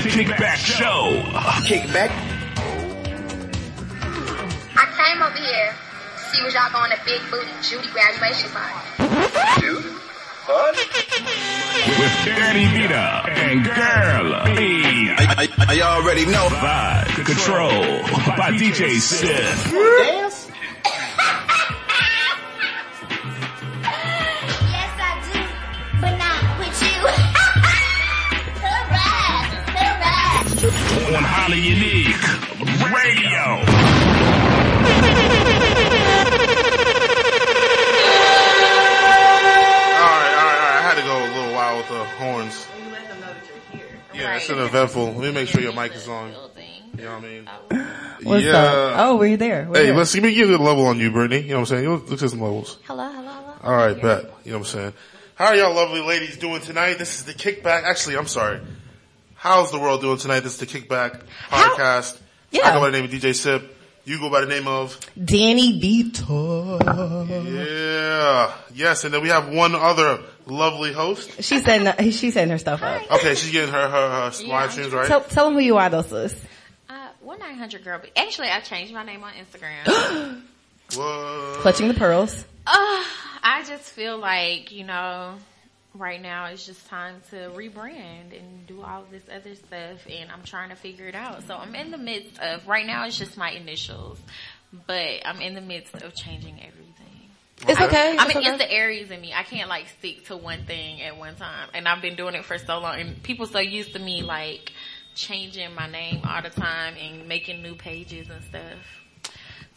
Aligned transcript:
The 0.00 0.08
Kickback 0.08 0.56
Show. 0.56 1.22
Kickback. 1.68 2.10
I 4.74 4.86
came 4.96 5.22
over 5.22 5.36
here 5.36 5.68
to 5.68 6.18
see 6.18 6.42
what 6.42 6.54
y'all 6.54 6.72
going 6.72 6.90
to 6.90 6.98
Big 7.04 7.20
Booty 7.30 7.52
Judy 7.60 7.88
graduation 7.92 8.50
party. 8.50 9.60
Dude. 9.60 9.84
Fun. 10.46 10.74
With 12.00 12.16
Danny 12.24 12.66
Vito 12.72 12.94
and 12.94 13.64
Girl. 13.64 14.56
Hey. 14.56 15.12
I, 15.14 15.46
I, 15.58 15.76
I 15.76 15.80
already 15.82 16.24
know. 16.24 16.48
Vibe 16.48 17.26
Control 17.26 18.02
by 18.36 18.50
DJ 18.52 18.98
Sip. 18.98 19.28
Dance? 19.28 20.31
A 41.22 41.34
little 41.34 41.52
while 41.52 41.76
with 41.78 41.88
the 41.88 42.04
horns. 42.04 42.66
Yeah, 44.14 44.36
it's 44.36 44.48
an 44.50 44.58
eventful. 44.60 45.06
Let 45.14 45.16
me 45.18 45.32
make 45.32 45.48
sure 45.48 45.60
your 45.60 45.72
mic 45.72 45.94
is 45.94 46.06
on. 46.06 46.32
You 46.96 47.04
know 47.04 47.14
what 47.16 47.24
I 47.24 47.26
mean? 47.26 47.48
What's 48.22 48.44
yeah. 48.44 48.52
up? 48.52 48.94
Oh, 48.98 49.16
we're 49.16 49.36
there. 49.36 49.66
We're 49.68 49.78
Hey, 49.78 49.86
there. 49.86 49.96
let's 49.96 50.14
give 50.14 50.22
me 50.22 50.34
give 50.34 50.48
you 50.48 50.56
a 50.56 50.58
level 50.58 50.86
on 50.86 51.00
you, 51.00 51.10
Brittany. 51.10 51.42
You 51.42 51.48
know 51.48 51.54
what 51.54 51.60
I'm 51.60 51.66
saying? 51.66 51.82
You 51.82 51.88
know, 51.90 52.04
Look 52.06 52.20
some 52.20 52.40
levels. 52.40 52.78
Hello, 52.84 53.10
hello, 53.10 53.28
hello. 53.32 53.54
All 53.64 53.74
right, 53.74 54.00
bet. 54.00 54.30
You 54.44 54.52
know 54.52 54.58
what 54.58 54.66
I'm 54.68 54.72
saying? 54.72 54.92
How 55.34 55.46
are 55.46 55.56
y'all 55.56 55.74
lovely 55.74 56.02
ladies 56.02 56.36
doing 56.36 56.60
tonight? 56.60 56.98
This 56.98 57.18
is 57.18 57.24
the 57.24 57.32
Kickback. 57.32 57.82
Actually, 57.82 58.16
I'm 58.16 58.28
sorry. 58.28 58.60
How's 59.42 59.72
the 59.72 59.78
world 59.80 60.00
doing 60.00 60.18
tonight? 60.18 60.40
This 60.40 60.52
is 60.52 60.58
the 60.60 60.66
Kickback 60.66 61.20
podcast. 61.50 62.16
Yeah. 62.52 62.68
I 62.68 62.74
go 62.74 62.80
by 62.80 62.90
the 62.90 63.00
name 63.00 63.06
of 63.06 63.10
DJ 63.10 63.34
Sip. 63.34 63.76
You 64.04 64.20
go 64.20 64.30
by 64.30 64.42
the 64.42 64.46
name 64.46 64.68
of 64.68 64.96
Danny 65.20 65.80
Vito. 65.80 66.78
Yeah. 67.42 68.52
Yes, 68.72 69.02
and 69.02 69.12
then 69.12 69.20
we 69.20 69.30
have 69.30 69.48
one 69.48 69.74
other 69.74 70.20
lovely 70.46 70.92
host. 70.92 71.42
She 71.42 71.58
said 71.58 72.00
she's 72.14 72.34
setting 72.34 72.50
her 72.52 72.58
stuff 72.58 72.84
up. 72.84 73.02
Okay, 73.10 73.34
she's 73.34 73.50
getting 73.50 73.72
her 73.74 73.88
her, 73.88 74.30
her 74.30 74.46
live 74.46 74.70
streams 74.70 74.92
right. 74.92 75.08
Tell, 75.08 75.22
tell 75.22 75.46
them 75.46 75.54
who 75.54 75.60
you 75.60 75.76
are, 75.76 75.90
though, 75.90 76.02
sis. 76.02 76.36
Uh, 76.88 77.08
one 77.20 77.40
nine 77.40 77.56
hundred 77.56 77.82
girl. 77.82 77.98
But 78.00 78.10
actually, 78.14 78.48
I 78.48 78.60
changed 78.60 78.94
my 78.94 79.02
name 79.04 79.24
on 79.24 79.32
Instagram. 79.32 80.42
What? 80.94 81.60
Clutching 81.62 81.88
the 81.88 81.94
pearls. 81.94 82.44
uh, 82.66 83.04
I 83.42 83.64
just 83.66 83.84
feel 83.90 84.18
like 84.18 84.70
you 84.72 84.84
know, 84.84 85.34
right 85.94 86.20
now 86.20 86.46
it's 86.46 86.64
just 86.66 86.86
time 86.86 87.16
to 87.30 87.36
rebrand 87.54 88.36
and 88.38 88.66
do 88.66 88.82
all 88.82 89.04
this 89.10 89.22
other 89.34 89.54
stuff, 89.54 90.06
and 90.08 90.30
I'm 90.30 90.42
trying 90.44 90.70
to 90.70 90.76
figure 90.76 91.06
it 91.06 91.14
out. 91.14 91.46
So 91.46 91.56
I'm 91.56 91.74
in 91.74 91.90
the 91.90 91.98
midst 91.98 92.38
of 92.40 92.66
right 92.66 92.86
now. 92.86 93.04
It's 93.06 93.18
just 93.18 93.36
my 93.36 93.50
initials, 93.50 94.18
but 94.86 95.20
I'm 95.24 95.40
in 95.40 95.54
the 95.54 95.60
midst 95.60 95.94
of 95.96 96.14
changing 96.14 96.54
everything. 96.60 96.88
It's 97.68 97.80
okay. 97.80 98.16
I 98.18 98.24
It's 98.26 98.34
mean, 98.34 98.38
okay. 98.38 98.48
it's 98.48 98.58
the 98.58 98.72
Aries 98.72 99.10
in 99.10 99.20
me. 99.20 99.32
I 99.32 99.44
can't 99.44 99.68
like 99.68 99.86
stick 99.98 100.26
to 100.26 100.36
one 100.36 100.64
thing 100.64 101.00
at 101.02 101.16
one 101.16 101.36
time, 101.36 101.68
and 101.74 101.86
I've 101.86 102.02
been 102.02 102.16
doing 102.16 102.34
it 102.34 102.44
for 102.44 102.58
so 102.58 102.78
long. 102.80 102.98
And 103.00 103.22
people 103.22 103.46
so 103.46 103.60
used 103.60 103.92
to 103.92 103.98
me 104.00 104.22
like 104.22 104.72
changing 105.14 105.74
my 105.74 105.88
name 105.88 106.22
all 106.24 106.42
the 106.42 106.50
time 106.50 106.94
and 107.00 107.28
making 107.28 107.62
new 107.62 107.74
pages 107.74 108.28
and 108.30 108.42
stuff. 108.44 109.32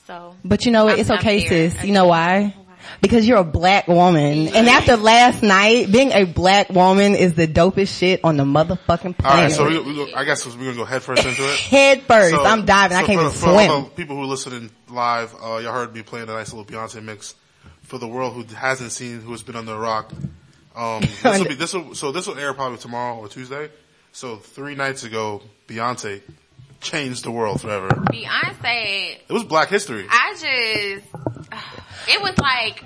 So, 0.07 0.35
But 0.44 0.66
you 0.66 0.72
know? 0.72 0.88
I'm- 0.88 1.00
It's 1.00 1.09
okay, 1.09 1.47
sis. 1.47 1.83
You 1.83 1.91
know 1.94 2.05
why? 2.07 2.55
Because 3.02 3.28
you're 3.28 3.38
a 3.38 3.44
black 3.44 3.88
woman. 3.88 4.50
And 4.50 4.67
after 4.67 4.97
last 4.97 5.44
night, 5.44 5.91
being 5.91 6.11
a 6.11 6.23
black 6.23 6.69
woman 6.69 7.16
is 7.16 7.33
the 7.33 7.47
dopest 7.47 7.97
shit 7.97 8.22
on 8.23 8.38
the 8.38 8.44
motherfucking 8.44 9.17
planet. 9.17 9.23
All 9.25 9.31
right, 9.31 9.52
so 9.52 9.67
we, 9.67 9.80
we 9.80 9.95
go, 9.95 10.08
I 10.16 10.23
guess 10.23 10.45
we're 10.45 10.53
gonna 10.53 10.75
go 10.75 10.86
head 10.86 11.03
first 11.03 11.25
into 11.25 11.41
it. 11.44 11.59
Head 11.59 12.02
first. 12.03 12.36
So- 12.36 12.44
I'm 12.44 12.66
diving. 12.66 12.97
I 12.97 13.03
can't 13.03 13.19
for, 13.19 13.25
even 13.25 13.31
for 13.31 13.53
swim. 13.53 13.83
the 13.86 13.89
people 13.91 14.16
who 14.16 14.23
are 14.23 14.28
listening 14.28 14.72
live, 14.89 15.33
uh, 15.36 15.58
y'all 15.58 15.73
heard 15.73 15.94
me 15.94 16.02
playing 16.02 16.30
a 16.30 16.33
nice 16.33 16.53
little 16.53 16.66
Beyonce 16.66 17.03
mix. 17.03 17.35
For 17.84 18.00
the 18.00 18.07
world 18.07 18.34
who 18.34 18.56
hasn't 18.56 18.91
seen, 18.91 19.22
who 19.22 19.31
has 19.31 19.44
been 19.44 19.56
under 19.56 19.73
a 19.73 19.78
rock, 19.78 20.12
um, 20.75 21.02
this 21.23 21.40
will 21.40 21.47
be 21.47 21.56
this 21.56 21.73
will 21.73 21.94
so 21.94 22.12
this 22.12 22.25
will 22.25 22.38
air 22.38 22.53
probably 22.53 22.79
tomorrow 22.79 23.17
or 23.17 23.28
Tuesday. 23.28 23.69
So 24.12 24.38
three 24.38 24.75
nights 24.75 25.03
ago, 25.03 25.41
Beyonce 25.67 26.22
changed 26.85 27.23
the 27.25 27.31
world 27.31 27.62
forever. 27.62 27.90
Beyonce, 27.90 29.18
It 29.28 29.34
was 29.34 29.44
Black 29.44 29.69
History. 29.69 30.06
I 30.09 30.31
just, 30.34 31.06
it 32.07 32.22
was 32.22 32.38
like 32.38 32.84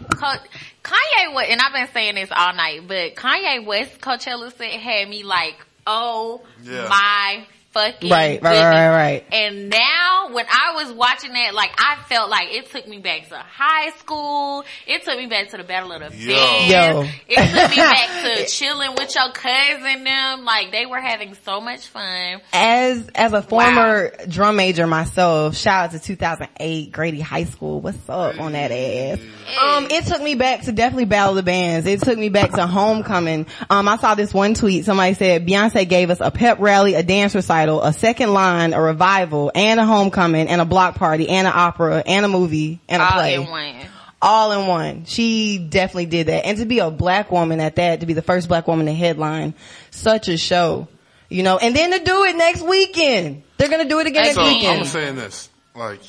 Kanye 0.83 1.33
was, 1.33 1.45
and 1.49 1.61
I've 1.61 1.73
been 1.73 1.87
saying 1.93 2.15
this 2.15 2.29
all 2.35 2.53
night, 2.53 2.87
but 2.87 3.15
Kanye 3.15 3.65
West 3.65 3.99
Coachella 4.01 4.51
set 4.57 4.71
had 4.71 5.07
me 5.09 5.23
like, 5.23 5.55
oh 5.85 6.41
Yeah. 6.63 6.87
my 6.89 7.45
fucking 7.71 8.09
Right, 8.09 8.41
right, 8.41 8.53
goodness. 8.53 8.63
right, 8.63 8.89
right. 8.89 9.25
And 9.31 9.69
now 9.69 10.29
when 10.31 10.45
I 10.47 10.73
was 10.75 10.91
watching 10.93 11.33
that, 11.33 11.53
like 11.53 11.71
I 11.77 11.97
felt 12.07 12.29
like 12.29 12.49
it 12.51 12.69
took 12.71 12.87
me 12.87 12.99
back 12.99 13.29
to 13.29 13.35
high 13.37 13.91
school. 13.97 14.63
It 14.87 15.03
took 15.03 15.17
me 15.17 15.25
back 15.27 15.49
to 15.49 15.57
the 15.57 15.63
Battle 15.63 15.91
of 15.91 16.11
the 16.11 16.17
Yo. 16.17 16.33
Bands. 16.35 16.71
Yo. 16.71 17.01
It 17.27 17.49
took 17.51 17.69
me 17.71 17.75
back 17.77 18.23
to 18.37 18.45
chilling 18.47 18.91
with 18.95 19.13
your 19.15 19.31
cousin 19.31 20.03
them. 20.03 20.45
Like 20.45 20.71
they 20.71 20.85
were 20.85 20.99
having 21.01 21.35
so 21.45 21.61
much 21.61 21.87
fun. 21.87 22.41
As 22.53 23.07
as 23.15 23.33
a 23.33 23.41
former 23.41 24.11
drum 24.27 24.55
major 24.55 24.87
myself, 24.87 25.55
shout 25.55 25.85
out 25.85 25.91
to 25.91 25.99
2008 25.99 26.91
Grady 26.91 27.19
High 27.21 27.45
School. 27.45 27.81
What's 27.81 27.97
up 28.09 28.39
on 28.39 28.53
that 28.53 28.71
ass? 28.71 29.19
Um, 29.59 29.87
it 29.89 30.05
took 30.05 30.21
me 30.21 30.35
back 30.35 30.61
to 30.63 30.71
definitely 30.71 31.05
Battle 31.05 31.31
of 31.31 31.35
the 31.37 31.43
Bands. 31.43 31.85
It 31.87 32.01
took 32.01 32.17
me 32.17 32.29
back 32.29 32.51
to 32.51 32.67
homecoming. 32.67 33.47
Um, 33.69 33.87
I 33.87 33.97
saw 33.97 34.15
this 34.15 34.33
one 34.33 34.53
tweet. 34.53 34.85
Somebody 34.85 35.13
said 35.15 35.47
Beyonce 35.47 35.87
gave 35.87 36.09
us 36.09 36.19
a 36.21 36.29
pep 36.31 36.59
rally, 36.59 36.93
a 36.95 37.03
dance 37.03 37.33
recital, 37.35 37.58
a 37.67 37.91
second 37.91 38.33
line, 38.33 38.73
a 38.73 38.81
revival, 38.81 39.51
and 39.53 39.79
a 39.79 39.85
homecoming, 39.85 40.47
and 40.47 40.61
a 40.61 40.65
block 40.65 40.95
party, 40.95 41.27
and 41.27 41.45
an 41.47 41.53
opera, 41.55 42.01
and 42.05 42.25
a 42.25 42.29
movie, 42.29 42.79
and 42.87 43.01
a 43.01 43.05
All 43.05 43.11
play 43.11 43.35
in 43.35 43.45
one. 43.49 43.75
all 44.21 44.51
in 44.53 44.67
one. 44.67 45.05
She 45.05 45.57
definitely 45.57 46.05
did 46.05 46.27
that. 46.27 46.45
And 46.45 46.57
to 46.59 46.65
be 46.65 46.79
a 46.79 46.89
black 46.91 47.31
woman 47.31 47.59
at 47.59 47.75
that, 47.75 47.99
to 47.99 48.05
be 48.05 48.13
the 48.13 48.21
first 48.21 48.47
black 48.47 48.67
woman 48.67 48.85
to 48.85 48.93
headline 48.93 49.53
such 49.91 50.27
a 50.29 50.37
show, 50.37 50.87
you 51.29 51.43
know, 51.43 51.57
and 51.57 51.75
then 51.75 51.91
to 51.91 51.99
do 52.03 52.23
it 52.25 52.35
next 52.35 52.61
weekend. 52.61 53.43
They're 53.57 53.69
gonna 53.69 53.89
do 53.89 53.99
it 53.99 54.07
again 54.07 54.33
So 54.33 54.41
next 54.43 54.65
I'm 54.65 54.85
saying 54.85 55.15
this, 55.15 55.49
like, 55.75 55.99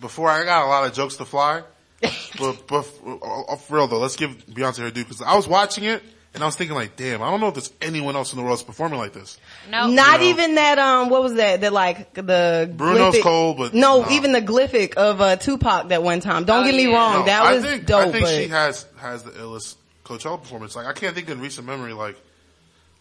before 0.00 0.28
I 0.30 0.44
got 0.44 0.64
a 0.64 0.68
lot 0.68 0.86
of 0.86 0.92
jokes 0.92 1.16
to 1.16 1.24
fly, 1.24 1.62
but, 2.38 2.66
but 2.68 2.86
uh, 3.06 3.56
for 3.56 3.76
real 3.76 3.86
though, 3.88 3.98
let's 3.98 4.16
give 4.16 4.30
Beyonce 4.46 4.78
her 4.78 4.90
due 4.90 5.02
because 5.02 5.22
I 5.22 5.34
was 5.34 5.48
watching 5.48 5.84
it 5.84 6.02
and 6.36 6.42
I 6.44 6.46
was 6.46 6.54
thinking 6.54 6.76
like, 6.76 6.94
damn, 6.94 7.20
I 7.22 7.30
don't 7.30 7.40
know 7.40 7.48
if 7.48 7.54
there's 7.54 7.72
anyone 7.82 8.14
else 8.14 8.32
in 8.32 8.36
the 8.38 8.44
world 8.44 8.56
that's 8.58 8.62
performing 8.66 8.98
like 9.00 9.12
this. 9.12 9.38
No, 9.70 9.88
Not 9.88 10.20
You 10.20 10.26
know. 10.26 10.30
even 10.30 10.54
that, 10.54 10.78
um, 10.78 11.08
what 11.10 11.22
was 11.22 11.34
that? 11.34 11.62
That 11.62 11.72
like 11.72 12.14
the 12.14 12.72
Bruno's 12.76 13.16
glyphic- 13.16 13.22
cold, 13.22 13.56
but 13.58 13.74
no, 13.74 14.02
no. 14.02 14.10
even 14.10 14.30
the 14.32 14.42
glyphic 14.42 14.94
of 14.94 15.20
uh, 15.20 15.36
Tupac 15.36 15.88
that 15.88 16.02
one 16.04 16.20
time. 16.20 16.44
Don't 16.44 16.62
Oh, 16.62 16.66
get 16.66 16.74
me 16.76 16.88
yeah. 16.88 16.94
wrong, 16.96 17.18
No, 17.20 17.24
that 17.26 17.42
I 17.42 17.54
was 17.54 17.64
think, 17.64 17.86
dope. 17.86 18.08
I 18.08 18.12
think 18.12 18.24
but 18.24 18.30
she 18.34 18.48
has 18.48 18.86
has 18.98 19.24
the 19.24 19.32
illest 19.32 19.74
Coachella 20.04 20.40
performance. 20.40 20.76
Like 20.76 20.86
I 20.86 20.92
can't 20.92 21.14
think 21.16 21.28
in 21.28 21.40
recent 21.40 21.66
memory 21.66 21.92
like. 21.92 22.16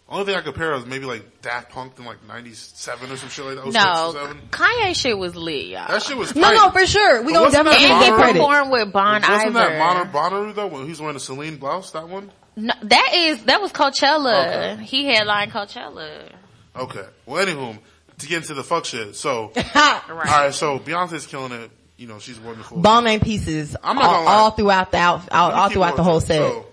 Only 0.07 0.25
thing 0.25 0.35
I 0.35 0.41
could 0.41 0.53
compare 0.53 0.71
is 0.75 0.85
maybe 0.85 1.05
like 1.05 1.41
Daft 1.41 1.71
Punk 1.71 1.93
in 1.97 2.05
like 2.05 2.17
'97 2.27 3.11
or 3.11 3.17
some 3.17 3.29
shit 3.29 3.43
like 3.43 3.55
that. 3.55 3.65
No, 3.73 4.11
07. 4.13 4.37
Kanye 4.51 4.95
shit 4.95 5.17
was 5.17 5.35
lit, 5.35 5.65
y'all. 5.65 5.87
that 5.87 6.03
shit 6.03 6.15
was 6.15 6.35
no, 6.35 6.43
tight. 6.43 6.53
no, 6.53 6.69
for 6.69 6.85
sure. 6.85 7.23
We 7.23 7.33
But 7.33 7.39
gonna 7.39 7.51
definitely 7.51 7.85
and 7.85 7.99
give 8.03 8.09
he 8.09 8.15
credit. 8.15 8.33
performed 8.33 8.71
with 8.71 8.93
Bon 8.93 9.21
Wasn't 9.23 9.33
Iver. 9.47 9.51
that 9.53 9.79
Bonner, 9.79 10.05
Bonner 10.05 10.53
though 10.53 10.67
when 10.67 10.83
he 10.83 10.89
was 10.89 11.01
wearing 11.01 11.15
a 11.15 11.19
Celine 11.19 11.57
blouse? 11.57 11.89
That 11.93 12.07
one. 12.07 12.31
No, 12.55 12.73
that 12.83 13.11
is 13.13 13.43
that 13.45 13.61
was 13.61 13.71
Coachella. 13.71 14.73
Okay. 14.73 14.83
He 14.83 15.05
headlined 15.05 15.51
Coachella. 15.51 16.31
Okay. 16.75 17.05
Well, 17.25 17.45
anywho, 17.45 17.77
to 18.19 18.27
get 18.27 18.37
into 18.37 18.53
the 18.53 18.63
fuck 18.63 18.85
shit. 18.85 19.15
So, 19.15 19.51
Ha! 19.57 20.05
all 20.09 20.15
right. 20.15 20.53
So 20.53 20.79
Beyonce's 20.79 21.25
killing 21.25 21.51
it. 21.51 21.71
You 21.97 22.07
know, 22.07 22.19
she's 22.19 22.39
wonderful. 22.39 22.79
Bomb 22.79 23.05
name 23.05 23.21
pieces 23.21 23.75
I'm 23.81 23.95
not 23.95 24.05
all, 24.05 24.27
all 24.27 24.51
throughout 24.51 24.91
the 24.91 24.97
out, 24.97 25.31
all, 25.31 25.51
all 25.51 25.69
throughout 25.69 25.95
the 25.95 26.03
whole 26.03 26.19
set. 26.19 26.39
So, 26.39 26.65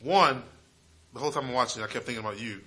one, 0.00 0.42
the 1.12 1.20
whole 1.20 1.30
time 1.30 1.44
I'm 1.46 1.52
watching, 1.52 1.82
I 1.82 1.86
kept 1.86 2.04
thinking 2.04 2.24
about 2.24 2.40
you 2.40 2.60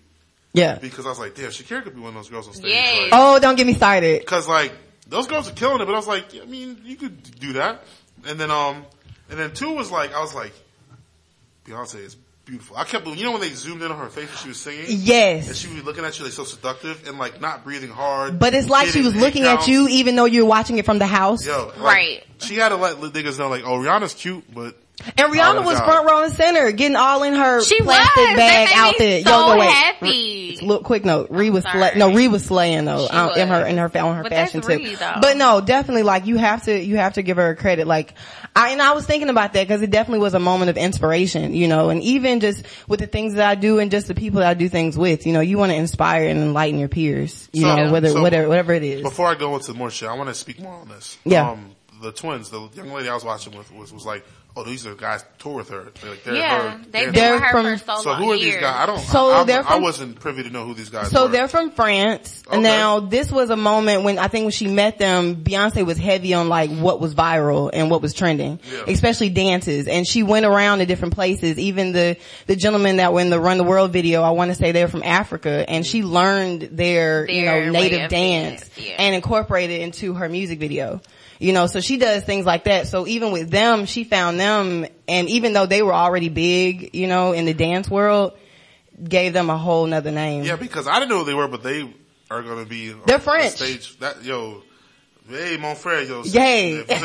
yeah. 0.53 0.77
because 0.77 1.05
I 1.05 1.09
was 1.09 1.19
like, 1.19 1.35
damn, 1.35 1.49
Shakira 1.49 1.83
could 1.83 1.95
be 1.95 2.01
one 2.01 2.09
of 2.09 2.15
those 2.15 2.29
girls 2.29 2.47
on 2.47 2.53
stage. 2.53 2.73
Yeah. 2.73 3.01
Like, 3.03 3.09
Oh, 3.11 3.39
don't 3.39 3.55
get 3.55 3.67
me 3.67 3.73
started. 3.73 4.25
Cause 4.25 4.47
like 4.47 4.71
those 5.07 5.27
girls 5.27 5.49
are 5.49 5.53
killing 5.53 5.81
it, 5.81 5.85
but 5.85 5.93
I 5.93 5.97
was 5.97 6.07
like, 6.07 6.33
yeah, 6.33 6.43
I 6.43 6.45
mean, 6.45 6.81
you 6.83 6.95
could 6.95 7.21
do 7.39 7.53
that. 7.53 7.83
And 8.25 8.39
then 8.39 8.51
um, 8.51 8.85
and 9.29 9.39
then 9.39 9.53
two 9.53 9.73
was 9.73 9.91
like, 9.91 10.13
I 10.13 10.21
was 10.21 10.33
like, 10.33 10.53
Beyonce 11.65 11.95
is 11.95 12.15
beautiful. 12.49 12.75
I 12.77 12.83
kept, 12.83 13.07
you 13.07 13.23
know, 13.23 13.31
when 13.31 13.41
they 13.41 13.49
zoomed 13.49 13.81
in 13.81 13.91
on 13.91 13.97
her 13.99 14.07
face 14.09 14.27
when 14.27 14.37
she 14.37 14.47
was 14.49 14.59
singing, 14.59 14.85
Yes. 14.89 15.47
and 15.47 15.55
she 15.55 15.67
was 15.73 15.83
looking 15.83 16.03
at 16.03 16.17
you 16.19 16.25
like 16.25 16.33
so 16.33 16.43
seductive 16.43 17.07
and 17.07 17.17
like 17.17 17.39
not 17.39 17.63
breathing 17.63 17.89
hard. 17.89 18.39
But 18.39 18.53
it's 18.53 18.67
like 18.69 18.89
she 18.89 19.01
was 19.01 19.15
eight 19.15 19.21
looking 19.21 19.43
at 19.43 19.67
you 19.67 19.87
even 19.87 20.15
though 20.15 20.25
you're 20.25 20.45
watching 20.45 20.77
it 20.77 20.85
from 20.85 20.99
the 20.99 21.07
house. 21.07 21.45
Yo, 21.45 21.67
like, 21.67 21.79
Right. 21.79 22.23
She 22.39 22.55
had 22.55 22.69
to 22.69 22.75
let 22.77 22.99
the 22.99 23.09
niggas 23.09 23.37
know 23.39 23.49
like, 23.49 23.63
oh, 23.65 23.77
Rihanna's 23.77 24.13
cute, 24.13 24.43
but 24.53 24.75
And 25.17 25.31
Rihanna 25.33 25.59
Oh, 25.59 25.61
was 25.65 25.79
front 25.79 26.09
row 26.09 26.23
and 26.23 26.33
center, 26.33 26.71
getting 26.71 26.95
all 26.97 27.23
in 27.23 27.33
her 27.33 27.61
She 27.61 27.81
plastic 27.81 28.15
was. 28.17 28.35
bag 28.35 28.67
that 28.69 28.69
made 28.69 28.77
outfit. 28.77 28.99
Me 28.99 29.23
so 29.23 29.29
Yo, 29.47 29.53
no 29.53 29.59
wait. 29.59 29.69
happy. 29.71 30.57
Look, 30.61 30.83
quick 30.83 31.05
note. 31.05 31.27
Ree 31.29 31.49
was 31.49 31.63
sorry. 31.63 31.79
slay- 31.79 31.93
no, 31.97 32.13
Ree 32.13 32.27
was 32.27 32.43
slaying 32.45 32.83
though 32.85 33.07
She 33.07 33.13
um, 33.15 33.31
in 33.37 33.47
her 33.47 33.65
in 33.65 33.77
her 33.77 33.97
on 33.97 34.15
her 34.17 34.23
But 34.23 34.31
fashion 34.33 34.59
tip. 34.61 34.79
Ree. 34.79 34.95
But 35.21 35.37
no, 35.37 35.61
definitely 35.61 36.03
like 36.03 36.25
you 36.25 36.37
have 36.37 36.63
to 36.65 36.77
you 36.77 36.97
have 36.97 37.13
to 37.13 37.21
give 37.21 37.37
her 37.37 37.55
credit. 37.55 37.87
Like 37.87 38.13
I 38.55 38.71
and 38.71 38.81
I 38.81 38.91
was 38.93 39.05
thinking 39.05 39.29
about 39.29 39.53
that 39.53 39.67
because 39.67 39.81
it 39.81 39.89
definitely 39.89 40.19
was 40.19 40.33
a 40.33 40.39
moment 40.39 40.69
of 40.69 40.77
inspiration, 40.77 41.53
you 41.53 41.67
know. 41.69 41.89
And 41.89 42.01
even 42.03 42.41
just 42.41 42.65
with 42.89 42.99
the 42.99 43.07
things 43.07 43.35
that 43.35 43.47
I 43.47 43.55
do 43.55 43.79
and 43.79 43.91
just 43.91 44.07
the 44.07 44.15
people 44.15 44.41
that 44.41 44.49
I 44.49 44.53
do 44.53 44.67
things 44.67 44.97
with, 44.97 45.25
you 45.25 45.31
know, 45.33 45.39
you 45.39 45.57
want 45.57 45.71
to 45.71 45.77
inspire 45.77 46.27
and 46.27 46.39
enlighten 46.39 46.77
your 46.79 46.89
peers, 46.89 47.47
you 47.53 47.61
So- 47.61 47.75
know, 47.75 47.91
whether 47.91 48.09
so 48.09 48.21
whatever 48.21 48.49
whatever 48.49 48.73
it 48.73 48.83
is. 48.83 49.01
Before 49.01 49.27
I 49.27 49.35
go 49.35 49.55
into 49.55 49.73
more 49.73 49.89
shit, 49.91 50.09
I 50.09 50.13
want 50.15 50.27
to 50.29 50.35
speak 50.35 50.59
more 50.59 50.73
on 50.73 50.89
this. 50.89 51.17
Yeah. 51.23 51.51
Um, 51.51 51.71
the 52.01 52.11
twins, 52.11 52.49
the 52.49 52.67
young 52.75 52.91
lady 52.91 53.09
I 53.09 53.13
was 53.13 53.23
watching 53.25 53.57
with 53.57 53.73
was, 53.73 53.91
was 53.93 54.05
like, 54.05 54.25
oh, 54.59 54.63
these 54.69 54.85
are 54.85 54.95
guys 54.95 55.23
tour 55.37 55.55
with 55.55 55.69
her. 55.69 55.87
They're, 56.01 56.09
like, 56.11 56.23
they're 56.23 56.35
yeah, 56.35 56.71
her. 56.71 56.77
they've 56.91 56.91
been 57.05 57.13
They're 57.13 57.33
with 57.33 57.43
her 57.43 57.51
from- 57.51 57.77
for 57.77 57.85
so, 57.97 58.01
so 58.03 58.13
who 58.15 58.31
are 58.31 58.37
these 58.37 58.55
guys? 58.57 58.75
I 58.77 58.85
don't. 58.85 58.99
So 58.99 59.31
I, 59.31 59.43
they're 59.43 59.67
I, 59.67 59.75
I 59.75 59.79
wasn't 59.79 60.19
privy 60.19 60.43
to 60.43 60.49
know 60.49 60.65
who 60.65 60.73
these 60.73 60.89
guys 60.89 61.09
So 61.09 61.23
were. 61.23 61.31
they're 61.31 61.47
from 61.47 61.71
France. 61.71 62.43
Okay. 62.47 62.59
Now, 62.61 62.99
this 62.99 63.31
was 63.31 63.49
a 63.49 63.55
moment 63.55 64.03
when 64.03 64.19
I 64.19 64.27
think 64.27 64.43
when 64.43 64.51
she 64.51 64.67
met 64.67 64.97
them, 64.97 65.37
Beyonce 65.37 65.85
was 65.85 65.97
heavy 65.97 66.33
on 66.33 66.49
like 66.49 66.69
what 66.71 66.99
was 66.99 67.15
viral 67.15 67.69
and 67.71 67.89
what 67.89 68.01
was 68.01 68.13
trending, 68.13 68.59
Yeah. 68.71 68.83
especially 68.87 69.29
dances. 69.29 69.87
And 69.87 70.05
she 70.07 70.23
went 70.23 70.45
around 70.45 70.79
to 70.79 70.85
different 70.85 71.13
places. 71.13 71.57
Even 71.57 71.91
the 71.91 72.17
the 72.47 72.55
gentlemen 72.55 72.97
that 72.97 73.13
were 73.13 73.21
in 73.21 73.29
the 73.29 73.39
Run 73.39 73.57
the 73.57 73.63
World 73.63 73.91
video, 73.93 74.21
I 74.23 74.31
want 74.31 74.49
to 74.51 74.55
say 74.55 74.71
they're 74.71 74.87
from 74.87 75.03
Africa, 75.03 75.63
and 75.67 75.85
she 75.85 76.03
learned 76.03 76.63
their, 76.71 77.29
you 77.29 77.45
know 77.45 77.69
native 77.71 78.09
dance 78.09 78.61
dance, 78.61 78.69
yeah. 78.77 78.95
and 78.99 79.15
incorporated 79.15 79.79
it 79.79 79.83
into 79.83 80.13
her 80.13 80.27
music 80.27 80.59
video. 80.59 81.01
You 81.39 81.53
know, 81.53 81.67
so 81.67 81.79
she 81.79 81.97
does 81.97 82.25
things 82.25 82.45
like 82.45 82.65
that. 82.65 82.87
So 82.87 83.07
even 83.07 83.31
with 83.31 83.49
them, 83.49 83.85
she 83.85 84.03
found 84.03 84.39
them, 84.39 84.85
and 85.07 85.29
even 85.29 85.53
though 85.53 85.65
they 85.65 85.81
were 85.81 85.93
already 85.93 86.27
big, 86.27 86.93
you 86.93 87.07
know, 87.07 87.31
in 87.31 87.45
the 87.45 87.53
dance 87.53 87.89
world, 87.89 88.37
gave 89.01 89.31
them 89.31 89.49
a 89.49 89.57
whole 89.57 89.85
nother 89.85 90.11
name. 90.11 90.43
Yeah, 90.43 90.57
because 90.57 90.85
I 90.85 90.99
didn't 90.99 91.11
know 91.11 91.19
who 91.19 91.25
they 91.25 91.33
were, 91.33 91.47
but 91.47 91.63
they 91.63 91.93
are 92.29 92.43
going 92.43 92.61
to 92.61 92.69
be. 92.69 92.91
on 92.91 93.03
They're 93.05 93.19
the 93.19 93.23
French. 93.23 93.53
Stage 93.55 93.97
that 93.99 94.23
yo, 94.23 94.63
hey, 95.29 95.57
mon 95.57 95.75
frère, 95.75 96.07
yo. 96.07 96.23
Yay. 96.23 96.81
these 96.83 96.89
are 96.91 96.99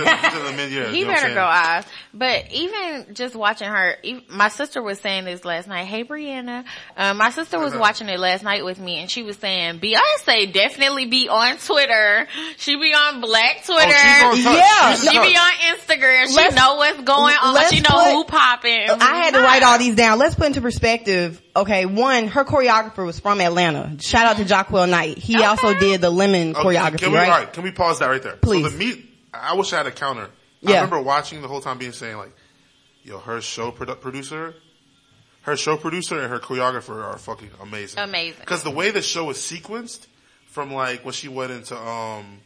the 0.44 0.52
men, 0.56 0.72
yeah, 0.72 0.88
He 0.90 1.00
you 1.00 1.04
know 1.04 1.10
what 1.12 1.16
better 1.22 1.28
go 1.28 1.34
saying? 1.34 1.38
off. 1.38 1.92
But 2.12 2.52
even 2.52 3.14
just 3.14 3.34
watching 3.34 3.68
her, 3.68 3.96
e- 4.02 4.24
my 4.28 4.48
sister 4.48 4.82
was 4.82 4.98
saying 5.00 5.24
this 5.24 5.44
last 5.44 5.68
night. 5.68 5.84
Hey, 5.86 6.04
Brianna. 6.04 6.64
Um, 6.96 7.16
my 7.18 7.30
sister 7.30 7.58
was 7.58 7.72
Uh-huh. 7.72 7.80
watching 7.80 8.08
it 8.08 8.18
last 8.18 8.42
night 8.44 8.64
with 8.64 8.78
me 8.78 9.00
and 9.00 9.10
she 9.10 9.22
was 9.22 9.36
saying, 9.36 9.80
Beyonce 9.80 10.52
definitely 10.52 11.06
be 11.06 11.28
on 11.28 11.56
Twitter. 11.58 12.26
She 12.56 12.76
be 12.76 12.94
on 12.94 13.20
Black 13.20 13.64
Twitter. 13.64 13.92
Oh, 13.92 14.32
she's 14.36 14.46
on. 14.46 14.54
Yeah. 14.56 14.94
She's 14.94 15.10
she 15.10 15.18
be 15.18 15.36
on 15.36 15.52
Instagram. 15.76 16.26
She 16.28 16.34
Let's- 16.36 16.54
know 16.56 16.76
what's 16.76 17.02
going 17.02 17.34
on. 17.42 17.54
let's 17.54 17.72
She 17.72 17.80
know 17.80 17.90
put- 17.90 18.12
who 18.12 18.24
popping. 18.24 18.86
I 18.90 19.16
had 19.24 19.34
to 19.34 19.40
write 19.40 19.62
all 19.62 19.78
these 19.78 19.96
down. 19.96 20.18
Let's 20.18 20.34
put 20.34 20.46
into 20.46 20.60
perspective. 20.60 21.40
Okay, 21.56 21.86
one, 21.86 22.26
her 22.28 22.44
choreographer 22.44 23.06
was 23.06 23.20
from 23.20 23.40
Atlanta. 23.40 23.96
Shout 24.00 24.26
out 24.26 24.36
to 24.38 24.44
JaQuel 24.44 24.88
Knight. 24.88 25.18
He 25.18 25.36
Okay. 25.36 25.44
also 25.44 25.72
did 25.74 26.00
the 26.00 26.10
Lemon 26.10 26.50
Okay, 26.56 26.60
choreography, 26.60 26.98
can 26.98 27.12
we, 27.12 27.18
right? 27.18 27.28
all 27.28 27.38
right, 27.38 27.52
can 27.52 27.62
we 27.62 27.70
pause 27.70 28.00
that 28.00 28.08
right 28.14 28.22
there? 28.22 28.36
Please. 28.36 28.64
So 28.64 28.70
the 28.70 28.76
meet, 28.76 29.04
I 29.32 29.54
wish 29.54 29.72
I 29.72 29.78
had 29.78 29.86
a 29.86 29.92
counter. 29.92 30.30
I 30.66 30.74
remember 30.74 31.00
watching 31.00 31.42
the 31.42 31.48
whole 31.48 31.60
time 31.60 31.78
being 31.78 31.92
saying 31.92 32.16
like, 32.16 32.32
yo, 33.02 33.18
her 33.18 33.40
show 33.40 33.70
produ- 33.70 34.00
producer, 34.00 34.54
her 35.42 35.56
show 35.56 35.76
producer 35.76 36.18
and 36.20 36.30
her 36.30 36.38
choreographer 36.38 37.04
are 37.04 37.18
fucking 37.18 37.50
amazing. 37.60 37.98
Amazing. 37.98 38.40
Because 38.40 38.62
the 38.62 38.70
way 38.70 38.90
the 38.90 39.02
show 39.02 39.28
is 39.30 39.36
sequenced, 39.36 40.06
from 40.46 40.72
like 40.72 41.04
when 41.04 41.12
she 41.12 41.28
went 41.28 41.50
into, 41.52 41.76
um, 41.76 42.38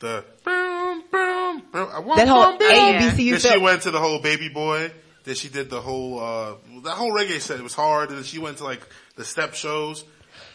the, 0.00 0.24
boom, 0.44 1.02
boom, 1.12 1.62
boom, 1.70 1.88
I 1.92 1.98
want 2.00 2.18
That 2.18 2.28
whole 2.28 2.42
some, 2.42 2.58
boom. 2.58 2.70
ABCU 2.70 3.40
Then 3.42 3.52
she 3.52 3.58
went 3.58 3.82
to 3.82 3.90
the 3.90 4.00
whole 4.00 4.20
baby 4.20 4.48
boy. 4.48 4.90
Then 5.24 5.34
she 5.34 5.48
did 5.48 5.68
the 5.68 5.80
whole, 5.80 6.18
uh, 6.18 6.54
that 6.84 6.94
whole 6.94 7.12
reggae 7.12 7.40
set. 7.40 7.60
It 7.60 7.62
was 7.62 7.74
hard. 7.74 8.08
And 8.08 8.18
then 8.18 8.24
she 8.24 8.38
went 8.38 8.58
to 8.58 8.64
like 8.64 8.80
the 9.16 9.24
step 9.24 9.54
shows. 9.54 10.04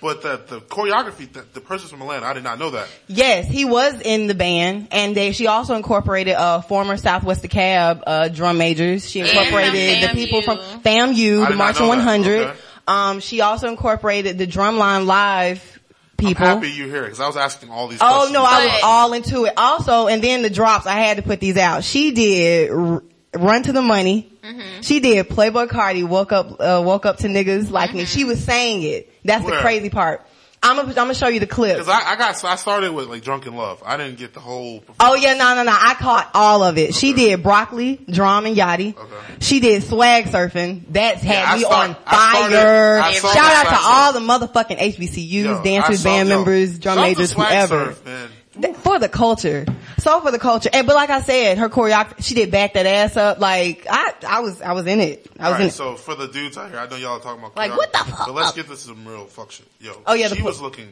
But 0.03 0.21
the, 0.21 0.41
the 0.47 0.59
choreography, 0.59 1.31
the, 1.31 1.45
the 1.53 1.61
person's 1.61 1.89
from 1.89 2.01
Atlanta. 2.01 2.25
I 2.25 2.33
did 2.33 2.43
not 2.43 2.59
know 2.59 2.71
that. 2.71 2.89
Yes, 3.07 3.47
he 3.47 3.63
was 3.63 4.01
in 4.01 4.27
the 4.27 4.35
band, 4.35 4.89
and 4.91 5.15
they, 5.15 5.31
she 5.31 5.47
also 5.47 5.75
incorporated 5.75 6.35
uh, 6.35 6.59
former 6.59 6.97
Southwest 6.97 7.49
Cab 7.49 8.03
uh, 8.05 8.27
drum 8.27 8.57
majors. 8.57 9.09
She 9.09 9.21
incorporated 9.21 9.73
the 9.73 10.07
FAMU. 10.07 10.13
people 10.13 10.41
from 10.41 10.57
FAMU, 10.57 11.41
I 11.41 11.45
the 11.45 11.49
did 11.51 11.57
Marching 11.57 11.87
100. 11.87 12.41
Okay. 12.41 12.59
Um, 12.85 13.21
she 13.21 13.39
also 13.39 13.69
incorporated 13.69 14.37
the 14.37 14.45
Drumline 14.45 15.05
Live 15.05 15.79
people. 16.17 16.45
I'm 16.45 16.57
happy 16.57 16.71
you 16.71 16.89
here 16.89 17.03
because 17.03 17.21
I 17.21 17.27
was 17.27 17.37
asking 17.37 17.69
all 17.69 17.87
these. 17.87 17.99
Oh 18.01 18.05
questions. 18.05 18.33
no, 18.33 18.43
I 18.43 18.65
was 18.65 18.81
all 18.83 19.13
into 19.13 19.45
it. 19.45 19.53
Also, 19.55 20.07
and 20.07 20.21
then 20.21 20.41
the 20.41 20.49
drops, 20.49 20.85
I 20.85 20.95
had 20.99 21.15
to 21.15 21.23
put 21.23 21.39
these 21.39 21.55
out. 21.55 21.85
She 21.85 22.11
did 22.11 22.71
R- 22.71 23.03
Run 23.35 23.63
to 23.63 23.71
the 23.73 23.81
Money. 23.81 24.31
Mm-hmm. 24.43 24.81
She 24.81 24.99
did 24.99 25.29
Playboy 25.29 25.67
Cardi 25.67 26.03
woke 26.03 26.31
up, 26.31 26.59
uh, 26.59 26.81
woke 26.85 27.05
up 27.05 27.17
to 27.17 27.27
niggas 27.27 27.71
like 27.71 27.93
me. 27.93 28.05
She 28.05 28.23
was 28.23 28.43
saying 28.43 28.83
it. 28.83 29.09
That's 29.25 29.45
the 29.45 29.57
crazy 29.57 29.89
part. 29.89 30.25
I'm 30.65 30.77
gonna, 30.77 30.87
I'm 30.89 30.95
gonna 30.95 31.13
show 31.13 31.27
you 31.27 31.41
the 31.41 31.47
clip. 31.47 31.75
Because 31.77 31.89
I, 31.89 32.11
I 32.13 32.15
got, 32.15 32.37
so 32.37 32.47
I 32.47 32.55
started 32.55 32.93
with 32.93 33.07
like 33.09 33.21
Drunk 33.21 33.45
in 33.45 33.53
Love. 33.53 33.83
I 33.85 33.97
didn't 33.97 34.17
get 34.17 34.33
the 34.33 34.39
whole. 34.39 34.81
Oh 34.97 35.13
yeah, 35.13 35.33
no, 35.33 35.55
no, 35.55 35.63
no. 35.63 35.71
I 35.77 35.93
caught 35.95 36.31
all 36.33 36.63
of 36.63 36.77
it. 36.77 36.95
She 36.95 37.11
did 37.11 37.43
broccoli, 37.43 37.97
drum, 38.09 38.45
and 38.45 38.55
yachty. 38.55 38.95
Okay. 38.97 39.15
She 39.41 39.59
did 39.59 39.83
swag 39.83 40.25
surfing. 40.25 40.83
That's 40.89 41.21
had 41.21 41.33
Yeah, 41.49 41.55
me 41.55 41.59
start- 41.63 41.89
on 41.89 41.95
I 42.05 42.31
started- 42.31 42.55
fire. 42.55 42.99
I 42.99 43.11
Shout 43.11 43.35
out 43.35 43.63
to 43.63 43.67
swag 43.75 43.79
all 43.83 44.13
the 44.13 44.19
motherfucking 44.47 44.77
HBCUs, 44.79 45.31
Yo, 45.43 45.63
dancers, 45.65 45.99
saw- 45.99 46.09
band 46.09 46.29
yo, 46.29 46.35
members, 46.37 46.79
drum 46.79 46.95
shout 46.95 46.97
out 46.97 47.03
to 47.09 47.09
majors, 47.09 47.31
Swag 47.31 47.49
whoever. 47.51 47.85
Surf, 47.87 48.05
man. 48.05 48.29
Th- 48.61 48.75
For 48.75 48.99
the 48.99 49.09
culture. 49.09 49.65
So 49.99 50.19
for 50.21 50.31
the 50.31 50.39
culture. 50.39 50.69
And, 50.71 50.85
but 50.85 50.95
like 50.95 51.09
I 51.09 51.21
said, 51.21 51.57
her 51.57 51.69
choreography, 51.69 52.23
she 52.23 52.35
did 52.35 52.51
back 52.51 52.73
that 52.73 52.85
ass 52.85 53.17
up. 53.17 53.39
Like, 53.39 53.85
I, 53.89 54.13
I 54.27 54.39
was, 54.41 54.61
I 54.61 54.73
was 54.73 54.85
in 54.85 54.99
it. 54.99 55.27
I 55.39 55.49
was 55.49 55.55
in 55.59 55.61
Alright, 55.61 55.61
it. 55.67 55.71
so 55.71 55.95
for 55.95 56.13
the 56.15 56.27
dudes 56.27 56.57
out 56.57 56.69
here, 56.69 56.79
I 56.79 56.87
know 56.87 56.95
y'all 56.95 57.17
are 57.17 57.19
talking 57.19 57.39
about 57.39 57.55
Like, 57.57 57.75
what 57.75 57.91
the 57.91 57.99
fuck? 57.99 58.27
But 58.27 58.35
let's 58.35 58.51
get 58.53 58.67
this 58.67 58.81
some 58.81 59.07
real 59.07 59.25
fuck 59.25 59.51
shit. 59.51 59.67
Yo, 59.79 59.99
Oh, 60.05 60.13
yeah, 60.13 60.27
she 60.27 60.37
fu- 60.39 60.43
was 60.45 60.61
looking 60.61 60.87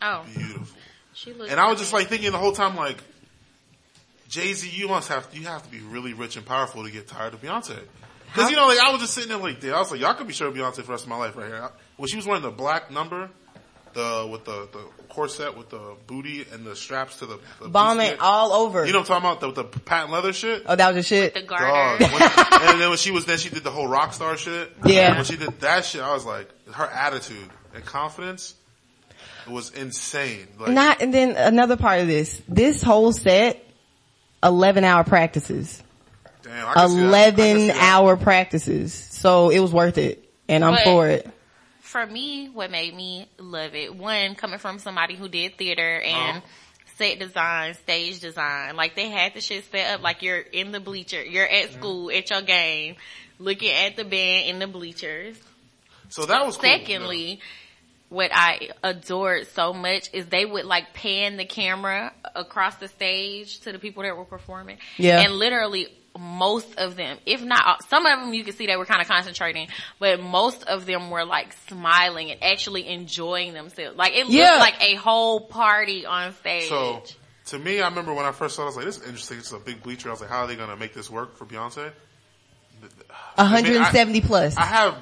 Oh, 0.00 0.24
beautiful, 0.34 0.66
she 1.12 1.32
looked 1.32 1.50
and 1.50 1.60
I 1.60 1.68
was 1.70 1.78
just 1.78 1.92
like 1.92 2.08
thinking 2.08 2.32
the 2.32 2.38
whole 2.38 2.52
time, 2.52 2.76
like 2.76 2.96
Jay 4.28 4.52
Z, 4.54 4.68
you 4.70 4.88
must 4.88 5.08
have, 5.08 5.28
you 5.32 5.46
have 5.46 5.62
to 5.62 5.68
be 5.70 5.80
really 5.80 6.14
rich 6.14 6.36
and 6.36 6.46
powerful 6.46 6.82
to 6.84 6.90
get 6.90 7.06
tired 7.06 7.34
of 7.34 7.42
Beyonce. 7.42 7.78
Because 8.26 8.50
you 8.50 8.56
know, 8.56 8.66
like 8.66 8.78
I 8.78 8.90
was 8.90 9.00
just 9.02 9.12
sitting 9.14 9.28
there 9.28 9.38
like, 9.38 9.60
that. 9.60 9.74
I 9.74 9.78
was 9.78 9.90
like, 9.90 10.00
y'all 10.00 10.14
could 10.14 10.26
be 10.26 10.32
sure 10.32 10.48
of 10.48 10.54
Beyonce 10.54 10.76
for 10.76 10.82
the 10.82 10.92
rest 10.92 11.04
of 11.04 11.10
my 11.10 11.16
life 11.16 11.36
right 11.36 11.48
here. 11.48 11.68
When 11.98 12.08
she 12.08 12.16
was 12.16 12.26
wearing 12.26 12.42
the 12.42 12.50
black 12.50 12.90
number, 12.90 13.28
the 13.94 14.28
with 14.30 14.44
the 14.44 14.68
the 14.72 14.84
corset 15.08 15.56
with 15.58 15.68
the 15.68 15.94
booty 16.06 16.46
and 16.52 16.64
the 16.64 16.74
straps 16.74 17.18
to 17.18 17.26
the, 17.26 17.38
the 17.60 17.68
Bombing 17.68 18.16
all 18.18 18.52
over. 18.52 18.86
You 18.86 18.92
know 18.92 19.00
what 19.00 19.10
I'm 19.10 19.20
talking 19.22 19.30
about? 19.48 19.54
The, 19.54 19.62
the 19.62 19.78
patent 19.80 20.10
leather 20.10 20.32
shit. 20.32 20.62
oh, 20.66 20.74
that 20.74 20.94
was 20.94 21.10
your 21.10 21.20
shit? 21.24 21.34
the 21.34 21.40
Dog. 21.40 21.48
garter. 21.48 22.04
When- 22.06 22.22
and 22.70 22.80
then 22.80 22.88
when 22.88 22.96
she 22.98 23.10
was 23.10 23.26
then 23.26 23.36
she 23.38 23.50
did 23.50 23.62
the 23.62 23.70
whole 23.70 23.86
rock 23.86 24.14
star 24.14 24.36
shit. 24.38 24.72
Yeah. 24.86 25.08
And 25.08 25.16
when 25.16 25.24
she 25.26 25.36
did 25.36 25.60
that 25.60 25.84
shit, 25.84 26.00
I 26.00 26.14
was 26.14 26.24
like, 26.24 26.48
her 26.72 26.86
attitude 26.86 27.48
and 27.74 27.84
confidence 27.84 28.54
was 29.48 29.70
insane. 29.70 30.46
Like, 30.58 30.70
Not, 30.70 31.02
and 31.02 31.12
then 31.12 31.36
another 31.36 31.76
part 31.76 32.00
of 32.00 32.06
this, 32.06 32.40
this 32.48 32.82
whole 32.82 33.12
set, 33.12 33.62
11 34.42 34.84
hour 34.84 35.04
practices. 35.04 35.82
damn, 36.42 36.68
I 36.68 36.72
can 36.74 36.88
see 36.88 36.96
that. 36.96 37.12
I 37.14 37.30
can 37.30 37.36
see 37.36 37.42
11 37.52 37.66
that. 37.68 37.76
hour 37.76 38.16
practices. 38.16 38.94
So 38.94 39.50
it 39.50 39.58
was 39.58 39.72
worth 39.72 39.98
it. 39.98 40.24
And 40.48 40.64
I'm 40.64 40.74
But- 40.74 40.84
for 40.84 41.08
it. 41.08 41.28
For 41.92 42.06
me, 42.06 42.48
what 42.48 42.70
made 42.70 42.94
me 42.94 43.28
love 43.38 43.74
it, 43.74 43.94
one, 43.94 44.34
coming 44.34 44.58
from 44.58 44.78
somebody 44.78 45.14
who 45.14 45.28
did 45.28 45.56
theater 45.58 46.00
and 46.00 46.38
Uh-huh. 46.38 46.46
set 46.96 47.18
design, 47.18 47.74
stage 47.74 48.20
design, 48.20 48.76
like 48.76 48.94
they 48.96 49.08
had 49.10 49.34
the 49.34 49.40
shit 49.40 49.64
set 49.70 49.94
up 49.94 50.02
like 50.02 50.22
you're 50.22 50.38
in 50.38 50.72
the 50.72 50.80
bleacher, 50.80 51.22
you're 51.22 51.46
at 51.46 51.68
Mm-hmm. 51.68 51.78
school, 51.78 52.10
at 52.10 52.30
your 52.30 52.42
game, 52.42 52.96
looking 53.38 53.70
at 53.70 53.96
the 53.96 54.04
band 54.04 54.48
in 54.48 54.58
the 54.58 54.66
bleachers. 54.66 55.36
So 56.08 56.26
that 56.26 56.44
was 56.46 56.56
cool. 56.56 56.70
Secondly, 56.70 57.40
what 58.12 58.30
I 58.32 58.68
adored 58.84 59.46
so 59.48 59.72
much 59.72 60.10
is 60.12 60.26
they 60.26 60.44
would 60.44 60.66
like 60.66 60.92
pan 60.92 61.38
the 61.38 61.46
camera 61.46 62.12
across 62.34 62.76
the 62.76 62.88
stage 62.88 63.60
to 63.60 63.72
the 63.72 63.78
people 63.78 64.02
that 64.02 64.14
were 64.16 64.26
performing. 64.26 64.76
Yeah. 64.98 65.20
And 65.20 65.32
literally 65.32 65.88
most 66.18 66.78
of 66.78 66.94
them, 66.94 67.16
if 67.24 67.42
not 67.42 67.88
some 67.88 68.04
of 68.04 68.20
them 68.20 68.34
you 68.34 68.44
could 68.44 68.54
see 68.58 68.66
they 68.66 68.76
were 68.76 68.84
kind 68.84 69.00
of 69.00 69.08
concentrating, 69.08 69.68
but 69.98 70.20
most 70.20 70.62
of 70.64 70.84
them 70.84 71.08
were 71.08 71.24
like 71.24 71.54
smiling 71.68 72.30
and 72.30 72.42
actually 72.42 72.86
enjoying 72.86 73.54
themselves. 73.54 73.96
Like 73.96 74.12
it 74.12 74.26
Yeah. 74.28 74.50
looked 74.50 74.60
like 74.60 74.82
a 74.82 74.94
whole 74.96 75.40
party 75.40 76.04
on 76.04 76.34
stage. 76.34 76.68
So 76.68 77.02
to 77.46 77.58
me, 77.58 77.80
I 77.80 77.88
remember 77.88 78.12
when 78.12 78.26
I 78.26 78.32
first 78.32 78.56
saw 78.56 78.62
it, 78.62 78.64
I 78.64 78.68
was 78.68 78.76
like, 78.76 78.84
this 78.84 78.98
is 78.98 79.04
interesting. 79.06 79.38
It's 79.38 79.52
a 79.52 79.58
big 79.58 79.82
bleacher. 79.82 80.10
I 80.10 80.12
was 80.12 80.20
like, 80.20 80.28
how 80.28 80.40
are 80.42 80.46
they 80.46 80.56
going 80.56 80.68
to 80.68 80.76
make 80.76 80.92
this 80.92 81.08
work 81.10 81.34
for 81.38 81.46
Beyonce? 81.46 81.90
I 83.38 83.62
mean, 83.62 83.72
170 83.72 84.20
plus. 84.20 84.56
I 84.56 84.64
have 84.64 84.98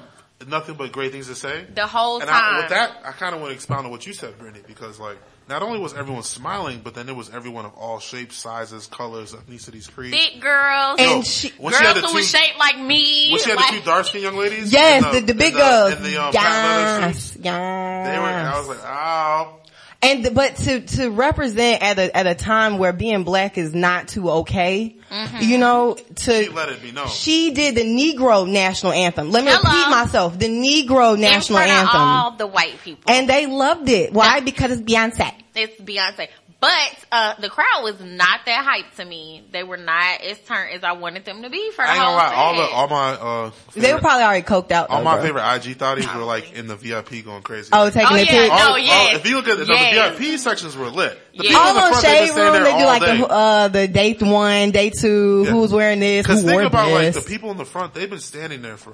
nothing 0.47 0.75
but 0.75 0.91
great 0.91 1.11
things 1.11 1.27
to 1.27 1.35
say. 1.35 1.65
the 1.73 1.87
whole 1.87 2.19
And 2.19 2.29
time. 2.29 2.55
I, 2.55 2.57
with 2.61 2.69
that, 2.69 3.01
I 3.05 3.11
kind 3.11 3.33
of 3.35 3.41
want 3.41 3.51
to 3.51 3.55
expound 3.55 3.85
on 3.85 3.91
what 3.91 4.05
you 4.05 4.13
said, 4.13 4.37
Brittany, 4.37 4.63
because 4.67 4.99
like, 4.99 5.17
not 5.49 5.63
only 5.63 5.79
was 5.79 5.93
everyone 5.93 6.23
smiling, 6.23 6.81
but 6.83 6.93
then 6.95 7.09
it 7.09 7.15
was 7.15 7.29
everyone 7.29 7.65
of 7.65 7.73
all 7.73 7.99
shapes, 7.99 8.35
sizes, 8.37 8.87
colors, 8.87 9.33
ethnicities, 9.33 9.91
creeds. 9.91 10.15
Thick 10.15 10.39
girls. 10.41 10.97
And 10.99 11.25
she- 11.25 11.49
when 11.57 11.73
she 11.73 11.83
had 11.83 11.93
girls 11.95 12.01
the 12.03 12.07
who 12.09 12.13
was 12.15 12.29
shaped 12.29 12.57
like 12.57 12.79
me. 12.79 13.31
when 13.31 13.41
she 13.41 13.49
had 13.49 13.55
like, 13.57 13.71
the 13.73 13.79
two 13.79 13.85
dark 13.85 14.05
skinned 14.05 14.23
young 14.23 14.37
ladies? 14.37 14.71
yes, 14.71 15.03
in 15.03 15.11
the, 15.25 15.33
the 15.33 15.37
big 15.37 15.53
in 15.53 15.59
girls. 15.59 15.93
In 15.93 16.03
the, 16.03 16.17
um, 16.23 16.31
patent 16.31 16.35
leather 16.35 17.07
yes, 17.07 17.23
suits, 17.23 17.37
yes. 17.43 18.07
they 18.07 18.19
were, 18.19 18.25
I 18.25 18.57
was 18.59 18.67
like, 18.67 18.79
oh. 18.83 19.57
And 20.03 20.33
but 20.33 20.55
to 20.57 20.81
to 20.81 21.11
represent 21.11 21.83
at 21.83 21.99
a 21.99 22.17
at 22.17 22.25
a 22.25 22.33
time 22.33 22.79
where 22.79 22.91
being 22.91 23.23
black 23.23 23.57
is 23.59 23.73
not 23.75 24.07
too 24.07 24.29
okay, 24.29 24.95
Mm-hmm. 25.11 25.37
you 25.41 25.57
know, 25.57 25.95
to 25.95 26.43
She 26.43 26.49
let 26.49 26.69
it 26.69 26.81
be 26.81 26.91
known. 26.93 27.07
she 27.09 27.53
did 27.53 27.75
the 27.75 27.81
Negro 27.83 28.49
national 28.49 28.93
anthem. 28.93 29.29
Let 29.29 29.43
me 29.43 29.51
Hello. 29.53 29.61
repeat 29.61 29.91
myself: 29.91 30.39
the 30.39 30.47
Negro 30.47 31.19
national 31.19 31.59
in 31.59 31.65
front 31.67 31.71
anthem, 31.79 32.01
of 32.01 32.07
all 32.07 32.31
the 32.37 32.47
white 32.47 32.81
people. 32.81 33.11
and 33.13 33.29
they 33.29 33.45
loved 33.45 33.89
it. 33.89 34.13
Why? 34.13 34.39
Because 34.39 34.71
it's 34.71 34.81
Beyonce. 34.81 35.33
it's 35.53 35.79
Beyonce. 35.81 36.29
But 36.61 36.69
uh 37.11 37.33
the 37.39 37.49
crowd 37.49 37.81
was 37.83 37.99
not 37.99 38.41
that 38.45 38.63
hyped 38.65 38.97
to 38.97 39.03
me. 39.05 39.43
They 39.51 39.63
were 39.63 39.77
not 39.77 40.21
as 40.21 40.37
turned 40.41 40.71
as 40.75 40.83
I 40.83 40.91
wanted 40.91 41.25
them 41.25 41.41
to 41.41 41.49
be 41.49 41.71
for 41.71 41.83
the 41.83 41.89
I 41.89 41.95
ain't 41.95 42.03
whole 42.03 42.15
gonna 42.17 42.29
lie, 42.29 42.35
all 42.35 42.55
the 42.55 42.61
all 42.69 42.87
my 42.87 43.11
uh 43.47 43.51
They 43.75 43.91
were 43.93 43.99
probably 43.99 44.23
already 44.23 44.45
coked 44.45 44.71
out. 44.71 44.91
all 44.91 44.99
though, 44.99 45.03
my 45.03 45.15
bro. 45.15 45.23
favorite 45.25 45.55
IG 45.55 45.77
thotties 45.79 46.15
were 46.15 46.23
like 46.23 46.53
in 46.53 46.67
the 46.67 46.75
VIP 46.75 47.25
going 47.25 47.41
crazy. 47.41 47.69
Oh, 47.73 47.85
Like, 47.85 47.93
taking 47.93 48.09
Oh, 48.11 48.15
it 48.15 48.27
yeah. 48.31 48.41
to 48.43 48.47
No, 48.49 48.53
all, 48.73 48.77
yes. 48.77 49.15
if 49.15 49.25
you 49.27 49.35
look 49.37 49.47
at 49.47 49.57
the, 49.57 49.65
no, 49.65 49.73
Yes. 49.73 50.17
the 50.19 50.23
VIP 50.23 50.37
sections 50.39 50.77
were 50.77 50.89
lit. 50.89 51.19
The 51.35 51.45
Yeah. 51.45 51.49
people 51.49 51.61
in 51.61 51.67
all 51.67 51.73
the 51.73 51.81
on 51.81 51.89
front, 51.93 52.03
they 52.05 52.09
Shade 52.19 52.25
just 52.27 52.37
Room, 52.37 52.63
they 52.63 52.77
do 52.77 52.85
like 52.85 53.01
day. 53.01 53.17
the 53.17 53.27
uh 53.27 53.67
the 53.69 53.87
day 53.87 54.13
one, 54.19 54.69
day 54.71 54.89
two, 54.91 55.43
Yeah. 55.45 55.51
who's 55.51 55.71
wearing 55.73 55.99
this, 55.99 56.27
Cause 56.27 56.41
who 56.41 56.47
think 56.47 56.53
wore 56.59 56.67
about 56.67 56.89
this. 56.99 57.15
like 57.15 57.23
the 57.25 57.27
people 57.29 57.49
in 57.49 57.57
the 57.57 57.65
front, 57.65 57.95
they've 57.95 58.07
been 58.07 58.19
standing 58.19 58.61
there 58.61 58.77
for 58.77 58.93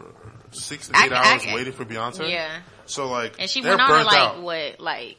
six 0.52 0.88
to 0.88 0.98
I- 0.98 1.06
eight 1.08 1.12
I- 1.12 1.34
hours 1.34 1.46
waiting 1.54 1.74
for 1.74 1.84
Beyonce. 1.84 2.30
Yeah. 2.32 2.48
So 2.86 3.10
like, 3.10 3.36
And 3.40 3.50
she 3.50 3.60
went 3.62 3.82
on 3.82 3.90
burnt 3.90 4.06
like 4.08 4.18
out. 4.18 4.42
what, 4.42 4.80
like 4.80 5.18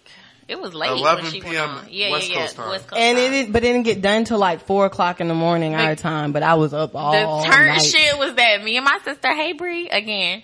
it 0.48 0.58
was 0.60 0.74
late 0.74 0.90
11 0.90 1.24
when 1.24 1.32
she 1.32 1.40
p.m. 1.40 1.52
went 1.52 1.60
on. 1.84 1.86
Yeah, 1.90 2.10
West 2.10 2.28
yeah, 2.30 2.34
yeah. 2.34 2.40
Coast 2.42 2.56
time. 2.56 2.68
West 2.70 2.88
Coast 2.88 3.00
and 3.00 3.18
time. 3.18 3.26
it, 3.26 3.30
did- 3.30 3.52
but 3.52 3.62
it 3.64 3.72
didn't 3.72 3.84
get 3.84 4.00
done 4.02 4.24
till 4.24 4.38
like 4.38 4.64
four 4.66 4.86
o'clock 4.86 5.20
in 5.20 5.28
the 5.28 5.34
morning 5.34 5.74
our 5.74 5.94
time. 5.94 6.32
But 6.32 6.42
I 6.42 6.54
was 6.54 6.72
up 6.74 6.94
all 6.94 7.12
night. 7.12 7.42
the 7.48 7.50
turn 7.54 7.66
night. 7.68 7.82
shit 7.82 8.18
was 8.18 8.34
that 8.34 8.64
me 8.64 8.76
and 8.76 8.84
my 8.84 8.98
sister, 9.04 9.32
hey 9.34 9.52
Bree, 9.52 9.88
again, 9.90 10.42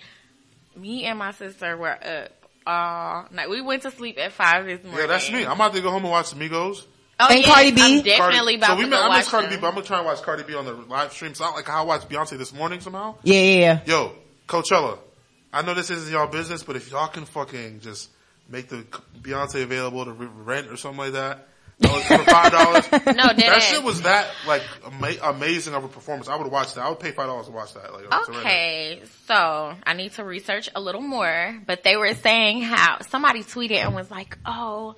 me 0.75 1.05
and 1.05 1.17
my 1.19 1.31
sister 1.31 1.75
were 1.75 1.89
up 1.91 2.31
all 2.67 3.25
night. 3.31 3.49
We 3.49 3.61
went 3.61 3.81
to 3.83 3.91
sleep 3.91 4.17
at 4.17 4.31
five 4.31 4.65
this 4.65 4.83
morning. 4.83 5.01
Yeah, 5.01 5.07
that's 5.07 5.31
me. 5.31 5.45
I'm 5.45 5.53
about 5.53 5.73
to 5.73 5.81
go 5.81 5.91
home 5.91 6.03
and 6.03 6.11
watch 6.11 6.31
the 6.31 6.35
Migos. 6.37 6.85
Oh, 7.19 7.27
And 7.29 7.39
yes, 7.39 7.53
Cardi 7.53 7.71
B? 7.71 7.81
I'm 7.81 8.01
definitely 8.01 8.17
Cardi, 8.17 8.55
about 8.57 8.67
so 8.71 8.75
we 8.75 8.83
to 8.83 8.89
met, 8.89 8.97
go 8.97 9.03
I 9.03 9.07
watch 9.07 9.17
miss 9.19 9.29
Cardi 9.29 9.47
B, 9.47 9.55
but 9.61 9.67
I'm 9.67 9.73
gonna 9.75 9.85
try 9.85 9.97
and 9.97 10.05
watch 10.05 10.21
Cardi 10.21 10.43
B 10.43 10.53
on 10.55 10.65
the 10.65 10.73
live 10.73 11.13
stream. 11.13 11.31
It's 11.31 11.39
not 11.39 11.55
like 11.55 11.65
how 11.65 11.79
I 11.79 11.85
watched 11.85 12.09
Beyonce 12.09 12.37
this 12.37 12.53
morning 12.53 12.81
somehow. 12.81 13.15
Yeah, 13.23 13.39
yeah, 13.39 13.59
yeah. 13.59 13.79
Yo, 13.85 14.11
Coachella. 14.47 14.99
I 15.53 15.61
know 15.61 15.73
this 15.73 15.89
isn't 15.89 16.11
y'all 16.11 16.27
business, 16.27 16.63
but 16.63 16.75
if 16.75 16.91
y'all 16.91 17.07
can 17.07 17.23
fucking 17.23 17.79
just 17.79 18.09
make 18.49 18.69
the 18.69 18.85
Beyonce 19.21 19.63
available 19.63 20.05
to 20.05 20.11
rent 20.11 20.67
or 20.67 20.77
something 20.77 20.99
like 20.99 21.13
that, 21.13 21.47
for 21.81 22.17
five 22.23 22.51
dollars. 22.51 22.85
No, 23.15 23.33
that 23.33 23.61
shit 23.61 23.83
was 23.83 24.03
that 24.03 24.27
like 24.47 24.61
ama- 24.85 25.31
amazing 25.33 25.73
of 25.73 25.83
a 25.83 25.87
performance. 25.87 26.27
I 26.29 26.35
would 26.35 26.51
watch 26.51 26.73
that. 26.75 26.85
I 26.85 26.89
would 26.89 26.99
pay 26.99 27.11
five 27.11 27.27
dollars 27.27 27.47
to 27.47 27.51
watch 27.51 27.73
that. 27.73 27.93
Like, 27.93 28.03
to 28.03 28.09
rent 28.09 28.29
it. 28.29 28.35
Okay, 28.39 29.01
so 29.27 29.73
I 29.83 29.93
need 29.93 30.13
to 30.13 30.23
research 30.23 30.69
a 30.75 30.79
little 30.81 31.01
more, 31.01 31.59
but 31.65 31.83
they 31.83 31.97
were 31.97 32.13
saying 32.13 32.61
how 32.61 33.01
somebody 33.01 33.43
tweeted 33.43 33.83
and 33.83 33.93
was 33.95 34.09
like, 34.11 34.37
"Oh, 34.45 34.95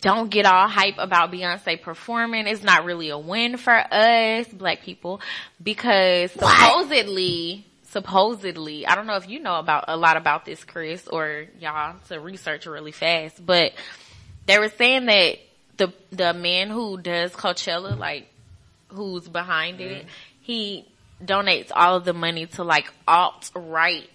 don't 0.00 0.30
get 0.30 0.46
all 0.46 0.68
hype 0.68 0.96
about 0.98 1.32
Beyonce 1.32 1.80
performing. 1.80 2.46
It's 2.46 2.62
not 2.62 2.84
really 2.84 3.08
a 3.10 3.18
win 3.18 3.56
for 3.56 3.74
us 3.74 4.46
black 4.48 4.82
people 4.82 5.20
because 5.62 6.32
supposedly, 6.32 7.66
supposedly, 7.92 8.86
I 8.86 8.94
don't 8.94 9.06
know 9.06 9.16
if 9.16 9.28
you 9.28 9.38
know 9.40 9.56
about 9.56 9.84
a 9.88 9.96
lot 9.96 10.16
about 10.16 10.44
this, 10.44 10.64
Chris, 10.64 11.06
or 11.06 11.46
y'all 11.60 11.96
to 12.08 12.18
research 12.18 12.66
really 12.66 12.92
fast, 12.92 13.44
but 13.44 13.72
they 14.46 14.58
were 14.58 14.70
saying 14.70 15.06
that 15.06 15.38
the 15.76 15.92
the 16.10 16.34
man 16.34 16.70
who 16.70 16.98
does 16.98 17.32
Coachella, 17.32 17.96
like 17.96 18.28
who's 18.88 19.28
behind 19.28 19.80
it, 19.80 19.98
mm-hmm. 19.98 20.08
he 20.42 20.86
donates 21.22 21.70
all 21.74 21.96
of 21.96 22.04
the 22.04 22.12
money 22.12 22.46
to 22.46 22.64
like 22.64 22.90
alt 23.06 23.50
right 23.54 24.08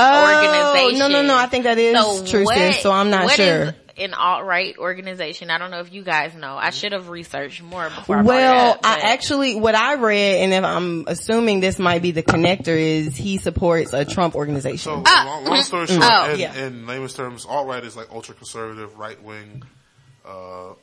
Oh, 0.00 0.72
organization. 0.72 0.98
no, 1.00 1.08
no, 1.08 1.26
no. 1.26 1.36
I 1.36 1.46
think 1.46 1.64
that 1.64 1.76
is 1.76 2.30
true, 2.30 2.46
sis. 2.46 2.80
So 2.80 2.92
I'm 2.92 3.10
not 3.10 3.24
what 3.24 3.34
sure. 3.34 3.62
is 3.64 3.72
an 4.00 4.14
alt 4.14 4.44
right 4.44 4.76
organization? 4.78 5.50
I 5.50 5.58
don't 5.58 5.70
know 5.70 5.80
if 5.80 5.92
you 5.92 6.02
guys 6.02 6.34
know. 6.34 6.56
I 6.56 6.70
should 6.70 6.92
have 6.92 7.08
researched 7.08 7.62
more 7.62 7.88
before. 7.90 8.16
I 8.18 8.22
Well, 8.22 8.70
up, 8.72 8.80
I 8.84 9.00
actually, 9.12 9.54
what 9.56 9.74
I 9.74 9.94
read, 9.94 10.40
and 10.42 10.52
if 10.52 10.64
I'm 10.64 11.04
assuming 11.06 11.60
this 11.60 11.78
might 11.78 12.02
be 12.02 12.10
the 12.12 12.22
connector, 12.22 12.76
is 12.78 13.16
he 13.16 13.38
supports 13.38 13.92
a 13.92 14.04
Trump 14.04 14.34
organization. 14.34 14.78
So 14.78 15.02
Ah, 15.06 15.24
long, 15.26 15.44
long 15.44 15.62
story 15.62 15.86
short, 15.86 16.02
Oh, 16.04 16.32
in, 16.32 16.40
yeah. 16.40 16.54
in 16.66 16.86
layman's 16.86 17.14
terms, 17.14 17.44
alt 17.46 17.66
right 17.66 17.82
is 17.84 17.96
like 17.96 18.10
ultra 18.12 18.34
conservative, 18.34 18.98
right 18.98 19.22
wing, 19.22 19.62
uh, 20.26 20.74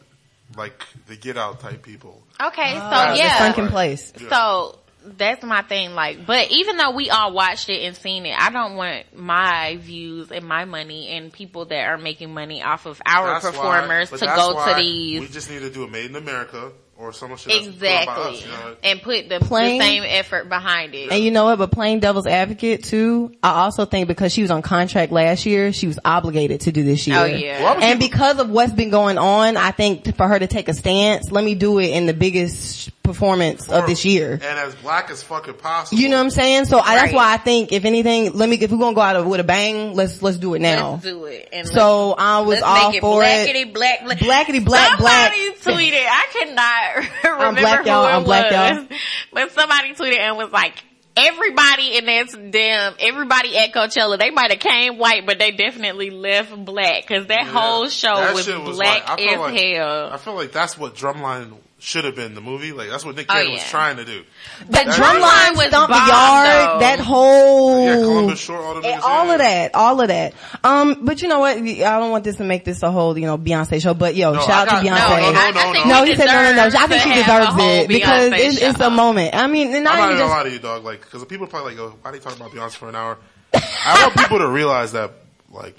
like 0.58 0.84
the 1.08 1.16
Get 1.16 1.38
Out 1.38 1.60
type 1.60 1.82
people. 1.84 2.22
okay, 2.42 2.74
so 2.74 2.78
Uh, 2.80 3.12
the 3.14 3.18
yeah, 3.18 3.38
sunken 3.40 3.68
place. 3.68 4.14
So 4.30 4.80
that's 5.18 5.44
my 5.44 5.62
thing. 5.62 5.92
Like, 5.92 6.26
but 6.26 6.52
even 6.52 6.78
though 6.78 6.92
we 6.92 7.10
all 7.10 7.34
watched 7.34 7.70
it 7.70 7.86
and 7.86 7.96
seen 7.96 8.26
it, 8.26 8.36
I 8.38 8.50
don't 8.50 8.76
want 8.76 9.16
my 9.16 9.78
views 9.80 10.32
and 10.32 10.46
my 10.46 10.66
money 10.66 11.10
and 11.10 11.32
people 11.32 11.66
that 11.66 11.88
are 11.88 11.98
making 11.98 12.34
money 12.34 12.62
off 12.64 12.86
of 12.86 13.02
our 13.06 13.40
That's 13.40 13.46
performers 13.46 14.12
but 14.12 14.20
to 14.20 14.26
go 14.26 14.66
to 14.68 14.76
these. 14.76 15.22
We 15.22 15.28
just 15.28 15.50
need 15.50 15.60
to 15.60 15.70
do 15.70 15.84
a 15.84 15.88
made 15.88 16.10
in 16.10 16.16
America 16.16 16.72
or 16.98 17.12
someone 17.12 17.38
shit 17.38 17.52
that's 17.52 17.68
put 17.68 17.80
by 17.80 17.88
Exactly. 17.88 18.24
us, 18.24 18.42
you 18.42 18.48
know? 18.48 18.76
and 18.84 19.02
put 19.02 19.30
the, 19.30 19.40
Plain- 19.40 19.80
the 19.80 19.86
same 19.86 20.04
effort 20.06 20.48
behind 20.48 20.96
it. 20.96 21.12
And 21.12 21.24
you 21.24 21.32
know 21.32 21.46
what? 21.46 21.58
But 21.58 21.72
playing 21.72 22.00
devil's 22.00 22.28
advocate 22.28 22.84
too, 22.84 23.34
I 23.44 23.64
also 23.64 23.86
think 23.86 24.08
because 24.08 24.32
she 24.32 24.42
was 24.42 24.52
on 24.52 24.62
contract 24.62 25.12
last 25.12 25.46
year, 25.46 25.74
she 25.74 25.88
was 25.88 26.00
obligated 26.06 26.62
to 26.62 26.72
do 26.72 26.84
this 26.84 27.08
oh, 27.08 27.26
year. 27.26 27.36
Oh, 27.36 27.38
yeah. 27.38 27.64
Well, 27.64 27.84
And 27.84 28.00
because 28.00 28.40
of 28.40 28.50
what's 28.50 28.74
been 28.74 28.92
going 28.92 29.18
on, 29.18 29.58
I 29.58 29.72
think 29.72 30.16
for 30.16 30.28
her 30.28 30.40
to 30.40 30.48
take 30.48 30.70
a 30.70 30.74
stance, 30.74 31.32
let 31.32 31.44
me 31.44 31.56
do 31.56 31.80
it 31.80 31.90
in 31.90 32.06
the 32.06 32.14
biggest 32.14 32.90
performance 33.06 33.70
of 33.70 33.86
this 33.88 34.04
year. 34.06 34.34
And 34.34 34.44
as 34.44 34.76
black 34.76 35.10
as 35.10 35.24
fucking 35.24 35.54
possible. 35.56 36.02
You 36.02 36.10
know 36.10 36.18
what 36.18 36.24
I'm 36.24 36.30
saying? 36.32 36.66
So 36.66 36.80
I, 36.80 36.96
that's 36.96 37.14
why 37.14 37.34
I 37.34 37.38
think 37.38 37.72
if 37.72 37.86
anything, 37.86 38.34
let 38.34 38.50
me, 38.50 38.58
if 38.58 38.72
we're 38.72 38.78
gonna 38.78 38.96
go 38.96 39.02
out 39.02 39.26
with 39.26 39.40
a 39.40 39.44
bang, 39.44 39.94
let's, 39.96 40.22
let's 40.22 40.38
do 40.38 40.54
it 40.56 40.60
now. 40.62 40.92
Let's 40.94 41.04
do 41.04 41.26
it. 41.26 41.50
And 41.54 41.68
So 41.68 42.14
I 42.18 42.40
was 42.40 42.62
let's 42.62 42.64
all 42.64 42.90
make 42.90 42.98
it 42.98 43.02
for 43.02 43.22
blackety 43.22 43.62
it. 43.68 43.74
black 43.74 44.04
black. 44.04 44.18
Blackety 44.20 44.66
black 44.66 44.98
black. 44.98 45.34
Somebody 45.62 45.92
tweeted. 45.92 46.06
I 46.08 46.26
cannot 46.34 47.24
remember 47.40 47.62
black, 47.62 47.80
who 47.84 47.90
y'all. 47.90 48.06
it 48.06 48.10
I'm 48.12 48.24
black, 48.24 48.52
was, 48.52 48.78
y'all. 48.90 48.98
but 49.34 49.52
somebody 49.52 49.94
tweeted 49.94 50.20
and 50.20 50.38
was 50.38 50.52
like. 50.52 50.74
Everybody 51.18 51.96
in 51.98 52.06
that 52.08 52.52
damn, 52.52 52.94
everybody 53.00 53.58
at 53.58 53.72
Coachella, 53.74 54.20
they 54.20 54.32
might 54.32 54.52
have 54.52 54.60
came 54.60 54.98
white, 54.98 55.26
but 55.26 55.40
they 55.40 55.52
definitely 55.52 56.10
left 56.10 56.54
black 56.66 57.08
because 57.08 57.28
that 57.28 57.44
Yeah. 57.46 57.52
whole 57.54 57.88
show 57.88 58.16
That 58.18 58.36
was 58.36 58.48
was 58.50 58.76
black 58.76 59.08
like- 59.10 59.22
as 59.22 59.38
like- 59.40 59.56
hell. 59.58 60.10
I 60.12 60.18
feel 60.18 60.36
like 60.36 60.52
that's 60.52 60.78
what 60.78 60.96
Drumline 60.96 61.54
should 61.86 62.04
have 62.04 62.16
been 62.16 62.34
the 62.34 62.42
movie. 62.42 62.72
Like 62.72 62.90
that's 62.90 63.06
what 63.06 63.16
Nick 63.16 63.28
Oh, 63.30 63.34
Cannon 63.34 63.52
was 63.54 63.64
trying 63.64 63.98
to 63.98 64.06
do. 64.06 64.24
That 64.70 64.86
That- 64.88 64.96
drumline 64.96 65.56
was 65.58 65.68
stomp 65.68 65.88
the 65.90 65.94
bomb, 65.94 66.08
yard, 66.08 66.70
though. 66.76 66.80
that 66.80 67.00
whole, 67.00 67.86
Yeah, 67.86 67.96
Columbus 67.96 68.40
Short, 68.40 68.60
all 68.62 68.82
the 68.82 68.88
and 68.88 69.02
all 69.02 69.30
of 69.32 69.38
that, 69.38 69.76
all 69.76 70.02
of 70.02 70.08
that. 70.08 70.34
Um, 70.64 70.98
but 71.04 71.22
you 71.22 71.28
know 71.28 71.40
what? 71.40 71.58
I 71.58 71.62
don't 72.00 72.10
want 72.12 72.24
this 72.24 72.38
to 72.38 72.44
make 72.44 72.66
this 72.66 72.82
a 72.84 72.92
whole, 72.92 73.18
you 73.18 73.26
know, 73.28 73.38
Beyonce 73.38 73.82
show. 73.82 73.94
But 73.94 74.16
yo, 74.16 74.34
No, 74.34 74.42
shout 74.42 74.68
out 74.68 74.82
to 74.82 74.88
Beyonce. 74.88 74.90
no, 74.90 75.32
no, 75.32 75.40
I- 75.40 75.48
I 75.48 75.52
no, 75.52 75.74
no. 75.74 75.84
No, 76.00 76.04
he 76.06 76.16
said 76.16 76.26
no, 76.26 76.44
no, 76.44 76.54
no. 76.56 76.64
I 76.78 76.88
think 76.88 77.02
she 77.04 77.10
to 77.10 77.16
have 77.24 77.42
a 77.42 77.46
deserves 77.46 77.62
whole 77.62 77.70
it 77.84 77.88
because 77.88 78.32
Beyonce 78.32 78.40
it's, 78.40 78.62
it's 78.62 78.80
a 78.80 78.90
moment. 78.90 79.36
I 79.36 79.48
mean, 79.48 79.68
and 79.68 79.76
I'm 79.78 79.84
not 79.84 79.96
not 79.96 80.00
even 80.06 80.16
even 80.16 80.28
gonna 80.28 80.34
lie 80.40 80.44
to 80.44 80.52
you, 80.52 80.60
dog. 80.60 80.84
Like, 80.84 81.02
because 81.02 81.24
people 81.26 81.46
are 81.46 81.50
probably 81.50 81.76
like, 81.76 81.78
go, 81.78 81.96
why 82.02 82.12
they 82.12 82.20
talking 82.20 82.40
about 82.42 82.52
Beyonce 82.52 82.76
for 82.76 82.90
an 82.90 82.96
hour? 82.96 83.18
I 83.54 84.02
want 84.04 84.18
people 84.18 84.40
to 84.40 84.48
realize 84.48 84.94
that, 84.94 85.12
like, 85.52 85.76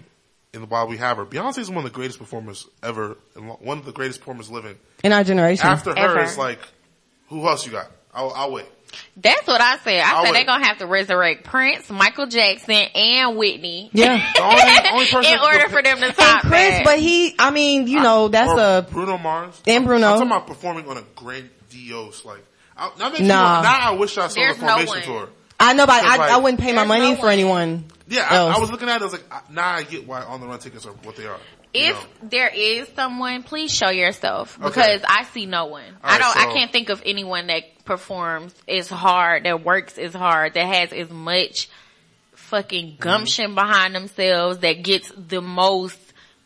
in 0.56 0.62
the 0.62 0.66
while 0.66 0.88
we 0.88 0.96
have 0.96 1.18
her, 1.18 1.24
Beyonce 1.24 1.58
is 1.58 1.68
one 1.68 1.78
of 1.78 1.84
the 1.84 1.90
greatest 1.90 2.18
performers 2.18 2.66
ever, 2.82 3.16
and 3.36 3.48
one 3.60 3.78
of 3.78 3.84
the 3.84 3.92
greatest 3.92 4.18
performers 4.20 4.50
living. 4.50 4.76
in 5.04 5.12
our 5.12 5.22
generation. 5.22 5.64
After 5.66 5.90
her, 5.90 5.96
Ever. 5.98 6.20
it's 6.20 6.36
like, 6.38 6.58
who 7.28 7.46
else 7.46 7.64
you 7.66 7.72
got? 7.72 7.90
I'll, 8.12 8.32
I'll 8.32 8.50
wait. 8.52 8.66
That's 9.16 9.46
what 9.46 9.60
I 9.60 9.76
said. 9.78 10.00
I 10.00 10.14
I'll 10.14 10.24
said 10.24 10.34
they're 10.34 10.44
gonna 10.46 10.64
have 10.66 10.78
to 10.78 10.86
resurrect 10.86 11.44
Prince, 11.44 11.90
Michael 11.90 12.26
Jackson, 12.28 12.70
and 12.94 13.36
Whitney. 13.36 13.90
yeah. 13.92 14.32
The 14.34 14.42
only, 14.42 14.90
only 14.92 15.06
person 15.06 15.32
in 15.34 15.38
order 15.40 15.68
for 15.68 15.82
them 15.82 15.98
to 15.98 16.04
And 16.06 16.14
top 16.16 16.40
Chris, 16.42 16.70
that. 16.70 16.84
but 16.84 16.98
he, 16.98 17.34
I 17.38 17.50
mean, 17.50 17.88
you 17.88 18.00
know, 18.00 18.28
that's 18.28 18.52
a, 18.58 18.86
Bruno 18.90 19.18
Mars 19.18 19.60
And 19.66 19.84
Bruno. 19.84 20.06
I'm 20.06 20.12
talking 20.14 20.26
about 20.28 20.46
performing 20.46 20.88
on 20.88 20.96
a 20.96 21.02
grandiose 21.14 22.24
like. 22.24 22.42
I, 22.76 22.90
now, 22.98 23.08
makes 23.08 23.20
me 23.20 23.26
Nah. 23.28 23.52
want- 23.54 23.64
now 23.64 23.78
I 23.80 23.90
wish 23.96 24.16
I 24.18 24.28
saw 24.28 24.34
There's 24.34 24.56
the 24.56 24.66
Formation 24.66 24.88
one. 24.94 25.02
tour. 25.02 25.28
I 25.58 25.72
know, 25.72 25.86
but 25.86 26.02
I, 26.04 26.16
like- 26.16 26.30
I 26.30 26.36
wouldn't 26.38 26.60
pay 26.60 26.72
my 26.74 26.84
money 26.84 27.12
no 27.12 27.16
for 27.20 27.28
anyone. 27.28 27.84
Yeah, 28.08 28.26
I. 28.28 28.56
I 28.56 28.58
was 28.58 28.70
looking 28.70 28.88
at 28.88 28.96
it. 28.96 29.02
I 29.02 29.04
was 29.04 29.12
like, 29.12 29.24
I- 29.30 29.40
now 29.50 29.68
I 29.68 29.82
get 29.82 30.06
why 30.06 30.22
on 30.22 30.40
the 30.40 30.46
run 30.46 30.58
tickets 30.58 30.86
are 30.86 30.92
what 30.92 31.16
they 31.16 31.26
are. 31.26 31.38
you 31.74 31.80
if 31.88 31.94
know. 31.96 32.28
there 32.28 32.48
is 32.54 32.88
someone, 32.94 33.42
please 33.42 33.72
show 33.74 33.90
yourself 33.90 34.58
Okay. 34.58 34.68
because 34.68 35.02
I 35.08 35.24
see 35.24 35.46
no 35.46 35.66
one. 35.66 35.84
I 36.02 36.12
right, 36.12 36.20
don't. 36.20 36.32
so- 36.34 36.40
I 36.40 36.52
can't 36.54 36.72
think 36.72 36.88
of 36.88 37.02
anyone 37.04 37.48
that 37.48 37.62
performs 37.84 38.54
as 38.68 38.88
hard, 38.88 39.44
that 39.44 39.64
works 39.64 39.98
as 39.98 40.14
hard, 40.14 40.54
that 40.54 40.66
has 40.66 40.92
as 40.92 41.10
much 41.10 41.68
fucking 42.34 42.92
mm-hmm. 42.92 43.02
gumption 43.02 43.54
behind 43.54 43.94
themselves, 43.94 44.58
that 44.58 44.82
gets 44.82 45.10
the 45.16 45.40
most. 45.40 45.98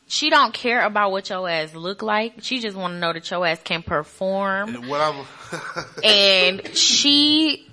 She 0.09 0.29
don't 0.29 0.53
care 0.53 0.85
about 0.85 1.13
what 1.13 1.29
your 1.31 1.49
ass 1.49 1.73
look 1.75 2.03
like. 2.03 2.43
She 2.43 2.59
just 2.61 2.77
want 2.77 2.95
to 2.95 2.99
know 2.99 3.13
that 3.13 3.31
your 3.31 3.47
ass 3.47 3.61
can 3.63 3.83
perform, 3.85 4.75
And 4.75 4.89
what 4.89 5.01
I'm, 5.01 5.25
and 6.05 6.77
she 6.77 7.70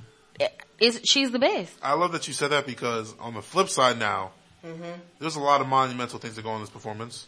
is. 0.80 1.02
She's 1.04 1.32
the 1.32 1.40
best. 1.40 1.74
I 1.82 1.94
love 1.94 2.12
that 2.12 2.28
you 2.28 2.34
said 2.34 2.52
that 2.52 2.66
because 2.66 3.16
on 3.20 3.34
the 3.34 3.42
flip 3.42 3.70
side 3.70 4.00
now, 4.00 4.32
mm-hmm. 4.66 5.00
there's 5.20 5.36
a 5.36 5.40
lot 5.40 5.62
of 5.62 5.68
monumental 5.68 6.20
things 6.20 6.36
that 6.36 6.44
go 6.44 6.50
on 6.50 6.56
in 6.58 6.62
this 6.62 6.70
performance. 6.70 7.28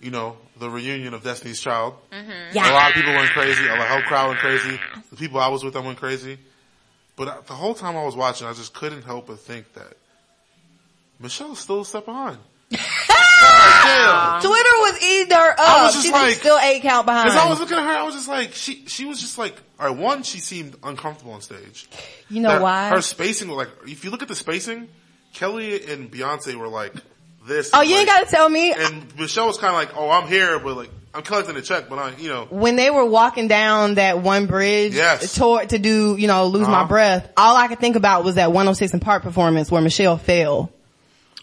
You 0.00 0.12
know, 0.12 0.36
the 0.58 0.70
reunion 0.70 1.12
of 1.12 1.24
Destiny's 1.24 1.60
Child. 1.60 1.94
Yeah, 2.52 2.70
A 2.70 2.72
lot 2.72 2.90
of 2.90 2.94
people 2.94 3.12
went 3.12 3.30
crazy. 3.30 3.66
A 3.66 3.70
lot 3.70 3.78
of 3.78 3.78
the 3.78 3.88
whole 3.88 4.02
crowd 4.02 4.28
went 4.28 4.38
crazy. 4.38 4.78
The 5.10 5.16
people 5.16 5.40
I 5.40 5.48
was 5.48 5.64
with, 5.64 5.74
them 5.74 5.86
went 5.86 5.98
crazy. 5.98 6.38
But 7.16 7.48
the 7.48 7.54
whole 7.54 7.74
time 7.74 7.96
I 7.96 8.04
was 8.04 8.14
watching, 8.14 8.46
I 8.46 8.52
just 8.52 8.72
couldn't 8.74 9.02
help 9.02 9.26
but 9.26 9.40
think 9.40 9.72
that 9.74 9.94
Michelle's 11.18 11.58
still 11.58 11.80
a 11.80 11.84
step 11.84 12.04
behind. 12.04 12.38
Wow. 13.88 14.38
Twitter 14.42 14.52
was 14.80 15.02
eating 15.02 15.34
her 15.36 15.50
up. 15.52 15.58
I 15.60 15.82
was 15.84 15.92
just 15.94 16.04
She's 16.06 16.12
like- 16.12 16.34
still 16.34 16.58
eight 16.58 16.82
count 16.82 17.06
behind. 17.06 17.30
Because 17.30 17.44
I 17.44 17.48
was 17.48 17.60
looking 17.60 17.78
at 17.78 17.84
her, 17.84 17.90
I 17.98 18.02
was 18.04 18.14
just 18.14 18.28
like, 18.28 18.52
she 18.54 18.84
she 18.86 19.04
was 19.04 19.20
just 19.20 19.38
like, 19.38 19.54
all 19.80 19.88
right, 19.88 19.96
one, 19.96 20.22
she 20.22 20.38
seemed 20.40 20.76
uncomfortable 20.82 21.32
on 21.32 21.40
stage. 21.40 21.88
you 22.28 22.40
know 22.40 22.50
That- 22.50 22.62
why? 22.62 22.88
Her 22.88 23.00
spacing 23.02 23.48
was 23.48 23.56
like, 23.56 23.70
if 23.88 24.04
you 24.04 24.10
look 24.10 24.22
at 24.22 24.28
the 24.28 24.34
spacing, 24.36 24.88
Kelly 25.34 25.84
and 25.90 26.10
Beyonce 26.10 26.54
were 26.54 26.68
like 26.68 26.94
this. 27.46 27.70
oh, 27.72 27.80
you 27.80 27.96
ain't 27.96 28.06
gotta 28.08 28.26
tell 28.26 28.48
me. 28.48 28.72
And 28.72 29.16
Michelle 29.18 29.46
was 29.46 29.58
kind 29.58 29.72
of 29.74 29.78
like, 29.80 29.96
oh, 29.96 30.10
I'm 30.10 30.28
here, 30.28 30.58
but 30.58 30.76
like, 30.76 30.90
I'm 31.14 31.22
collecting 31.22 31.56
a 31.56 31.62
check, 31.62 31.88
but 31.88 31.98
I, 31.98 32.12
you 32.18 32.28
know, 32.28 32.46
when 32.50 32.76
they 32.76 32.90
were 32.90 33.04
walking 33.04 33.48
down 33.48 33.94
that 33.94 34.20
one 34.20 34.46
bridge 34.46 34.94
Yes. 34.94 35.34
toward 35.34 35.70
to 35.70 35.78
do, 35.78 36.16
you 36.18 36.26
know, 36.28 36.46
lose 36.46 36.68
my 36.68 36.80
Uh-huh. 36.80 36.88
breath, 36.88 37.30
all 37.36 37.56
I 37.56 37.66
could 37.68 37.80
think 37.80 37.96
about 37.96 38.24
was 38.24 38.34
that 38.34 38.52
106 38.52 38.92
& 38.98 39.00
Park 39.00 39.22
performance 39.22 39.70
where 39.70 39.80
Michelle 39.80 40.18
fell. 40.18 40.70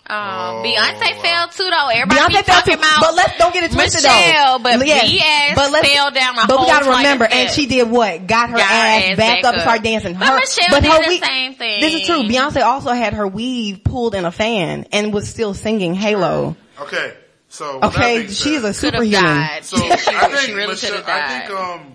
Um, 0.08 0.18
Oh, 0.18 0.64
Beyonce 0.64 1.16
wow. 1.16 1.22
fell 1.24 1.48
too 1.48 1.70
though. 1.70 1.88
Everybody 1.88 2.20
Beyonce 2.36 2.44
fell 2.46 2.56
talking 2.62 2.74
too, 2.76 2.80
about 2.80 3.02
but 3.02 3.16
let's 3.16 3.38
don't 3.40 3.54
get 3.54 3.64
it 3.64 3.72
twisted 3.72 4.04
Michelle, 4.04 4.60
though. 4.60 4.64
but 4.78 4.86
Yes, 4.88 5.10
BS 5.10 5.56
but 5.56 5.72
let's- 5.72 5.90
fell 5.90 6.12
down 6.12 6.38
a 6.38 6.46
But 6.48 6.60
we 6.60 6.66
gotta 6.68 6.90
remember, 6.92 7.26
and 7.26 7.50
she 7.50 7.66
did 7.66 7.90
what? 7.90 8.28
Got 8.28 8.52
her 8.52 8.58
Got 8.58 8.68
her 8.68 8.74
ass, 8.76 9.04
ass 9.04 9.18
back 9.18 9.18
back 9.18 9.46
up 9.46 9.54
and 9.54 9.56
up. 9.58 9.62
started 9.64 9.84
dancing. 9.84 10.14
But 10.14 10.28
her, 10.28 10.36
Michelle 10.36 10.66
but 10.70 10.84
did 10.84 10.92
her 10.92 11.02
the 11.04 11.10
wea- 11.10 11.20
same 11.22 11.56
thing. 11.56 11.82
This 11.82 11.94
is 12.02 12.08
true. 12.08 12.22
Beyonce 12.24 12.62
also 12.64 12.92
had 12.92 13.14
her 13.16 13.28
weave 13.28 13.84
pulled 13.84 14.14
in 14.14 14.26
a 14.26 14.32
fan 14.32 14.86
and 14.92 15.12
was 15.12 15.28
still 15.28 15.54
singing 15.56 15.96
Halo. 15.96 16.56
okay. 16.80 17.14
So, 17.50 17.80
Okay, 17.82 18.18
being 18.18 18.28
said- 18.28 18.38
she's 18.38 18.58
a 18.58 18.74
Could 18.74 18.94
have 18.96 19.04
superhuman. 19.04 19.64
So 19.64 19.78
she, 19.78 19.86
I 19.88 19.96
think 19.96 20.56
really 20.56 20.68
Michelle- 20.68 20.90
could 20.92 20.98
have 20.98 21.06
died. 21.08 21.24
I 21.24 21.48
think 21.48 21.60
um, 21.60 21.94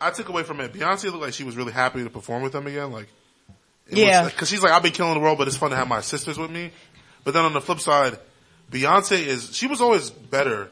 I 0.00 0.10
took 0.10 0.28
away 0.28 0.42
from 0.44 0.60
it. 0.60 0.72
Beyonce 0.72 1.04
looked 1.04 1.22
like 1.22 1.32
she 1.34 1.42
was 1.44 1.56
really 1.56 1.72
happy 1.72 2.04
to 2.04 2.10
perform 2.10 2.42
with 2.42 2.52
them 2.52 2.66
again. 2.66 2.92
Like, 2.92 3.08
it 3.88 3.98
Yeah. 3.98 4.24
because 4.26 4.48
she's 4.50 4.62
like, 4.62 4.72
I've 4.72 4.82
been 4.82 4.92
killing 4.92 5.14
the 5.14 5.20
world, 5.20 5.38
but 5.38 5.48
it's 5.48 5.56
fun 5.56 5.70
to 5.70 5.76
have 5.76 5.88
my 5.88 6.02
sisters 6.02 6.36
with 6.36 6.50
me. 6.50 6.72
But 7.26 7.34
then 7.34 7.44
on 7.44 7.52
the 7.52 7.60
flip 7.60 7.80
side, 7.80 8.18
Beyonce 8.70 9.18
is 9.26 9.54
she 9.54 9.66
was 9.66 9.80
always 9.80 10.10
better, 10.10 10.70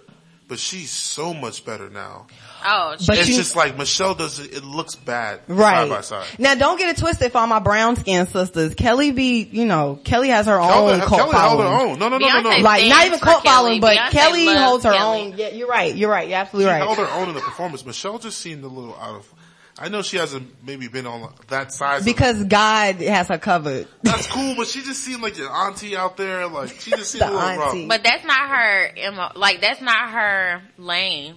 but 0.49 0.59
she's 0.61 0.91
so 0.91 1.35
much 1.35 1.65
better 1.65 1.91
now. 1.91 2.27
oh, 2.65 2.95
But 3.07 3.19
it's 3.19 3.29
you- 3.29 3.37
just 3.37 3.57
like 3.57 3.77
Michelle 3.77 4.15
does 4.15 4.39
it. 4.39 4.55
It 4.55 4.63
looks 4.65 4.95
bad 4.95 5.41
Right. 5.49 5.81
side 5.83 5.89
by 5.91 6.01
side. 6.01 6.27
Now 6.39 6.55
don't 6.55 6.79
get 6.79 6.89
it 6.91 6.97
twisted 7.01 7.33
for 7.33 7.39
all 7.39 7.47
my 7.49 7.59
brown 7.59 7.97
skin 7.97 8.27
sisters. 8.29 8.75
Kelly 8.77 9.11
be, 9.11 9.43
you 9.51 9.65
know, 9.65 9.99
Kelly 10.05 10.29
has 10.29 10.47
her 10.47 10.57
Kelly, 10.59 10.93
own 10.93 11.01
Kelly 11.01 11.09
cult 11.11 11.33
held 11.35 11.61
her 11.61 11.67
own. 11.67 11.99
No, 11.99 12.09
no, 12.09 12.19
no, 12.19 12.29
no, 12.29 12.41
no. 12.41 12.57
Like 12.59 12.87
not 12.89 13.07
even 13.07 13.19
cult 13.19 13.43
Kelly. 13.43 13.55
following, 13.55 13.81
but 13.81 13.97
Beyonce 13.97 14.11
Kelly 14.13 14.47
holds 14.57 14.85
her 14.85 14.93
Kelly. 14.93 15.21
own. 15.33 15.35
Yeah, 15.37 15.49
you're 15.49 15.67
right. 15.69 15.95
You're 15.95 16.11
right. 16.11 16.29
You're 16.29 16.39
absolutely 16.39 16.71
She 16.71 16.73
right. 16.73 16.83
held 16.87 16.99
her 16.99 17.15
own 17.21 17.29
in 17.31 17.35
the 17.35 17.41
performance. 17.41 17.85
Michelle 17.85 18.19
just 18.19 18.39
seemed 18.39 18.63
a 18.65 18.69
little 18.69 18.95
out 18.97 19.17
of. 19.17 19.35
I 19.79 19.89
know 19.89 20.03
she 20.03 20.19
hasn't 20.19 20.65
maybe 20.65 20.87
been 20.87 21.07
on 21.07 21.33
that 21.49 21.73
side 21.73 22.01
of- 22.01 22.05
Because 22.05 22.45
God 22.45 22.97
has 22.97 23.27
her 23.29 23.39
covered. 23.39 23.89
That's 24.03 24.27
cool, 24.31 24.55
but 24.57 24.69
she 24.69 24.83
just 24.83 25.03
seemed 25.03 25.21
like 25.23 25.37
an 25.39 25.45
auntie 25.47 25.97
out 25.97 26.17
there. 26.17 26.47
Like 26.47 26.71
she 26.81 26.93
just 26.93 27.11
seemed 27.11 27.23
The 27.23 27.33
a 27.33 27.35
little 27.35 27.57
rough. 27.83 27.89
but 27.89 28.05
that's 28.05 28.25
not 28.25 28.49
her. 28.51 28.91
Like 29.35 29.61
that's 29.61 29.81
not 29.81 30.11
her 30.11 30.63
lane, 30.79 31.35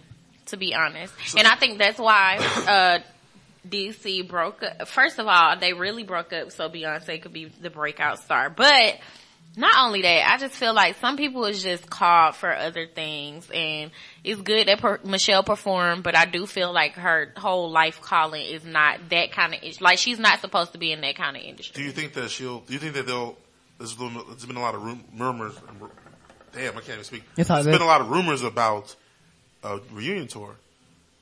to 0.47 0.57
be 0.57 0.75
honest. 0.75 1.13
And 1.35 1.47
I 1.47 1.55
think 1.55 1.79
that's 1.79 1.97
why 1.97 2.37
uh, 2.67 2.99
DC 3.67 4.27
broke 4.27 4.61
up. 4.61 4.87
First 4.87 5.17
of 5.17 5.27
all, 5.27 5.57
they 5.57 5.73
really 5.73 6.03
broke 6.03 6.31
up 6.31 6.51
so 6.51 6.69
Beyonce 6.69 7.21
could 7.21 7.33
be 7.33 7.45
the 7.45 7.71
breakout 7.71 8.19
star. 8.19 8.49
But 8.51 8.99
not 9.57 9.73
only 9.85 10.03
that, 10.03 10.31
I 10.31 10.37
just 10.37 10.53
feel 10.55 10.73
like 10.73 10.97
some 11.01 11.17
people 11.17 11.43
is 11.45 11.61
just 11.63 11.89
called 11.89 12.35
for 12.35 12.55
other 12.55 12.85
things, 12.87 13.49
and 13.53 13.91
it's 14.23 14.39
good 14.41 14.67
that 14.67 14.79
per- 14.79 14.99
Michelle 15.03 15.43
performed. 15.43 16.03
But 16.03 16.15
I 16.15 16.25
do 16.25 16.45
feel 16.45 16.71
like 16.71 16.93
her 16.93 17.33
whole 17.35 17.69
life 17.71 17.99
calling 18.01 18.45
is 18.45 18.63
not 18.63 19.09
that 19.09 19.31
kind 19.31 19.53
of 19.55 19.81
like 19.81 19.97
she's 19.97 20.19
not 20.19 20.39
supposed 20.41 20.71
to 20.73 20.77
be 20.77 20.91
in 20.91 21.01
that 21.01 21.15
kind 21.15 21.35
of 21.35 21.41
industry. 21.43 21.81
Do 21.81 21.85
you 21.85 21.91
think 21.91 22.13
that 22.13 22.29
she'll? 22.29 22.59
Do 22.61 22.73
you 22.73 22.79
think 22.79 22.93
that 22.93 23.07
they'll? 23.07 23.35
There's, 23.79 23.93
been- 23.93 24.13
there's 24.29 24.45
been 24.45 24.55
a 24.57 24.61
lot 24.61 24.75
of 24.75 24.83
rum, 24.83 25.03
murmurs. 25.13 25.53
Damn, 26.53 26.69
I 26.71 26.79
can't 26.81 26.89
even 26.89 27.03
speak. 27.03 27.23
It's 27.35 27.49
all 27.49 27.57
There's 27.57 27.65
good. 27.67 27.73
been 27.73 27.81
a 27.81 27.85
lot 27.85 28.01
of 28.01 28.09
rumors 28.09 28.41
about 28.43 28.95
a 29.63 29.79
reunion 29.91 30.27
tour. 30.27 30.55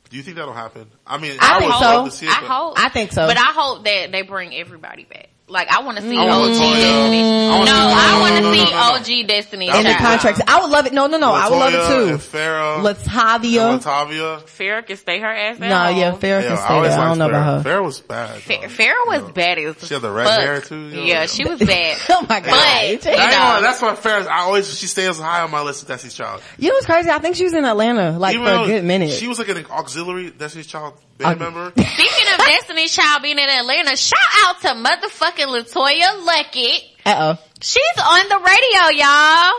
Do 0.10 0.18
you 0.18 0.24
think 0.24 0.38
that'll 0.38 0.54
happen? 0.54 0.88
I 1.06 1.18
mean, 1.18 1.38
I 1.42 1.56
I, 1.56 1.60
think 1.60 1.72
would 1.74 1.80
so. 1.80 1.86
love 1.86 2.06
to 2.06 2.12
see 2.12 2.26
it. 2.28 2.32
I 2.32 2.46
hope. 2.46 2.80
I 2.80 2.90
think 2.90 3.12
so. 3.12 3.26
But 3.28 3.38
I 3.38 3.52
hope 3.52 3.84
that 3.86 4.12
they 4.12 4.22
bring 4.22 4.54
everybody 4.56 5.04
back. 5.04 5.30
Like 5.48 5.68
I 5.70 5.84
want 5.84 5.98
to 5.98 6.04
see 6.04 6.18
I 6.18 6.26
want 6.26 6.52
OG 6.54 6.58
LeToya. 6.58 6.74
Destiny. 6.74 7.22
I 7.22 7.50
wanna 7.60 7.66
No, 7.66 7.78
I 7.78 8.20
want 8.20 8.36
to 8.36 8.42
no, 8.42 8.48
no, 8.50 8.54
see 8.56 8.64
no, 8.64 8.72
no, 8.72 8.76
no. 8.76 8.96
OG 9.22 9.28
Destiny. 9.28 9.68
That'd 9.68 9.86
in 9.86 9.92
the 9.92 9.98
be 9.98 10.04
contracts. 10.04 10.42
I 10.48 10.60
would 10.62 10.72
love 10.72 10.88
it. 10.88 10.94
No, 10.94 11.06
no, 11.06 11.18
no. 11.20 11.34
I 11.34 11.50
would 11.50 11.56
love 11.58 11.74
it 11.76 11.80
and 11.82 12.20
too. 12.20 12.38
Farrah, 12.38 12.82
Latavia. 12.82 13.74
and 13.74 13.82
Latavia. 13.82 14.42
Farrah 14.46 14.88
can 14.88 14.98
stay 14.98 15.20
her 15.20 15.28
ass 15.32 15.58
at 15.62 15.70
Nah, 15.70 15.90
yeah, 15.90 16.14
Farrah 16.14 16.42
Yeah, 16.42 16.48
can 16.48 16.58
stay 16.58 16.74
always 16.74 16.90
there. 16.92 17.00
I 17.00 17.08
don't 17.10 17.18
know 17.20 17.30
about 17.30 17.64
her. 17.64 17.70
Farrah 17.70 17.84
was 17.84 18.00
bad. 18.02 18.42
Fa- 18.42 18.58
though. 18.60 18.68
Farrah 18.70 19.06
was 19.08 19.32
bad 19.34 19.60
as 19.60 19.88
She 19.88 19.94
had 19.94 20.02
the 20.02 20.10
red 20.12 20.26
fuck. 20.28 20.40
hair, 20.40 20.62
too, 20.62 20.88
yo. 20.90 21.04
Yeah, 21.04 21.26
she 21.28 21.44
was 21.48 21.60
bad. 21.60 21.98
Oh 22.10 22.22
my 22.28 22.40
god. 22.40 22.46
But 22.50 22.52
you 22.52 22.52
I 22.52 22.84
ain't 22.88 23.04
gonna 23.04 23.20
lie, 23.22 23.56
know, 23.58 23.62
that's 23.62 23.82
why 23.84 23.94
Farrah. 23.96 24.26
I 24.28 24.40
always 24.40 24.80
she 24.80 24.88
stays 24.88 25.20
high 25.20 25.42
on 25.42 25.52
my 25.52 25.62
list 25.62 25.84
of 25.84 25.88
Destiny's 25.90 26.16
Child. 26.16 26.42
You 26.58 26.70
know 26.70 26.76
what's 26.76 26.88
crazy? 26.88 27.10
I 27.12 27.20
think 27.20 27.36
she 27.36 27.44
was 27.44 27.54
in 27.54 27.66
Atlanta 27.66 28.18
like 28.18 28.34
Even 28.34 28.48
for 28.48 28.52
a 28.52 28.56
though 28.58 28.66
good 28.66 28.84
minute. 28.84 29.12
She 29.12 29.28
was 29.28 29.38
like 29.38 29.50
an 29.50 29.64
auxiliary 29.70 30.32
Destiny's 30.32 30.66
Child 30.68 30.96
band 31.18 31.40
member. 31.40 31.72
speaking 31.78 32.28
of 32.34 32.38
Destiny's 32.46 32.94
Child 32.94 33.22
being 33.24 33.38
in 33.40 33.50
Atlanta, 33.50 33.96
shout 33.96 34.20
out 34.46 34.62
to 34.62 34.68
motherfucking 34.70 35.48
LeToya 35.48 36.26
Luckett. 36.26 36.80
Uh 37.06 37.36
oh. 37.38 37.44
She's 37.62 37.82
on 38.04 38.30
the 38.30 38.40
radio, 38.40 39.04
y'all. 39.04 39.52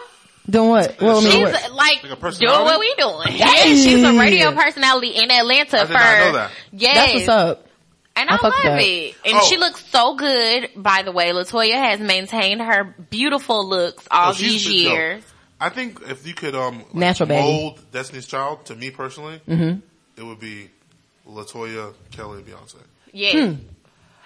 Doing 0.49 0.69
what? 0.69 1.01
Well, 1.01 1.21
She's 1.23 1.43
what? 1.43 1.73
like, 1.73 2.05
Like 2.05 2.39
doing 2.39 2.51
what 2.53 2.79
we 2.79 2.95
doing. 2.95 3.37
Yeah, 3.37 3.47
she's 3.65 4.03
a 4.03 4.17
radio 4.17 4.53
personality 4.53 5.09
in 5.17 5.29
Atlanta 5.31 5.79
I 5.79 5.81
did 5.81 5.87
for 5.89 5.93
not 5.95 6.19
know 6.19 6.33
that. 6.35 6.51
yes. 6.73 6.95
That's 6.95 7.15
what's 7.15 7.29
up. 7.29 7.67
And 8.19 8.31
I 8.31 8.37
I, 8.37 8.39
love 8.43 8.53
that. 8.63 8.81
it. 8.81 9.15
And 9.27 9.37
Oh. 9.39 9.47
she 9.47 9.57
looks 9.57 9.85
so 9.87 10.15
good, 10.15 10.71
by 10.77 11.03
the 11.03 11.11
way. 11.13 11.31
LeToya 11.33 11.75
has 11.75 12.01
maintained 12.01 12.63
her 12.63 12.95
beautiful 13.11 13.69
looks 13.69 14.07
all 14.11 14.31
Oh, 14.31 14.33
these 14.35 14.65
been 14.65 14.85
dope. 14.85 14.93
years. 14.93 15.25
I 15.61 15.69
think 15.71 16.01
if 16.07 16.27
you 16.27 16.35
could 16.35 16.55
um 16.55 16.79
like, 16.79 16.95
Natural 16.95 17.27
baby. 17.29 17.43
mold 17.43 17.81
Destiny's 17.91 18.27
Child 18.27 18.67
to 18.67 18.77
me 18.77 18.91
personally, 18.91 19.41
Mm-hmm. 19.49 19.81
it 20.17 20.25
would 20.25 20.39
be 20.39 20.71
LeToya, 21.29 21.95
Kelly, 22.11 22.39
and 22.39 22.47
Beyonce. 22.47 22.77
Yeah. 23.13 23.55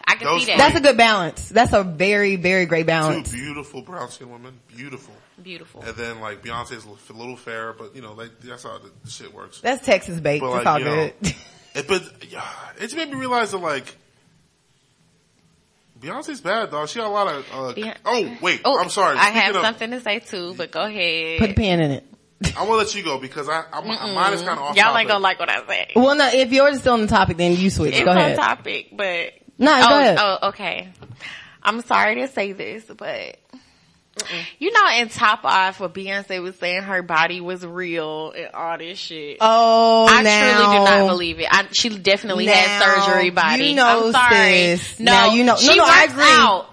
I 0.06 0.16
can 0.16 0.26
Those 0.26 0.40
see 0.44 0.46
that. 0.52 0.58
That's 0.58 0.76
a 0.78 0.80
good 0.82 0.96
balance. 0.96 1.48
That's 1.50 1.72
a 1.72 1.84
very, 1.84 2.36
very 2.36 2.66
great 2.66 2.86
balance. 2.86 3.30
Two 3.30 3.36
balance. 3.36 3.46
beautiful 3.46 3.82
brown 3.82 4.10
skin 4.10 4.30
women, 4.30 4.58
beautiful. 4.68 5.14
Beautiful. 5.40 5.82
And 5.82 5.94
then 5.96 6.20
like 6.20 6.42
Beyonce's 6.42 6.84
a 6.84 7.12
little 7.12 7.36
fair, 7.36 7.72
but 7.72 7.94
you 7.94 8.02
know 8.02 8.12
like 8.14 8.30
that's 8.40 8.64
how 8.64 8.78
the, 8.78 8.90
the 9.04 9.10
shit 9.10 9.32
works. 9.32 9.60
That's 9.60 9.84
Texas 9.86 10.20
bait. 10.20 10.40
But, 10.40 10.46
It's 10.56 10.64
like, 10.64 10.66
all 10.66 10.78
you 10.78 10.84
know. 10.84 11.10
It, 11.72 11.86
but 11.86 12.02
yeah, 12.28 12.44
it's 12.78 12.94
made 12.96 13.08
me 13.10 13.14
realize 13.16 13.52
that 13.52 13.58
like 13.58 13.94
Beyonce's 16.00 16.40
bad 16.40 16.70
dog. 16.70 16.88
She 16.88 16.98
got 16.98 17.06
a 17.06 17.10
lot 17.12 17.28
of. 17.28 17.46
Uh, 17.52 17.74
Yeah. 17.76 17.96
Oh 18.04 18.36
wait, 18.42 18.62
Oh, 18.64 18.78
I'm 18.80 18.88
sorry. 18.90 19.16
I 19.16 19.26
Speaking 19.26 19.40
have 19.42 19.56
of- 19.56 19.62
something 19.62 19.90
to 19.92 20.00
say 20.00 20.18
too, 20.18 20.54
but 20.56 20.70
go 20.72 20.80
ahead. 20.82 21.38
Put 21.38 21.48
the 21.50 21.54
pen 21.54 21.80
in 21.80 21.90
it. 21.92 22.06
I 22.57 22.61
want 22.61 22.68
to 22.70 22.76
let 22.76 22.94
you 22.94 23.03
go 23.03 23.18
because 23.18 23.48
I, 23.48 23.64
I 23.72 23.81
mine 24.14 24.33
is 24.33 24.40
kind 24.42 24.59
of 24.59 24.64
off. 24.64 24.76
Y'all 24.76 24.87
topic. 24.87 25.00
ain't 25.00 25.09
gonna 25.09 25.22
like 25.22 25.38
what 25.38 25.50
I 25.50 25.66
say. 25.66 25.88
Well, 25.94 26.14
no, 26.14 26.29
if 26.33 26.53
yours 26.53 26.74
is 26.76 26.81
still 26.81 26.94
on 26.94 27.03
the 27.03 27.07
topic, 27.07 27.37
then 27.37 27.55
you 27.57 27.68
switch. 27.70 27.94
It's 27.94 28.05
Go 28.05 28.11
on 28.12 28.16
ahead. 28.16 28.37
topic, 28.37 28.88
but 28.92 29.33
No, 29.59 29.72
oh, 29.76 29.88
go 29.88 29.98
ahead. 29.98 30.18
oh, 30.20 30.48
okay. 30.48 30.88
I'm 31.62 31.83
sorry 31.83 32.14
to 32.16 32.29
say 32.29 32.53
this, 32.53 32.85
but 32.96 33.37
you 34.59 34.72
know, 34.72 34.90
in 34.98 35.09
Top 35.09 35.44
Off, 35.44 35.81
what 35.81 35.94
Beyonce 35.94 36.42
was 36.42 36.57
saying 36.57 36.83
her 36.83 37.03
body 37.03 37.40
was 37.40 37.64
real 37.64 38.33
and 38.33 38.50
all 38.55 38.76
this 38.76 38.98
shit. 38.98 39.38
Oh, 39.40 40.07
I 40.11 40.22
now. 40.22 40.40
truly 40.59 40.79
do 40.79 40.85
not 40.85 41.07
believe 41.09 41.40
it. 41.40 41.46
I, 41.50 41.66
she 41.72 41.90
definitely 41.98 42.46
has 42.46 42.81
Now, 42.81 43.05
surgery 43.07 43.31
body. 43.31 43.64
you 43.66 43.76
know, 43.76 44.07
I'm 44.09 44.12
sorry. 44.12 44.76
sis. 44.76 45.00
No, 45.00 45.12
Now 45.12 45.35
you 45.35 45.44
know- 45.44 45.53
no, 45.55 45.59
She 45.59 45.76
no, 45.76 45.85
I 45.85 46.00
works 46.03 46.12
agree. 46.12 46.24
out. 46.26 46.66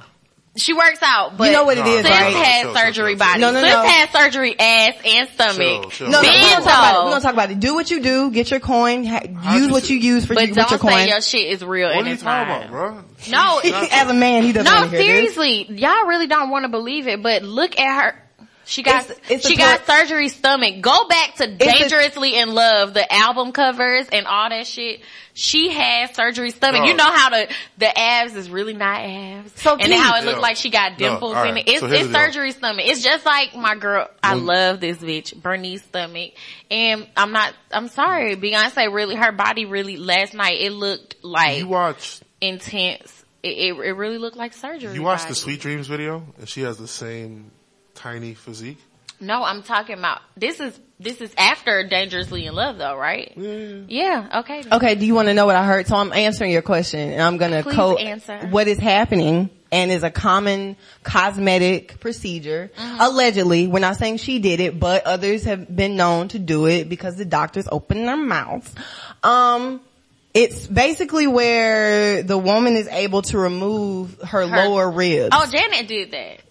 She 0.57 0.73
works 0.73 0.99
out, 1.01 1.37
but 1.37 1.45
You 1.45 1.51
know 1.53 1.63
what 1.65 1.77
it 1.77 1.85
No, 1.85 1.95
Sis 2.01 2.03
right? 2.09 2.33
has 2.33 2.61
Chill, 2.63 2.73
chill, 2.73 2.75
surgery 2.83 3.15
chill, 3.15 3.19
chill. 3.25 3.27
body. 3.27 3.41
No, 3.41 3.51
no, 3.51 3.61
Sis 3.61 3.71
no. 3.71 3.83
has 3.83 4.09
surgery 4.09 4.59
ass 4.59 4.93
and 5.05 5.29
stomach. 5.29 5.57
Chill, 5.57 5.89
chill. 5.91 6.07
No, 6.09 6.21
no, 6.21 6.27
we're 6.27 6.33
Benzo. 6.33 6.51
gonna 6.51 6.63
talk 6.63 6.63
about 6.63 6.93
it. 6.95 7.03
We're 7.05 7.09
gonna 7.11 7.21
talk 7.21 7.33
about 7.33 7.51
it. 7.51 7.59
Do 7.59 7.73
what 7.75 7.91
you 7.91 7.99
do. 8.01 8.31
Get 8.31 8.51
your 8.51 8.59
coin. 8.59 9.05
Ha- 9.05 9.55
use 9.55 9.71
what 9.71 9.89
you 9.89 9.97
use 9.97 10.25
for 10.25 10.33
But 10.35 10.43
you, 10.43 10.49
with 10.49 10.57
your 10.57 10.65
don't 10.67 10.79
say 10.81 10.87
coin. 10.97 11.07
your 11.07 11.21
shit 11.21 11.47
is 11.51 11.63
real 11.63 11.87
What 11.89 11.97
and 11.97 12.05
are 12.05 12.09
you 12.09 12.13
it's 12.15 12.23
talking 12.23 12.47
not. 12.53 12.65
about, 12.69 12.71
bro? 12.71 13.03
No, 13.29 13.59
As 13.91 14.09
a 14.09 14.13
man, 14.13 14.43
he 14.43 14.51
doesn't 14.53 14.71
no, 14.73 14.81
want 14.81 14.91
to 14.91 14.97
hear 15.01 15.21
this. 15.21 15.35
seriously, 15.35 15.75
y'all 15.77 16.05
really 16.07 16.27
don't 16.27 16.49
want 16.49 16.63
to 16.65 16.69
believe 16.69 17.07
it, 17.07 17.21
but 17.23 17.43
look 17.43 17.79
at 17.79 18.01
her. 18.03 18.23
She 18.67 18.83
got 18.83 19.05
It's- 19.05 19.19
it's 19.29 19.47
she 19.47 19.55
got 19.55 19.87
surgery 19.87 20.27
stomach. 20.27 20.81
Go 20.81 21.07
back 21.07 21.35
to 21.35 21.45
a- 21.45 21.47
Dangerously 21.47 22.35
in 22.37 22.53
Love, 22.53 22.93
the 22.93 23.11
album 23.13 23.53
covers 23.53 24.07
and 24.11 24.27
all 24.27 24.49
that 24.49 24.67
shit. 24.67 24.99
She 25.33 25.69
has 25.69 26.13
surgery 26.13 26.51
stomach. 26.51 26.81
No. 26.81 26.87
You 26.87 26.93
know 26.95 27.09
how 27.11 27.29
the 27.29 27.47
the 27.77 27.97
abs 27.97 28.35
is 28.35 28.49
really 28.49 28.73
not 28.73 28.99
abs, 29.01 29.53
So 29.61 29.75
and 29.77 29.91
then 29.91 30.01
how 30.01 30.17
it 30.17 30.23
Yo. 30.25 30.31
looked 30.31 30.41
like 30.41 30.57
she 30.57 30.69
got 30.69 30.93
No, 30.93 30.97
dimples 31.11 31.35
all 31.35 31.43
in 31.45 31.57
it. 31.57 31.67
It's, 31.69 31.79
So 31.79 31.85
it's 31.85 32.01
the 32.01 32.07
deal. 32.09 32.13
surgery 32.13 32.51
stomach. 32.51 32.85
It's 32.85 33.03
just 33.03 33.25
like 33.25 33.55
my 33.55 33.75
girl. 33.75 34.09
I 34.21 34.33
love 34.33 34.79
this 34.81 34.97
bitch, 34.97 35.33
Bernice 35.41 35.83
stomach, 35.83 36.31
and 36.69 37.07
I'm 37.15 37.31
not. 37.31 37.53
I'm 37.71 37.87
sorry, 37.87 38.35
Beyonce. 38.35 38.91
Really, 38.93 39.15
her 39.15 39.31
body 39.31 39.65
really 39.65 39.95
last 39.97 40.33
night 40.33 40.59
it 40.59 40.71
looked 40.71 41.15
like 41.23 41.59
You 41.59 41.67
watch 41.69 42.19
intense. 42.41 43.13
It, 43.43 43.49
it, 43.49 43.73
it 43.77 43.91
really 43.93 44.17
looked 44.17 44.35
like 44.35 44.53
surgery. 44.53 44.93
you 44.93 45.03
watch 45.03 45.25
the. 45.27 45.35
Sweet 45.35 45.61
Dreams 45.61 45.87
video, 45.87 46.23
and 46.39 46.49
she 46.49 46.61
has 46.61 46.77
the 46.77 46.87
same 46.87 47.51
tiny 47.97 48.33
physique. 48.33 48.77
No, 49.19 49.43
I'm 49.43 49.63
talking 49.63 49.97
about 49.97 50.21
this 50.35 50.59
is 50.59 50.79
this 50.99 51.21
is 51.21 51.33
after 51.37 51.87
Dangerously 51.87 52.45
in 52.45 52.53
Love 52.53 52.77
though, 52.77 52.95
right? 52.95 53.33
Yeah. 53.35 54.39
Okay. 54.41 54.63
Okay, 54.71 54.95
do 54.95 55.05
you 55.05 55.15
want 55.15 55.27
to 55.27 55.33
know 55.33 55.45
what 55.45 55.55
I 55.55 55.65
heard? 55.65 55.87
So 55.87 55.95
I'm 55.95 56.13
answering 56.13 56.51
your 56.51 56.61
question, 56.61 56.99
and 57.11 57.21
I'm 57.21 57.37
gonna 57.37 57.63
Please 57.63 57.73
quote 57.75 57.99
answer. 57.99 58.37
what 58.49 58.67
is 58.67 58.77
happening 58.77 59.49
and 59.71 59.91
is 59.91 60.03
a 60.03 60.11
common 60.11 60.77
cosmetic 61.03 61.99
procedure. 61.99 62.71
Mm-hmm. 62.77 62.97
Allegedly, 63.01 63.67
we're 63.67 63.79
not 63.79 63.97
saying 63.97 64.17
she 64.17 64.39
did 64.39 64.59
it, 64.59 64.79
but 64.79 65.03
others 65.05 65.43
have 65.45 65.75
been 65.75 65.95
known 65.95 66.27
to 66.29 66.39
do 66.39 66.67
it 66.67 66.87
because 66.87 67.15
the 67.17 67.25
doctors 67.25 67.67
open 67.71 68.05
their 68.05 68.17
mouths. 68.17 68.73
Um, 69.23 69.81
it's 70.33 70.67
basically 70.67 71.25
where 71.27 72.21
the 72.23 72.37
woman 72.37 72.77
is 72.77 72.87
able 72.87 73.23
to 73.23 73.37
remove 73.39 74.19
her, 74.21 74.47
Her- 74.47 74.67
lower 74.67 74.89
ribs. 74.91 75.29
Oh, 75.33 75.47
Janet 75.51 75.87
did 75.87 76.11
that. 76.11 76.41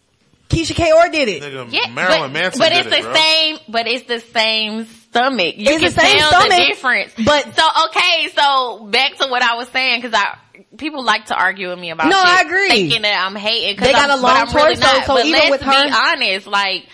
Keyshia 0.48 0.76
Cole 0.76 1.10
did 1.10 1.28
it. 1.28 1.42
Nigga, 1.42 1.72
Yeah, 1.72 1.92
Marilyn 1.92 2.20
but, 2.20 2.32
Manson 2.32 2.58
but 2.60 2.68
did 2.70 2.86
it's 2.86 2.94
it, 2.96 2.98
the 2.98 3.02
bro. 3.02 3.14
same. 3.14 3.58
But 3.68 3.86
it's 3.88 4.06
the 4.06 4.20
same 4.20 4.84
stomach. 4.86 5.54
You 5.56 5.70
It's 5.70 5.82
can 5.82 5.92
the 5.94 6.00
same 6.00 6.18
tell 6.18 6.30
stomach, 6.30 6.50
the 6.50 6.66
difference. 6.68 7.12
but- 7.24 7.56
so 7.56 7.62
okay, 7.86 8.28
so 8.34 8.86
back 8.86 9.16
to 9.16 9.26
what 9.28 9.42
I 9.42 9.54
was 9.56 9.68
saying 9.68 10.00
because 10.02 10.14
I 10.18 10.36
people 10.76 11.02
like 11.04 11.26
to 11.26 11.34
argue 11.34 11.70
with 11.70 11.78
me 11.78 11.90
about. 11.90 12.06
No, 12.08 12.16
shit, 12.16 12.26
I 12.26 12.40
agree. 12.42 12.68
Thinking 12.68 13.02
that 13.02 13.24
I'm 13.26 13.34
hating. 13.34 13.76
'cause 13.76 13.86
They 13.88 13.92
got 13.92 14.10
I'm, 14.10 14.18
a 14.18 14.22
long 14.22 14.36
I'm 14.36 14.54
really 14.54 14.76
not. 14.76 15.04
so 15.06 15.14
but 15.14 15.26
even 15.26 15.40
let's 15.40 15.50
with 15.50 15.60
be 15.62 15.92
honest, 15.92 16.46
like 16.46 16.86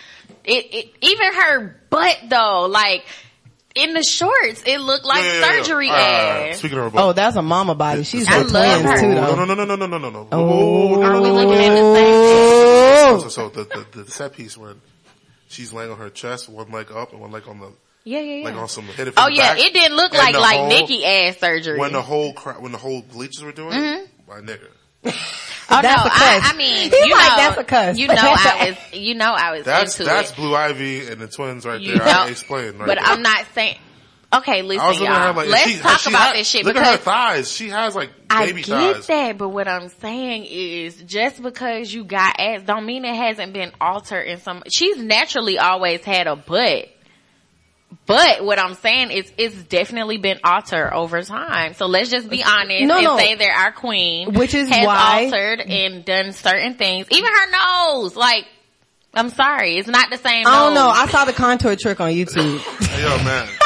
it, 0.45 0.65
it, 0.73 0.93
even 1.01 1.33
her 1.33 1.75
butt 1.89 2.17
though, 2.29 2.65
like 2.69 3.05
in 3.75 3.93
the 3.93 4.03
shorts, 4.03 4.63
it 4.65 4.79
looked 4.79 5.05
like 5.05 5.23
Yeah, 5.23 5.33
yeah, 5.33 5.39
yeah. 5.39 5.63
surgery 5.63 5.89
All 5.89 5.95
right, 5.95 6.01
all 6.01 6.39
right. 6.41 6.49
ass. 6.51 6.59
Speaking 6.59 6.77
of 6.79 6.93
her 6.93 6.99
Oh, 6.99 7.13
that's 7.13 7.35
a 7.35 7.41
mama 7.41 7.75
body. 7.75 8.03
She's 8.03 8.27
I 8.27 8.43
got 8.43 8.51
love 8.51 8.81
twins 8.81 8.83
her. 8.93 8.99
too, 9.01 9.05
oh, 9.07 9.09
No, 9.13 9.35
though. 9.35 9.45
no, 9.45 9.53
no, 9.53 9.65
no, 9.65 9.75
no, 9.75 9.85
no, 9.87 9.97
no, 9.97 10.09
no. 10.09 10.27
Oh. 10.31 11.01
Are 11.01 11.21
we 11.21 11.29
looking 11.29 11.57
at 11.59 11.75
the 11.75 11.93
Oh. 13.03 13.19
So, 13.19 13.27
so 13.29 13.49
the, 13.49 13.63
the, 13.93 14.03
the 14.03 14.11
set 14.11 14.33
piece 14.33 14.57
when 14.57 14.81
she's 15.47 15.71
laying 15.73 15.91
on 15.91 15.97
her 15.97 16.09
chest, 16.09 16.49
one 16.49 16.71
leg 16.71 16.91
up 16.91 17.11
and 17.11 17.21
one 17.21 17.31
leg 17.31 17.47
on 17.47 17.59
the, 17.59 17.71
Yeah, 18.03 18.19
yeah, 18.19 18.35
yeah. 18.37 18.45
like 18.45 18.55
on 18.55 18.67
some 18.69 18.85
hit 18.85 19.07
it 19.07 19.13
oh 19.17 19.25
the 19.27 19.33
yeah, 19.35 19.53
back. 19.55 19.63
it 19.63 19.73
didn't 19.73 19.95
look 19.97 20.13
And 20.13 20.19
like 20.23 20.35
like 20.35 20.57
whole- 20.57 20.69
Nikki 20.69 21.05
ass 21.05 21.37
surgery. 21.37 21.77
When 21.79 21.93
the 21.93 22.01
whole 22.01 22.33
cra- 22.33 22.59
when 22.61 22.71
the 22.71 22.77
whole 22.77 23.01
bleachers 23.01 23.43
were 23.43 23.51
doing 23.51 23.73
it, 23.73 23.77
mm-hmm. 23.77 24.29
my 24.31 24.39
nigga. 24.39 24.67
Oh 25.69 25.81
That's 25.81 25.97
no, 26.03 26.07
a 26.07 26.09
cuss. 26.09 26.19
I, 26.21 26.51
I 26.53 26.57
mean, 26.57 26.91
He's 26.91 26.93
you 26.93 27.11
like, 27.13 27.29
know, 27.29 27.35
that's 27.37 27.57
a 27.57 27.63
cuss. 27.63 27.97
You 27.97 28.07
know, 28.07 28.13
I 28.17 28.69
was, 28.69 28.93
you 29.01 29.15
know, 29.15 29.31
I 29.31 29.51
was 29.57 29.63
That's 29.65 29.95
into 29.99 30.09
that's 30.09 30.31
it. 30.31 30.35
Blue 30.35 30.55
Ivy 30.55 31.07
and 31.07 31.19
the 31.21 31.27
twins 31.27 31.65
right 31.65 31.79
You 31.81 31.97
there. 31.97 32.05
know, 32.05 32.11
I 32.11 32.29
explained 32.29 32.79
right 32.79 32.87
but 32.87 32.97
there. 32.99 33.05
I'm 33.07 33.21
not 33.21 33.45
saying. 33.55 33.77
Okay, 34.33 34.61
listen, 34.63 34.81
I 34.83 34.87
was 34.89 34.99
y'all. 34.99 35.07
her 35.13 35.33
like, 35.33 35.47
Let's 35.49 35.69
she, 35.69 35.77
talk 35.79 35.99
she 35.99 36.09
about 36.09 36.21
had- 36.27 36.35
this 36.37 36.49
shit 36.49 36.65
Look 36.65 36.75
at 36.75 36.85
her 36.85 36.97
thighs. 36.97 37.51
She 37.51 37.69
has 37.69 37.95
like 37.95 38.09
baby 38.29 38.61
I 38.61 38.63
get 38.63 38.65
thighs. 38.95 39.07
that, 39.07 39.37
but 39.37 39.49
what 39.49 39.67
I'm 39.67 39.89
saying 40.01 40.45
is, 40.49 40.95
just 41.03 41.41
because 41.41 41.93
you 41.93 42.03
got 42.03 42.39
ass, 42.39 42.63
don't 42.63 42.85
mean 42.85 43.05
it 43.05 43.15
hasn't 43.15 43.53
been 43.53 43.71
altered 43.79 44.21
in 44.23 44.39
some. 44.39 44.63
She's 44.71 44.97
naturally 44.97 45.59
always 45.59 46.03
had 46.03 46.25
a 46.27 46.35
butt. 46.35 46.89
But 48.07 48.43
what 48.43 48.57
I'm 48.59 48.73
saying 48.73 49.11
is, 49.11 49.31
it's 49.37 49.55
definitely 49.65 50.17
been 50.17 50.39
altered 50.43 50.91
over 50.93 51.21
time. 51.21 51.73
So 51.75 51.85
let's 51.85 52.09
just 52.09 52.27
be 52.27 52.43
honest 52.43 52.85
No, 52.85 52.95
and 52.95 53.03
no. 53.03 53.17
say 53.17 53.35
that 53.35 53.49
our 53.65 53.71
queen, 53.71 54.33
Which 54.33 54.53
is 54.55 54.67
has 54.69 54.85
why- 54.85 55.25
altered 55.25 55.61
and 55.61 56.03
done 56.03 56.31
certain 56.33 56.73
things. 56.73 57.05
Even 57.11 57.31
her 57.31 57.51
nose, 57.51 58.15
like, 58.15 58.45
I'm 59.13 59.29
sorry, 59.29 59.77
it's 59.77 59.87
not 59.87 60.09
the 60.09 60.17
same. 60.17 60.47
I 60.47 60.65
don't 60.65 60.73
know. 60.73 60.89
I 60.89 61.07
saw 61.07 61.23
the 61.25 61.33
contour 61.33 61.75
trick 61.75 61.99
on 62.01 62.09
YouTube. 62.11 62.59
Yo, 62.99 63.23
man. 63.23 63.47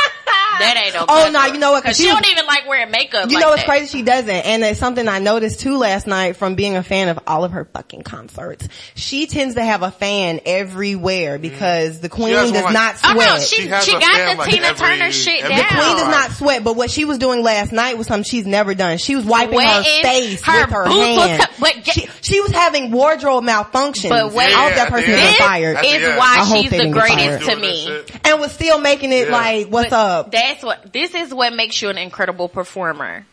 that 0.59 0.81
ain't 0.85 0.93
no. 0.95 1.05
Oh, 1.07 1.29
no, 1.31 1.45
you 1.45 1.59
know 1.59 1.71
what? 1.71 1.83
Cause 1.83 1.97
she 1.97 2.03
she 2.03 2.09
don't 2.09 2.27
even 2.27 2.45
like 2.45 2.67
wearing 2.67 2.91
makeup. 2.91 3.29
You 3.29 3.35
like 3.35 3.41
know 3.43 3.49
what's 3.49 3.61
that. 3.63 3.67
crazy? 3.69 3.97
She 3.97 4.03
doesn't. 4.03 4.29
And 4.29 4.63
it's 4.63 4.79
something 4.79 5.07
I 5.07 5.19
noticed 5.19 5.59
too 5.61 5.77
last 5.77 6.07
night 6.07 6.35
from 6.37 6.55
being 6.55 6.75
a 6.75 6.83
fan 6.83 7.09
of 7.09 7.19
all 7.27 7.43
of 7.43 7.51
her 7.51 7.65
fucking 7.65 8.03
concerts. 8.03 8.67
She 8.95 9.27
tends 9.27 9.55
to 9.55 9.63
have 9.63 9.81
a 9.83 9.91
fan 9.91 10.39
everywhere 10.45 11.37
because 11.39 11.99
the 11.99 12.09
queen 12.09 12.33
has 12.33 12.45
one 12.45 12.53
does 12.53 12.63
like- 12.63 12.73
not 12.73 12.95
Oh 13.03 13.13
no, 13.13 13.39
she 13.39 13.55
She 13.57 13.61
she, 13.63 13.67
has 13.69 13.87
a 13.87 13.91
got 13.93 14.01
fan, 14.03 14.35
the 14.35 14.39
like, 14.41 14.49
Tina 14.51 14.65
every- 14.67 14.87
Turner 14.87 15.11
shit 15.11 15.43
every- 15.43 15.55
down. 15.55 15.59
the 15.67 15.75
queen 15.75 15.97
does 15.97 16.07
not 16.07 16.31
sweat, 16.31 16.63
but 16.63 16.75
what 16.75 16.89
she 16.91 17.05
was 17.05 17.17
doing 17.17 17.41
last 17.43 17.71
night 17.71 17.97
was 17.97 18.07
something 18.07 18.23
she's 18.23 18.45
never 18.45 18.73
done. 18.75 18.97
She 18.97 19.15
was 19.15 19.25
wiping 19.25 19.59
her 19.59 19.83
face 19.83 20.41
her 20.43 20.61
with 20.61 20.69
her 20.71 20.85
boots 20.85 20.95
hand. 21.21 21.41
co- 21.41 21.53
but 21.59 21.83
get- 21.83 21.93
she, 21.95 22.09
she 22.21 22.41
was 22.41 22.51
having 22.51 22.91
wardrobe 22.91 23.43
malfunctions. 23.43 24.09
But 24.09 24.33
wait, 24.33 24.47
I 24.47 24.51
hope 24.51 24.69
Yeah, 24.71 24.75
that 24.75 24.89
person 24.89 25.11
is 25.11 25.35
fired. 25.37 25.77
Is 25.83 26.17
why 26.17 26.45
she's 26.61 26.71
the 26.71 26.89
greatest 26.89 27.45
to 27.49 27.55
me. 27.55 28.03
And 28.23 28.39
was 28.39 28.51
still 28.51 28.79
making 28.79 29.11
it 29.13 29.29
like, 29.29 29.67
what's 29.67 29.91
up? 29.93 30.31
That's 30.47 30.63
what. 30.63 30.93
This 30.93 31.13
is 31.13 31.33
what 31.33 31.53
makes 31.53 31.81
you 31.81 31.89
an 31.89 31.97
incredible 31.97 32.49
performer. 32.49 33.25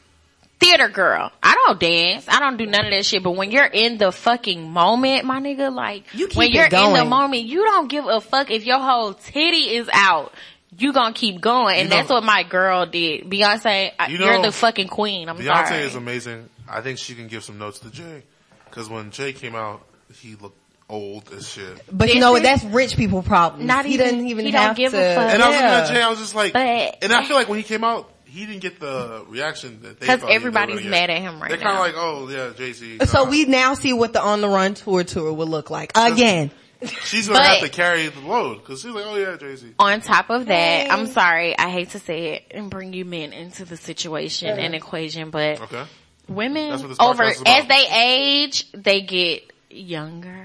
Theater 0.61 0.89
girl. 0.89 1.31
I 1.43 1.55
don't 1.67 1.81
dance. 1.81 2.27
I 2.29 2.39
don't 2.39 2.57
do 2.57 2.65
none 2.67 2.85
of 2.87 2.91
that 2.93 3.05
shit. 3.05 3.23
But 3.23 3.33
when 3.33 3.51
you're 3.51 3.65
in 3.67 3.99
the 3.99 4.13
fucking 4.13 4.71
moment, 4.71 5.25
my 5.25 5.41
nigga, 5.41 5.75
like 5.75 6.05
You 6.15 6.29
when 6.35 6.53
you're 6.53 6.65
in 6.67 6.71
the 6.95 7.05
moment, 7.05 7.43
you 7.43 7.65
don't 7.65 7.89
give 7.89 8.07
a 8.07 8.21
fuck 8.21 8.51
if 8.51 8.65
your 8.65 8.79
whole 8.79 9.15
titty 9.15 9.75
is 9.77 9.89
out. 9.93 10.33
You 10.77 10.93
gonna 10.93 11.13
keep 11.15 11.41
going, 11.41 11.77
and 11.77 11.85
You 11.85 11.91
know- 11.91 11.97
that's 11.97 12.09
what 12.11 12.25
my 12.25 12.43
girl 12.45 12.87
did. 12.87 13.25
Beyonce, 13.31 13.93
You 14.09 14.19
you're 14.19 14.37
know, 14.39 14.43
the 14.43 14.53
fucking 14.53 14.89
queen. 14.89 15.29
I'm 15.29 15.37
Beyonce 15.39 15.69
sorry. 15.69 15.83
is 15.83 15.95
amazing. 15.95 16.49
I 16.69 16.81
think 16.81 16.99
she 16.99 17.15
can 17.15 17.29
give 17.29 17.45
some 17.45 17.59
notes 17.59 17.79
to 17.81 17.91
Jay. 17.91 18.23
Cause 18.71 18.89
when 18.89 19.11
Jay 19.13 19.33
came 19.33 19.55
out, 19.55 19.87
he 20.21 20.35
looked 20.35 20.59
old 20.89 21.33
as 21.33 21.49
shit. 21.49 21.81
But 21.91 22.13
you 22.15 22.21
know 22.21 22.33
what? 22.33 22.43
is- 22.43 22.49
That's 22.63 22.65
rich 22.65 22.97
people 22.97 23.23
problems. 23.23 23.67
Not 23.67 23.85
he 23.87 23.95
even- 23.95 24.07
doesn't 24.07 24.27
even 24.29 24.45
he 24.45 24.51
don't 24.53 24.61
have 24.63 24.77
give 24.77 24.93
to. 24.93 24.99
a 24.99 25.15
fuck. 25.15 25.33
And 25.33 25.43
I 25.43 25.47
was 25.49 25.55
looking 25.57 25.69
Yeah. 25.69 25.79
at 25.81 25.89
Jay, 25.89 26.03
I 26.03 26.11
was 26.11 26.19
just 26.19 26.35
like, 26.35 26.53
But- 26.53 26.99
and 27.03 27.13
I 27.13 27.25
feel 27.25 27.37
like 27.37 27.49
when 27.49 27.59
he 27.59 27.63
came 27.65 27.85
out, 27.85 28.11
he 28.25 28.47
didn't 28.47 28.63
get 28.63 28.81
the 28.81 29.25
reaction 29.29 29.81
that 29.83 30.01
they 30.01 30.07
Because 30.07 30.21
thought 30.21 30.29
he 30.29 30.35
was 30.35 30.43
everybody's 30.43 30.85
mad 30.85 31.09
at 31.11 31.21
him 31.23 31.41
right 31.41 31.43
now. 31.43 31.57
They're 31.57 31.59
kind 31.65 31.77
of 31.77 31.81
like, 31.81 31.95
oh 31.97 32.29
yeah, 32.29 32.51
Jay 32.57 32.73
Z. 32.73 32.99
So 33.07 33.25
we 33.25 33.45
now 33.45 33.75
see 33.75 33.93
what 33.93 34.13
the 34.13 34.21
on 34.21 34.41
the 34.41 34.49
run 34.49 34.75
tour 34.75 35.05
tour 35.05 35.33
will 35.33 35.47
look 35.47 35.71
like 35.71 35.93
again. 35.97 36.51
she's 37.05 37.29
gonna 37.29 37.39
But- 37.39 37.47
have 37.47 37.61
to 37.61 37.69
carry 37.71 38.09
the 38.09 38.21
load 38.21 38.57
because 38.59 38.83
she's 38.83 38.91
like, 38.91 39.05
oh 39.07 39.15
yeah, 39.17 39.37
Jay 39.37 39.55
Z. 39.57 39.75
On 39.79 40.01
top 40.01 40.31
of 40.31 40.47
that, 40.47 40.83
Hey. 40.85 40.89
I'm 40.91 41.07
sorry, 41.07 41.57
I 41.59 41.71
hate 41.71 41.91
to 41.91 41.99
say 42.01 42.35
it 42.35 42.47
and 42.51 42.69
bring 42.69 42.93
you 42.93 43.05
men 43.05 43.33
into 43.33 43.65
the 43.65 43.77
situation 43.77 44.59
and 44.59 44.75
equation, 44.75 45.31
but 45.31 45.61
Okay. 45.63 45.85
women 46.29 46.71
That's 46.71 46.83
what 46.83 46.89
this 46.89 46.99
podcast 46.99 47.11
over 47.11 47.23
as 47.47 47.67
they 47.69 47.87
age, 47.91 48.71
they 48.73 49.01
get 49.01 49.45
younger. 49.71 50.44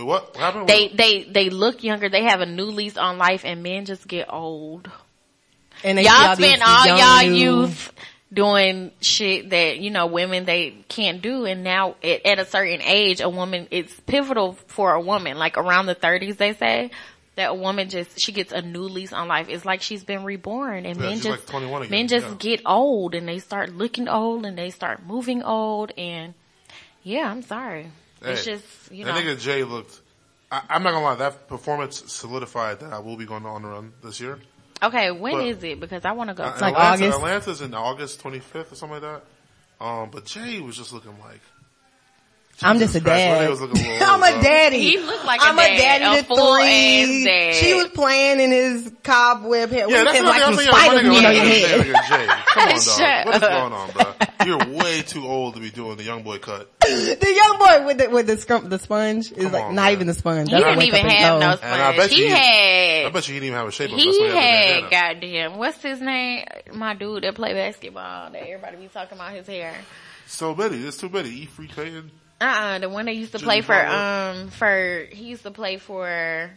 Wait, 0.00 0.06
what? 0.06 0.28
What 0.34 0.36
happened? 0.36 0.68
They 0.68 0.88
they 0.88 1.24
they 1.24 1.50
look 1.50 1.82
younger. 1.84 2.08
They 2.08 2.24
have 2.24 2.40
a 2.40 2.46
new 2.46 2.66
lease 2.66 2.96
on 2.96 3.18
life, 3.18 3.44
and 3.44 3.62
men 3.62 3.84
just 3.84 4.06
get 4.08 4.32
old. 4.32 4.90
And 5.84 5.98
they 5.98 6.04
Y'all 6.04 6.36
these 6.36 6.46
spend 6.46 6.62
all 6.64 6.86
y'all 6.86 7.30
new- 7.30 7.36
youth 7.36 7.92
doing 8.32 8.92
shit 9.00 9.50
that 9.50 9.78
you 9.78 9.90
know 9.90 10.06
women 10.06 10.44
they 10.44 10.70
can't 10.88 11.20
do, 11.20 11.44
and 11.44 11.64
now 11.64 11.96
at, 12.02 12.24
at 12.26 12.38
a 12.38 12.44
certain 12.46 12.80
age, 12.82 13.20
a 13.20 13.28
woman 13.28 13.66
it's 13.70 13.98
pivotal 14.00 14.52
for 14.66 14.92
a 14.94 15.00
woman. 15.00 15.36
Like 15.38 15.56
around 15.58 15.86
the 15.86 15.94
30s, 15.94 16.36
they 16.36 16.54
say. 16.54 16.90
That 17.36 17.50
a 17.50 17.54
woman 17.54 17.88
just 17.88 18.20
she 18.20 18.32
gets 18.32 18.52
a 18.52 18.60
new 18.60 18.82
lease 18.82 19.12
on 19.14 19.28
life. 19.28 19.48
It's 19.48 19.64
like 19.64 19.80
she's 19.82 20.02
been 20.04 20.24
reborn, 20.24 20.84
and 20.84 20.96
Yeah, 20.98 21.08
men 21.10 21.20
just 21.20 21.54
like 21.54 21.62
again, 21.62 21.88
men 21.90 22.08
just 22.08 22.26
yeah. 22.26 22.34
get 22.38 22.62
old, 22.66 23.14
and 23.14 23.26
they 23.26 23.38
start 23.38 23.70
looking 23.72 24.08
old, 24.08 24.44
and 24.44 24.58
they 24.58 24.68
start 24.70 25.06
moving 25.06 25.40
old, 25.42 25.92
and 25.96 26.34
yeah, 27.04 27.30
I'm 27.30 27.42
sorry. 27.42 27.86
It's 28.22 28.44
Hey, 28.44 28.52
just 28.54 28.92
you 28.92 29.04
know. 29.04 29.14
That 29.14 29.22
nigga 29.24 29.40
Jay 29.40 29.64
looked. 29.64 30.00
I, 30.52 30.62
I'm 30.68 30.82
not 30.82 30.92
gonna 30.92 31.04
lie. 31.04 31.14
That 31.16 31.48
performance 31.48 32.02
solidified 32.12 32.80
that 32.80 32.92
I 32.92 32.98
will 32.98 33.16
be 33.16 33.24
going 33.26 33.46
on 33.46 33.62
the 33.62 33.68
run 33.68 33.92
this 34.02 34.20
year. 34.20 34.38
Okay, 34.82 35.10
when 35.10 35.34
But- 35.34 35.46
is 35.46 35.62
it? 35.62 35.78
Because 35.80 36.04
I 36.04 36.12
want 36.12 36.28
to 36.30 36.34
go. 36.34 36.42
Uh, 36.44 36.58
like 36.60 36.74
Atlanta, 36.74 36.78
August? 37.04 37.18
Atlanta's 37.18 37.60
in 37.60 37.74
August 37.74 38.22
25th 38.22 38.72
or 38.72 38.74
something 38.74 39.00
like 39.02 39.02
that. 39.02 39.84
Um, 39.84 40.10
but 40.10 40.24
Jay 40.26 40.60
was 40.60 40.76
just 40.76 40.92
looking 40.92 41.18
like. 41.20 41.40
I'm 42.62 42.78
just 42.78 42.94
a 42.94 43.00
dad. 43.00 43.48
was 43.48 43.62
I'm 43.62 44.22
a 44.22 44.42
daddy. 44.42 44.80
He 44.80 44.98
looked 44.98 45.24
like 45.24 45.40
a 45.40 45.44
I'm 45.44 45.58
a 45.58 45.62
dad, 45.62 45.98
daddy 46.00 46.18
a 46.18 46.22
to 46.22 46.28
full-ass 46.28 46.62
three. 47.06 47.24
dad. 47.24 47.54
She 47.54 47.72
was 47.74 47.88
playing 47.88 48.40
in 48.40 48.50
his 48.50 48.92
cobweb 49.02 49.70
hair. 49.70 49.88
Yeah, 49.88 50.04
that's 50.04 50.18
is 50.18 50.24
what 50.24 50.28
like 50.30 50.42
I'm 50.42 50.54
some 50.54 50.56
saying. 50.56 50.70
My 50.70 50.78
spiders 50.84 51.00
nigga, 51.00 51.08
moving 51.08 51.24
on 51.26 51.34
your 51.36 51.44
head. 51.44 51.80
nigga 51.80 52.08
Jay, 52.08 52.26
come 52.52 52.62
on, 52.62 52.68
dog. 52.68 52.80
Shut 52.82 53.26
What 53.26 53.34
is 53.36 53.40
going 53.40 53.72
on, 53.72 53.90
bro? 53.92 54.14
You're 54.46 54.58
way 54.66 55.02
too 55.02 55.26
old 55.26 55.54
to 55.54 55.60
be 55.60 55.70
doing 55.70 55.96
the 55.96 56.02
young 56.04 56.22
boy 56.22 56.38
cut. 56.38 56.70
The 56.80 57.32
young 57.34 57.58
boy 57.58 57.86
with 57.86 57.98
the 57.98 58.10
with 58.10 58.26
the 58.26 58.34
scrump, 58.36 58.68
the 58.70 58.78
sponge 58.78 59.32
is 59.32 59.44
Come 59.44 59.52
like 59.52 59.62
on, 59.64 59.74
not 59.74 59.82
man. 59.84 59.92
even 59.92 60.06
the 60.06 60.14
sponge. 60.14 60.48
He 60.48 60.54
That's 60.54 60.64
didn't 60.64 60.76
what 60.76 60.86
even 60.86 61.04
wake 61.06 61.12
up 61.14 61.18
have 61.20 61.32
and 61.32 61.40
no 61.40 61.56
go. 61.56 61.62
And 61.62 61.82
I 61.82 61.96
bet 61.96 62.10
sponge. 62.10 62.12
He 62.12 62.18
you 62.20 62.24
he- 62.26 62.30
had. 62.30 63.06
I 63.06 63.10
bet 63.10 63.28
you 63.28 63.34
he 63.34 63.40
didn't 63.40 63.46
even 63.48 63.58
have 63.58 63.68
a 63.68 63.72
shape. 63.72 63.90
up. 63.90 63.96
That's 63.96 64.02
He 64.02 64.20
why 64.22 64.26
he 64.28 64.32
had 64.34 64.42
had 64.42 64.90
bandana. 64.90 65.14
goddamn 65.50 65.58
what's 65.58 65.82
his 65.82 66.00
name? 66.00 66.46
My 66.74 66.94
dude 66.94 67.22
that 67.24 67.34
play 67.34 67.52
basketball 67.54 68.30
that 68.30 68.42
everybody 68.42 68.76
be 68.78 68.88
talking 68.88 69.16
about 69.18 69.32
his 69.32 69.46
hair. 69.46 69.74
So 70.26 70.54
many. 70.54 70.78
There's 70.78 70.96
too 70.96 71.08
many. 71.08 71.28
E. 71.30 71.46
Free 71.46 71.68
Payton. 71.68 72.10
Uh 72.40 72.44
uh 72.44 72.78
the 72.78 72.88
one 72.88 73.04
that 73.06 73.14
used 73.14 73.32
to 73.32 73.38
Jimmy 73.38 73.46
play 73.46 73.60
for 73.62 73.74
Butler. 73.74 74.40
um 74.40 74.48
for 74.50 75.06
he 75.10 75.24
used 75.26 75.42
to 75.42 75.50
play 75.50 75.76
for 75.76 76.50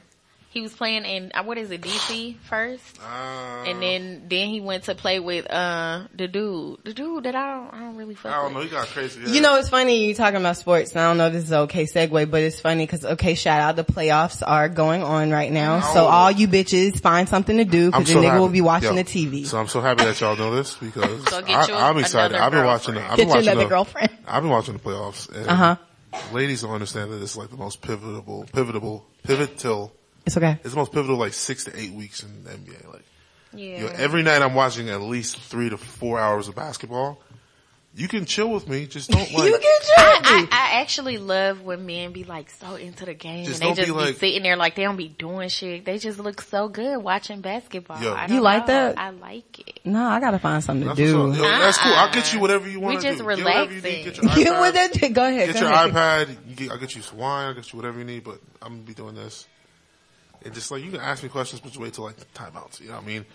he 0.54 0.62
was 0.62 0.72
playing 0.74 1.04
in 1.06 1.32
uh, 1.34 1.44
what 1.44 1.58
is 1.58 1.72
it 1.72 1.82
DC 1.82 2.36
first, 2.44 2.84
Uh, 3.02 3.64
and 3.66 3.82
then 3.82 4.26
then 4.30 4.48
he 4.50 4.62
went 4.62 4.84
to 4.84 4.94
play 4.96 5.20
with 5.20 5.50
uh 5.52 6.04
the 6.16 6.28
dude 6.28 6.78
the 6.84 6.94
dude 6.94 7.24
that 7.24 7.36
I 7.36 7.56
don't 7.56 7.74
I 7.74 7.80
don't 7.80 7.98
really 7.98 8.14
fuck 8.16 8.32
I 8.32 8.42
don't 8.44 8.54
know. 8.54 8.60
with. 8.60 8.70
He 8.70 8.72
got 8.76 8.88
crazy. 8.88 9.22
hair. 9.22 9.30
You 9.30 9.42
know, 9.42 9.56
it's 9.58 9.70
funny 9.70 10.06
you 10.06 10.14
talking 10.14 10.40
about 10.40 10.58
sports. 10.58 10.92
And 10.92 11.02
I 11.02 11.08
don't 11.08 11.18
know 11.18 11.28
if 11.28 11.34
this 11.34 11.44
is 11.46 11.52
an 11.52 11.60
okay 11.62 11.86
segue, 11.86 12.30
but 12.30 12.42
it's 12.42 12.60
funny 12.60 12.86
because 12.86 13.04
okay, 13.04 13.34
shout 13.36 13.60
out 13.62 13.76
the 13.76 13.84
playoffs 13.84 14.44
are 14.46 14.70
going 14.70 15.02
on 15.04 15.32
right 15.32 15.52
now. 15.52 15.80
So 15.82 16.06
Oh. 16.06 16.08
all 16.08 16.32
you 16.32 16.48
bitches 16.48 17.02
find 17.02 17.28
something 17.28 17.58
to 17.58 17.66
do 17.66 17.88
because 17.92 18.10
your 18.10 18.22
so 18.22 18.24
nigga 18.28 18.30
happy. 18.32 18.40
will 18.40 18.50
be 18.50 18.62
watching 18.62 18.96
Yo, 18.96 19.04
the 19.04 19.04
TV. 19.04 19.46
So 19.48 19.58
I'm 19.60 19.68
so 19.68 19.82
happy 19.82 20.04
that 20.06 20.22
y'all 20.22 20.36
know 20.38 20.56
this 20.56 20.76
because 20.76 21.24
So 21.30 21.42
I, 21.48 21.90
I'm 21.90 21.98
excited. 21.98 22.38
I've 22.38 22.52
been 22.52 22.66
watching. 22.66 22.94
The. 22.96 23.02
I've 23.02 23.18
Get 23.18 23.18
been 23.18 23.28
you 23.30 23.34
watching 23.34 23.48
another 23.50 23.64
the, 23.64 23.70
girlfriend. 23.70 24.10
I've 24.28 24.44
been 24.44 24.52
watching 24.52 24.74
the 24.76 24.80
playoffs. 24.80 25.48
Uh 25.48 25.56
huh. 25.56 25.76
Ladies 26.32 26.62
don't 26.62 26.72
understand 26.74 27.12
that 27.12 27.22
it's 27.24 27.36
like 27.36 27.50
the 27.50 27.58
most 27.58 27.82
pivotal, 27.82 28.46
pivotal, 28.54 29.04
pivotal. 29.24 29.92
It's 30.26 30.38
okay. 30.38 30.58
It's 30.64 30.72
the 30.72 30.78
most 30.80 30.92
pivotal 30.92 31.18
like 31.18 31.34
six 31.34 31.66
to 31.66 31.78
eight 31.80 31.92
weeks 31.92 32.24
in 32.24 32.44
the 32.44 32.52
NBA. 32.52 32.92
Like 32.92 33.04
Yeah. 33.54 33.82
yo, 33.82 33.88
every 33.88 34.24
night 34.24 34.42
I'm 34.42 34.54
watching 34.56 34.90
at 34.90 35.02
least 35.02 35.38
three 35.38 35.70
to 35.70 35.78
four 35.78 36.20
hours 36.20 36.48
of 36.48 36.56
basketball. 36.56 37.20
you 37.96 38.08
can 38.08 38.26
chill 38.26 38.50
with 38.50 38.68
me. 38.68 38.88
Just 38.88 39.12
don't 39.12 39.20
like. 39.34 39.44
you 39.44 39.60
get 39.60 39.82
I, 39.98 40.04
your 40.40 40.48
I, 40.48 40.48
I 40.52 40.82
actually 40.82 41.18
love 41.20 41.62
when 41.62 41.86
men 41.86 42.12
be 42.14 42.24
like 42.24 42.50
so 42.50 42.74
into 42.76 43.06
the 43.06 43.14
game 43.14 43.46
Just 43.46 43.62
and 43.62 43.68
don't 43.68 43.76
they 43.76 43.82
just 43.84 43.94
be 43.94 44.00
be, 44.00 44.06
like- 44.06 44.18
sitting 44.18 44.42
there 44.44 44.56
like 44.56 44.74
they 44.76 44.82
don't 44.84 44.96
be 44.98 45.10
doing 45.10 45.50
shit. 45.50 45.86
They 45.86 45.98
just 46.00 46.18
look 46.20 46.42
so 46.42 46.70
good 46.70 46.98
watching 47.04 47.42
basketball. 47.42 48.02
Yo. 48.02 48.14
You 48.22 48.28
don't 48.28 48.42
like 48.42 48.62
know. 48.68 48.74
that? 48.94 48.98
I 48.98 49.10
like 49.12 49.60
it. 49.60 49.82
No, 49.86 50.04
I 50.06 50.20
gotta 50.22 50.40
find 50.40 50.64
something 50.64 50.88
to 50.90 50.96
do. 50.96 51.28
what's 51.28 51.38
up. 51.38 51.44
Yo, 51.46 51.50
that's 51.52 51.78
cool. 51.78 51.92
I'll 51.94 52.06
Uh-uh. 52.06 52.14
get 52.14 52.32
you 52.34 52.40
uh-uh. 52.40 52.42
whatever 52.42 52.70
you 52.70 52.80
want 52.80 52.96
We 52.96 53.02
just 53.04 53.18
do. 53.20 53.26
Get 53.28 53.38
you 53.38 53.82
need. 53.82 54.04
Get 54.06 54.18
your 54.18 54.26
iPad. 54.32 54.62
with 54.62 55.04
it. 55.04 55.14
Go 55.14 55.26
ahead. 55.28 55.48
Get 55.54 55.56
go 55.62 55.68
your 55.68 55.72
ahead. 55.74 55.94
iPad. 56.30 56.38
You 56.50 56.56
get, 56.56 56.72
I'll 56.72 56.78
get 56.80 56.96
you 56.96 57.02
some 57.04 57.18
wine. 57.20 57.48
I'll 57.50 57.54
get 57.54 57.72
you 57.72 57.78
whatever 57.78 58.00
you 58.00 58.06
need. 58.06 58.24
But 58.24 58.40
I'm 58.62 58.70
gonna 58.70 58.82
be 58.84 58.94
doing 58.96 59.14
this. 59.14 59.46
And 60.46 60.54
just 60.54 60.72
like 60.72 60.84
you 60.84 60.92
can 60.92 61.00
ask 61.00 61.24
me 61.24 61.30
questions, 61.30 61.62
but 61.62 61.70
just 61.70 61.80
wait 61.80 61.94
till 61.94 62.04
like 62.06 62.18
timeouts. 62.34 62.82
You 62.82 62.88
know 62.88 62.96
what 62.96 63.04
I 63.04 63.08
mean? 63.08 63.26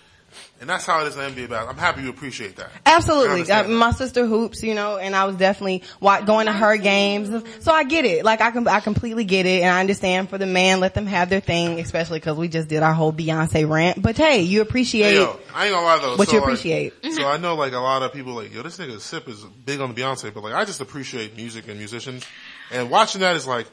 And 0.60 0.68
that's 0.68 0.84
how 0.84 1.04
it 1.04 1.08
is 1.08 1.16
in 1.16 1.22
NBA 1.22 1.48
basketball. 1.48 1.68
I'm 1.68 1.78
happy 1.78 2.02
you 2.02 2.10
appreciate 2.10 2.56
that. 2.56 2.70
Absolutely. 2.84 3.50
Uh, 3.50 3.68
my 3.68 3.92
sister 3.92 4.26
hoops, 4.26 4.62
you 4.62 4.74
know, 4.74 4.98
and 4.98 5.14
I 5.14 5.24
was 5.24 5.36
definitely 5.36 5.84
going 6.00 6.46
to 6.46 6.52
her 6.52 6.76
games. 6.76 7.30
So 7.60 7.72
I 7.72 7.84
get 7.84 8.04
it. 8.04 8.24
Like 8.24 8.40
I 8.40 8.50
can, 8.50 8.66
I 8.66 8.80
completely 8.80 9.24
get 9.24 9.46
it. 9.46 9.62
And 9.62 9.70
I 9.70 9.80
understand 9.80 10.28
for 10.28 10.36
the 10.36 10.46
man, 10.46 10.80
let 10.80 10.94
them 10.94 11.06
have 11.06 11.30
their 11.30 11.40
thing, 11.40 11.80
especially 11.80 12.20
cause 12.20 12.36
we 12.36 12.48
just 12.48 12.68
did 12.68 12.82
our 12.82 12.92
whole 12.92 13.12
Beyonce 13.12 13.68
rant. 13.68 14.02
But 14.02 14.16
hey, 14.16 14.42
you 14.42 14.60
appreciate 14.60 15.10
Hey, 15.10 15.14
yo, 15.14 15.38
I 15.54 15.66
ain't 15.66 15.74
gonna 15.74 15.86
lie 15.86 15.98
though. 15.98 16.16
what 16.16 16.28
so, 16.28 16.34
you 16.34 16.40
like, 16.40 16.48
appreciate. 16.48 16.92
so 17.12 17.26
I 17.26 17.36
know 17.38 17.54
like 17.54 17.72
a 17.72 17.78
lot 17.78 18.02
of 18.02 18.12
people 18.12 18.34
like, 18.34 18.52
yo, 18.52 18.62
this 18.62 18.78
nigga 18.78 19.00
Sip 19.00 19.28
is 19.28 19.42
big 19.44 19.80
on 19.80 19.94
the 19.94 20.00
Beyonce, 20.00 20.34
but 20.34 20.42
like 20.42 20.54
I 20.54 20.64
just 20.64 20.80
appreciate 20.80 21.36
music 21.36 21.68
and 21.68 21.78
musicians. 21.78 22.26
And 22.70 22.90
watching 22.90 23.22
that 23.22 23.36
is 23.36 23.46
like, 23.46 23.66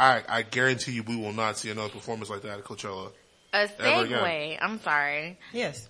I, 0.00 0.22
I 0.28 0.42
guarantee 0.42 0.92
you 0.92 1.02
we 1.02 1.16
will 1.16 1.32
not 1.32 1.58
see 1.58 1.70
another 1.70 1.90
performance 1.90 2.30
like 2.30 2.42
that 2.42 2.58
at 2.58 2.64
Coachella. 2.64 3.10
A 3.52 3.66
segue. 3.66 4.58
I'm 4.60 4.80
sorry. 4.80 5.38
Yes. 5.52 5.88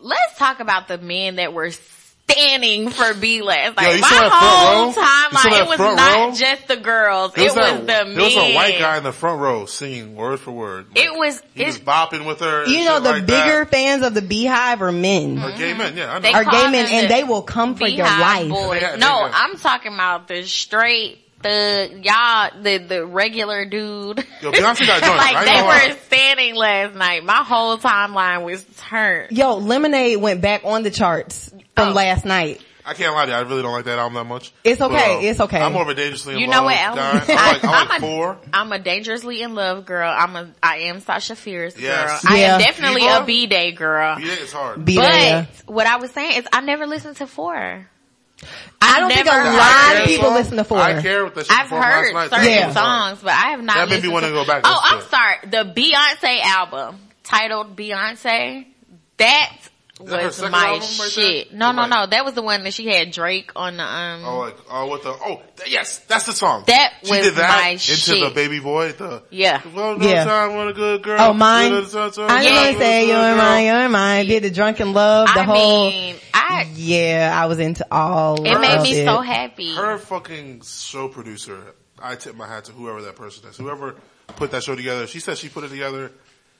Let's 0.00 0.36
talk 0.38 0.60
about 0.60 0.88
the 0.88 0.98
men 0.98 1.36
that 1.36 1.52
were 1.52 1.70
standing 1.70 2.88
for 2.90 3.12
B 3.14 3.42
last 3.42 3.76
night. 3.76 3.96
Yo, 3.96 4.00
My 4.00 4.08
saw 4.08 4.20
that 4.20 4.30
front 4.30 4.32
whole 4.34 4.82
row? 4.82 4.88
You 4.88 4.94
timeline, 4.96 5.60
it 5.62 5.68
was 5.68 5.78
not 5.96 6.28
row? 6.28 6.34
just 6.34 6.68
the 6.68 6.76
girls. 6.76 7.34
There 7.34 7.44
it 7.44 7.48
was 7.48 7.54
that, 7.54 7.80
the 7.80 7.86
there 7.86 8.04
men. 8.06 8.14
There 8.14 8.24
was 8.24 8.36
a 8.36 8.54
white 8.54 8.78
guy 8.78 8.96
in 8.96 9.04
the 9.04 9.12
front 9.12 9.40
row 9.40 9.66
singing 9.66 10.16
word 10.16 10.40
for 10.40 10.50
word. 10.52 10.88
Like, 10.96 11.04
It 11.04 11.14
was- 11.14 11.42
he 11.54 11.64
was 11.64 11.78
bopping 11.78 12.26
with 12.26 12.40
her. 12.40 12.64
You 12.66 12.84
know, 12.86 13.00
the 13.00 13.10
like 13.10 13.26
bigger 13.26 13.58
that. 13.60 13.70
fans 13.70 14.04
of 14.04 14.14
the 14.14 14.22
BeyHive 14.22 14.80
are 14.80 14.92
men. 14.92 15.38
Are 15.38 15.52
gay 15.52 15.74
men, 15.74 15.96
yeah, 15.96 16.10
I 16.10 16.14
know. 16.14 16.20
They 16.20 16.32
Are 16.32 16.44
gay 16.44 16.70
men 16.70 16.86
and 16.90 17.04
the 17.10 17.14
they 17.14 17.24
will 17.24 17.42
come 17.42 17.74
for 17.74 17.86
your 17.86 18.06
life. 18.06 18.48
Boys. 18.48 18.82
No, 18.94 18.98
got- 18.98 19.32
I'm 19.34 19.56
talking 19.58 19.92
about 19.92 20.28
the 20.28 20.42
straight 20.44 21.18
thug, 21.42 22.04
y'all, 22.04 22.62
the, 22.62 22.78
the 22.78 23.06
regular 23.06 23.64
dude. 23.64 24.18
Yo, 24.40 24.52
Beyonce 24.52 24.86
got 24.86 25.02
drunk. 25.02 25.20
I 25.20 25.32
like 25.32 25.36
ain't 25.36 25.46
they 25.46 25.56
gonna 25.56 25.88
were 25.94 26.00
standing 26.06 26.54
last 26.54 26.94
night. 26.94 27.24
My 27.24 27.42
whole 27.44 27.78
timeline 27.78 28.44
was 28.44 28.64
turned. 28.88 29.36
Yo, 29.36 29.56
Lemonade 29.56 30.18
went 30.20 30.40
back 30.40 30.62
on 30.64 30.82
the 30.82 30.90
charts 30.90 31.50
from 31.76 31.88
Oh. 31.88 31.92
last 31.92 32.24
night. 32.24 32.60
I 32.84 32.94
can't 32.94 33.14
lie 33.14 33.26
to 33.26 33.30
you, 33.30 33.36
I 33.36 33.40
really 33.42 33.62
don't 33.62 33.70
like 33.72 33.84
that 33.84 34.00
album 34.00 34.14
that 34.14 34.24
much. 34.24 34.52
It's 34.64 34.80
okay, 34.80 34.92
But, 34.92 35.18
um, 35.18 35.24
it's 35.24 35.38
okay. 35.40 35.60
I'm 35.60 35.72
more 35.72 35.82
of 35.82 35.88
a 35.88 35.94
dangerously 35.94 36.34
in 36.34 36.40
You 36.40 36.46
love 36.48 36.56
know 36.56 36.62
what, 36.64 36.74
guy. 36.74 36.82
Ellen? 36.84 36.98
I 36.98 37.12
like, 37.12 37.28
I 37.28 37.52
like 37.52 37.64
I'm 37.64 37.90
a- 37.90 38.00
four. 38.00 38.38
I'm 38.52 38.72
a 38.72 38.78
dangerously 38.80 39.40
in 39.40 39.54
love 39.54 39.86
girl. 39.86 40.12
I'm 40.12 40.34
a, 40.34 40.50
I 40.60 40.76
am 40.78 40.98
Sasha 40.98 41.36
Fierce 41.36 41.78
Yes. 41.78 42.24
girl. 42.24 42.32
I 42.32 42.38
am 42.40 42.60
definitely 42.60 43.02
Diva? 43.02 43.20
a 43.22 43.24
B-Day 43.24 43.70
girl. 43.70 44.18
Yeah, 44.18 44.32
it's 44.32 44.52
hard. 44.52 44.84
Be 44.84 44.96
But 44.96 45.12
there. 45.12 45.48
what 45.66 45.86
I 45.86 45.96
was 45.98 46.10
saying 46.10 46.38
is 46.38 46.48
I 46.52 46.60
never 46.62 46.88
listened 46.88 47.18
to 47.18 47.28
four. 47.28 47.86
I 48.82 49.00
don't 49.00 49.12
think 49.12 49.26
a 49.26 49.30
lot 49.30 49.96
of 50.02 50.06
people 50.08 50.26
song. 50.28 50.34
listen 50.34 50.56
to 50.56 50.64
four. 50.64 50.78
I 50.78 51.00
care 51.00 51.24
what 51.24 51.34
that 51.36 51.46
shit 51.46 51.56
I've 51.58 51.68
heard 51.70 52.12
last 52.14 52.30
night. 52.32 52.38
certain 52.40 52.52
Yeah. 52.52 52.72
songs, 52.72 53.20
but 53.22 53.32
I 53.32 53.50
have 53.50 53.62
not. 53.62 53.76
That 53.76 53.88
made 53.88 54.02
me 54.02 54.08
wanna 54.08 54.30
go 54.30 54.44
back 54.44 54.62
Oh, 54.64 54.80
I'm 54.82 55.02
sorry. 55.02 55.36
The 55.44 55.64
Beyonce 55.74 56.40
album 56.42 56.98
titled 57.24 57.76
Beyonce. 57.76 58.66
That 59.18 59.50
that 59.50 59.58
her 59.58 59.71
was 60.10 60.40
my 60.42 60.66
album 60.66 60.80
right 60.80 61.10
shit. 61.10 61.50
there? 61.50 61.58
no, 61.58 61.72
no, 61.72 61.82
Like- 61.82 61.90
no. 61.90 62.06
That 62.06 62.24
was 62.24 62.34
the 62.34 62.42
one 62.42 62.64
that 62.64 62.74
she 62.74 62.86
had 62.88 63.10
Drake 63.10 63.52
on 63.56 63.76
the 63.76 63.82
um. 63.84 64.24
Oh, 64.24 64.38
like, 64.40 64.56
oh, 64.70 64.86
what 64.86 65.02
the, 65.02 65.10
oh, 65.10 65.42
th- 65.56 65.70
yes, 65.72 65.98
that's 66.00 66.24
the 66.26 66.32
song. 66.32 66.64
That 66.66 66.92
she 67.04 67.10
was 67.10 67.20
did 67.20 67.34
that 67.36 67.60
my 67.62 67.68
into 67.70 67.80
shit. 67.80 68.20
the 68.28 68.34
baby 68.34 68.60
boy, 68.60 68.92
the, 68.92 69.22
yeah. 69.30 69.60
well, 69.74 69.98
no 69.98 70.06
Yeah. 70.08 70.24
time, 70.24 70.54
what 70.56 70.68
a 70.68 70.72
good 70.72 71.02
girl. 71.02 71.20
Oh, 71.20 71.32
mine. 71.32 71.70
Good, 71.70 71.90
good, 71.90 72.14
good, 72.14 72.30
I 72.30 72.42
good, 72.42 72.50
know 72.52 72.62
good, 72.64 72.74
they 72.74 72.78
say 72.78 73.00
good 73.02 73.08
you're 73.08 73.16
girl. 73.22 73.36
mine, 73.36 73.64
you're 73.66 73.88
mine. 73.88 74.26
Did 74.26 74.42
the 74.44 74.50
drunken 74.50 74.92
love, 74.92 75.28
the 75.32 75.40
I 75.40 75.42
whole. 75.44 75.90
mean, 75.90 76.16
I. 76.34 76.70
yeah, 76.74 77.32
I 77.34 77.46
was 77.46 77.58
into 77.58 77.86
all. 77.90 78.44
It 78.46 78.58
made 78.60 78.82
me 78.82 78.92
it. 79.00 79.04
so 79.06 79.20
happy. 79.20 79.74
Her 79.74 79.98
fucking 79.98 80.62
show 80.62 81.08
producer, 81.08 81.74
I 81.98 82.16
tip 82.16 82.34
my 82.36 82.48
hat 82.48 82.64
to 82.64 82.72
whoever 82.72 83.02
that 83.02 83.16
person 83.16 83.48
is. 83.48 83.56
Whoever 83.56 83.96
put 84.36 84.50
that 84.52 84.62
show 84.64 84.74
together, 84.74 85.06
she 85.06 85.20
said 85.20 85.38
she 85.38 85.48
put 85.48 85.64
it 85.64 85.68
together. 85.68 86.10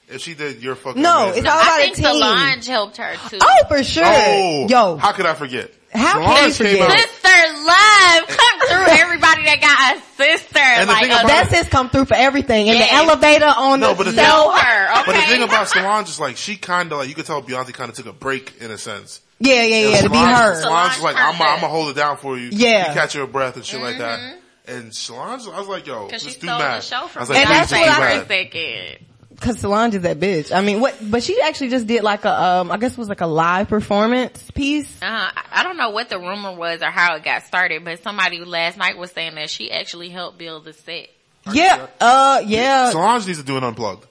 If 0.09 0.21
she 0.21 0.33
did, 0.33 0.61
you're 0.61 0.75
fucking 0.75 1.01
No, 1.01 1.23
amazing. 1.25 1.43
it's 1.45 1.49
all 1.51 1.59
about 1.61 1.71
I 1.71 1.79
a 1.79 1.83
think 1.83 1.95
team. 1.95 2.05
Solange 2.05 2.67
helped 2.67 2.97
her 2.97 3.15
too. 3.29 3.37
Oh, 3.41 3.63
for 3.67 3.83
sure. 3.83 4.03
Oh, 4.05 4.67
Yo, 4.69 4.97
how 4.97 5.11
could 5.13 5.25
I 5.25 5.33
forget? 5.33 5.71
How 5.93 6.13
can 6.19 6.51
Solange 6.51 6.59
you 6.59 6.65
came 6.65 6.87
forget? 6.87 6.99
out- 6.99 7.09
Sister 7.09 7.63
love, 7.65 8.27
come 8.37 8.59
through 8.67 8.97
everybody 8.99 9.43
that 9.45 9.61
got 9.61 9.97
a 9.97 10.01
sister. 10.17 10.59
And 10.59 10.89
the 10.89 10.93
like 10.93 11.03
thing 11.03 11.11
a 11.11 11.15
about- 11.15 11.27
that's 11.27 11.55
his 11.55 11.67
come 11.69 11.89
through 11.89 12.05
for 12.05 12.15
everything. 12.15 12.67
In 12.67 12.75
Yes. 12.75 12.89
the 12.89 12.95
elevator, 12.95 13.45
on 13.45 13.79
No, 13.79 13.89
the 13.89 13.95
but 13.95 14.03
the 14.05 14.11
thing- 14.13 14.25
her. 14.25 14.91
Okay. 14.91 15.03
But 15.05 15.15
the 15.15 15.21
thing 15.27 15.43
about 15.43 15.69
Solange 15.69 16.09
is 16.09 16.19
like 16.19 16.37
she 16.37 16.57
kind 16.57 16.91
of 16.91 16.99
like 16.99 17.09
you 17.09 17.15
could 17.15 17.25
tell 17.25 17.41
Beyonce 17.41 17.73
kind 17.73 17.89
of 17.89 17.95
took 17.95 18.07
a 18.07 18.13
break 18.13 18.53
in 18.59 18.71
a 18.71 18.77
sense. 18.77 19.21
Yeah, 19.39 19.63
yeah, 19.63 19.89
yeah, 19.89 20.01
to 20.01 20.09
be 20.09 20.15
Solange, 20.15 20.35
her. 20.37 20.61
Solange 20.61 20.93
was 20.95 21.01
like, 21.03 21.15
I'm, 21.17 21.37
gonna 21.37 21.67
hold 21.67 21.89
it 21.89 21.95
down 21.95 22.17
for 22.17 22.37
you. 22.37 22.49
Yeah. 22.51 22.89
You 22.89 22.93
catch 22.93 23.15
your 23.15 23.27
breath 23.27 23.55
and 23.55 23.65
shit 23.65 23.81
like 23.81 23.97
that. 23.99 24.19
Mm-hmm. 24.19 24.37
And 24.75 24.95
Solange, 24.95 25.47
I 25.47 25.59
was 25.59 25.67
like, 25.67 25.85
yo, 25.87 26.05
Because 26.05 26.21
she 26.21 26.27
just 26.29 26.41
do 26.41 26.47
stole 26.47 26.59
mad. 26.59 26.81
the 26.81 26.85
show 26.85 27.03
I 27.03 27.07
from 27.07 27.19
was 27.21 27.29
like, 27.29 27.39
And 27.39 27.49
that's 27.49 27.71
what 27.71 27.81
I- 27.81 27.93
for 27.95 28.01
a 28.01 28.17
mad. 28.17 28.27
second. 28.27 29.05
Cause 29.43 29.59
Solange 29.59 29.95
is 29.95 30.01
that 30.03 30.19
bitch. 30.19 30.51
I 30.53 30.61
mean, 30.61 30.79
what, 30.79 30.95
but 31.01 31.21
she 31.21 31.39
actually 31.41 31.69
just 31.69 31.85
did 31.85 32.01
like 32.01 32.23
a, 32.23 32.31
um, 32.43 32.71
I 32.71 32.77
guess 32.77 32.93
it 32.93 32.97
was 32.97 33.09
like 33.09 33.19
a 33.21 33.27
live 33.27 33.67
performance 33.67 34.49
piece. 34.51 34.89
Uh, 35.01 35.05
I- 35.05 35.43
I 35.55 35.63
don't 35.63 35.77
know 35.77 35.89
what 35.91 36.09
the 36.09 36.17
rumor 36.17 36.53
was 36.55 36.81
or 36.81 36.89
how 36.89 37.15
it 37.15 37.23
got 37.23 37.43
started, 37.43 37.83
but 37.85 38.01
somebody 38.01 38.39
last 38.43 38.77
night 38.77 38.97
was 38.97 39.11
saying 39.11 39.35
that 39.35 39.49
she 39.49 39.71
actually 39.71 40.09
helped 40.09 40.37
build 40.37 40.63
the 40.65 40.73
set. 40.73 41.09
Yeah, 41.51 41.87
uh, 41.99 42.41
yeah. 42.45 42.89
Solange 42.91 43.27
needs 43.27 43.39
to 43.39 43.45
do 43.45 43.57
an 43.57 43.63
unplugged. 43.63 44.07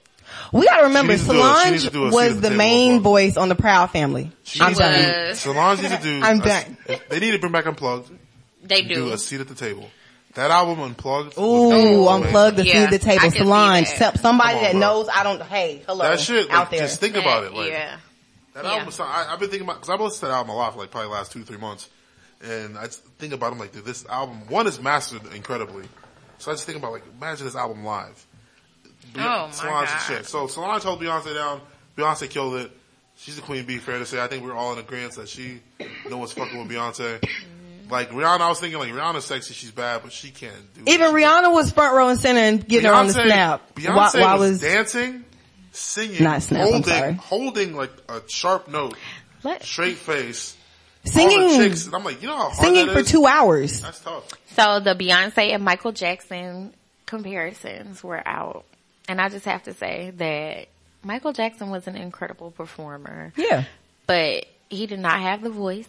We 0.53 0.67
gotta 0.67 0.85
remember, 0.85 1.17
to 1.17 1.19
do 1.25 1.31
a- 1.31 1.35
Solange 1.35 1.71
needs 1.73 1.85
to 1.85 1.91
do 1.91 2.07
a 2.07 2.11
was 2.11 2.41
the 2.41 2.51
the 2.51 2.57
main 2.57 2.95
with 2.95 3.03
voice 3.03 3.37
on 3.39 3.49
the 3.49 3.55
Proud 3.55 3.91
Family. 3.91 4.31
She 4.45 4.61
I'm 4.61 4.75
done. 4.75 5.29
Was. 5.29 5.41
Solange 5.41 5.81
needs 5.83 5.97
to 5.97 6.03
do. 6.03 6.21
I'm 6.23 6.41
a- 6.41 6.45
done. 6.45 6.77
They 7.09 7.21
need 7.21 7.31
to 7.33 7.39
bring 7.39 7.53
back 7.53 7.67
unplugged. 7.67 8.11
They 8.63 8.83
Do 8.83 8.95
do. 8.95 9.13
a 9.13 9.19
seat 9.19 9.41
at 9.41 9.49
the 9.49 9.55
table. 9.55 9.91
That 10.35 10.51
album 10.51 10.81
unplugged. 10.81 11.37
Ooh, 11.39 12.09
unplugged 12.09 12.27
unplug 12.33 12.57
the 12.57 12.65
Yeah, 12.67 12.73
seat 12.89 12.95
at 12.95 13.01
the 13.03 13.07
I 13.11 13.11
table. 13.13 13.21
can 13.21 13.31
see 13.33 13.39
Solange, 13.39 13.89
that. 13.91 13.99
tell- 13.99 14.17
somebody 14.17 14.57
on, 14.57 14.63
that 14.63 14.71
bro. 14.73 14.81
knows. 14.81 15.09
I 15.15 15.23
don't. 15.25 15.43
Hey, 15.43 15.83
hello, 15.87 16.03
That 16.05 16.21
shit, 16.21 16.49
like, 16.49 16.57
out 16.59 16.71
there. 16.71 16.81
just 16.81 17.01
think 17.01 17.17
about 17.17 17.45
it. 17.45 17.53
Like, 17.53 17.71
yeah. 17.71 17.97
That 18.55 18.65
Yeah. 18.65 18.71
album, 18.71 18.87
was- 18.87 19.01
I, 19.01 19.27
I've 19.31 19.39
been 19.41 19.51
thinking 19.51 19.67
about 19.69 19.77
because 19.81 19.91
I've 19.91 20.01
listened 20.01 20.21
to 20.21 20.27
that 20.27 20.33
album 20.33 20.51
a 20.51 20.57
lot 20.57 20.73
for 20.73 20.79
like 20.81 20.91
probably 20.91 21.09
the 21.09 21.15
last 21.15 21.33
two, 21.33 21.43
three 21.45 21.59
months, 21.59 21.89
and 22.43 22.79
I 22.79 22.87
think 23.19 23.33
about 23.35 23.51
them 23.51 23.59
like, 23.59 23.73
dude, 23.73 23.85
this 23.85 24.07
album 24.07 24.49
one 24.49 24.67
is 24.67 24.81
mastered 24.81 25.21
incredibly. 25.35 25.85
So 26.39 26.51
I 26.51 26.55
just 26.55 26.65
think 26.65 26.79
about 26.79 26.93
like, 26.93 27.05
imagine 27.21 27.47
this 27.47 27.55
album 27.57 27.85
live. 27.85 28.27
Be- 29.15 29.21
Oh, 29.21 29.47
my 29.47 29.51
Solange 29.51 29.89
and 29.91 30.01
shit. 30.03 30.27
So 30.27 30.47
Solange 30.47 30.83
held 30.83 31.01
Beyonce 31.01 31.35
down. 31.35 31.61
Beyonce 31.97 32.29
killed 32.31 32.55
it. 32.57 32.71
She's 33.19 33.37
the 33.37 33.43
queen 33.43 33.65
bee. 33.67 33.79
Fair 33.79 33.99
to 33.99 34.07
say, 34.07 34.21
I 34.23 34.27
think 34.29 34.43
we're 34.45 34.55
all 34.55 34.73
in 34.73 34.79
agreement 34.79 35.15
that 35.17 35.29
she 35.29 35.61
know 36.09 36.17
what's 36.17 36.33
fucking 36.33 36.59
with 36.59 36.69
Beyonce. 36.75 37.23
Like 37.93 38.09
Rihanna, 38.11 38.41
I 38.41 38.49
was 38.49 38.59
thinking 38.59 38.79
like 38.81 38.91
Rihanna's 38.91 39.27
sexy, 39.27 39.53
she's 39.53 39.71
bad, 39.71 40.01
but 40.03 40.13
she 40.13 40.31
can't 40.31 40.55
do. 40.75 40.81
It. 40.81 40.89
Even 40.95 41.13
what 41.13 41.21
she 41.21 41.27
Rihanna 41.27 41.53
was 41.53 41.71
front 41.71 41.95
row 41.95 42.09
and 42.09 42.19
center 42.19 42.41
and 42.41 42.67
getting 42.67 42.89
her 42.89 42.95
on 42.95 43.07
the 43.07 43.13
snap. 43.13 43.75
Beyonce 43.75 43.95
while, 43.95 44.11
while 44.15 44.39
was, 44.39 44.51
was 44.53 44.61
dancing, 44.63 45.25
singing, 45.73 46.25
Not 46.25 46.43
snap, 46.43 46.69
I'm 46.73 46.83
sorry. 46.83 47.13
holding, 47.13 47.15
holding 47.17 47.77
like 47.77 47.93
a 48.09 48.23
sharp 48.29 48.67
note, 48.69 48.97
Let- 49.45 49.63
straight 49.63 49.99
face, 49.99 50.57
all 50.57 51.01
the 51.05 51.11
singing, 51.11 51.57
chicks. 51.61 51.85
And 51.85 51.95
I'm 51.95 52.03
like, 52.03 52.23
you 52.23 52.29
know 52.29 52.37
how 52.37 52.49
hard 52.49 52.57
singing 52.67 52.87
that 52.87 52.93
for 52.95 53.01
is? 53.01 53.11
two 53.11 53.27
hours. 53.27 53.83
That's 53.83 54.01
tough. 54.01 54.27
So 54.57 54.81
the 54.81 54.95
Beyonce 54.95 55.53
and 55.55 55.63
Michael 55.63 55.93
Jackson 55.93 56.73
comparisons 57.05 58.03
were 58.03 58.27
out. 58.27 58.65
And 59.09 59.21
I 59.21 59.29
just 59.29 59.45
have 59.45 59.65
to 59.65 59.75
say 59.75 60.13
that 60.17 60.69
Michael 61.05 61.33
Jackson 61.33 61.69
was 61.71 61.87
an 61.87 61.97
incredible 61.97 62.51
performer, 62.53 63.33
Yeah. 63.37 63.65
but 64.07 64.47
he 64.71 64.87
did 64.87 65.01
not 65.01 65.21
have 65.21 65.43
the 65.43 65.51
voice. 65.51 65.89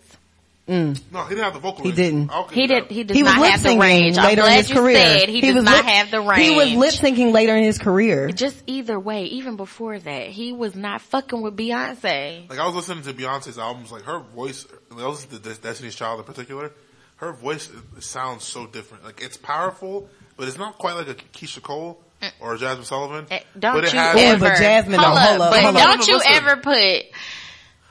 Mm. 0.68 0.98
No, 1.12 1.24
he 1.24 1.30
didn't 1.36 1.44
have 1.44 1.54
the 1.56 1.60
vocal. 1.60 1.84
He 1.84 1.90
range. 1.90 1.96
didn't. 1.98 2.30
I'll 2.32 2.48
He 2.48 2.68
did. 2.68 2.86
that. 2.86 2.92
He 2.92 3.04
does 3.04 3.18
He 3.18 3.24
was 3.24 3.34
not 3.34 3.42
lip 3.42 3.52
have 3.52 3.64
the 3.64 3.70
syncing 3.70 3.80
range. 3.82 4.18
I'm 4.18 4.24
later 4.26 4.44
in 4.46 4.52
his 4.54 4.70
you 4.70 4.76
career. 4.76 5.20
said 5.20 5.30
he, 5.30 5.42
does 5.42 5.56
was 5.56 5.64
not 5.66 5.76
lip- 5.76 5.86
have 5.86 6.12
the 6.12 6.22
range. 6.22 6.42
He 6.42 6.56
was 6.56 6.72
lip 6.74 6.94
syncing 6.94 7.34
later 7.34 7.56
in 7.58 7.64
his 7.66 7.78
career. 7.78 8.30
Just 8.30 8.64
either 8.66 8.98
way, 8.98 9.26
even 9.26 9.58
before 9.58 10.00
that, 10.00 10.28
he 10.30 10.54
was 10.54 10.74
not 10.74 11.02
fucking 11.02 11.42
with 11.42 11.58
Beyonce. 11.58 12.50
Like 12.50 12.60
I 12.60 12.66
was 12.66 12.76
listening 12.76 13.04
to 13.04 13.14
Beyonce's 13.14 13.60
albums, 13.60 13.92
like 13.92 14.04
her 14.04 14.20
voice, 14.20 14.66
I 14.92 15.06
was 15.06 15.26
listening 15.26 15.42
to 15.42 15.62
Destiny's 15.62 15.96
Child 15.96 16.20
in 16.20 16.26
particular. 16.26 16.72
Her 17.18 17.34
voice 17.34 17.70
sounds 18.00 18.46
so 18.46 18.66
different. 18.66 19.04
Like 19.04 19.22
it's 19.22 19.36
powerful, 19.36 20.08
but 20.38 20.48
it's 20.48 20.58
not 20.58 20.78
quite 20.78 20.94
like 20.96 21.10
a 21.10 21.14
Keyshia 21.16 21.62
Cole 21.62 22.02
or 22.40 22.56
a 22.56 22.58
Jazmine 22.58 22.86
Sullivan. 22.86 23.26
Eh, 23.32 23.40
Don't 23.60 23.76
but 23.76 23.84
it 23.84 23.92
you 23.94 24.00
has, 24.00 24.16
Ooh, 24.16 24.20
ever? 24.20 24.40
but 24.40 24.54
Jazmine, 24.58 24.96
hold 24.96 25.18
though, 25.18 25.22
up, 25.22 25.30
hold 25.30 25.42
up, 25.42 25.52
but 25.52 25.62
hold 25.62 25.76
don't 25.76 26.08
No, 26.08 26.14
you 26.16 26.22
ever 26.26 26.56
put? 26.56 27.04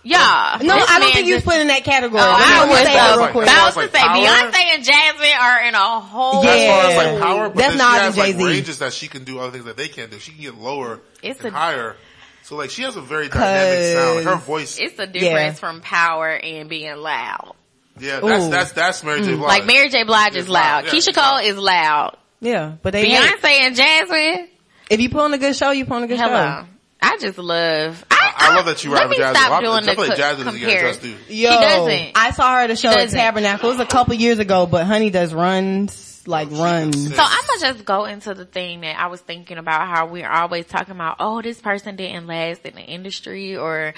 Yeah. 0.05 0.59
No, 0.63 0.75
I 0.75 0.79
don't 0.79 1.01
man 1.01 1.13
think 1.13 1.27
you 1.29 1.41
put 1.41 1.57
in 1.57 1.69
that 1.69 1.85
category. 1.85 2.21
Oh, 2.21 2.27
Let 2.27 2.39
me- 2.39 2.45
I 2.45 2.65
was 2.69 2.79
say 2.79 2.85
that 2.95 3.17
real 3.19 3.29
quick. 3.29 3.47
power. 3.47 3.55
about 3.69 3.73
to 3.75 3.79
like 3.79 3.91
say 3.93 3.99
power. 4.01 4.17
Beyonce 4.17 4.75
and 4.75 4.85
Jazmine 4.85 5.39
are 5.41 5.61
in 5.69 5.75
a 5.77 6.01
whole. 6.01 6.45
Yeah. 6.45 6.51
as 6.51 6.69
far 6.69 6.91
as 6.91 6.97
like 6.97 7.23
power, 7.23 7.49
but 7.51 7.57
That's 7.57 7.77
not 7.77 7.95
she 7.95 8.01
has 8.01 8.17
like 8.19 8.33
Jay-Z. 8.37 8.45
ranges 8.45 8.79
that 8.81 8.93
she 8.93 9.09
can 9.09 9.25
do 9.25 9.39
other 9.39 9.53
things 9.53 9.65
that 9.67 9.77
they 9.77 9.89
can't 9.89 10.11
do. 10.11 10.19
She 10.19 10.33
can 10.33 10.41
get 10.41 10.55
lower 10.57 11.01
It's 11.23 11.39
and 11.41 11.55
a- 11.55 11.59
higher. 11.59 11.97
So 12.43 12.57
like 12.57 12.71
she 12.71 12.83
has 12.83 12.97
a 12.97 13.01
very 13.01 13.29
dynamic 13.29 13.97
sound. 13.97 14.17
Like 14.17 14.25
her 14.25 14.45
voice. 14.45 14.79
It's 14.81 14.97
the 14.97 15.07
difference 15.07 15.61
from 15.61 15.81
power 15.81 16.31
and 16.31 16.69
being 16.69 16.97
loud. 16.97 17.55
Yeah, 18.01 18.19
that's 18.21 18.45
Ooh. 18.45 18.51
that's 18.51 18.73
that's 18.73 19.05
Mary 19.05 19.21
J. 19.23 19.29
Mm. 19.35 19.37
Blige. 19.39 19.49
Like 19.49 19.67
Mary 19.67 19.89
J. 19.89 20.03
Blige 20.05 20.33
is 20.33 20.37
It's 20.45 20.49
loud. 20.49 20.85
loud, 20.85 20.93
yeah, 20.93 20.99
Keyshia 20.99 21.15
Cole 21.15 21.25
loud. 21.35 21.45
is 21.45 21.57
loud. 21.59 22.17
Yeah, 22.41 22.73
but 22.83 22.93
they 22.93 23.09
hate. 23.09 23.21
Beyonce 23.39 23.61
and 23.61 23.77
Jazmine. 23.77 24.49
if 24.91 25.01
you 25.01 25.11
put 25.11 25.21
on 25.21 25.33
a 25.35 25.39
good 25.39 25.55
show, 25.55 25.71
you 25.71 25.85
put 25.85 25.95
on 25.95 26.03
a 26.03 26.07
good 26.09 26.19
Hello. 26.19 26.63
show. 26.63 26.67
I 27.03 27.19
just 27.19 27.39
love. 27.39 28.05
I, 28.11 28.35
I 28.37 28.55
love 28.55 28.67
that 28.67 28.85
you 28.85 28.91
let 28.91 29.01
ride 29.01 29.09
with 29.09 29.19
me 29.19 29.25
stop 29.25 29.53
I, 29.53 29.61
doing 29.61 29.73
I 29.73 29.81
the 29.81 29.93
feel 29.93 30.09
like 30.09 30.17
co- 30.17 30.23
Jazmine 30.23 30.45
doesn't 30.45 30.61
get 30.61 30.69
a 30.69 30.89
just 30.89 31.01
comparison. 31.01 31.27
due. 31.29 31.47
Doesn't. 31.47 32.13
I 32.15 32.31
saw 32.31 32.55
her 32.55 32.61
at 32.61 32.71
a 32.71 32.77
show 32.77 32.91
at 32.91 32.97
doesn't. 32.97 33.19
Tabernacle. 33.19 33.69
It 33.69 33.73
was 33.73 33.81
a 33.81 33.87
couple 33.87 34.15
years 34.15 34.39
ago, 34.39 34.67
but 34.67 34.87
Honey 34.87 35.11
does 35.11 35.35
runs 35.35 36.13
like 36.27 36.51
runs. 36.51 37.15
So 37.15 37.23
I'm 37.23 37.47
gonna 37.47 37.75
just 37.75 37.85
go 37.85 38.05
into 38.05 38.35
the 38.35 38.45
thing 38.45 38.83
that 38.83 38.99
I 38.99 39.09
was 39.09 39.21
thinking 39.21 39.59
about 39.59 39.89
how 39.89 40.07
we're 40.07 40.29
always 40.29 40.67
talking 40.67 40.95
about, 40.95 41.17
oh, 41.21 41.43
this 41.43 41.61
person 41.61 41.97
didn't 41.97 42.27
last 42.27 42.65
in 42.65 42.75
the 42.75 42.83
industry 42.83 43.57
or 43.57 43.95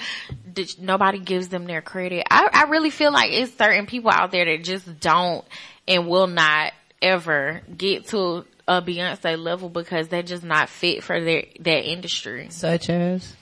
did, 0.51 0.75
nobody 0.79 1.19
gives 1.19 1.49
them 1.49 1.65
their 1.65 1.81
credit. 1.81 2.25
I, 2.29 2.49
I 2.51 2.69
really 2.69 2.89
feel 2.89 3.11
like 3.11 3.31
it's 3.31 3.55
certain 3.55 3.85
people 3.85 4.11
out 4.11 4.31
there 4.31 4.45
that 4.45 4.63
just 4.63 4.99
don't 4.99 5.45
and 5.87 6.07
will 6.07 6.27
not 6.27 6.73
ever 7.01 7.61
get 7.77 8.07
to 8.07 8.45
a 8.67 8.81
Beyonce 8.81 9.37
level 9.37 9.69
because 9.69 10.07
they're 10.07 10.23
just 10.23 10.43
not 10.43 10.69
fit 10.69 11.03
for 11.03 11.19
their, 11.21 11.45
that 11.59 11.89
industry. 11.89 12.47
Such 12.49 12.89
as 12.89 13.35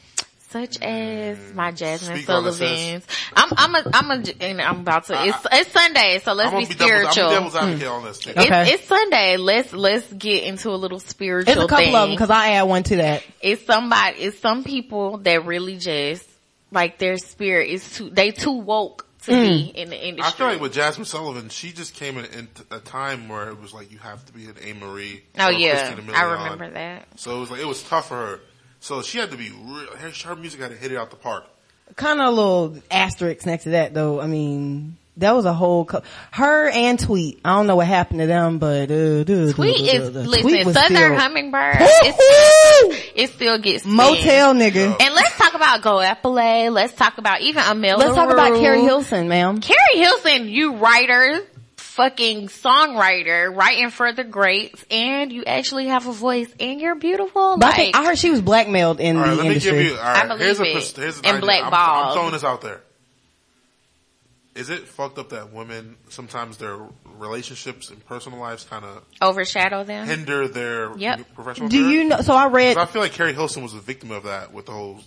Such 0.49 0.81
as 0.81 1.37
mm. 1.37 1.55
my 1.55 1.71
Jazmine 1.71 2.17
Speak 2.17 2.29
on 2.29 2.45
it, 2.45 2.51
sis. 2.51 2.59
Sullivans. 2.59 3.07
I'm, 3.35 3.49
I'm 3.55 3.75
a, 3.75 3.91
I'm 3.93 4.11
a, 4.11 4.23
and 4.41 4.61
I'm 4.61 4.79
about 4.81 5.05
to, 5.05 5.25
it's, 5.25 5.47
it's 5.51 5.71
Sunday, 5.71 6.19
so 6.23 6.33
let's 6.33 6.51
I'm 6.51 6.59
be 6.59 6.65
gonna 6.65 6.67
be 6.67 6.85
devil's, 6.85 7.13
spiritual. 7.13 7.23
I'm 7.23 7.33
devil's 7.33 7.55
advocate 7.55 7.87
hmm. 7.87 7.93
on 7.93 8.03
this. 8.03 8.19
Too. 8.19 8.29
Okay. 8.31 8.61
It's, 8.63 8.71
it's 8.73 8.87
Sunday. 8.87 9.37
Let's 9.37 9.73
let's 9.73 10.13
get 10.13 10.43
into 10.43 10.69
a 10.69 10.77
little 10.77 10.99
spiritual. 10.99 11.53
it's 11.53 11.63
a 11.63 11.67
couple 11.67 11.85
thing. 11.85 11.95
of 11.95 12.01
them 12.01 12.11
because 12.11 12.29
I 12.29 12.53
add 12.53 12.63
one 12.63 12.83
to 12.83 12.97
that. 12.97 13.23
it's 13.41 13.65
somebody. 13.65 14.17
It's 14.19 14.39
some 14.39 14.63
people 14.63 15.17
that 15.19 15.45
really 15.45 15.77
just 15.77 16.27
like 16.71 16.97
their 16.97 17.17
spirit 17.17 17.69
is 17.69 17.95
too. 17.95 18.09
They 18.09 18.31
too 18.31 18.51
woke 18.51 19.07
to 19.25 19.31
be 19.31 19.71
mm. 19.73 19.75
in 19.75 19.89
the 19.89 19.95
I 19.95 20.07
industry. 20.09 20.37
feel 20.37 20.47
like 20.47 20.61
with 20.61 20.73
Jazmine 20.73 21.05
Sullivan, 21.05 21.49
she 21.49 21.71
just 21.71 21.93
came 21.93 22.17
in, 22.17 22.25
in 22.25 22.47
a 22.71 22.79
time 22.79 23.29
where 23.29 23.49
it 23.49 23.59
was 23.59 23.73
like 23.73 23.91
you 23.91 23.97
have 23.99 24.25
to 24.25 24.33
be 24.33 24.45
an 24.45 24.55
Amerie. 24.55 25.21
oh 25.39 25.49
yeah, 25.49 25.95
I 26.13 26.23
remember 26.23 26.69
that. 26.71 27.07
So 27.19 27.37
it 27.37 27.39
was 27.39 27.51
like 27.51 27.61
it 27.61 27.67
was 27.67 27.83
tough 27.83 28.09
for 28.09 28.15
her. 28.15 28.39
So 28.79 29.01
she 29.01 29.17
had 29.17 29.31
to 29.31 29.37
be 29.37 29.49
real. 29.49 29.95
Her, 29.95 30.09
her 30.09 30.35
music 30.35 30.59
had 30.59 30.71
to 30.71 30.77
hit 30.77 30.91
it 30.91 30.97
out 30.97 31.09
the 31.09 31.15
park. 31.15 31.45
Kind 31.95 32.19
of 32.19 32.27
a 32.27 32.31
little 32.31 32.77
asterisk 32.91 33.45
next 33.45 33.63
to 33.63 33.69
that 33.71 33.93
though. 33.93 34.19
I 34.19 34.27
mean, 34.27 34.97
that 35.17 35.31
was 35.35 35.45
a 35.45 35.53
whole, 35.53 35.85
co- 35.85 36.01
her 36.31 36.69
and 36.69 36.99
Tweet. 36.99 37.39
I 37.45 37.55
don't 37.55 37.67
know 37.67 37.75
what 37.75 37.87
happened 37.87 38.19
to 38.21 38.25
them, 38.27 38.57
but, 38.59 38.89
uh, 38.91 39.23
duh, 39.23 39.51
Tweet 39.53 39.77
duh, 39.77 39.83
is 39.83 40.09
duh, 40.09 40.21
duh. 40.23 40.29
listen. 40.29 40.41
Tweet 40.49 40.63
Southern 40.63 40.95
still- 40.95 41.15
Hummingbird. 41.15 41.75
It's, 41.79 43.11
it 43.15 43.29
still 43.31 43.57
gets 43.59 43.83
spin. 43.83 43.95
Motel 43.95 44.53
nigga. 44.53 44.95
And 44.99 45.13
let's 45.15 45.37
talk 45.37 45.53
about 45.53 45.81
Go 45.81 45.97
Epile. 45.97 46.71
Let's 46.71 46.93
talk 46.93 47.17
about 47.17 47.41
even 47.41 47.63
a 47.63 47.71
Amelia. 47.71 47.97
Let's 48.05 48.15
talk 48.15 48.31
about 48.31 48.51
Rue. 48.53 48.59
Keri 48.59 48.81
Hilson, 48.81 49.27
ma'am. 49.27 49.61
Keri 49.61 49.77
Hilson, 49.95 50.47
you 50.49 50.75
writer, 50.77 51.41
fucking 51.77 52.47
songwriter, 52.47 53.55
writing 53.55 53.89
for 53.91 54.11
the 54.13 54.23
greats, 54.23 54.83
and 54.89 55.31
you 55.31 55.43
actually 55.45 55.87
have 55.87 56.07
a 56.07 56.11
voice, 56.11 56.49
and 56.59 56.81
you're 56.81 56.95
beautiful. 56.95 57.57
But 57.57 57.65
I, 57.65 57.69
Like, 57.69 57.75
think, 57.77 57.95
I 57.95 58.05
heard 58.05 58.17
she 58.17 58.31
was 58.31 58.41
blackmailed 58.41 58.99
in 58.99 59.15
All 59.17 59.23
right, 59.23 59.29
the 59.31 59.35
let 59.37 59.47
me 59.47 59.53
give 59.55 59.65
industry. 59.73 59.85
you. 59.91 59.97
All 59.97 60.03
right, 60.03 60.23
I 60.23 60.27
believe 60.27 60.41
here's 60.41 60.59
a 60.59 60.63
it. 60.63 60.73
pers- 60.73 60.95
here's 60.95 61.19
an 61.19 61.25
And 61.25 61.37
idea. 61.43 61.61
I'm. 61.65 61.73
I'm 61.73 62.13
throwing 62.13 62.31
this 62.33 62.43
out 62.43 62.61
there. 62.61 62.81
Is 64.55 64.69
it 64.69 64.87
fucked 64.87 65.17
up 65.17 65.29
that 65.29 65.51
women 65.51 65.97
sometimes 66.09 66.57
their 66.57 66.77
relationships 67.17 67.89
and 67.89 68.05
personal 68.05 68.39
lives 68.39 68.63
kind 68.63 68.85
of 68.85 69.03
overshadow 69.21 69.83
them. 69.83 70.05
hinder 70.05 70.47
their 70.47 70.95
Yep. 70.95 71.33
professional? 71.33 71.69
Do 71.69 71.83
career? 71.83 72.01
you 72.03 72.09
know, 72.09 72.21
so 72.21 72.33
I 72.33 72.47
read. 72.47 72.77
I 72.77 72.85
feel 72.85 73.01
like 73.01 73.13
Keri 73.13 73.33
Hilson 73.33 73.63
was 73.63 73.73
a 73.73 73.79
victim 73.79 74.11
of 74.11 74.23
that 74.23 74.53
with 74.53 74.67
the 74.67 74.71
whole. 74.73 74.99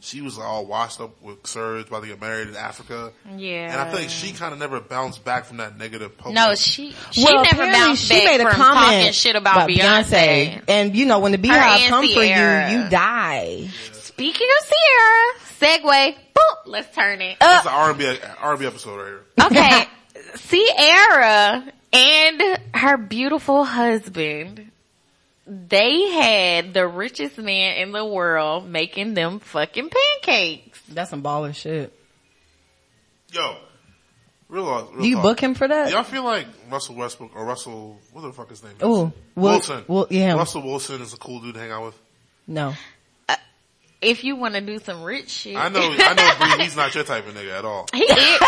She 0.00 0.20
was 0.20 0.38
all 0.38 0.64
washed 0.64 1.00
up 1.00 1.20
with 1.20 1.44
Serge, 1.44 1.88
about 1.88 2.02
to 2.02 2.06
get 2.08 2.20
married 2.20 2.46
in 2.48 2.54
Africa, 2.56 3.12
Yeah. 3.36 3.72
and 3.72 3.80
I 3.80 3.90
think 3.92 4.10
she 4.10 4.32
kind 4.32 4.52
of 4.52 4.58
never 4.60 4.78
bounced 4.80 5.24
back 5.24 5.44
from 5.46 5.56
that 5.56 5.76
negative. 5.76 6.16
Post. 6.16 6.34
no, 6.36 6.54
she 6.54 6.94
she 7.10 7.24
well, 7.24 7.42
never 7.42 7.48
apparently 7.62 7.78
bounced 7.80 8.04
she 8.04 8.14
back 8.14 8.24
made 8.24 8.40
a 8.40 8.44
from 8.44 8.52
comment 8.52 8.92
talking 8.98 9.12
shit 9.12 9.34
about, 9.36 9.68
Beyonce. 9.68 10.62
And 10.68 10.94
you 10.94 11.04
know, 11.04 11.18
when 11.18 11.32
the 11.32 11.38
BeyHive 11.38 11.50
and 11.50 11.88
come 11.90 12.04
for 12.04 12.22
you, 12.22 12.28
Ciara. 12.28 12.72
you 12.72 12.88
die. 12.90 13.68
Speaking 13.92 14.46
of 14.60 14.68
Ciara, 14.68 15.78
segue. 15.80 16.14
Boop, 16.34 16.56
let's 16.66 16.94
turn 16.94 17.20
it. 17.20 17.36
Uh, 17.40 17.46
That's 17.46 17.66
an 17.66 17.72
R&B 17.72 18.18
R&B 18.40 18.66
episode 18.66 18.96
right 19.36 19.48
here. 19.48 19.60
Okay, 19.60 19.84
Ciara 20.76 21.64
and 21.92 22.42
her 22.74 22.96
beautiful 22.96 23.64
husband, 23.64 24.67
they 25.48 26.10
had 26.10 26.74
the 26.74 26.86
richest 26.86 27.38
man 27.38 27.76
in 27.78 27.92
the 27.92 28.04
world 28.04 28.68
making 28.68 29.14
them 29.14 29.40
fucking 29.40 29.90
pancakes. 29.90 30.80
That's 30.88 31.10
some 31.10 31.22
baller 31.22 31.54
shit. 31.54 31.92
Yo, 33.32 33.56
real, 34.48 34.64
real 34.64 35.00
Do 35.02 35.08
you 35.08 35.14
talk. 35.16 35.22
book 35.22 35.40
him 35.40 35.54
for 35.54 35.68
that? 35.68 35.90
Y'all 35.90 36.02
feel 36.02 36.24
like 36.24 36.46
Russell 36.70 36.94
Westbrook 36.96 37.34
or 37.36 37.44
Russell, 37.44 37.98
what 38.12 38.22
the 38.22 38.32
fuck 38.32 38.48
his 38.50 38.62
name 38.62 38.72
is? 38.78 38.82
Ooh, 38.86 39.12
Wilson. 39.34 39.84
Wil- 39.88 40.06
yeah. 40.10 40.34
Russell 40.34 40.62
Wilson 40.62 41.00
is 41.02 41.12
a 41.12 41.18
cool 41.18 41.40
dude 41.40 41.54
to 41.54 41.60
hang 41.60 41.70
out 41.70 41.84
with. 41.86 42.00
No. 42.46 42.74
Uh, 43.28 43.36
if 44.00 44.24
you 44.24 44.36
want 44.36 44.54
to 44.54 44.60
do 44.62 44.78
some 44.78 45.02
rich 45.02 45.28
shit. 45.30 45.56
I 45.56 45.68
know, 45.68 45.80
I 45.82 46.14
know, 46.14 46.54
Bree, 46.56 46.64
he's 46.64 46.76
not 46.76 46.94
your 46.94 47.04
type 47.04 47.26
of 47.28 47.34
nigga 47.34 47.58
at 47.58 47.64
all. 47.64 47.86
He, 47.94 48.02
is- 48.04 48.16
he 48.16 48.38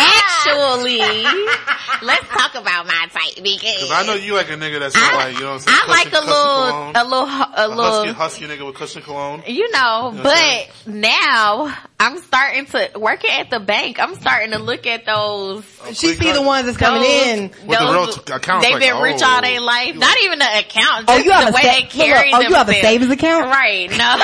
actually, 0.00 0.98
let's 2.02 2.26
talk 2.28 2.54
about 2.54 2.86
my 2.86 3.06
type 3.10 3.36
Cause 3.36 3.90
I 3.90 4.04
know 4.06 4.14
you 4.14 4.34
like 4.34 4.50
a 4.50 4.54
nigga 4.54 4.80
that's 4.80 4.94
like, 4.94 5.34
you 5.34 5.40
know 5.40 5.52
what 5.52 5.52
I'm 5.54 5.58
saying? 5.60 5.78
I 5.80 5.86
like 5.88 6.06
a 6.08 6.10
Cushion- 6.10 6.26
little, 6.26 6.92
a 6.94 7.04
little, 7.04 7.26
hu- 7.26 7.52
a 7.56 7.68
little, 7.68 7.84
a 7.84 8.12
husky, 8.12 8.12
husky 8.12 8.46
nigga 8.46 8.66
with 8.66 8.74
cushion 8.74 9.02
cologne. 9.02 9.42
you 9.46 9.70
know, 9.72 10.10
know 10.10 10.22
but 10.22 10.70
now 10.86 11.74
I'm 11.98 12.18
starting 12.18 12.66
to, 12.66 12.90
working 12.98 13.30
at 13.30 13.50
the 13.50 13.60
bank, 13.60 13.98
I'm 14.00 14.14
starting 14.16 14.52
to 14.52 14.58
look 14.58 14.86
at 14.86 15.04
those, 15.06 15.64
She 15.92 16.14
see 16.14 16.32
the 16.32 16.42
ones 16.42 16.66
that's 16.66 16.78
coming 16.78 17.02
those, 17.02 17.26
in. 17.26 17.42
With 17.66 17.78
the 17.78 17.84
real 17.84 18.06
those- 18.06 18.22
t- 18.22 18.32
accounts, 18.32 18.64
they've 18.66 18.74
like, 18.74 18.82
been 18.82 19.02
rich 19.02 19.20
oh, 19.22 19.28
all 19.28 19.40
their 19.42 19.60
oh. 19.60 19.64
life. 19.64 19.96
Not 19.96 20.16
even 20.22 20.38
the 20.38 20.58
account, 20.58 21.04
Oh, 21.08 21.16
you 21.16 21.30
have 21.30 21.44
the 21.46 21.50
a 21.50 21.54
way 21.54 21.62
sa- 21.62 21.72
they 21.74 21.82
carry 21.82 22.30
look, 22.30 22.40
oh, 22.40 22.48
you 22.48 22.54
have 22.54 22.68
a 22.68 22.72
themselves. 22.72 22.80
savings 22.88 23.10
account? 23.12 23.46
Right, 23.46 23.90
no. 23.90 24.16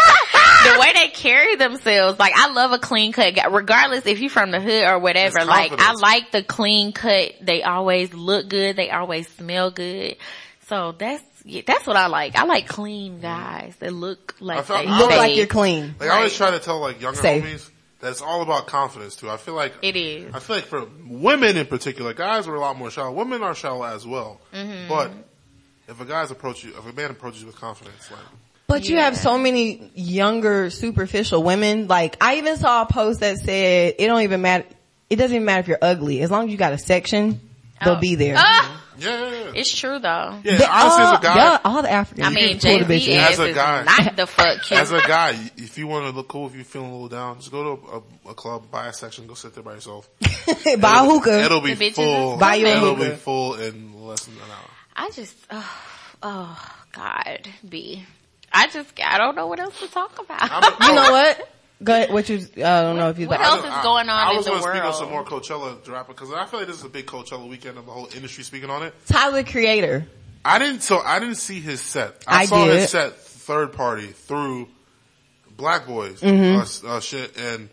the 0.74 0.80
way 0.80 0.92
they 0.94 1.08
carry 1.08 1.56
themselves, 1.56 2.18
like 2.18 2.32
I 2.34 2.52
love 2.52 2.72
a 2.72 2.78
clean 2.78 3.12
cut, 3.12 3.34
guy, 3.34 3.46
regardless 3.46 4.06
if 4.06 4.20
you're 4.20 4.30
from 4.30 4.50
the 4.50 4.60
hood 4.60 4.84
or 4.84 4.98
whatever. 4.98 5.38
It's 5.38 5.46
Like 5.70 5.81
I 5.81 5.92
like 5.92 6.31
the 6.33 6.42
clean 6.42 6.92
cut. 6.92 7.35
They 7.40 7.62
always 7.62 8.12
look 8.14 8.48
good. 8.48 8.76
They 8.76 8.90
always 8.90 9.29
smell 9.29 9.70
good. 9.70 10.16
So 10.68 10.92
that's 10.98 11.22
yeah, 11.44 11.62
that's 11.66 11.87
what 11.87 11.96
I 11.96 12.07
like. 12.09 12.37
I 12.37 12.44
like 12.44 12.66
clean 12.66 13.20
guys 13.20 13.76
that 13.79 13.92
look 13.92 14.35
like 14.40 14.59
I 14.59 14.62
felt- 14.62 14.85
they 14.85 14.90
Look 14.90 15.11
like 15.11 15.37
you're 15.37 15.46
clean. 15.46 15.94
Like 16.00 16.11
I 16.11 16.16
always 16.16 16.37
try 16.37 16.50
to 16.50 16.59
tell 16.59 16.81
like 16.81 17.00
younger 17.00 17.20
Safe. 17.20 17.44
homies 17.44 17.70
that 18.00 18.11
it's 18.11 18.20
all 18.22 18.42
about 18.42 18.66
confidence 18.66 19.16
too. 19.16 19.31
I 19.31 19.37
feel 19.37 19.55
like 19.55 19.74
It 19.83 19.96
is. 19.96 20.35
I 20.35 20.40
feel 20.40 20.57
like 20.57 20.66
for 20.66 20.87
women 21.09 21.57
in 21.57 21.66
particular, 21.66 22.14
guys 22.14 22.48
are 22.48 22.55
a 22.55 22.61
lot 22.61 22.76
more 22.76 22.90
shallow. 22.90 23.12
Women 23.12 23.42
are 23.42 23.55
shallow 23.55 23.85
as 23.85 24.07
well. 24.07 24.40
Mm-hmm. 24.52 24.88
But 24.88 25.12
if 25.88 26.00
a 26.00 26.05
guy's 26.05 26.31
approach 26.31 26.64
you, 26.64 26.70
if 26.76 26.85
a 26.85 26.92
man 26.92 27.11
approaches 27.11 27.40
you 27.42 27.46
with 27.46 27.57
confidence, 27.57 28.11
like 28.11 28.20
But 28.66 28.88
you 28.88 28.96
have 28.96 29.16
so 29.16 29.38
many 29.38 29.92
younger, 29.94 30.68
superficial 30.70 31.42
women. 31.44 31.87
Like, 31.87 32.16
I 32.20 32.38
even 32.38 32.57
saw 32.57 32.83
a 32.83 32.87
post 32.87 33.20
that 33.20 33.37
said, 33.38 33.94
it 33.98 34.07
don't 34.09 34.22
even 34.22 34.42
matter, 34.42 34.66
it 35.10 35.16
doesn't 35.16 35.34
even 35.34 35.44
matter 35.44 35.60
if 35.60 35.68
you're 35.68 35.78
ugly. 35.82 36.20
As 36.22 36.30
long 36.30 36.46
as 36.46 36.50
you 36.50 36.56
got 36.56 36.72
a 36.72 36.78
section, 36.78 37.40
they'll 37.84 37.94
Oh. 37.94 38.00
be 38.00 38.14
there. 38.14 38.34
Ah, 38.38 38.82
yeah, 38.98 39.08
yeah, 39.08 39.30
yeah. 39.30 39.52
it's 39.54 39.76
true 39.78 39.98
though. 39.98 40.38
Yeah, 40.42 40.56
They- 40.56 40.64
honestly, 40.64 41.04
as 41.04 41.12
a 41.18 41.22
guy, 41.22 41.34
yeah, 41.36 41.58
all 41.64 41.82
the 41.82 41.90
Africans. 41.90 42.26
I 42.26 42.30
mean, 42.30 42.48
you 42.48 42.54
the 42.84 42.98
Jay 42.98 42.98
Z 42.98 43.14
As 43.14 43.38
a 43.38 43.52
guy. 43.52 43.82
not 43.84 44.16
the 44.16 44.26
fuck 44.26 44.62
cute. 44.62 44.80
as 44.80 44.90
a 44.92 45.00
guy, 45.00 45.38
if 45.56 45.76
you 45.78 45.86
want 45.86 46.06
to 46.06 46.10
look 46.16 46.28
cool, 46.28 46.46
if 46.46 46.54
you're 46.54 46.64
feeling 46.64 46.88
a 46.88 46.92
little 46.92 47.08
down, 47.08 47.36
just 47.38 47.50
go 47.52 47.76
to 47.76 47.88
a, 48.26 48.30
a 48.30 48.34
club, 48.34 48.70
buy 48.70 48.86
a 48.88 48.92
section, 48.92 49.26
go 49.26 49.34
sit 49.34 49.54
there 49.54 49.62
by 49.62 49.74
yourself. 49.74 50.08
Buy 50.78 51.00
a 51.00 51.04
hookah. 51.04 51.44
It'll 51.44 51.60
be 51.60 51.74
full. 51.90 52.36
Buy 52.38 52.54
you 52.56 52.66
a 52.66 52.70
it'll 52.70 52.94
hookah. 52.96 53.10
be 53.10 53.16
full 53.16 53.54
in 53.54 54.02
less 54.06 54.24
than 54.24 54.34
an 54.36 54.40
hour. 54.50 54.70
I 54.96 55.10
just, 55.10 55.36
oh, 55.50 55.82
oh 56.22 56.72
God, 56.92 57.46
B. 57.68 58.02
I 58.52 58.68
just, 58.68 58.88
I 59.04 59.18
don't 59.18 59.34
know 59.36 59.46
what 59.48 59.60
else 59.60 59.78
to 59.80 59.88
talk 59.88 60.18
about. 60.18 60.50
I'm- 60.50 60.74
You 60.88 60.94
know 60.94 61.12
what? 61.12 61.48
Go 61.84 61.92
ahead. 61.94 62.10
What 62.12 62.28
you? 62.28 62.38
I 62.56 62.82
don't 62.82 62.96
know 62.96 63.10
if 63.10 63.18
you. 63.18 63.28
What 63.28 63.38
thought- 63.40 63.64
else 63.64 63.76
is 63.76 63.82
going 63.82 64.08
on 64.08 64.28
I, 64.28 64.30
in 64.30 64.36
was 64.36 64.46
the 64.46 64.52
gonna 64.52 64.62
speak 64.62 64.82
on 64.82 64.94
some 64.94 65.10
more 65.10 65.24
Coachella 65.24 65.82
drop 65.84 66.08
because 66.08 66.32
I 66.32 66.46
feel 66.46 66.60
like 66.60 66.68
this 66.68 66.78
is 66.78 66.84
a 66.84 66.88
big 66.88 67.06
Coachella 67.06 67.46
weekend 67.48 67.76
of 67.76 67.84
the 67.86 67.92
whole 67.92 68.08
industry 68.14 68.44
speaking 68.44 68.70
on 68.70 68.82
it. 68.82 68.94
Tyler 69.06 69.44
Creator. 69.44 70.06
I 70.44 70.58
didn't, 70.58 70.82
so 70.82 71.00
I 71.00 71.18
didn't 71.18 71.34
see 71.36 71.60
his 71.60 71.80
set. 71.82 72.24
I, 72.26 72.42
I 72.42 72.44
saw 72.46 72.64
did. 72.64 72.76
his 72.78 72.90
set 72.90 73.16
third 73.16 73.72
party 73.72 74.06
through 74.06 74.68
Black 75.56 75.86
Boys 75.86 76.20
Mm-hmm. 76.20 76.86
uh, 76.86 76.96
uh, 76.96 77.00
shit, 77.00 77.36
and 77.38 77.68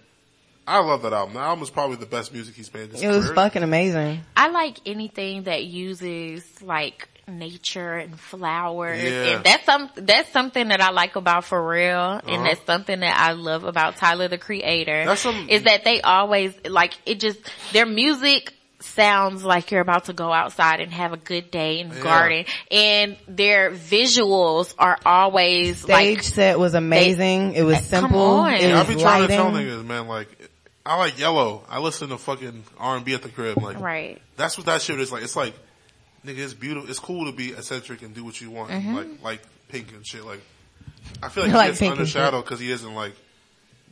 I 0.67 0.79
love 0.79 1.03
that 1.03 1.13
album. 1.13 1.35
The 1.35 1.41
album 1.41 1.63
is 1.63 1.69
probably 1.69 1.97
the 1.97 2.05
best 2.05 2.33
music 2.33 2.55
he's 2.55 2.73
made 2.73 2.85
in 2.85 2.89
his 2.91 3.01
It 3.03 3.07
was 3.09 3.25
career. 3.25 3.35
fucking 3.35 3.63
amazing. 3.63 4.21
I 4.35 4.49
like 4.49 4.79
anything 4.85 5.43
that 5.43 5.63
uses 5.65 6.61
like 6.61 7.07
nature 7.27 7.93
and 7.95 8.19
flowers, 8.19 9.01
Yeah. 9.01 9.09
and 9.37 9.43
that's 9.43 9.65
some 9.65 9.89
that's 9.95 10.31
something 10.31 10.67
that 10.67 10.81
I 10.81 10.91
like 10.91 11.15
about 11.15 11.45
Pharrell, 11.45 12.19
and 12.21 12.29
Uh-huh. 12.29 12.43
that's 12.43 12.65
something 12.65 12.99
that 12.99 13.17
I 13.17 13.31
love 13.33 13.63
about 13.63 13.97
Tyler 13.97 14.27
the 14.27 14.37
Creator. 14.37 15.05
That's 15.05 15.21
some- 15.21 15.47
is 15.49 15.63
that 15.63 15.83
they 15.83 16.01
always 16.01 16.53
like 16.67 16.93
it. 17.05 17.19
Just 17.21 17.39
their 17.71 17.85
music 17.85 18.53
sounds 18.81 19.45
like 19.45 19.71
you're 19.71 19.79
about 19.79 20.05
to 20.05 20.13
go 20.13 20.33
outside 20.33 20.81
and 20.81 20.91
have 20.91 21.13
a 21.13 21.17
good 21.17 21.49
day 21.49 21.79
in 21.79 21.87
the 21.87 21.95
Yeah. 21.95 22.01
garden, 22.03 22.45
and 22.69 23.15
their 23.29 23.71
visuals 23.71 24.73
are 24.77 24.99
always 25.05 25.79
Stage 25.83 25.89
like 25.89 26.23
set 26.23 26.59
was 26.59 26.73
amazing. 26.73 27.53
it 27.53 27.61
was 27.63 27.77
Come 27.77 27.83
simple. 27.85 28.19
on. 28.21 28.53
It 28.55 28.63
Yeah, 28.63 28.75
I 28.75 28.83
was 28.83 28.95
be 28.95 29.01
trying 29.01 29.21
to 29.27 29.33
tell 29.33 29.49
lighting. 29.49 29.67
niggas, 29.69 29.85
man, 29.85 30.07
like, 30.09 30.27
I 30.85 30.97
like 30.97 31.17
Yellow. 31.17 31.63
I 31.69 31.79
listen 31.79 32.09
to 32.09 32.17
fucking 32.17 32.65
R 32.77 32.97
and 32.97 33.05
B 33.05 33.13
at 33.13 33.21
the 33.21 33.29
crib. 33.29 33.63
Like 33.63 33.79
Right. 33.79 34.21
that's 34.35 34.57
what 34.57 34.65
that 34.65 34.81
shit 34.81 34.99
is 34.99 35.13
like. 35.13 35.23
It's 35.23 35.37
like, 35.37 35.53
nigga, 36.25 36.37
it's 36.39 36.53
beautiful. 36.53 36.89
It's 36.89 36.99
cool 36.99 37.25
to 37.25 37.31
be 37.31 37.51
eccentric 37.51 38.01
and 38.01 38.13
do 38.13 38.23
what 38.23 38.39
you 38.41 38.51
want. 38.51 38.71
Mm-hmm. 38.71 38.95
Like 38.95 39.07
like 39.23 39.41
Pink 39.69 39.91
and 39.93 40.05
shit. 40.05 40.23
Like 40.25 40.41
I 41.21 41.29
feel 41.29 41.43
like 41.43 41.49
I 41.49 41.51
he 41.53 41.57
like 41.57 41.67
gets 41.69 41.79
Pink 41.79 41.97
and 41.99 42.07
shit. 42.07 42.21
undershadowed 42.21 42.43
because 42.43 42.59
he 42.59 42.71
isn't 42.71 42.93
like 42.95 43.13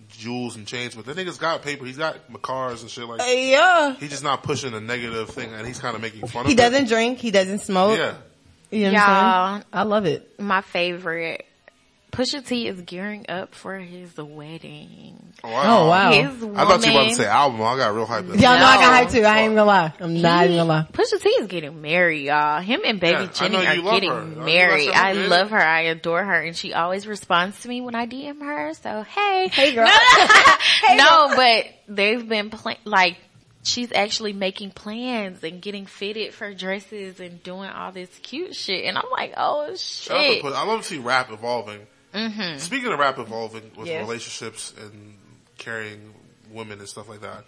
jewels 0.10 0.56
and 0.58 0.68
chains, 0.68 0.94
but 0.96 1.06
the 1.06 1.14
nigga's 1.14 1.38
got 1.38 1.62
paper. 1.62 1.86
He's 1.86 1.98
got 1.98 2.18
cars 2.42 2.82
and 2.82 2.92
shit. 2.92 3.06
Like 3.08 3.22
Yeah. 3.26 3.96
he's 3.96 4.10
just 4.10 4.24
not 4.24 4.44
pushing 4.44 4.74
a 4.74 4.80
negative 4.82 5.30
thing, 5.30 5.54
and 5.54 5.66
he's 5.66 5.80
kind 5.80 5.96
of 5.96 6.02
making 6.02 6.22
fun 6.28 6.32
He 6.32 6.40
of 6.40 6.46
it. 6.46 6.50
He 6.50 6.56
doesn't 6.56 6.88
drink. 6.88 7.20
He 7.20 7.32
doesn't 7.32 7.60
smoke. 7.60 7.98
Yeah. 7.98 8.16
You 8.72 8.86
know 8.86 8.94
what 8.94 9.00
I'm 9.02 9.54
saying? 9.56 9.62
Y'all, 9.74 9.80
I 9.82 9.84
love 9.84 10.06
it. 10.06 10.40
my 10.40 10.62
favorite. 10.62 11.46
Pusha 12.12 12.46
T 12.46 12.68
is 12.68 12.82
gearing 12.82 13.26
up 13.30 13.56
for 13.56 13.78
his 13.78 14.18
wedding. 14.18 15.34
Oh, 15.44 15.50
wow. 15.50 16.12
Oh, 16.12 16.22
his 16.22 16.42
woman, 16.42 16.58
I 16.60 16.66
thought 16.66 16.86
you 16.86 16.92
were 16.94 17.00
about 17.00 17.10
to 17.10 17.16
say 17.16 17.26
album. 17.26 17.62
I 17.62 17.78
got 17.78 17.96
real 17.96 18.06
hyped. 18.06 18.28
Y'all 18.28 18.36
know 18.60 18.66
I 18.66 18.76
got 18.76 18.92
No. 18.92 19.08
hyped 19.08 19.12
too. 19.14 19.24
I 19.26 19.38
ain't 19.38 19.46
even 19.46 19.56
gonna 19.56 19.66
lie. 19.66 19.94
I'm 20.00 20.22
not 20.22 20.44
even 20.46 20.58
gonna 20.58 20.70
lie. 20.70 20.88
Pusha 20.92 21.22
T 21.22 21.30
is 21.30 21.48
getting 21.48 21.82
married, 21.82 22.26
y'all. 22.26 22.60
Him 22.62 22.82
and 22.86 23.00
Baby 23.00 23.24
Yeah, 23.24 23.28
Jenny 23.28 23.66
are 23.66 23.76
you 23.76 23.82
love 23.82 23.94
getting 23.94 24.10
her. 24.12 24.26
Married. 24.26 24.90
about 24.90 25.06
I 25.06 25.14
say 25.14 25.28
love 25.28 25.50
her. 25.52 25.58
I 25.62 25.82
adore 25.84 26.24
her, 26.24 26.42
and 26.42 26.56
she 26.56 26.74
always 26.74 27.08
responds 27.08 27.62
to 27.62 27.70
me 27.70 27.80
when 27.80 27.96
I 27.96 28.08
DM 28.08 28.42
her. 28.42 28.74
So 28.74 29.04
hey, 29.04 29.48
Hey, 29.48 29.74
girl. 29.74 29.88
no, 30.96 31.32
but 31.36 31.66
they've 31.88 32.28
been 32.28 32.50
pla- 32.50 32.76
like 32.84 33.18
she's 33.64 33.92
actually 33.94 34.34
making 34.34 34.72
plans 34.72 35.44
and 35.44 35.62
getting 35.62 35.86
fitted 35.86 36.34
for 36.34 36.54
dresses 36.54 37.20
and 37.20 37.42
doing 37.44 37.70
all 37.70 37.92
this 37.92 38.10
cute 38.22 38.56
shit. 38.56 38.86
And 38.86 38.98
I'm 38.98 39.10
like, 39.12 39.34
oh 39.38 39.76
Shout 39.78 40.18
out 40.18 40.24
to 40.24 40.34
shit. 40.34 40.46
I 40.46 40.66
love 40.66 40.82
to 40.82 40.86
see 40.88 40.98
rap 40.98 41.32
evolving. 41.32 41.80
Mm-hmm. 42.14 42.58
Speaking 42.58 42.92
of 42.92 43.00
rap 43.00 43.20
evolving 43.20 43.72
with 43.78 43.88
Yes. 43.88 44.02
relationships 44.06 44.74
and 44.80 45.16
carrying 45.58 46.14
women 46.52 46.80
and 46.80 46.88
stuff 46.88 47.08
like 47.10 47.22
that, 47.22 47.46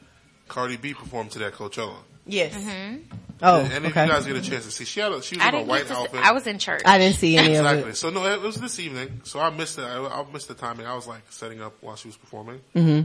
Cardi 0.48 0.78
B 0.78 0.94
performed 0.94 1.32
today 1.32 1.46
at 1.46 1.54
Coachella. 1.54 1.96
Yes. 2.26 2.54
Mm-hmm. 2.54 2.98
Oh, 3.42 3.64
Did 3.64 3.72
any 3.74 3.88
okay. 3.88 4.02
of 4.04 4.08
you 4.08 4.14
guys 4.14 4.26
get 4.26 4.36
a 4.38 4.42
chance 4.42 4.64
to 4.66 4.72
see? 4.72 4.86
She 4.86 5.02
had 5.02 5.12
a, 5.12 5.22
she 5.22 5.36
was 5.36 5.44
I 5.46 5.50
in 5.50 5.56
a 5.56 5.64
white 5.64 5.80
get 5.80 5.88
to 5.90 5.96
see- 5.96 6.02
outfit. 6.02 6.20
I 6.24 6.32
was 6.32 6.48
in 6.48 6.58
church. 6.60 6.82
I 6.86 6.98
didn't 6.98 7.18
see 7.18 7.36
any 7.36 7.56
of 7.56 7.66
Exactly. 7.66 7.92
it. 7.92 7.96
So 7.98 8.10
no, 8.10 8.26
it 8.26 8.40
was 8.42 8.56
this 8.56 8.80
evening. 8.80 9.22
So 9.26 9.42
I 9.42 9.50
missed 9.50 9.78
it. 9.78 9.84
I, 9.84 9.98
I 10.06 10.26
missed 10.32 10.48
the 10.48 10.54
timing. 10.54 10.86
I 10.86 10.96
was 10.96 11.08
like 11.08 11.24
setting 11.30 11.62
up 11.62 11.74
while 11.82 11.98
she 11.98 12.08
was 12.08 12.16
performing. 12.16 12.62
Mm-hmm. 12.74 13.02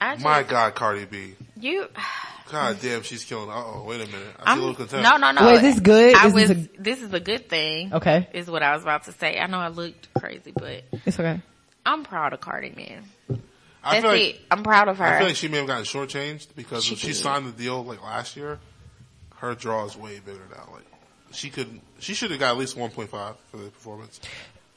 I 0.00 0.14
just, 0.14 0.24
My 0.24 0.42
God, 0.44 0.74
Cardi 0.76 1.04
B. 1.06 1.34
you. 1.60 1.88
God 2.50 2.78
damn, 2.82 3.02
she's 3.02 3.24
killing. 3.24 3.48
Uh 3.48 3.54
oh, 3.54 3.84
wait 3.86 4.00
a 4.02 4.06
minute. 4.06 4.26
I 4.38 4.52
I'm, 4.52 4.58
feel 4.58 4.66
a 4.66 4.70
little 4.70 4.86
contempt. 4.86 5.02
no, 5.08 5.16
no, 5.16 5.30
no. 5.32 5.46
Wait, 5.46 5.56
is 5.56 5.62
this 5.62 5.80
good? 5.80 6.14
I 6.14 6.26
Is 6.26 6.34
was. 6.34 6.48
this 6.48 6.58
a- 6.58 6.82
this 6.82 7.02
is 7.02 7.12
a 7.12 7.20
good 7.20 7.48
thing. 7.48 7.92
Okay. 7.94 8.28
Is 8.34 8.50
what 8.50 8.62
I 8.62 8.74
was 8.74 8.82
about 8.82 9.04
to 9.04 9.12
say. 9.12 9.38
I 9.38 9.46
know 9.46 9.58
I 9.58 9.68
looked 9.68 10.12
crazy, 10.14 10.52
but 10.54 10.84
It's 11.06 11.18
okay. 11.18 11.40
I'm 11.86 12.04
proud 12.04 12.32
of 12.34 12.40
Cardi, 12.40 12.70
man. 12.76 13.04
I 13.82 14.00
That's 14.00 14.02
feel 14.02 14.10
like 14.12 14.20
it. 14.36 14.40
I'm 14.50 14.62
proud 14.62 14.88
of 14.88 14.98
her. 14.98 15.04
I 15.04 15.18
feel 15.18 15.26
like 15.28 15.36
she 15.36 15.48
may 15.48 15.58
have 15.58 15.66
gotten 15.66 15.84
shortchanged 15.84 16.48
because 16.56 16.84
She 16.84 16.92
when 16.94 16.98
she 16.98 17.12
signed 17.12 17.46
the 17.46 17.52
deal 17.52 17.82
like 17.84 18.02
last 18.02 18.36
year, 18.36 18.58
her 19.36 19.54
draw 19.54 19.84
is 19.86 19.96
way 19.96 20.20
bigger 20.24 20.40
now. 20.50 20.68
Like 20.72 20.84
she 21.32 21.50
could, 21.50 21.80
she 21.98 22.14
should 22.14 22.30
have 22.30 22.40
got 22.40 22.52
at 22.52 22.58
least 22.58 22.76
1.5 22.76 23.08
for 23.08 23.56
the 23.56 23.70
performance. 23.70 24.20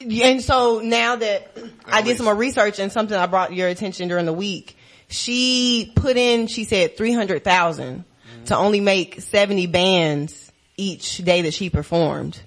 And 0.00 0.40
so 0.42 0.80
now 0.82 1.16
that 1.16 1.56
I 1.86 2.02
did 2.02 2.16
some 2.18 2.24
more 2.26 2.34
research 2.34 2.78
and 2.78 2.92
something 2.92 3.16
I 3.16 3.26
brought 3.26 3.52
your 3.52 3.68
attention 3.68 4.08
during 4.08 4.26
the 4.26 4.32
week, 4.32 4.76
she 5.08 5.92
put 5.94 6.16
in, 6.16 6.46
she 6.46 6.64
said 6.64 6.96
300,000 6.96 8.04
to 8.46 8.56
only 8.56 8.80
make 8.80 9.20
70 9.20 9.66
bands 9.66 10.52
each 10.76 11.18
day 11.18 11.42
that 11.42 11.54
she 11.54 11.70
performed. 11.70 12.40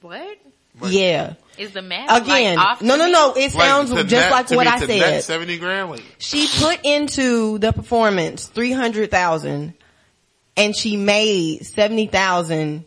what 0.00 0.20
Like- 0.80 0.92
yeah. 0.92 1.34
is 1.58 1.72
the 1.72 1.82
math 1.82 2.22
Again, 2.22 2.56
Like, 2.56 2.66
off 2.66 2.82
no, 2.82 2.94
no, 2.96 3.08
no, 3.08 3.32
it 3.34 3.50
sounds 3.52 3.90
to 3.90 3.96
just 4.04 4.12
net- 4.12 4.30
like 4.30 4.46
to 4.48 4.56
what 4.56 4.64
be- 4.66 4.70
I 4.72 4.78
to 4.78 4.86
said. 4.86 4.98
net 5.00 5.24
70 5.24 5.58
grand. 5.58 5.90
Like 5.90 6.02
She 6.18 6.46
put 6.60 6.78
into 6.84 7.58
the 7.58 7.72
performance 7.72 8.46
300,000 8.46 9.74
and 10.56 10.76
she 10.76 10.96
made 10.96 11.64
70,000 11.66 12.84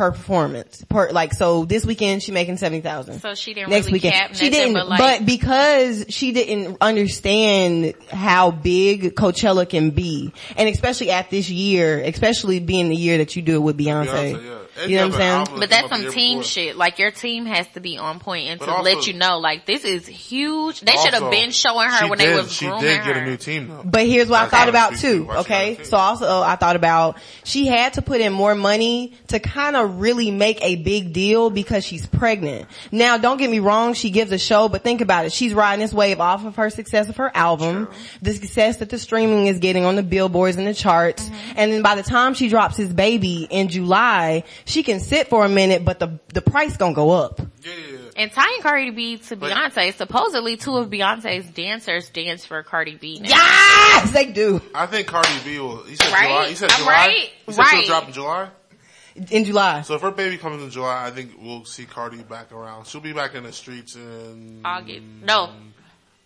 per 0.00 0.12
performance. 0.12 0.82
Per, 0.88 1.10
like, 1.10 1.34
so 1.34 1.66
this 1.66 1.84
weekend 1.84 2.22
she 2.22 2.32
making 2.32 2.56
70,000. 2.56 3.20
So 3.20 3.34
she 3.34 3.52
didn't 3.52 3.68
Next 3.68 3.86
really 3.86 3.96
weekend. 3.96 4.14
cap 4.14 4.34
she 4.34 4.48
didn't, 4.48 4.72
but 4.72 4.88
like, 4.88 4.98
but 4.98 5.26
because 5.26 6.06
she 6.08 6.32
didn't 6.32 6.78
understand 6.80 7.92
how 8.10 8.50
big 8.50 9.14
Coachella 9.14 9.68
can 9.68 9.90
be, 9.90 10.32
and 10.56 10.70
especially 10.70 11.10
at 11.10 11.28
this 11.28 11.50
year, 11.50 12.00
especially 12.00 12.60
being 12.60 12.88
the 12.88 12.96
year 12.96 13.18
that 13.18 13.36
you 13.36 13.42
do 13.42 13.56
it 13.56 13.58
with 13.58 13.76
Beyonce. 13.76 14.36
Beyonce, 14.36 14.44
yeah. 14.44 14.59
And 14.80 14.90
You 14.90 14.96
know 14.98 15.08
what 15.08 15.20
I'm 15.20 15.46
saying? 15.46 15.58
but 15.60 15.70
that's 15.70 15.88
came 15.88 16.02
some 16.04 16.12
team 16.12 16.38
before. 16.38 16.50
shit. 16.50 16.76
Like 16.76 16.98
your 16.98 17.10
team 17.10 17.46
has 17.46 17.66
to 17.74 17.80
be 17.80 17.98
on 17.98 18.18
point 18.18 18.48
and 18.48 18.58
But 18.58 18.66
to 18.66 18.72
also- 18.72 18.82
let 18.84 19.06
you 19.06 19.12
know, 19.14 19.38
like 19.38 19.66
this 19.66 19.84
is 19.84 20.06
huge. 20.06 20.80
They 20.80 20.92
should 20.96 21.14
have 21.14 21.30
been 21.30 21.50
showing 21.50 21.88
her 21.90 22.08
when 22.08 22.18
did, 22.18 22.30
they 22.30 22.34
was 22.34 22.52
She 22.52 22.64
grooming 22.66 22.82
did 22.84 23.04
get 23.04 23.16
her. 23.16 23.22
a 23.22 23.26
new 23.26 23.36
team 23.36 23.68
though. 23.68 23.82
But 23.84 24.06
here's 24.06 24.28
what 24.28 24.36
I 24.38 24.40
That's 24.42 24.50
thought 24.50 24.60
how 24.62 24.68
about 24.68 24.96
too, 24.96 25.18
to 25.18 25.24
why 25.24 25.34
she 25.34 25.40
okay? 25.40 25.78
So 25.84 25.96
also 25.96 26.40
I 26.42 26.56
thought 26.56 26.76
about, 26.76 27.18
she 27.44 27.66
had 27.66 27.94
to 27.94 28.02
put 28.02 28.20
in 28.20 28.32
more 28.32 28.54
money 28.54 29.14
to 29.28 29.38
kind 29.38 29.76
of 29.76 30.00
really 30.00 30.30
make 30.30 30.62
a 30.62 30.76
big 30.76 31.12
deal 31.12 31.50
because 31.50 31.84
she's 31.84 32.06
pregnant. 32.06 32.66
Now 32.92 33.18
don't 33.18 33.36
get 33.38 33.50
me 33.50 33.58
wrong, 33.58 33.94
she 33.94 34.10
gives 34.10 34.32
a 34.32 34.38
show, 34.38 34.68
but 34.68 34.82
think 34.82 35.00
about 35.00 35.26
it. 35.26 35.32
She's 35.32 35.52
riding 35.54 35.80
this 35.80 35.92
wave 35.92 36.20
off 36.20 36.44
of 36.44 36.56
her 36.56 36.70
success 36.70 37.08
of 37.08 37.16
her 37.16 37.30
album, 37.34 37.88
the 38.22 38.32
success 38.32 38.78
that 38.78 38.88
the 38.90 38.98
streaming 38.98 39.46
is 39.46 39.58
getting 39.58 39.84
on 39.84 39.96
the 39.96 40.02
billboards 40.02 40.56
and 40.56 40.66
the 40.66 40.74
charts. 40.74 41.22
Mm-hmm. 41.24 41.52
And 41.56 41.72
then 41.72 41.82
by 41.82 41.94
the 41.94 42.02
time 42.02 42.34
she 42.34 42.48
drops 42.48 42.76
his 42.76 42.92
baby 42.92 43.46
in 43.50 43.68
July, 43.68 44.44
she 44.70 44.82
can 44.82 45.00
sit 45.00 45.28
for 45.28 45.44
a 45.44 45.48
minute, 45.48 45.84
but 45.84 45.98
the, 45.98 46.18
the 46.32 46.40
price 46.40 46.76
gonna 46.76 46.94
go 46.94 47.10
up. 47.10 47.40
Yeah, 47.62 47.72
yeah, 47.74 47.92
yeah. 47.92 47.98
And 48.16 48.32
tying 48.32 48.60
Cardi 48.62 48.90
B 48.90 49.16
to 49.18 49.36
But- 49.36 49.52
Beyonce, 49.52 49.94
supposedly 49.94 50.56
two 50.56 50.76
of 50.76 50.88
Beyonce's 50.90 51.48
dancers 51.50 52.08
dance 52.10 52.44
for 52.46 52.62
Cardi 52.62 52.96
B 52.96 53.20
now. 53.20 53.28
Yes, 53.28 54.10
they 54.12 54.26
do. 54.32 54.60
I 54.74 54.86
think 54.86 55.06
Cardi 55.08 55.28
B 55.44 55.58
will. 55.58 55.82
He 55.84 55.96
said 55.96 56.12
Right? 56.12 56.26
July. 56.28 56.48
He 56.48 56.54
said 56.54 56.70
I'm 56.70 56.78
July. 56.80 56.92
right. 56.92 57.30
He 57.46 57.52
said 57.52 57.58
Right. 57.60 57.70
she'll 57.70 57.86
drop 57.86 58.06
in 58.08 58.12
July. 58.12 58.48
In 59.30 59.44
July. 59.44 59.82
So 59.82 59.94
if 59.94 60.02
her 60.02 60.12
baby 60.12 60.38
comes 60.38 60.62
in 60.62 60.70
July, 60.70 61.06
I 61.06 61.10
think 61.10 61.32
we'll 61.40 61.64
see 61.64 61.84
Cardi 61.84 62.22
back 62.22 62.52
around. 62.52 62.86
She'll 62.86 63.00
be 63.00 63.12
back 63.12 63.34
in 63.34 63.42
the 63.42 63.52
streets 63.52 63.96
in 63.96 64.60
August. 64.64 65.02
No, 65.22 65.50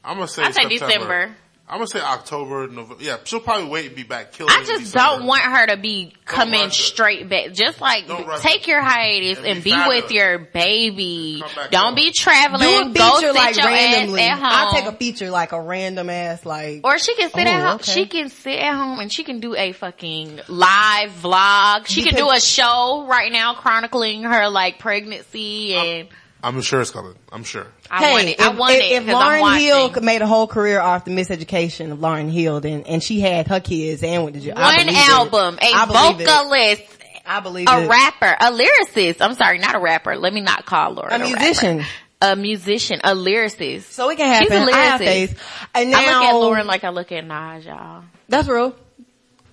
I'm 0.04 0.16
gonna 0.16 0.28
say 0.28 0.42
I 0.42 0.50
say 0.50 0.62
September. 0.68 0.86
December. 0.86 1.36
I'm 1.66 1.76
gonna 1.78 1.86
say 1.86 2.00
October, 2.00 2.68
November. 2.68 3.02
Yeah, 3.02 3.16
she'll 3.24 3.40
probably 3.40 3.68
wait 3.70 3.86
and 3.86 3.96
be 3.96 4.02
back 4.02 4.32
killing. 4.32 4.52
I 4.54 4.64
just 4.64 4.92
don't 4.92 5.24
want 5.24 5.42
her 5.44 5.66
to 5.68 5.78
be 5.78 6.12
coming 6.26 6.68
straight 6.70 7.26
back. 7.30 7.52
Just 7.54 7.80
like 7.80 8.06
take 8.40 8.62
it. 8.62 8.68
your 8.68 8.82
hiatus 8.82 9.38
And 9.38 9.46
and, 9.46 9.64
be 9.64 9.72
be, 9.72 9.82
with 9.88 10.10
your 10.12 10.38
baby. 10.40 11.42
Don't 11.70 11.84
home. 11.86 11.94
be 11.94 12.12
traveling. 12.12 12.92
Do 12.92 12.98
Go 12.98 13.14
feature 13.16 13.26
sit 13.28 13.34
like 13.34 13.56
your 13.56 13.64
randomly. 13.66 14.20
ass 14.20 14.30
at 14.30 14.42
home. 14.42 14.46
I'll 14.52 14.72
take 14.72 14.92
a 14.92 14.96
feature 14.96 15.30
like 15.30 15.52
a 15.52 15.60
random 15.60 16.10
ass 16.10 16.44
like. 16.44 16.82
Or 16.84 16.98
she 16.98 17.14
can 17.14 17.30
sit 17.30 17.46
Oh, 17.46 17.50
at 17.50 17.60
home. 17.62 17.74
okay. 17.76 17.92
She 17.92 18.06
can 18.06 18.28
sit 18.28 18.58
at 18.58 18.74
home 18.74 19.00
and 19.00 19.10
she 19.10 19.24
can 19.24 19.40
do 19.40 19.56
a 19.56 19.72
fucking 19.72 20.40
live 20.48 21.10
vlog. 21.12 21.86
She 21.86 22.02
can 22.02 22.14
do 22.14 22.30
a 22.30 22.40
show 22.40 23.06
right 23.08 23.32
now 23.32 23.54
chronicling 23.54 24.24
her 24.24 24.50
like 24.50 24.78
pregnancy 24.78 25.72
and 25.74 26.08
I'm 26.08 26.14
sure 26.62 26.80
it's 26.80 26.90
coming. 26.90 27.14
I'm 27.32 27.44
sure. 27.44 27.66
I 27.90 28.04
hey, 28.04 28.12
want 28.12 28.24
it. 28.28 28.38
if, 28.38 28.40
I 28.40 28.48
want 28.54 28.74
if, 28.74 28.80
it 28.82 28.84
if 28.92 29.06
'cause 29.06 29.14
I'm 29.16 29.42
Lauryn 29.42 29.58
Hill 29.58 30.02
made 30.02 30.22
a 30.22 30.26
whole 30.26 30.46
career 30.46 30.80
off 30.80 31.04
the 31.04 31.10
miseducation 31.10 31.90
of 31.92 31.98
Lauryn 31.98 32.30
Hill, 32.30 32.56
and 32.58 32.86
and 32.86 33.02
she 33.02 33.20
had 33.20 33.46
her 33.48 33.60
kids 33.60 34.02
and 34.02 34.24
went 34.24 34.34
to 34.36 34.40
jail. 34.42 34.54
I 34.56 34.76
One 34.76 34.86
believe 34.86 34.96
it. 34.98 35.08
album, 35.08 35.58
a 35.62 35.72
I 35.72 35.86
believe 35.86 36.20
it. 36.20 36.26
vocalist, 36.28 36.82
I 37.26 37.40
believe 37.40 37.68
a 37.68 37.82
it. 37.84 37.88
rapper, 37.88 38.36
a 38.40 38.50
lyricist. 38.52 39.16
I'm 39.20 39.34
sorry, 39.34 39.58
not 39.58 39.74
a 39.74 39.78
rapper. 39.78 40.16
Let 40.16 40.32
me 40.34 40.40
not 40.40 40.66
call 40.66 40.94
Lauryn 40.96 41.12
A 41.12 41.14
a, 41.16 41.18
musician. 41.20 41.78
rapper. 41.78 41.88
a 42.22 42.36
musician, 42.36 43.00
a 43.04 43.14
lyricist. 43.14 43.82
So 43.92 44.10
it 44.10 44.16
can 44.16 44.26
happen. 44.26 44.48
She's 44.48 44.68
a 44.68 44.76
I 44.76 44.78
have 44.84 45.00
lyricist. 45.00 45.04
faith. 45.04 45.42
And 45.74 45.90
now, 45.90 45.98
I 45.98 46.02
look 46.02 46.24
at 46.24 46.34
Lauryn 46.62 46.66
like 46.66 46.84
I 46.84 46.90
look 46.90 47.10
at 47.12 47.24
Nas, 47.26 47.64
y'all. 47.64 48.02
that's 48.28 48.48
real. 48.48 48.74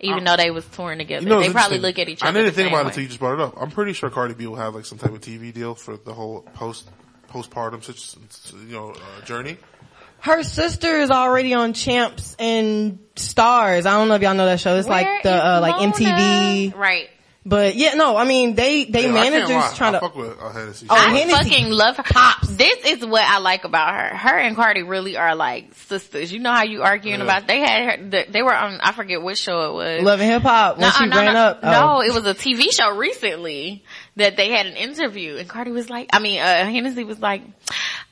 Even 0.02 0.24
though 0.24 0.36
they 0.36 0.52
was 0.52 0.66
touring 0.68 0.98
together, 1.00 1.24
You 1.24 1.30
know, 1.30 1.40
they 1.42 1.52
probably 1.52 1.80
look 1.80 2.00
at 2.00 2.10
each 2.10 2.22
other. 2.22 2.30
I 2.30 2.34
didn't 2.34 2.48
the 2.48 2.52
think 2.54 2.68
same 2.68 2.74
about 2.74 2.86
it 2.86 2.90
until 2.90 3.04
you 3.04 3.08
just 3.08 3.20
brought 3.20 3.34
it 3.36 3.40
up. 3.40 3.54
I'm 3.60 3.72
pretty 3.72 3.94
sure 3.94 4.10
Cardi 4.10 4.34
B 4.34 4.48
will 4.48 4.56
have 4.56 4.76
like 4.76 4.86
some 4.86 4.98
type 4.98 5.12
of 5.12 5.22
TV 5.22 5.54
deal 5.54 5.76
for 5.76 5.98
the 5.98 6.14
whole 6.14 6.42
post 6.54 6.90
postpartum, 7.30 7.84
such 7.84 8.16
you 8.54 8.74
know, 8.74 8.92
uh, 8.92 9.26
journey. 9.26 9.58
Her 10.20 10.44
sister 10.44 11.00
is 11.00 11.10
already 11.10 11.54
on 11.54 11.74
Champs 11.74 12.36
and 12.38 13.00
Stars. 13.16 13.86
I 13.86 13.92
don't 13.92 14.08
know 14.08 14.16
if 14.16 14.22
y'all 14.22 14.36
know 14.36 14.46
that 14.46 14.60
show. 14.60 14.76
It's 14.78 14.88
Where 14.88 15.04
like 15.04 15.24
the 15.24 15.34
uh, 15.34 15.60
like 15.62 15.76
MTV. 15.76 16.76
Right. 16.76 17.10
But 17.44 17.74
yeah, 17.76 17.96
no, 17.96 18.16
I 18.18 18.26
mean 18.26 18.54
they 18.54 18.86
they 18.86 19.06
Yeah, 19.06 19.14
I 19.16 19.30
can't 19.30 19.34
managers 19.50 19.76
trying 19.76 19.96
I 19.96 20.00
to. 20.00 20.06
fuck 20.06 20.16
with 20.16 20.40
uh, 20.40 20.50
Hennessy. 20.52 20.86
Oh, 20.88 20.96
I 20.96 21.18
Hennessy. 21.18 21.50
fucking 21.50 21.70
love 21.72 21.98
her. 21.98 22.04
Pops. 22.04 22.56
This 22.56 22.86
is 22.86 23.04
what 23.04 23.24
I 23.24 23.40
like 23.40 23.64
about 23.64 23.96
her. 23.96 24.16
Her 24.16 24.38
and 24.38 24.56
Cardi 24.56 24.84
really 24.84 25.18
are 25.18 25.34
like 25.36 25.74
sisters. 25.74 26.32
You 26.32 26.38
know 26.40 26.52
how 26.52 26.64
you 26.64 26.84
arguing 26.84 27.18
Yeah. 27.20 27.24
about? 27.26 27.48
They 27.48 27.60
had 27.60 28.00
her. 28.00 28.10
They, 28.10 28.26
they 28.30 28.42
were 28.44 28.54
on. 28.54 28.80
I 28.84 28.92
forget 28.92 29.24
which 29.24 29.40
show 29.40 29.72
it 29.72 29.74
was. 29.74 30.04
Love 30.04 30.22
and 30.22 30.32
Hip 30.32 30.44
Hop 30.44 30.78
when 30.78 30.82
Nuh-uh, 30.82 31.00
she 31.00 31.06
no, 31.08 31.16
ran 31.18 31.34
no, 31.34 31.40
up. 31.40 31.60
Oh. 31.64 31.72
No, 31.72 32.02
it 32.02 32.14
was 32.14 32.28
a 32.28 32.36
TV 32.36 32.72
show 32.72 32.96
recently 32.96 33.84
that 34.18 34.38
they 34.38 34.50
had 34.52 34.68
an 34.68 34.76
interview 34.76 35.38
and 35.38 35.50
Cardi 35.50 35.72
was 35.72 35.90
like, 35.90 36.10
I 36.14 36.20
mean, 36.20 36.40
uh, 36.40 36.66
Hennessy 36.66 37.06
was 37.06 37.18
like, 37.20 37.42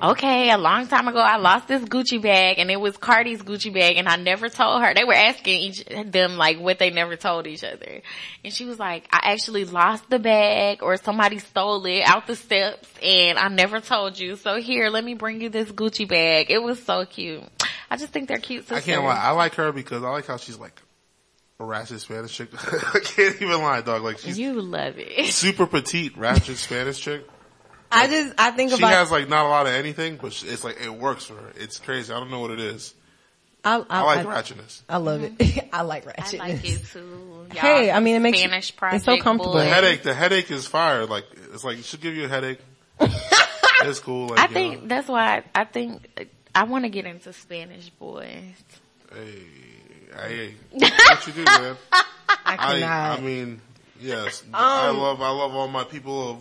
okay, 0.02 0.50
a 0.52 0.58
long 0.58 0.88
time 0.88 1.08
ago 1.08 1.20
I 1.20 1.38
lost 1.38 1.68
this 1.68 1.84
Gucci 1.84 2.22
bag 2.22 2.58
and 2.60 2.72
it 2.72 2.80
was 2.80 2.98
Cardi's 2.98 3.42
Gucci 3.42 3.74
bag 3.74 3.98
and 3.98 4.08
I 4.08 4.16
never 4.16 4.50
told 4.50 4.82
her. 4.82 4.94
They 4.94 5.04
were 5.04 5.14
asking 5.14 5.60
each 5.62 5.86
them 6.06 6.38
like 6.38 6.60
what 6.60 6.80
they 6.80 6.90
never 6.90 7.16
told 7.16 7.48
each 7.48 7.64
other. 7.64 8.02
And 8.44 8.54
she 8.54 8.66
was 8.66 8.80
like, 8.80 9.08
I 9.12 9.32
actually 9.34 9.66
lost 9.66 10.10
the 10.10 10.20
bag 10.20 10.82
or 10.82 10.98
somebody 10.98 11.40
stole 11.40 11.86
it 11.86 12.04
out 12.06 12.28
the 12.28 12.36
steps 12.36 12.88
and 13.04 13.38
I 13.38 13.50
never 13.50 13.80
told 13.82 14.18
you. 14.18 14.36
So 14.36 14.56
here, 14.62 14.90
let 14.90 15.04
me 15.04 15.16
bring 15.16 15.42
you 15.42 15.50
this 15.50 15.70
Gucci 15.72 16.08
bag. 16.08 16.50
It 16.50 16.62
was 16.64 16.82
so 16.82 17.06
cute. 17.06 17.44
I 17.92 17.98
just 17.98 18.14
think 18.14 18.28
they're 18.28 18.38
cute 18.38 18.64
sisters. 18.68 18.78
I 18.78 18.82
can't 18.82 19.04
lie. 19.04 19.18
I 19.20 19.32
like 19.32 19.56
her 19.56 19.72
because 19.72 20.04
I 20.04 20.10
like 20.10 20.28
how 20.28 20.38
she's 20.38 20.58
like 20.60 20.80
a 21.60 21.66
ratchet 21.66 22.00
Spanish 22.00 22.34
chick. 22.36 22.50
I 22.96 23.00
can't 23.00 23.42
even 23.42 23.62
lie, 23.62 23.82
dog. 23.82 24.04
Like 24.04 24.20
she's 24.20 24.40
You 24.40 24.62
love 24.62 24.94
it. 24.98 25.34
super 25.34 25.66
petite, 25.66 26.16
ratchet 26.18 26.58
Spanish 26.58 27.00
chick. 27.00 27.26
I 27.92 28.08
just, 28.08 28.36
I 28.38 28.52
think 28.52 28.72
She 28.72 28.78
about, 28.78 28.90
She 28.90 28.94
has 28.96 29.12
like 29.12 29.30
not 29.30 29.46
a 29.46 29.50
lot 29.50 29.68
of 29.68 29.74
anything, 29.74 30.18
but 30.22 30.34
she- 30.34 30.48
it's 30.48 30.64
like 30.64 30.80
it 30.82 30.94
works 30.94 31.26
for 31.26 31.36
her. 31.36 31.52
It's 31.58 31.80
crazy. 31.80 32.14
I 32.14 32.20
don't 32.20 32.30
know 32.32 32.40
what 32.40 32.52
it 32.52 32.60
is. 32.60 32.94
I, 33.64 33.76
I 33.78 33.86
I, 33.90 34.02
like 34.02 34.26
I, 34.26 34.42
ratchetness. 34.42 34.82
I 34.88 34.98
love 34.98 35.22
it. 35.24 35.68
I 35.74 35.82
like 35.82 36.06
ratchetness. 36.06 36.40
I 36.40 36.50
like 36.54 36.66
it 36.66 36.86
too. 36.86 37.46
Y'all 37.54 37.62
Hey, 37.62 37.92
I 37.92 38.00
mean, 38.00 38.16
it 38.16 38.20
makes 38.20 38.38
you- 38.42 38.48
Spanish 38.48 38.74
it's 38.94 39.06
so 39.06 39.18
comfortable. 39.18 39.56
The 39.56 39.66
headache, 39.66 40.04
the 40.04 40.14
headache 40.14 40.50
is 40.52 40.66
fire. 40.66 41.06
Like 41.06 41.26
it's 41.54 41.64
like 41.64 41.80
it 41.80 41.86
should 41.86 42.02
give 42.02 42.16
you 42.16 42.26
a 42.26 42.30
headache. 42.30 42.60
it's 43.82 44.00
cool. 44.00 44.28
Like 44.28 44.40
I 44.40 44.48
think 44.48 44.82
know, 44.84 44.88
that's 44.88 45.08
why 45.08 45.38
I, 45.56 45.62
I 45.62 45.64
think 45.66 46.08
I 46.54 46.64
want 46.64 46.86
to 46.86 46.90
get 46.90 47.06
into 47.06 47.34
Spanish 47.34 47.90
boys. 47.90 48.28
hey, 49.14 49.44
hey, 50.16 50.54
what 50.72 51.28
you 51.28 51.34
do, 51.34 51.44
man? 51.46 51.76
I 51.92 52.06
I, 52.46 52.56
cannot. 52.58 53.20
I 53.20 53.22
mean, 53.22 53.62
yes, 54.00 54.44
Um, 54.48 54.56
I 54.56 54.90
love, 54.90 55.22
I 55.22 55.30
love 55.30 55.54
all 55.56 55.68
my 55.68 55.84
people 55.84 56.32
of 56.32 56.38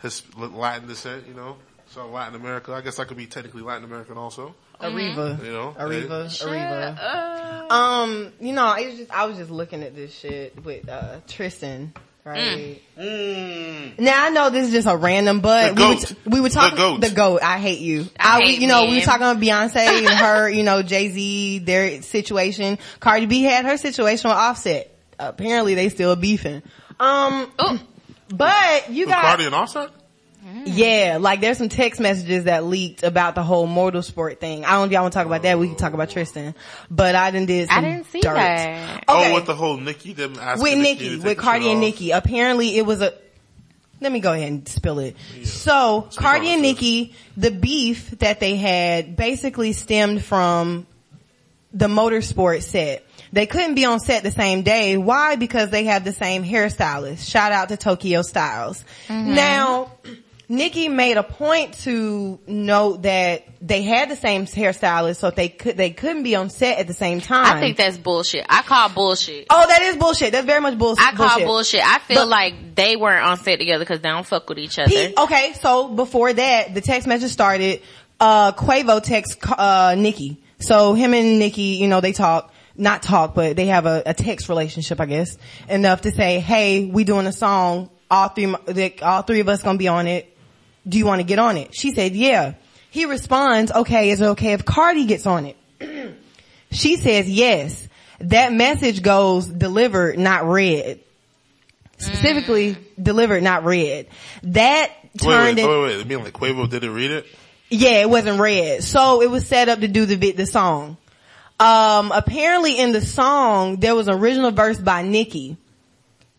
his 0.00 0.22
Latin 0.36 0.88
descent. 0.88 1.26
You 1.28 1.34
know, 1.34 1.56
so 1.90 2.08
Latin 2.08 2.34
America. 2.34 2.72
I 2.72 2.80
guess 2.80 2.98
I 2.98 3.04
could 3.04 3.16
be 3.16 3.26
technically 3.26 3.62
Latin 3.62 3.84
American 3.84 4.16
also. 4.16 4.54
Ariva. 4.80 5.44
You 5.44 5.50
know, 5.52 5.74
Ariva. 5.78 6.26
Ariva. 6.26 6.98
Uh, 7.00 7.74
Um, 7.74 8.32
you 8.40 8.52
know, 8.52 8.72
it 8.74 8.86
was 8.86 8.96
just 8.98 9.10
I 9.10 9.26
was 9.26 9.36
just 9.36 9.50
looking 9.50 9.82
at 9.82 9.94
this 9.96 10.14
shit 10.14 10.62
with 10.64 10.88
uh 10.88 11.16
Tristan, 11.26 11.92
right? 12.24 12.80
Mm. 12.98 13.98
Now 13.98 14.24
I 14.26 14.30
know 14.30 14.50
this 14.50 14.68
is 14.68 14.72
just 14.72 14.86
a 14.86 14.96
random, 14.96 15.40
but 15.40 15.74
The 15.74 15.82
we 15.82 15.88
were, 15.88 15.94
goat. 15.94 16.06
t- 16.06 16.16
we 16.26 16.40
were 16.40 16.48
The 16.48 16.54
talking 16.54 16.76
goat. 16.76 17.00
the 17.00 17.10
goat. 17.10 17.40
I 17.42 17.58
hate 17.58 17.80
you. 17.80 18.06
I 18.20 18.38
we- 18.38 18.44
hate 18.46 18.60
you 18.60 18.68
know, 18.68 18.86
we 18.86 18.96
were 18.96 19.02
talking 19.02 19.22
about 19.26 19.40
Beyonce 19.42 19.76
and 19.76 20.06
her, 20.08 20.48
you 20.48 20.62
know, 20.62 20.82
Jay 20.82 21.08
Z, 21.10 21.58
their 21.60 22.00
situation. 22.02 22.78
Cardi 23.00 23.26
B 23.26 23.42
had 23.42 23.64
her 23.64 23.76
situation 23.76 24.30
with 24.30 24.38
Offset. 24.38 24.94
Apparently, 25.18 25.74
they 25.74 25.88
still 25.88 26.14
beefing. 26.14 26.62
Um, 27.00 27.50
but 28.30 28.90
you 28.90 29.06
got 29.06 29.22
Cardi 29.22 29.44
and 29.46 29.54
Offset. 29.54 29.90
yeah, 30.64 31.18
like 31.20 31.40
there's 31.40 31.58
some 31.58 31.68
text 31.68 32.00
messages 32.00 32.44
that 32.44 32.64
leaked 32.64 33.02
about 33.02 33.34
the 33.34 33.42
whole 33.42 33.66
MotorSport 33.66 34.38
thing. 34.38 34.64
I 34.64 34.72
don't 34.72 34.80
know 34.80 34.84
if 34.86 34.92
y'all 34.92 35.02
want 35.02 35.12
to 35.12 35.18
talk 35.18 35.26
about 35.26 35.42
that. 35.42 35.58
We 35.58 35.68
can 35.68 35.76
talk 35.76 35.92
about 35.92 36.10
Tristan, 36.10 36.54
but 36.90 37.14
I 37.14 37.30
done 37.30 37.46
did. 37.46 37.68
Some 37.68 37.78
I 37.78 37.80
didn't 37.88 38.06
see 38.06 38.20
dirt. 38.20 38.34
that. 38.34 39.04
Oh, 39.08 39.20
okay. 39.20 39.32
Oh, 39.32 39.34
with 39.34 39.46
the 39.46 39.54
whole 39.54 39.76
Nicki 39.76 40.12
them 40.12 40.36
asking 40.40 40.62
with 40.62 40.78
Nicki 40.78 41.08
Nikki, 41.10 41.24
with 41.24 41.38
Cardi 41.38 41.68
and 41.68 41.78
off. 41.78 41.84
Nicki. 41.84 42.10
Apparently, 42.12 42.76
it 42.78 42.86
was 42.86 43.00
a. 43.02 43.12
Let 44.00 44.12
me 44.12 44.20
go 44.20 44.32
ahead 44.32 44.48
and 44.48 44.68
spill 44.68 45.00
it. 45.00 45.16
So, 45.42 46.06
Speak 46.10 46.20
Cardi 46.20 46.48
and 46.50 46.60
it, 46.60 46.68
Nicki, 46.68 47.14
the 47.36 47.50
beef 47.50 48.10
that 48.20 48.38
they 48.38 48.54
had 48.54 49.16
basically 49.16 49.72
stemmed 49.72 50.24
from 50.24 50.86
the 51.72 51.88
MotorSport 51.88 52.62
set. 52.62 53.04
They 53.32 53.46
couldn't 53.46 53.74
be 53.74 53.84
on 53.84 54.00
set 54.00 54.22
the 54.22 54.30
same 54.30 54.62
day. 54.62 54.96
Why? 54.96 55.36
Because 55.36 55.70
they 55.70 55.84
have 55.84 56.04
the 56.04 56.12
same 56.12 56.44
hairstylist. 56.44 57.28
Shout 57.28 57.52
out 57.52 57.68
to 57.68 57.76
Tokyo 57.76 58.20
Stylez. 58.22 58.82
Now, 59.08 59.92
Nicki 60.50 60.88
made 60.88 61.18
a 61.18 61.22
point 61.22 61.74
to 61.80 62.38
note 62.46 63.02
that 63.02 63.44
they 63.60 63.82
had 63.82 64.08
the 64.08 64.16
same 64.16 64.46
hairstylist, 64.46 65.16
so 65.16 65.30
they 65.30 65.50
could 65.50 65.76
they 65.76 65.90
couldn't 65.90 66.22
be 66.22 66.36
on 66.36 66.48
set 66.48 66.78
at 66.78 66.86
the 66.86 66.94
same 66.94 67.20
time. 67.20 67.58
I 67.58 67.60
think 67.60 67.76
that's 67.76 67.98
bullshit. 67.98 68.46
I 68.48 68.62
call 68.62 68.88
bullshit. 68.88 69.46
Oh, 69.50 69.66
that 69.68 69.82
is 69.82 69.96
bullshit. 69.96 70.32
That's 70.32 70.46
very 70.46 70.60
much 70.62 70.78
bullshit. 70.78 71.04
I 71.06 71.12
call 71.12 71.38
bullshit. 71.40 71.86
I 71.86 71.98
feel 71.98 72.22
But- 72.22 72.28
like 72.28 72.74
they 72.76 72.96
weren't 72.96 73.26
on 73.26 73.36
set 73.36 73.58
together 73.58 73.84
because 73.84 74.00
they 74.00 74.08
don't 74.08 74.26
fuck 74.26 74.48
with 74.48 74.58
each 74.58 74.78
other. 74.78 74.88
He, 74.90 75.12
okay, 75.18 75.52
so 75.60 75.88
before 75.88 76.32
that, 76.32 76.72
the 76.74 76.80
text 76.80 77.06
message 77.06 77.30
started. 77.30 77.82
Uh, 78.20 78.52
Quavo 78.52 79.02
text 79.02 79.38
uh 79.46 79.94
Nicki. 79.98 80.38
So 80.60 80.94
him 80.94 81.12
and 81.14 81.38
Nicki, 81.38 81.76
you 81.76 81.86
know, 81.88 82.00
they 82.00 82.12
talk, 82.12 82.52
not 82.78 83.02
talk, 83.02 83.34
but 83.34 83.56
they 83.56 83.66
have 83.66 83.86
a, 83.86 84.02
a 84.06 84.14
text 84.14 84.48
relationship, 84.48 85.00
I 85.00 85.06
guess, 85.06 85.36
enough 85.68 86.02
to 86.02 86.10
say, 86.10 86.40
"Hey, 86.40 86.86
we 86.86 87.04
doing 87.04 87.26
a 87.26 87.32
song. 87.32 87.90
All 88.10 88.28
three, 88.28 88.46
like, 88.46 89.00
all 89.02 89.22
three 89.22 89.40
of 89.40 89.48
us 89.48 89.62
gonna 89.62 89.78
be 89.78 89.88
on 89.88 90.06
it. 90.06 90.34
Do 90.88 90.96
you 90.96 91.06
want 91.06 91.20
to 91.20 91.24
get 91.24 91.38
on 91.38 91.56
it?" 91.56 91.74
She 91.74 91.92
said, 91.92 92.14
"Yeah." 92.14 92.54
He 92.90 93.04
responds, 93.04 93.70
"Okay, 93.70 94.10
is 94.10 94.20
it 94.20 94.26
okay 94.26 94.52
if 94.52 94.64
Cardi 94.64 95.04
gets 95.04 95.26
on 95.26 95.46
it?" 95.46 96.16
she 96.70 96.96
says, 96.96 97.28
"Yes." 97.28 97.86
That 98.20 98.52
message 98.52 99.02
goes 99.02 99.46
delivered, 99.46 100.18
not 100.18 100.48
read. 100.48 100.98
Specifically 101.98 102.74
mm. 102.74 102.78
delivered, 103.00 103.44
not 103.44 103.64
read. 103.64 104.08
That 104.42 104.90
Wait, 105.02 105.20
turned 105.20 105.56
wait, 105.56 105.64
in, 105.64 105.70
wait, 105.70 105.82
wait. 105.82 105.98
You 105.98 106.04
mean 106.04 106.24
like 106.24 106.32
Quavo 106.32 106.68
didn't 106.68 106.94
read 106.94 107.12
it? 107.12 107.26
yeah, 107.70 108.00
it 108.00 108.10
wasn't 108.10 108.40
read. 108.40 108.82
So 108.82 109.22
it 109.22 109.30
was 109.30 109.46
set 109.46 109.68
up 109.68 109.80
to 109.80 109.88
do 109.88 110.06
the 110.06 110.16
bit, 110.16 110.36
the 110.36 110.46
song. 110.46 110.96
Um, 111.60 112.12
apparently 112.14 112.78
in 112.78 112.92
the 112.92 113.00
song, 113.00 113.80
there 113.80 113.94
was 113.94 114.08
an 114.08 114.14
original 114.14 114.50
verse 114.52 114.78
by 114.78 115.02
Nicki. 115.02 115.56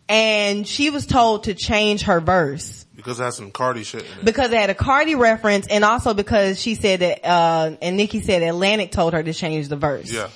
And 0.08 0.66
she 0.66 0.90
was 0.90 1.06
told 1.06 1.44
to 1.44 1.54
change 1.54 2.02
her 2.02 2.20
verse 2.20 2.84
Because 2.96 3.20
it 3.20 3.22
has 3.22 3.36
some 3.36 3.52
Cardi 3.52 3.84
shit 3.84 4.00
in 4.02 4.08
it. 4.18 4.24
because 4.24 4.50
it 4.50 4.58
had 4.58 4.68
a 4.68 4.74
Cardi 4.74 5.14
reference 5.14 5.68
and 5.68 5.84
also 5.84 6.14
because 6.14 6.60
she 6.60 6.74
said 6.74 6.98
that, 7.00 7.24
uh, 7.24 7.76
and 7.80 7.96
Nicki 7.96 8.20
said 8.20 8.42
Atlantic 8.42 8.90
told 8.90 9.12
her 9.12 9.22
to 9.22 9.32
change 9.32 9.68
the 9.68 9.76
verse. 9.76 10.10
Yeah. 10.10 10.28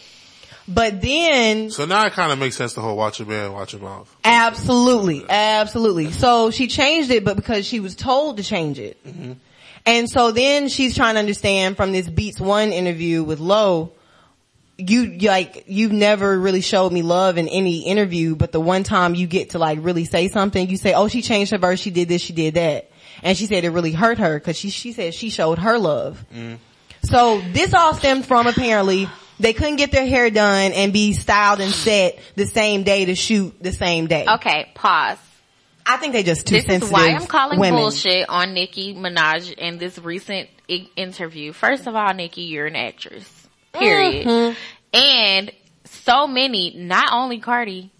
But 0.68 1.02
then 1.02 1.70
So 1.70 1.86
now 1.86 2.06
it 2.06 2.12
kind 2.12 2.30
of 2.30 2.38
makes 2.38 2.56
sense 2.56 2.74
the 2.74 2.82
whole 2.82 2.96
watch 2.96 3.18
your 3.18 3.26
man, 3.26 3.52
watch 3.52 3.72
your 3.72 3.82
mouth. 3.82 4.14
Absolutely, 4.24 5.24
absolutely. 5.28 6.12
So 6.12 6.52
she 6.52 6.68
changed 6.68 7.10
it, 7.10 7.24
but 7.24 7.34
because 7.36 7.66
she 7.66 7.80
was 7.80 7.96
told 7.96 8.36
to 8.36 8.44
change 8.44 8.78
it. 8.78 8.96
And 9.84 10.08
so 10.08 10.30
then 10.30 10.68
she's 10.68 10.94
trying 10.94 11.14
to 11.14 11.20
understand 11.20 11.76
from 11.76 11.90
this 11.92 12.08
Beats 12.08 12.40
One 12.40 12.70
interview 12.72 13.24
with 13.24 13.40
Lowe, 13.40 13.90
you 14.76 15.02
you, 15.02 15.28
like 15.28 15.64
you've 15.66 15.92
never 15.92 16.38
really 16.38 16.60
showed 16.60 16.92
me 16.92 17.02
love 17.02 17.38
in 17.38 17.48
any 17.48 17.84
interview, 17.86 18.34
but 18.34 18.52
the 18.52 18.60
one 18.60 18.82
time 18.82 19.14
you 19.14 19.26
get 19.26 19.50
to 19.50 19.58
like 19.58 19.78
really 19.82 20.04
say 20.04 20.28
something, 20.28 20.68
you 20.68 20.76
say, 20.76 20.94
"Oh, 20.94 21.08
she 21.08 21.22
changed 21.22 21.52
her 21.52 21.58
verse. 21.58 21.80
She 21.80 21.90
did 21.90 22.08
this. 22.08 22.22
She 22.22 22.32
did 22.32 22.54
that." 22.54 22.90
And 23.22 23.38
she 23.38 23.46
said 23.46 23.64
it 23.64 23.70
really 23.70 23.92
hurt 23.92 24.18
her 24.18 24.38
because 24.38 24.56
she 24.56 24.70
she 24.70 24.92
said 24.92 25.14
she 25.14 25.30
showed 25.30 25.58
her 25.58 25.78
love. 25.78 26.24
Mm. 26.34 26.58
So 27.04 27.40
this 27.52 27.72
all 27.74 27.94
stemmed 27.94 28.26
from 28.26 28.46
apparently 28.46 29.08
they 29.38 29.52
couldn't 29.52 29.76
get 29.76 29.92
their 29.92 30.06
hair 30.06 30.30
done 30.30 30.72
and 30.72 30.92
be 30.92 31.12
styled 31.12 31.60
and 31.60 31.72
set 31.72 32.18
the 32.34 32.46
same 32.46 32.82
day 32.82 33.04
to 33.06 33.14
shoot 33.14 33.54
the 33.60 33.72
same 33.72 34.06
day. 34.06 34.24
Okay, 34.28 34.70
pause. 34.74 35.18
I 35.86 35.98
think 35.98 36.12
they 36.14 36.22
just 36.22 36.46
too 36.46 36.54
This 36.56 36.64
sensitive. 36.64 36.90
This 36.90 37.00
is 37.00 37.06
why 37.08 37.14
I'm 37.14 37.26
calling 37.26 37.58
women. 37.60 37.78
bullshit 37.80 38.28
on 38.28 38.54
Nicki 38.54 38.94
Minaj 38.94 39.52
in 39.52 39.76
this 39.78 39.98
recent 39.98 40.48
I- 40.70 40.88
interview. 40.96 41.52
First 41.52 41.86
of 41.86 41.94
all, 41.94 42.12
Nicki, 42.14 42.42
you're 42.42 42.66
an 42.66 42.76
actress. 42.76 43.43
Period. 43.74 44.26
Mm-hmm. 44.26 44.96
And 44.96 45.52
so 45.84 46.26
many, 46.26 46.74
not 46.76 47.12
only 47.12 47.38
Cardi, 47.40 47.90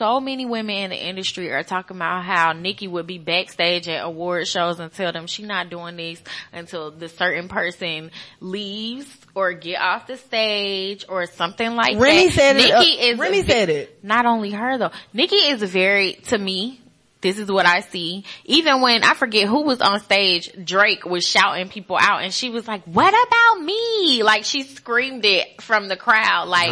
so 0.00 0.20
many 0.20 0.46
women 0.46 0.76
in 0.76 0.90
the 0.90 0.96
industry 0.96 1.50
are 1.50 1.62
talking 1.62 1.96
about 1.96 2.24
how 2.24 2.52
Nicki 2.52 2.88
would 2.88 3.06
be 3.06 3.18
backstage 3.18 3.88
at 3.88 4.04
award 4.04 4.46
shows 4.46 4.80
and 4.80 4.92
tell 4.92 5.12
them 5.12 5.26
she 5.26 5.42
not 5.42 5.68
doing 5.68 5.96
this 5.96 6.22
until 6.52 6.90
the 6.90 7.08
certain 7.08 7.48
person 7.48 8.10
leaves 8.40 9.06
or 9.34 9.52
get 9.52 9.80
off 9.80 10.06
the 10.06 10.16
stage 10.16 11.04
or 11.08 11.26
something 11.26 11.74
like 11.74 11.98
Remy 11.98 12.26
that. 12.28 12.34
said 12.34 12.56
it, 12.56 12.62
Nicki 12.62 12.98
uh, 12.98 13.12
is 13.12 13.18
Remy 13.18 13.42
said 13.42 13.68
it. 13.68 14.04
Not 14.04 14.26
only 14.26 14.50
her 14.52 14.78
though. 14.78 14.90
Nicki 15.12 15.36
is 15.36 15.62
very 15.62 16.14
to 16.28 16.38
me. 16.38 16.80
This 17.22 17.38
is 17.38 17.52
what 17.52 17.66
I 17.66 17.80
see. 17.80 18.24
Even 18.46 18.80
when 18.80 19.04
I 19.04 19.12
forget 19.14 19.46
who 19.46 19.62
was 19.62 19.80
on 19.82 20.00
stage, 20.00 20.50
Drake 20.64 21.04
was 21.04 21.26
shouting 21.26 21.68
people 21.68 21.98
out 22.00 22.22
and 22.22 22.32
she 22.32 22.48
was 22.48 22.66
like, 22.66 22.82
what 22.84 23.10
about 23.12 23.62
me? 23.62 24.22
Like 24.22 24.44
she 24.44 24.62
screamed 24.62 25.24
it 25.26 25.60
from 25.60 25.88
the 25.88 25.96
crowd. 25.96 26.48
Like, 26.48 26.70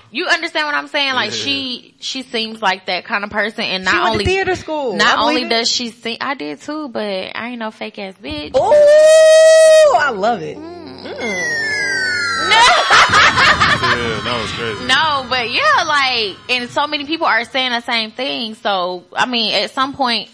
you 0.10 0.26
understand 0.26 0.66
what 0.66 0.74
I'm 0.74 0.88
saying? 0.88 1.14
Like 1.14 1.30
Yeah. 1.30 1.36
she, 1.38 1.94
she 2.00 2.22
seems 2.22 2.60
like 2.60 2.86
that 2.86 3.04
kind 3.06 3.24
of 3.24 3.30
person 3.30 3.64
and 3.64 3.84
not 3.84 3.92
She 3.92 3.96
went 4.00 4.10
only, 4.12 4.24
to 4.24 4.30
theater 4.30 4.54
school. 4.56 4.96
not 4.96 5.18
only 5.18 5.42
it. 5.44 5.48
does 5.48 5.70
she 5.70 5.90
sing, 5.90 6.18
I 6.20 6.34
did 6.34 6.60
too, 6.60 6.88
but 6.88 7.02
I 7.34 7.48
ain't 7.48 7.58
no 7.58 7.70
fake 7.70 7.98
ass 7.98 8.14
bitch. 8.22 8.50
Oh, 8.54 9.98
I 9.98 10.10
love 10.10 10.42
it. 10.42 10.58
Mm. 10.58 11.04
Mm. 11.04 11.65
Yeah, 13.82 14.20
that 14.24 14.42
was 14.42 14.50
crazy. 14.52 14.86
No, 14.86 15.26
but 15.28 15.50
yeah, 15.50 15.84
like, 15.86 16.36
and 16.50 16.70
so 16.70 16.86
many 16.86 17.06
people 17.06 17.26
are 17.26 17.44
saying 17.44 17.70
the 17.70 17.80
same 17.80 18.10
thing. 18.10 18.54
So, 18.54 19.04
I 19.12 19.26
mean, 19.26 19.52
at 19.54 19.70
some 19.70 19.94
point, 19.94 20.30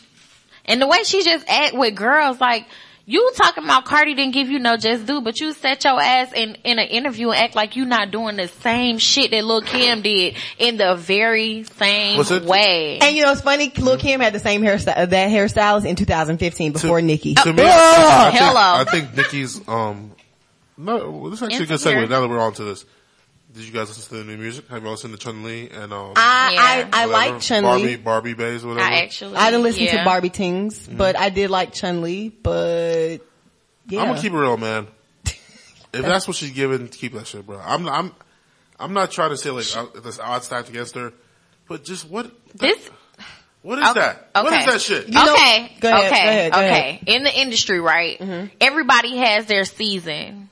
and 0.65 0.81
the 0.81 0.87
way 0.87 1.03
she 1.05 1.23
just 1.23 1.49
act 1.49 1.75
with 1.75 1.95
girls, 1.95 2.41
like, 2.41 2.67
you 3.05 3.33
talking 3.35 3.65
about 3.65 3.85
Cardi 3.85 4.15
didn't 4.15 4.33
give 4.33 4.49
you 4.49 4.61
no 4.61 4.77
just 4.77 5.07
do, 5.07 5.21
but 5.21 5.41
you 5.41 5.53
set 5.53 5.83
your 5.83 6.01
ass 6.01 6.33
in, 6.33 6.57
in 6.63 6.79
an 6.79 6.87
interview 6.87 7.31
and 7.31 7.39
act 7.39 7.57
like 7.57 7.75
you 7.75 7.85
not 7.85 8.13
doing 8.13 8.37
the 8.37 8.47
same 8.47 8.99
shit 8.99 9.33
that 9.33 9.45
Lil 9.45 9.61
Kim 9.61 10.03
did 10.03 10.37
in 10.59 10.77
the 10.77 10.95
very 10.95 11.65
same 11.65 12.47
way. 12.47 12.99
And 13.01 13.17
you 13.17 13.25
know, 13.25 13.33
it's 13.33 13.41
funny. 13.41 13.73
Lil 13.77 13.97
Kim 13.97 14.21
had 14.21 14.33
the 14.33 14.39
same 14.39 14.63
hairstyle, 14.63 15.11
that 15.11 15.31
hairstylist 15.31 15.85
in 15.85 15.97
2015 15.97 16.73
before 16.73 17.03
Nicki. 17.03 17.35
To 17.35 17.53
me, 17.53 17.63
Ugh. 17.65 17.69
I, 17.69 18.31
think, 18.31 18.43
hello. 18.45 18.61
I 18.61 18.85
think 18.85 19.17
Nicki's, 19.17 19.69
um, 19.69 20.13
no, 20.79 21.29
this 21.29 21.41
is 21.41 21.43
actually 21.43 21.65
a 21.65 21.67
good 21.67 21.81
segue 21.81 22.09
now 22.09 22.21
that 22.21 22.29
we're 22.29 22.39
on 22.39 22.53
to 22.55 22.65
this. 22.65 22.85
Did 23.55 23.65
you 23.65 23.73
guys 23.73 23.89
listen 23.89 24.17
to 24.17 24.25
the 24.25 24.31
new 24.31 24.39
music? 24.39 24.67
Have 24.69 24.81
you 24.81 24.87
all 24.87 24.93
listened 24.93 25.13
to 25.13 25.21
Chun 25.21 25.43
Li 25.43 25.69
and, 25.71 25.93
um, 25.93 26.15
I, 26.17 26.53
Yeah. 26.53 26.89
I, 26.93 27.03
I 27.03 27.05
like 27.05 27.41
Chun 27.41 27.65
Barbie, 27.65 27.85
Li. 27.85 27.97
Barbie 27.97 28.35
Bays 28.35 28.65
or 28.65 28.69
whatever. 28.69 28.89
I 28.89 29.01
actually, 29.03 29.37
I 29.37 29.51
didn't 29.51 29.65
listen 29.65 29.83
yeah. 29.83 29.99
to 29.99 30.05
Barbie 30.05 30.31
Tingz, 30.31 30.97
but 30.97 31.17
I 31.17 31.29
did 31.29 31.51
like 31.51 31.73
Chun 31.75 32.01
Li. 32.01 32.31
But 32.31 33.19
yeah, 33.89 34.01
I'm 34.01 34.09
gonna 34.09 34.23
keep 34.23 34.33
it 34.33 34.37
real, 34.37 34.57
man. 34.57 34.87
If 35.95 36.01
that's 36.01 36.27
what 36.27 36.39
she's 36.39 36.53
given, 36.53 36.89
keep 36.89 37.13
that 37.13 37.27
shit, 37.27 37.45
bro. 37.47 37.61
I'm 37.63 37.87
I'm 37.87 38.13
I'm 38.81 38.95
not 38.95 39.11
trying 39.11 39.29
to 39.29 39.37
say 39.37 39.51
like 39.51 39.67
uh, 39.77 40.01
this 40.01 40.19
odds 40.19 40.47
stacked 40.47 40.71
against 40.71 40.95
her, 40.95 41.13
but 41.69 41.85
just 41.85 42.09
what 42.09 42.31
This 42.55 42.89
what 43.61 43.79
is 43.79 43.89
Okay, 43.91 44.01
that? 44.01 44.31
What 44.33 44.47
okay. 44.47 44.61
is 44.61 44.67
that 44.67 44.81
shit? 44.81 45.09
You 45.09 45.21
okay, 45.21 45.29
Go 45.29 45.35
ahead, 45.35 45.71
okay, 45.71 45.81
go 45.81 45.89
ahead, 45.91 46.53
go 46.53 46.59
okay. 46.59 46.69
ahead. 46.69 46.95
Mm-hmm. 46.95 47.09
In 47.09 47.23
the 47.25 47.41
industry, 47.41 47.81
right? 47.81 48.51
Everybody 48.59 49.19
has 49.19 49.45
their 49.45 49.67
season. 49.67 50.49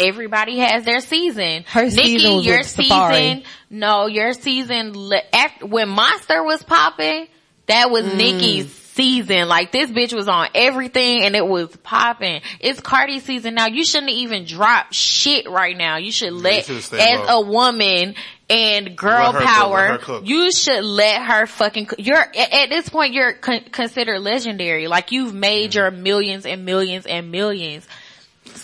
Everybody 0.00 0.58
has 0.58 0.84
their 0.84 1.00
season. 1.00 1.64
Her 1.68 1.84
Nicki, 1.84 1.90
season 2.18 2.36
was 2.36 2.46
your 2.46 2.58
with 2.58 2.66
season. 2.68 2.88
Safari. 2.88 3.44
No, 3.70 4.06
your 4.06 4.32
season. 4.32 5.10
After, 5.32 5.66
when 5.66 5.88
Monster 5.88 6.42
was 6.42 6.62
popping, 6.62 7.28
that 7.66 7.90
was 7.90 8.04
Mm. 8.04 8.16
Nicki's 8.16 8.72
season. 8.74 9.48
Like 9.48 9.70
this 9.72 9.90
bitch 9.90 10.12
was 10.12 10.28
on 10.28 10.48
everything 10.54 11.22
and 11.24 11.34
it 11.36 11.46
was 11.46 11.74
popping. 11.82 12.42
It's 12.60 12.80
Cardi's 12.80 13.22
season 13.22 13.54
now. 13.54 13.66
You 13.66 13.84
shouldn't 13.84 14.12
even 14.12 14.44
drop 14.44 14.92
shit 14.92 15.48
right 15.48 15.76
now. 15.76 15.96
You 15.98 16.12
should 16.12 16.32
let, 16.34 16.64
should've 16.66 16.92
as 16.94 17.28
low. 17.28 17.40
a 17.42 17.46
woman 17.46 18.14
and 18.50 18.94
girl 18.96 19.32
Let 19.32 19.44
power, 19.44 19.96
cook. 19.98 20.26
you 20.26 20.52
should 20.52 20.84
let 20.84 21.22
her 21.22 21.46
fucking. 21.46 21.86
cook. 21.86 21.98
You're 22.00 22.18
at 22.18 22.36
at 22.52 22.68
this 22.68 22.88
point, 22.90 23.14
you're 23.14 23.32
con- 23.32 23.64
considered 23.72 24.18
legendary. 24.20 24.88
Like 24.88 25.10
you've 25.12 25.32
made 25.32 25.74
your 25.74 25.90
millions 25.90 26.44
and 26.44 26.64
millions 26.66 27.06
and 27.06 27.30
millions. 27.30 27.86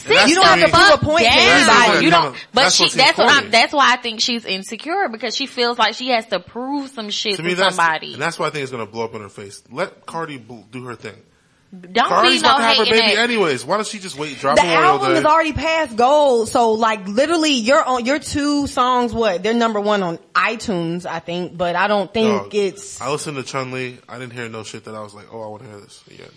Sit 0.09 0.16
that's 0.16 0.28
You 0.30 0.34
don't 0.36 0.44
have 0.46 0.59
to 0.59 0.64
thing. 0.64 0.74
prove 0.74 0.94
a 1.02 1.04
point 1.04 1.24
to 1.26 1.30
anybody. 1.32 2.04
You 2.04 2.11
don't. 2.11 2.32
no, 2.32 2.38
But 2.52 2.62
that's 2.62 2.74
she. 2.74 2.88
That's 2.96 3.18
what 3.18 3.30
I'm. 3.30 3.50
That's 3.50 3.72
why 3.72 3.92
I 3.92 3.96
think 3.96 4.20
she's 4.20 4.44
insecure 4.44 5.09
because 5.09 5.36
she 5.36 5.46
feels 5.46 5.78
like 5.78 5.94
she 5.94 6.09
has 6.09 6.26
to 6.26 6.40
prove 6.40 6.90
some 6.90 7.11
shit 7.11 7.36
To 7.36 7.42
to, 7.42 7.54
that's 7.54 7.76
somebody. 7.76 8.14
and 8.14 8.22
that's 8.22 8.38
why 8.38 8.46
I 8.48 8.50
think 8.50 8.62
it's 8.64 8.72
gonna 8.72 8.86
blow 8.86 9.04
up 9.04 9.14
in 9.14 9.20
her 9.22 9.28
face. 9.28 9.62
Let 9.70 10.04
Cardi 10.06 10.38
do 10.38 10.84
her 10.84 10.94
thing. 10.96 11.14
Don't 11.70 12.09
Cardi's 12.09 12.40
be 12.40 12.48
no 12.48 12.48
about 12.48 12.56
to 12.59 12.64
have 12.64 12.76
her 12.78 12.84
baby 12.86 12.96
that. 13.14 13.18
anyways. 13.18 13.62
Why 13.62 13.76
don't 13.76 13.86
she 13.86 13.98
just 13.98 14.18
wait? 14.18 14.38
Drop 14.38 14.56
the 14.56 14.62
a 14.62 14.64
Memorial 14.64 14.90
album 14.92 15.12
is 15.16 15.24
already 15.26 15.52
past 15.52 15.96
gold. 15.96 16.48
So 16.48 16.72
like 16.72 17.06
literally 17.06 17.52
your 17.52 17.84
on 17.84 18.06
your 18.06 18.18
two 18.18 18.66
songs, 18.66 19.12
what? 19.12 19.42
They're 19.42 19.52
number 19.52 19.78
one 19.78 20.02
on 20.02 20.16
iTunes, 20.34 21.04
I 21.04 21.18
think, 21.18 21.59
but 21.59 21.76
I 21.76 21.86
don't 21.86 22.11
think 22.12 22.44
Dog, 22.44 22.54
it's 22.54 22.98
I 23.02 23.11
listened 23.11 23.36
to 23.36 23.42
Chun 23.42 23.70
Li. 23.72 23.98
I 24.09 24.18
didn't 24.18 24.32
hear 24.32 24.48
no 24.48 24.62
shit 24.62 24.84
that 24.84 24.94
I 24.94 25.02
was 25.02 25.12
like, 25.14 25.26
oh, 25.30 25.42
I 25.42 25.46
want 25.48 25.62
to 25.64 25.68
hear 25.68 25.78
this 25.80 26.02
again. 26.11 26.30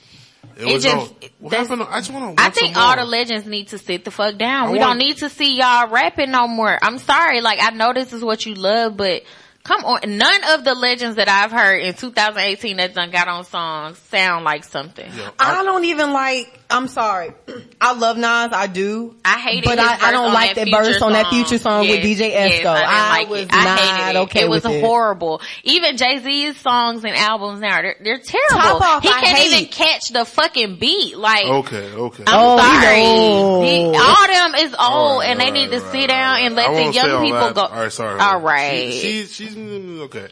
It, 0.57 0.67
It 0.67 0.73
was 0.73 0.83
just- 0.83 1.11
no, 1.21 1.27
what 1.39 1.53
happened? 1.53 1.83
I 1.83 1.99
just 1.99 2.11
want 2.11 2.37
to. 2.37 2.43
I 2.43 2.49
think 2.49 2.75
all 2.77 2.95
the 2.95 3.05
legends 3.05 3.45
need 3.47 3.69
to 3.69 3.77
sit 3.77 4.05
the 4.05 4.11
fuck 4.11 4.37
down. 4.37 4.67
I 4.67 4.71
we 4.71 4.77
want- 4.79 4.99
don't 4.99 5.07
need 5.07 5.17
to 5.17 5.29
see 5.29 5.57
y'all 5.57 5.87
rapping 5.87 6.31
no 6.31 6.47
more. 6.47 6.77
I'm 6.81 6.97
sorry, 6.99 7.41
like 7.41 7.59
I 7.61 7.71
know 7.71 7.93
this 7.93 8.13
is 8.13 8.23
what 8.23 8.45
you 8.45 8.53
love, 8.55 8.95
but 8.97 9.23
come 9.63 9.83
on. 9.85 10.01
None 10.17 10.43
of 10.51 10.63
the 10.63 10.75
legends 10.75 11.15
that 11.15 11.29
I've 11.29 11.51
heard 11.51 11.81
in 11.81 11.93
2018 11.93 12.77
that 12.77 12.93
done 12.93 13.11
got 13.11 13.27
on 13.27 13.43
songs 13.45 13.97
sound 14.09 14.43
like 14.45 14.63
something. 14.63 15.09
Yeah, 15.15 15.29
I 15.39 15.63
don't 15.63 15.85
even 15.85 16.13
like. 16.13 16.59
I'm 16.71 16.87
sorry. 16.87 17.33
I 17.79 17.93
love 17.93 18.17
Nas. 18.17 18.51
I 18.53 18.67
do. 18.67 19.15
I 19.25 19.39
hated 19.39 19.65
but 19.65 19.77
his 19.77 19.87
I, 19.87 20.07
I 20.07 20.11
don't 20.11 20.33
like 20.33 20.55
that 20.55 20.65
that 20.69 20.71
verse 20.77 20.87
Future 20.87 21.05
on 21.05 21.13
that 21.13 21.27
future 21.27 21.57
song 21.57 21.81
with 21.81 22.03
Yes, 22.03 22.19
DJ 22.19 22.29
yes, 22.29 22.61
Esco. 22.61 22.65
I, 22.67 22.79
didn't 22.79 23.09
like 23.09 23.29
was 23.29 23.41
it. 23.43 23.49
I 23.53 23.63
not 23.65 23.79
hated 23.79 24.09
it. 24.17 24.23
okay 24.23 24.41
it 24.43 24.49
was 24.49 24.63
with 24.63 24.73
it. 24.73 24.81
horrible. 24.81 25.41
Even 25.63 25.97
Jay 25.97 26.19
Z's 26.19 26.57
songs 26.57 27.03
and 27.03 27.15
albums 27.15 27.59
now, 27.59 27.81
they're, 27.81 27.95
they're 28.03 28.19
terrible. 28.19 28.57
Top 28.79 28.81
off, 28.81 29.03
he 29.03 29.09
I 29.09 29.21
can't 29.21 29.37
hate. 29.37 29.51
even 29.53 29.65
catch 29.71 30.09
the 30.09 30.25
fucking 30.25 30.77
beat. 30.77 31.17
Like, 31.17 31.45
Okay, 31.45 31.91
okay. 31.93 32.23
I'm 32.27 32.39
Oh, 32.39 32.57
sorry. 32.57 33.67
He, 33.67 33.97
all 33.97 34.27
them 34.27 34.55
is 34.55 34.71
old 34.73 34.79
All 34.79 35.19
right, 35.19 35.27
and 35.29 35.39
they 35.39 35.45
all 35.47 35.51
need 35.51 35.71
to 35.71 35.79
right, 35.79 35.91
sit 35.91 35.97
right, 35.99 36.07
down 36.07 36.39
and 36.41 36.55
let 36.55 36.73
the 36.73 36.93
young 36.93 37.23
people 37.23 37.39
that. 37.39 37.55
go. 37.55 37.61
All 37.61 37.69
right, 37.83 37.91
sorry. 37.91 38.19
All 38.19 38.39
right. 38.41 38.93
She, 38.93 39.23
she, 39.25 39.45
she's 39.45 39.55
mm, 39.55 39.99
okay. 40.01 40.27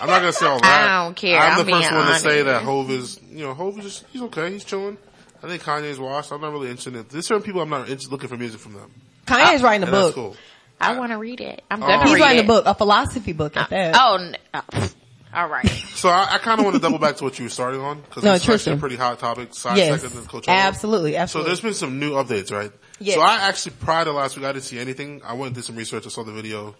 I'm 0.00 0.08
not 0.08 0.20
gonna 0.20 0.32
say 0.32 0.46
all 0.46 0.60
that. 0.60 0.88
I 0.90 1.04
don't 1.04 1.14
care. 1.14 1.38
I'm, 1.38 1.58
I'm 1.60 1.66
the 1.66 1.72
first 1.72 1.92
one 1.92 2.06
to 2.06 2.18
say 2.18 2.42
that 2.42 2.62
Hove 2.62 2.90
is, 2.90 3.20
you 3.30 3.44
know, 3.44 3.54
Hove 3.54 3.78
is 3.78 3.84
just, 3.84 4.04
he's 4.12 4.22
okay. 4.22 4.50
He's 4.52 4.64
chilling. 4.64 4.96
I 5.42 5.46
think 5.48 5.62
Kanye's 5.62 5.98
washed. 5.98 6.32
I'm 6.32 6.40
not 6.40 6.52
really 6.52 6.68
interested 6.68 6.96
in 6.96 7.06
There's 7.08 7.26
certain 7.26 7.42
people 7.42 7.60
I'm 7.60 7.70
not 7.70 7.82
interested 7.88 8.10
looking 8.10 8.28
for 8.28 8.36
music 8.36 8.60
from 8.60 8.74
them. 8.74 8.90
Kanye's 9.26 9.62
ah, 9.62 9.66
writing 9.66 9.82
a 9.82 9.86
And 9.86 9.94
that's 9.94 10.06
book. 10.06 10.14
cool. 10.14 10.36
I 10.80 10.96
want 10.98 11.12
to 11.12 11.18
read 11.18 11.40
it. 11.40 11.62
I'm 11.70 11.82
Oh. 11.82 11.86
gonna 11.86 12.04
He's 12.04 12.14
read 12.14 12.20
writing 12.20 12.38
it. 12.40 12.44
a 12.44 12.46
book, 12.46 12.64
a 12.66 12.74
philosophy 12.74 13.32
book 13.32 13.56
uh, 13.56 13.60
at 13.60 13.70
that. 13.70 13.96
Oh, 13.98 14.16
n- 14.16 14.36
oh, 14.54 14.88
all 15.34 15.48
right. 15.48 15.68
So 15.98 16.08
I, 16.08 16.34
I 16.34 16.38
kind 16.38 16.60
of 16.60 16.64
want 16.64 16.76
to 16.76 16.80
double 16.82 17.00
back 17.00 17.16
to 17.16 17.24
what 17.24 17.36
you 17.40 17.46
were 17.46 17.50
starting 17.50 17.80
on 17.80 18.00
because 18.02 18.22
No, 18.22 18.32
it's 18.34 18.48
actually 18.48 18.76
a 18.76 18.78
pretty 18.78 18.94
hot 18.94 19.18
topic. 19.18 19.52
Side 19.52 19.76
yes, 19.76 20.00
second 20.00 20.16
than 20.16 20.24
Coachella. 20.28 20.48
absolutely, 20.48 21.26
So 21.26 21.42
there's 21.42 21.60
been 21.60 21.74
some 21.74 21.98
new 21.98 22.12
updates, 22.12 22.52
right? 22.52 22.70
Yes. 23.00 23.16
So 23.16 23.20
I 23.22 23.48
actually 23.48 23.72
prior 23.80 24.04
to 24.04 24.12
last 24.12 24.36
week 24.36 24.46
I 24.46 24.52
didn't 24.52 24.64
see 24.66 24.78
anything. 24.78 25.20
I 25.24 25.32
went 25.32 25.46
and 25.46 25.54
did 25.56 25.64
some 25.64 25.74
research. 25.74 26.06
I 26.06 26.10
saw 26.10 26.22
the 26.22 26.30
video, 26.30 26.76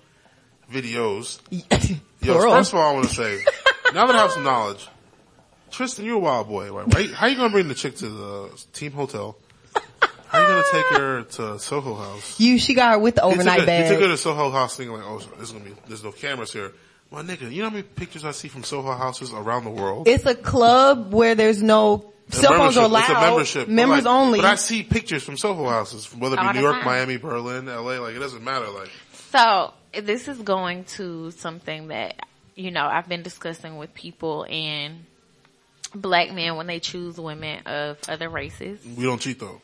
videos. 0.73 1.41
Yo, 1.51 2.35
Plural. 2.35 2.55
first 2.55 2.73
of 2.73 2.79
all, 2.79 2.91
I 2.91 2.93
want 2.95 3.09
to 3.09 3.15
say, 3.15 3.45
now 3.93 4.07
that 4.07 4.15
I 4.17 4.21
have 4.21 4.31
some 4.33 4.45
knowledge, 4.45 4.87
Tristan, 5.71 6.05
you're 6.05 6.17
a 6.17 6.19
wild 6.21 6.49
boy, 6.49 6.71
right? 6.73 6.95
Right? 6.95 7.11
How 7.11 7.27
you 7.27 7.37
gonna 7.37 7.51
bring 7.51 7.69
the 7.69 7.75
chick 7.75 7.97
to 7.97 8.09
the 8.09 8.65
team 8.73 8.93
hotel? 8.93 9.37
How 10.29 10.41
you 10.41 10.47
gonna 10.47 10.63
take 10.73 10.87
her 10.99 11.23
to 11.23 11.59
Soho 11.59 11.95
House? 11.95 12.39
you, 12.39 12.59
she 12.59 12.75
got 12.75 12.93
her 12.93 12.99
with 12.99 13.15
the 13.15 13.23
You 13.23 13.29
overnight 13.29 13.61
took, 13.61 13.69
her, 13.69 13.83
you 13.83 13.89
took 13.89 14.01
her 14.03 14.09
to 14.09 14.17
Soho 14.19 14.51
House 14.51 14.77
thinking 14.77 14.95
like, 14.97 15.05
oh, 15.07 15.19
there's 15.37 15.53
gonna 15.53 15.65
be, 15.65 15.75
there's 15.87 16.05
no 16.05 16.13
cameras 16.13 16.53
here. 16.53 16.73
My 17.11 17.23
nigga, 17.23 17.51
you 17.51 17.63
know 17.63 17.71
how 17.71 17.75
many 17.75 17.85
pictures 17.85 18.25
I 18.27 18.33
see 18.33 18.49
from 18.49 18.63
Soho 18.65 18.93
houses 18.95 19.33
around 19.33 19.65
the 19.65 19.71
world? 19.71 20.07
It's 20.07 20.27
a 20.27 20.35
club 20.35 21.15
where 21.15 21.35
there's 21.35 21.63
no 21.63 22.13
It's 22.27 22.39
cell 22.41 22.53
phones 22.53 22.77
are 22.77 22.85
allowed. 22.85 23.01
It's 23.01 23.09
a 23.11 23.21
membership. 23.21 23.67
But 23.67 23.73
Members 23.73 24.05
like- 24.05 24.15
only. 24.15 24.41
But 24.41 24.47
I 24.47 24.55
see 24.57 24.83
pictures 24.83 25.23
from 25.23 25.39
Soho 25.39 25.67
houses, 25.67 26.15
whether 26.15 26.37
it 26.37 26.41
be 26.41 26.47
the 26.49 26.53
New 26.53 26.61
York, 26.61 26.77
time. 26.77 26.85
Miami, 26.85 27.17
Berlin, 27.17 27.65
LA, 27.65 27.99
like 27.99 28.15
it 28.15 28.19
doesn't 28.19 28.45
matter. 28.45 28.69
Like, 28.69 28.91
So 29.31 29.73
this 29.99 30.29
is 30.29 30.43
going 30.43 30.85
to 30.85 31.31
something 31.31 31.89
that 31.89 32.27
you 32.55 32.71
know 32.71 32.85
I've 32.85 33.09
been 33.09 33.23
discussing 33.23 33.79
with 33.79 33.95
people 33.95 34.45
and 34.51 35.07
black 35.95 36.33
men 36.33 36.57
when 36.57 36.67
they 36.67 36.81
choose 36.81 37.19
women 37.19 37.63
of 37.67 37.99
other 38.09 38.29
races, 38.29 38.81
we 38.97 39.05
don't 39.05 39.21
cheat 39.21 39.41
though. 39.41 39.61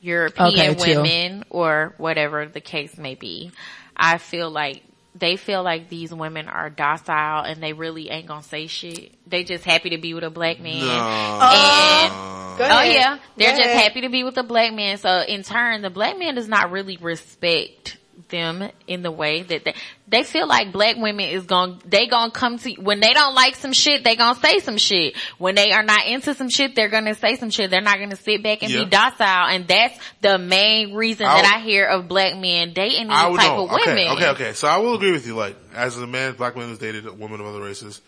European 0.00 0.48
Okay, 0.48 0.94
women, 0.94 1.44
or 1.50 1.94
whatever 1.98 2.46
the 2.46 2.60
case 2.60 2.96
may 2.96 3.14
be. 3.14 3.50
I 3.96 4.18
feel 4.18 4.50
like 4.50 4.82
they 5.14 5.36
feel 5.36 5.62
like 5.62 5.88
these 5.88 6.12
women 6.12 6.48
are 6.48 6.68
docile 6.70 7.44
and 7.44 7.62
they 7.62 7.72
really 7.72 8.10
ain't 8.10 8.26
gonna 8.26 8.42
say 8.42 8.66
shit. 8.66 9.12
They 9.26 9.44
just 9.44 9.64
happy 9.64 9.90
to 9.90 9.98
be 9.98 10.14
with 10.14 10.24
a 10.24 10.30
black 10.30 10.60
man. 10.60 10.74
And 10.82 12.12
oh, 12.12 12.54
Go 12.58 12.64
Oh 12.64 12.82
yeah, 12.82 13.18
they're 13.36 13.52
Go 13.52 13.56
just 13.58 13.68
ahead. 13.68 13.82
happy 13.82 14.00
to 14.02 14.08
be 14.08 14.24
with 14.24 14.36
a 14.38 14.42
black 14.42 14.72
man. 14.72 14.96
So 14.98 15.20
in 15.20 15.42
turn, 15.42 15.82
the 15.82 15.90
black 15.90 16.18
man 16.18 16.34
does 16.34 16.48
not 16.48 16.70
really 16.70 16.96
respect 16.96 17.96
them 18.28 18.68
in 18.86 19.02
the 19.02 19.10
way 19.10 19.42
that 19.42 19.64
they, 19.64 19.74
they 20.08 20.22
feel 20.22 20.46
like 20.46 20.72
black 20.72 20.96
women 20.96 21.26
is 21.26 21.44
going 21.44 21.80
they 21.84 22.06
gonna 22.06 22.30
come 22.30 22.58
to 22.58 22.72
when 22.74 23.00
they 23.00 23.12
don't 23.12 23.34
like 23.34 23.54
some 23.56 23.72
shit 23.72 24.02
they 24.04 24.16
gonna 24.16 24.38
say 24.40 24.58
some 24.58 24.78
shit 24.78 25.14
when 25.38 25.54
they 25.54 25.70
are 25.70 25.82
not 25.82 26.06
into 26.06 26.34
some 26.34 26.48
shit 26.48 26.74
they're 26.74 26.88
gonna 26.88 27.14
say 27.14 27.36
some 27.36 27.50
shit 27.50 27.70
they're 27.70 27.80
not 27.80 27.98
gonna 27.98 28.16
sit 28.16 28.42
back 28.42 28.62
and 28.62 28.72
Yeah. 28.72 28.84
be 28.84 28.90
docile 28.90 29.46
and 29.48 29.68
that's 29.68 29.98
the 30.22 30.38
main 30.38 30.94
reason 30.94 31.26
I 31.26 31.42
that 31.42 31.54
I 31.56 31.60
hear 31.60 31.86
of 31.86 32.08
black 32.08 32.36
men 32.36 32.72
dating 32.72 33.08
these 33.08 33.16
type 33.16 33.32
know. 33.36 33.64
of 33.64 33.70
women. 33.70 33.98
Okay, 33.98 34.08
okay, 34.08 34.28
okay. 34.28 34.52
So 34.54 34.66
I 34.68 34.78
will 34.78 34.94
agree 34.94 35.12
with 35.12 35.26
you. 35.26 35.34
Like, 35.34 35.56
as 35.74 35.96
a 35.98 36.06
man, 36.06 36.34
black 36.34 36.56
man 36.56 36.68
who's 36.68 36.78
dated 36.78 37.04
women 37.18 37.40
of 37.40 37.46
other 37.46 37.60
races, 37.60 38.00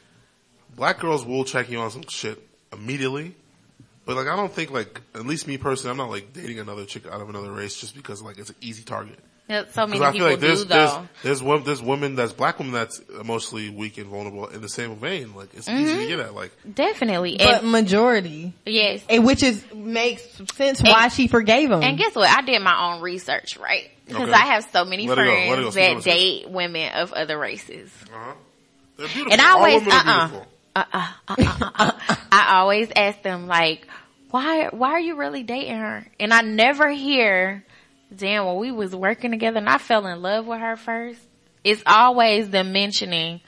black 0.74 0.98
girls 1.00 1.24
will 1.24 1.44
check 1.44 1.70
you 1.70 1.78
on 1.78 1.90
some 1.90 2.06
shit 2.08 2.38
immediately. 2.72 3.34
But 4.06 4.16
like, 4.16 4.26
I 4.26 4.36
don't 4.36 4.52
think 4.52 4.70
like, 4.70 5.00
at 5.14 5.26
least 5.26 5.46
me 5.46 5.58
personally, 5.58 5.90
I'm 5.90 5.98
not 5.98 6.10
like 6.10 6.32
dating 6.32 6.58
another 6.60 6.86
chick 6.86 7.06
out 7.06 7.20
of 7.20 7.28
another 7.28 7.52
race 7.52 7.78
just 7.78 7.94
because 7.94 8.22
like 8.22 8.38
it's 8.38 8.50
an 8.50 8.56
easy 8.60 8.82
target. 8.82 9.18
Yeah, 9.48 9.64
So 9.72 9.86
many 9.86 9.98
Because 9.98 10.02
I 10.08 10.12
people 10.12 10.26
feel 10.26 10.30
like 10.34 10.40
there's 10.40 10.62
do 10.64 10.68
there's 10.68 10.90
though. 10.92 11.08
there's 11.22 11.42
wo- 11.42 11.58
there's 11.58 11.80
women 11.82 12.16
that's 12.16 12.32
black 12.34 12.58
women 12.58 12.72
that's 12.74 12.98
emotionally 13.20 13.70
weak 13.70 13.96
and 13.96 14.06
vulnerable 14.08 14.46
in 14.48 14.60
the 14.60 14.68
same 14.68 14.96
vein. 14.96 15.34
Like 15.34 15.54
it's 15.54 15.68
easy 15.68 15.84
Mm-hmm. 15.92 16.00
to 16.00 16.06
get 16.06 16.20
at. 16.20 16.34
Like 16.34 16.52
Definitely. 16.74 17.36
but 17.38 17.62
And 17.62 17.72
majority, 17.72 18.52
yes. 18.66 19.02
and 19.08 19.24
which 19.24 19.42
is 19.42 19.64
makes 19.74 20.22
sense 20.54 20.82
why 20.82 21.08
she 21.08 21.28
forgave 21.28 21.70
him. 21.70 21.82
And 21.82 21.96
guess 21.96 22.14
what? 22.14 22.28
I 22.28 22.42
did 22.42 22.60
my 22.60 22.92
own 22.92 23.00
research, 23.00 23.56
right? 23.56 23.90
Because 24.06 24.24
Okay. 24.28 24.32
I 24.32 24.46
have 24.52 24.64
so 24.72 24.84
many 24.84 25.06
Let 25.08 25.18
it 25.18 25.24
go, 25.24 25.30
let 25.30 25.58
it 25.60 25.72
friends 25.72 25.74
go, 25.74 25.80
that 25.80 25.90
it, 25.92 26.02
sis. 26.02 26.04
date 26.04 26.50
women 26.50 26.92
of 26.92 27.12
other 27.14 27.38
races. 27.38 27.90
uh-huh. 28.12 28.32
they're 28.98 29.06
beautiful. 29.08 29.32
And 29.32 29.40
I 29.40 29.50
always, 29.52 29.80
women 29.82 29.92
are 29.92 30.02
uh-uh. 30.76 31.08
beautiful. 31.36 31.68
I 32.32 32.46
always 32.60 32.88
ask 32.94 33.22
them 33.22 33.46
like, 33.46 33.86
why, 34.30 34.68
why 34.68 34.90
are 34.90 35.00
you 35.00 35.16
really 35.16 35.42
dating 35.42 35.76
her? 35.78 36.06
And 36.20 36.32
I 36.34 36.42
never 36.42 36.90
hear, 36.90 37.64
damn, 38.14 38.44
well, 38.44 38.58
we 38.58 38.70
was 38.72 38.94
working 38.94 39.30
together 39.30 39.58
and 39.58 39.68
I 39.68 39.78
fell 39.78 40.06
in 40.06 40.22
love 40.22 40.46
with 40.46 40.60
her 40.60 40.76
first. 40.76 41.20
It's 41.64 41.82
always 41.86 42.50
them 42.50 42.72
mentioning 42.72 43.40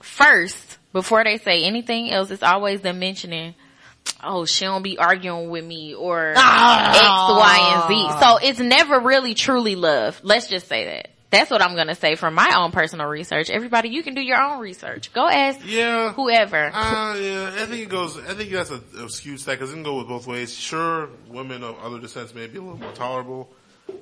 first 0.00 0.78
before 0.92 1.24
they 1.24 1.38
say 1.38 1.64
anything 1.64 2.10
else. 2.10 2.30
It's 2.30 2.42
always 2.42 2.80
them 2.82 2.98
mentioning, 2.98 3.54
oh, 4.22 4.44
she 4.44 4.64
don't 4.64 4.82
be 4.82 4.98
arguing 4.98 5.50
with 5.50 5.64
me 5.64 5.94
or 5.94 6.30
X, 6.30 6.38
Y, 6.38 7.72
and 7.74 7.88
Z. 7.88 8.20
So 8.24 8.38
it's 8.48 8.60
never 8.60 9.00
really 9.00 9.34
truly 9.34 9.74
love. 9.74 10.20
Let's 10.22 10.46
just 10.48 10.68
say 10.68 10.84
that. 10.86 11.10
That's 11.30 11.50
what 11.50 11.60
I'm 11.62 11.74
gonna 11.74 11.96
say 11.96 12.14
from 12.14 12.34
my 12.34 12.54
own 12.56 12.70
personal 12.70 13.06
research. 13.06 13.50
Everybody, 13.50 13.88
you 13.88 14.04
can 14.04 14.14
do 14.14 14.20
your 14.20 14.40
own 14.40 14.60
research. 14.60 15.12
Go 15.12 15.26
ask 15.26 15.58
Yeah. 15.64 16.12
whoever. 16.12 16.66
Uh, 16.72 17.14
yeah, 17.16 17.50
I 17.58 17.66
think 17.66 17.82
it 17.82 17.88
goes. 17.88 18.16
I 18.16 18.34
think 18.34 18.52
that's 18.52 18.70
a, 18.70 18.80
a 19.02 19.08
skewed 19.08 19.40
stack 19.40 19.58
because 19.58 19.70
it 19.72 19.74
can 19.74 19.82
go 19.82 19.98
with 19.98 20.06
both 20.06 20.28
ways. 20.28 20.54
Sure, 20.54 21.08
women 21.28 21.64
of 21.64 21.76
other 21.82 21.98
descents 21.98 22.32
may 22.36 22.46
be 22.46 22.58
a 22.58 22.62
little 22.62 22.78
more 22.78 22.92
tolerable, 22.92 23.48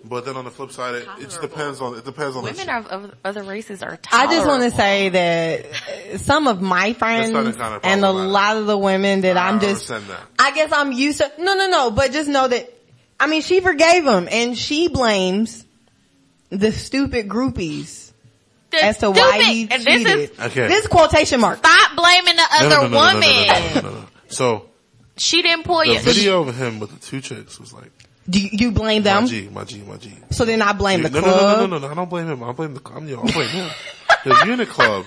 but 0.05 0.25
then 0.25 0.37
on 0.37 0.45
the 0.45 0.51
flip 0.51 0.71
side, 0.73 0.95
it, 0.97 1.09
it 1.19 1.25
just 1.25 1.41
depends 1.41 1.81
on 1.81 1.97
it 1.97 2.05
depends 2.05 2.37
on 2.37 2.45
Women 2.45 2.67
the, 2.67 2.77
of, 2.77 2.87
of 2.87 3.15
other 3.25 3.43
races 3.43 3.83
are 3.83 3.99
I 4.13 4.27
just 4.33 4.47
want 4.47 4.63
to 4.65 4.71
say 4.71 5.09
that 5.11 5.67
uh, 6.15 6.19
some 6.19 6.47
of 6.47 6.61
my 6.63 6.93
friends 6.93 7.33
kind 7.33 7.49
of 7.49 7.81
and 7.85 8.05
a 8.05 8.11
lot 8.13 8.57
of 8.57 8.67
the 8.67 8.77
women 8.79 9.23
that 9.23 9.37
I 9.37 9.49
I'm 9.49 9.61
just, 9.61 9.89
that. 9.89 10.03
I 10.39 10.53
guess 10.55 10.71
I'm 10.73 10.93
used 10.93 11.19
to, 11.19 11.31
no, 11.39 11.55
no, 11.55 11.69
no, 11.69 11.91
but 11.91 12.13
just 12.13 12.29
know 12.29 12.47
that 12.49 12.73
I 13.19 13.27
mean, 13.29 13.43
she 13.43 13.61
forgave 13.61 14.05
him 14.05 14.29
and 14.31 14.57
she 14.59 14.89
blames 14.89 15.65
the 16.51 16.71
stupid 16.73 17.29
groupies 17.29 18.13
The 18.71 18.85
as 18.85 18.99
to 18.99 19.11
why 19.11 19.17
stupid- 19.39 19.45
he 19.47 19.63
and 19.71 19.83
this 19.85 19.85
cheated. 19.99 20.19
is 20.33 20.41
Okay. 20.41 20.69
This 20.69 20.87
quotation 20.87 21.41
mark. 21.41 21.59
stop 21.59 21.97
blaming 21.97 22.37
the 22.37 22.47
other 22.53 22.69
no, 22.69 22.89
no, 22.89 22.89
no, 22.89 23.21
no, 23.21 23.81
no, 23.81 23.91
woman. 23.91 24.07
So 24.29 24.67
She 25.17 25.43
didn't 25.43 25.65
pull 25.65 25.81
the 25.81 25.93
you. 25.95 26.01
video 26.01 26.41
of 26.43 26.57
him 26.57 26.79
with 26.81 26.91
the 26.91 26.99
two 27.05 27.21
chicks 27.21 27.59
was 27.61 27.73
like, 27.73 27.91
Do 28.29 28.41
you, 28.41 28.49
you 28.53 28.73
blame 28.73 29.03
them? 29.03 29.25
my? 29.25 29.29
G, 29.29 29.49
my 29.49 29.65
G, 29.65 29.83
my 29.83 29.97
G. 29.97 30.13
So 30.31 30.45
then 30.45 30.63
I 30.63 30.73
blame 30.73 31.03
no, 31.03 31.09
the 31.09 31.21
no, 31.21 31.27
no, 31.27 31.33
club. 31.33 31.59
no, 31.59 31.67
no, 31.67 31.79
no, 31.79 31.87
no, 31.87 31.93
I 31.93 31.95
don't 31.95 32.11
blame 32.11 32.27
him. 32.29 32.43
I 32.45 32.53
blame 32.53 32.75
the, 32.75 32.81
I'm, 32.95 33.09
yo, 33.09 33.21
I 33.21 33.33
blame 33.33 33.49
him. 33.49 33.71
If 34.25 34.45
you're 34.45 34.55
in 34.55 34.61
a 34.61 34.67
club, 34.67 35.05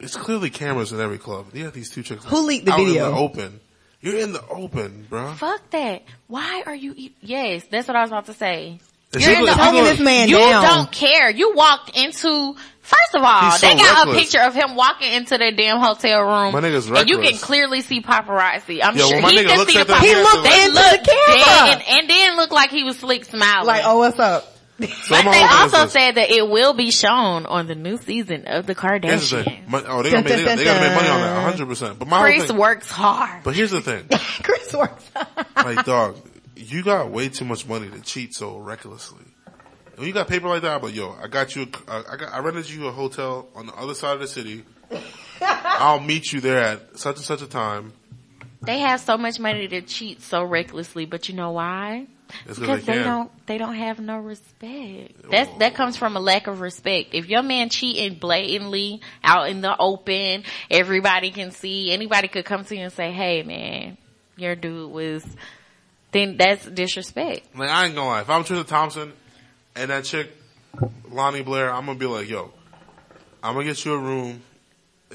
it's 0.00 0.16
clearly 0.16 0.50
cameras 0.50 0.92
in 0.92 1.00
every 1.00 1.18
club. 1.18 1.46
You 1.52 1.64
have 1.64 1.74
these 1.74 1.90
two 1.90 2.02
chicks. 2.02 2.24
Who 2.24 2.46
leaked 2.46 2.64
the 2.64 2.72
out 2.72 2.78
video? 2.78 3.06
In 3.06 3.12
the 3.12 3.18
open. 3.18 3.60
You're 4.00 4.18
in 4.18 4.32
the 4.32 4.46
open, 4.48 5.06
bro. 5.08 5.34
Fuck 5.34 5.70
that. 5.70 6.04
Why 6.28 6.62
are 6.64 6.74
you? 6.74 6.94
E- 6.96 7.14
yes, 7.20 7.64
that's 7.70 7.88
what 7.88 7.96
I 7.96 8.02
was 8.02 8.10
about 8.10 8.26
to 8.26 8.34
say. 8.34 8.78
And 9.16 9.24
You're 9.24 9.34
she 9.34 9.40
in 9.40 9.46
the 9.46 9.52
she 9.52 9.58
Tonguing 9.58 9.82
look- 9.84 9.92
this 9.96 10.00
man 10.00 10.28
You 10.28 10.36
down. 10.38 10.62
don't 10.62 10.92
care. 10.92 11.30
You 11.30 11.54
walked 11.54 11.96
into. 11.96 12.54
First 12.82 13.16
of 13.16 13.22
all, 13.24 13.50
so 13.50 13.66
they 13.66 13.74
got 13.74 14.06
reckless. 14.06 14.16
a 14.16 14.20
picture 14.20 14.40
of 14.46 14.54
him 14.54 14.76
walking 14.76 15.12
into 15.12 15.36
the 15.38 15.50
damn 15.50 15.80
hotel 15.80 16.20
room. 16.22 16.52
My 16.52 16.60
nigga's 16.60 16.88
and 16.88 17.10
you 17.10 17.18
can 17.18 17.36
clearly 17.36 17.80
see 17.80 18.00
paparazzi. 18.00 18.78
I'm 18.80 18.96
Yeah, 18.96 19.06
sure 19.06 19.12
when 19.14 19.22
my 19.22 19.30
he 19.32 19.38
nigga 19.38 19.46
can 19.48 19.58
looks 19.58 19.72
see 19.72 19.78
at 19.80 19.86
the 19.88 19.92
paparazzi. 19.94 20.00
he 20.02 20.06
He 20.06 20.12
has 20.14 20.28
to 20.28 20.36
looked 20.36 20.46
like- 20.46 20.62
into 20.62 20.74
looked 20.74 21.04
the 21.04 21.10
camera. 21.10 21.36
dead, 21.36 21.82
and, 21.88 21.98
and 21.98 22.10
then 22.10 22.36
looked 22.36 22.52
like 22.52 22.70
he 22.70 22.84
was 22.84 22.96
slick 22.98 23.24
smiling. 23.24 23.66
Like, 23.66 23.82
oh, 23.84 23.98
what's 23.98 24.20
up? 24.20 24.44
So 24.78 24.86
but 24.86 24.88
they 25.08 25.22
whole 25.22 25.32
thing 25.32 25.42
is 25.46 25.50
also 25.52 25.82
this. 25.84 25.92
said 25.94 26.14
that 26.16 26.30
it 26.30 26.48
will 26.48 26.74
be 26.74 26.90
shown 26.92 27.46
on 27.46 27.66
the 27.66 27.74
new 27.74 27.96
season 27.96 28.44
of 28.46 28.66
the 28.66 28.74
Here's. 28.74 29.32
Kardashians. 29.32 29.68
Mon- 29.68 29.84
Oh, 29.88 30.02
they 30.04 30.10
gonna 30.12 30.22
make, 30.22 30.32
they, 30.36 30.54
they 30.56 30.64
gotta 30.64 30.80
make 30.86 30.94
money 30.94 31.08
on 31.08 31.20
that, 31.22 31.34
100. 31.42 31.66
percent 31.66 31.98
But 31.98 32.06
my 32.08 32.18
whole 32.18 32.26
Chris 32.26 32.46
thing, 32.46 32.56
works 32.58 32.88
hard. 32.90 33.42
but 33.42 33.54
here's 33.56 33.70
the 33.72 33.80
thing, 33.80 34.04
Chris 34.44 34.72
works. 34.74 35.02
hard. 35.16 35.46
like 35.76 35.84
dog, 35.86 36.18
you 36.70 36.82
got 36.82 37.10
way 37.10 37.28
too 37.28 37.44
much 37.44 37.66
money 37.66 37.88
to 37.90 38.00
cheat 38.00 38.34
so 38.34 38.58
recklessly. 38.58 39.24
When 39.96 40.06
you 40.06 40.12
got 40.12 40.28
paper 40.28 40.48
like 40.48 40.62
that, 40.62 40.82
like, 40.82 40.94
yo, 40.94 41.16
I 41.22 41.26
got 41.26 41.56
you, 41.56 41.62
a, 41.88 41.92
I 42.10 42.16
got, 42.16 42.32
I 42.32 42.38
rented 42.40 42.68
you 42.68 42.86
a 42.86 42.92
hotel 42.92 43.48
on 43.54 43.66
the 43.66 43.74
other 43.74 43.94
side 43.94 44.14
of 44.14 44.20
the 44.20 44.28
city. 44.28 44.64
I'll 45.40 46.00
meet 46.00 46.32
you 46.32 46.40
there 46.40 46.58
at 46.58 46.98
such 46.98 47.16
and 47.16 47.24
such 47.24 47.40
a 47.42 47.46
time. 47.46 47.92
They 48.62 48.80
have 48.80 49.00
so 49.00 49.16
much 49.16 49.38
money 49.38 49.68
to 49.68 49.80
cheat 49.82 50.22
so 50.22 50.42
recklessly, 50.44 51.06
but 51.06 51.28
you 51.28 51.34
know 51.34 51.52
why? 51.52 52.06
It's 52.44 52.58
'cause 52.58 52.58
Because 52.58 52.84
they 52.84 52.98
they, 52.98 53.04
don't 53.04 53.46
they 53.46 53.58
don't 53.58 53.76
have 53.76 54.00
no 54.00 54.18
respect. 54.18 55.30
That 55.30 55.60
that 55.60 55.74
comes 55.74 55.96
from 55.96 56.16
a 56.16 56.20
lack 56.20 56.48
of 56.48 56.60
respect. 56.60 57.14
If 57.14 57.28
your 57.28 57.42
man 57.42 57.68
cheating 57.68 58.18
blatantly 58.18 59.00
out 59.22 59.48
in 59.48 59.60
the 59.60 59.76
open, 59.78 60.42
everybody 60.70 61.30
can 61.30 61.52
see. 61.52 61.92
Anybody 61.92 62.26
could 62.28 62.44
come 62.44 62.64
to 62.64 62.74
you 62.76 62.82
and 62.82 62.92
say, 62.92 63.12
"Hey, 63.12 63.42
man, 63.44 63.96
your 64.36 64.56
dude 64.56 64.90
was." 64.90 65.24
Then 66.16 66.36
that's 66.36 66.64
disrespect. 66.66 67.54
Like 67.56 67.68
I 67.70 67.86
ain't 67.86 67.94
gonna 67.94 68.08
lie, 68.08 68.20
if 68.22 68.30
I'm 68.30 68.44
Tristan 68.44 68.66
Thompson 68.66 69.12
and 69.74 69.90
that 69.90 70.04
chick 70.04 70.30
Lani 71.10 71.42
Blair, 71.42 71.70
I'm 71.72 71.86
gonna 71.86 71.98
be 71.98 72.06
like, 72.06 72.28
yo, 72.28 72.50
I'm 73.42 73.54
gonna 73.54 73.66
get 73.66 73.84
you 73.84 73.94
a 73.94 73.98
room 73.98 74.42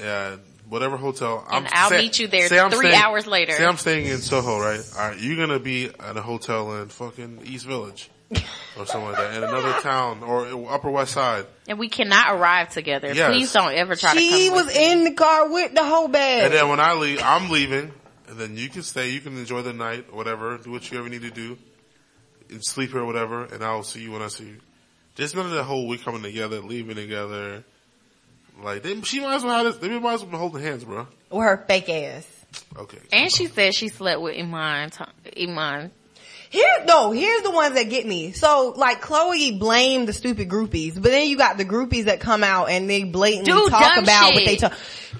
at 0.02 0.38
whatever 0.68 0.96
hotel. 0.96 1.44
And 1.50 1.66
I'm, 1.66 1.72
I'll 1.74 1.90
meet 1.98 2.18
you 2.18 2.28
there 2.28 2.48
three 2.48 2.68
staying- 2.88 2.94
hours 2.94 3.26
later. 3.26 3.52
Say 3.52 3.64
I'm 3.66 3.76
staying 3.76 4.06
in 4.06 4.18
Soho, 4.18 4.58
right? 4.58 4.80
All 4.98 5.08
right, 5.08 5.18
you're 5.18 5.36
gonna 5.36 5.58
be 5.60 5.86
at 6.00 6.16
a 6.16 6.22
hotel 6.22 6.80
in 6.80 6.88
fucking 6.88 7.42
East 7.44 7.66
Village 7.66 8.10
or 8.78 8.86
something 8.86 9.10
like 9.10 9.16
that, 9.18 9.34
in 9.36 9.44
another 9.44 9.72
town 9.80 10.22
or 10.22 10.72
Upper 10.72 10.90
West 10.90 11.12
Side. 11.12 11.46
And 11.68 11.78
we 11.78 11.88
cannot 11.88 12.34
arrive 12.34 12.70
together. 12.70 13.12
Yes. 13.12 13.30
Please 13.30 13.52
don't 13.52 13.72
ever 13.74 13.94
try 13.96 14.14
to 14.14 14.18
She 14.20 14.48
was 14.50 14.66
with 14.66 14.74
me. 14.76 14.92
in 14.92 15.04
the 15.04 15.12
car 15.12 15.50
with 15.52 15.74
the 15.74 15.84
whole 15.84 16.08
bag. 16.08 16.44
And 16.44 16.54
then 16.54 16.68
when 16.68 16.80
I 16.80 16.94
leave, 16.94 17.20
I'm 17.22 17.50
leaving, 17.50 17.92
and 18.32 18.40
then 18.40 18.56
you 18.56 18.70
can 18.70 18.82
stay, 18.82 19.10
you 19.10 19.20
can 19.20 19.36
enjoy 19.36 19.60
the 19.60 19.74
night, 19.74 20.06
or 20.10 20.16
whatever, 20.16 20.56
do 20.56 20.70
what 20.70 20.90
you 20.90 20.98
ever 20.98 21.10
need 21.10 21.20
to 21.20 21.30
do, 21.30 21.58
and 22.48 22.64
sleep 22.64 22.90
here 22.90 23.00
or 23.00 23.04
whatever, 23.04 23.44
and 23.44 23.62
I'll 23.62 23.82
see 23.82 24.00
you 24.00 24.10
when 24.10 24.22
I 24.22 24.28
see 24.28 24.44
you. 24.44 24.56
Just 25.16 25.36
none 25.36 25.44
of 25.44 25.52
the 25.52 25.62
whole 25.62 25.86
week 25.86 26.02
coming 26.02 26.22
together, 26.22 26.60
leaving 26.60 26.96
together. 26.96 27.62
Like, 28.62 28.82
they, 28.82 28.98
she 29.02 29.20
might 29.20 29.34
as 29.34 29.44
well 29.44 29.62
have 29.62 29.66
this, 29.66 29.76
they 29.76 29.98
might 29.98 30.14
as 30.14 30.22
well 30.22 30.30
be 30.30 30.36
holding 30.38 30.62
hands, 30.62 30.82
bro. 30.82 31.06
with 31.30 31.42
her 31.42 31.62
fake 31.68 31.90
ass. 31.90 32.26
Okay. 32.74 32.98
And 33.12 33.30
she 33.30 33.48
said 33.48 33.74
she 33.74 33.88
slept 33.88 34.22
with 34.22 34.38
Iman. 34.38 34.92
Iman. 35.38 35.90
Here, 36.52 36.84
no, 36.86 37.12
here's 37.12 37.42
the 37.42 37.50
ones 37.50 37.76
that 37.76 37.88
get 37.88 38.04
me. 38.04 38.32
So, 38.32 38.74
like, 38.76 39.00
Khloé 39.00 39.58
blamed 39.58 40.06
the 40.06 40.12
stupid 40.12 40.50
groupies, 40.50 40.92
but 40.94 41.04
then 41.04 41.26
you 41.26 41.38
got 41.38 41.56
the 41.56 41.64
groupies 41.64 42.04
that 42.04 42.20
come 42.20 42.44
out 42.44 42.68
and 42.68 42.90
they 42.90 43.04
blatantly 43.04 43.50
Do 43.50 43.70
talk 43.70 43.94
dumb 43.94 44.04
about 44.04 44.34
what 44.34 44.44
they 44.44 44.56
talk. 44.56 44.74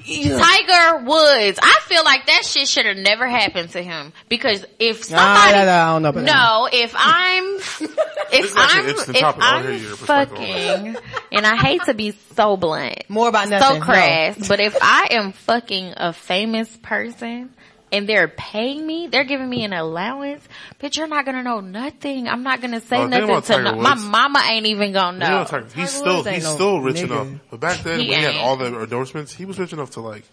Tiger 0.05 1.05
Woods. 1.05 1.59
I 1.63 1.79
feel 1.85 2.05
like 2.05 2.27
that 2.27 2.45
shit 2.45 2.69
should 2.69 2.85
have 2.85 2.99
never 2.99 3.27
happened 3.27 3.71
to 3.71 3.83
him 3.83 4.13
because 4.29 4.67
if 4.79 5.05
somebody, 5.05 5.53
nah, 5.53 5.65
nah, 5.65 5.91
I 5.91 5.93
don't 5.93 6.03
know 6.03 6.09
about 6.11 6.25
no, 6.25 6.69
if 6.71 6.95
I'm, 6.95 7.45
if 8.33 8.57
actually 8.57 9.23
I'm, 9.23 9.33
if. 9.33 9.41
I 9.41 9.57
wanna 9.57 9.63
hear 9.63 9.73
I'm 9.73 9.83
your 9.83 9.97
perspective 9.97 10.39
on 10.39 10.95
fucking, 10.95 10.97
and 11.33 11.47
I 11.47 11.57
hate 11.57 11.83
to 11.85 11.95
be 11.95 12.11
so 12.37 12.59
blunt, 12.59 13.05
More 13.09 13.29
about 13.29 13.49
nothing. 13.49 13.69
so 13.69 13.79
no. 13.79 13.85
crass, 13.85 14.49
but 14.49 14.61
if 14.61 14.77
I 14.83 15.09
am 15.13 15.33
fucking 15.33 15.95
a 15.97 16.13
famous 16.13 16.77
person 16.83 17.55
and 17.93 18.09
they're 18.09 18.27
paying 18.29 18.85
me, 18.87 19.07
they're 19.07 19.25
giving 19.25 19.49
me 19.49 19.65
an 19.65 19.73
allowance, 19.73 20.43
but 20.79 20.97
you're 20.97 21.07
not 21.07 21.25
gonna 21.27 21.43
know 21.43 21.61
nothing. 21.61 22.27
I'm 22.27 22.43
not 22.43 22.61
gonna 22.61 22.81
say 22.81 22.97
Oh, 22.97 23.07
nothing 23.07 23.43
to 23.43 23.63
no, 23.63 23.75
my 23.77 23.95
mama 23.95 24.43
ain't 24.51 24.67
even 24.67 24.93
gonna 24.93 25.19
know. 25.19 25.39
know, 25.41 25.45
Tiger- 25.45 25.69
he's 25.75 25.91
still, 25.91 26.17
Woods 26.17 26.27
ain't 26.27 26.35
he's 26.37 26.45
no 26.45 26.55
still 26.55 26.81
rich 26.81 26.97
nigga. 26.97 27.05
enough. 27.05 27.29
But 27.51 27.61
back 27.61 27.83
then, 27.85 28.01
He 28.01 28.09
when 28.09 28.19
he 28.19 28.25
had 28.25 28.37
all 28.37 28.57
the 28.57 28.67
endorsements, 28.83 29.33
he 29.33 29.45
was 29.45 29.59
rich 29.59 29.73
enough 29.73 29.91
to 29.93 30.01
like, 30.01 30.25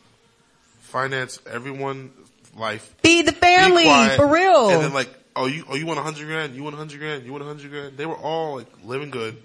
finance 0.81 1.39
everyone's 1.51 2.11
life. 2.57 2.93
Feed 3.03 3.25
the 3.27 3.31
be 3.31 3.37
family, 3.37 3.83
quiet, 3.83 4.17
for 4.17 4.27
real. 4.27 4.69
And 4.69 4.83
then 4.83 4.93
like, 4.93 5.09
oh, 5.35 5.45
you, 5.45 5.65
oh, 5.69 5.75
you 5.75 5.85
want 5.85 5.99
a 5.99 6.03
hundred 6.03 6.25
grand? 6.27 6.55
You 6.55 6.63
want 6.63 6.75
a 6.75 6.77
hundred 6.77 6.99
grand? 6.99 7.25
You 7.25 7.31
want 7.31 7.43
a 7.43 7.47
hundred 7.47 7.69
grand? 7.71 7.97
They 7.97 8.05
were 8.05 8.15
all 8.17 8.55
like 8.57 8.67
living 8.83 9.11
good. 9.11 9.37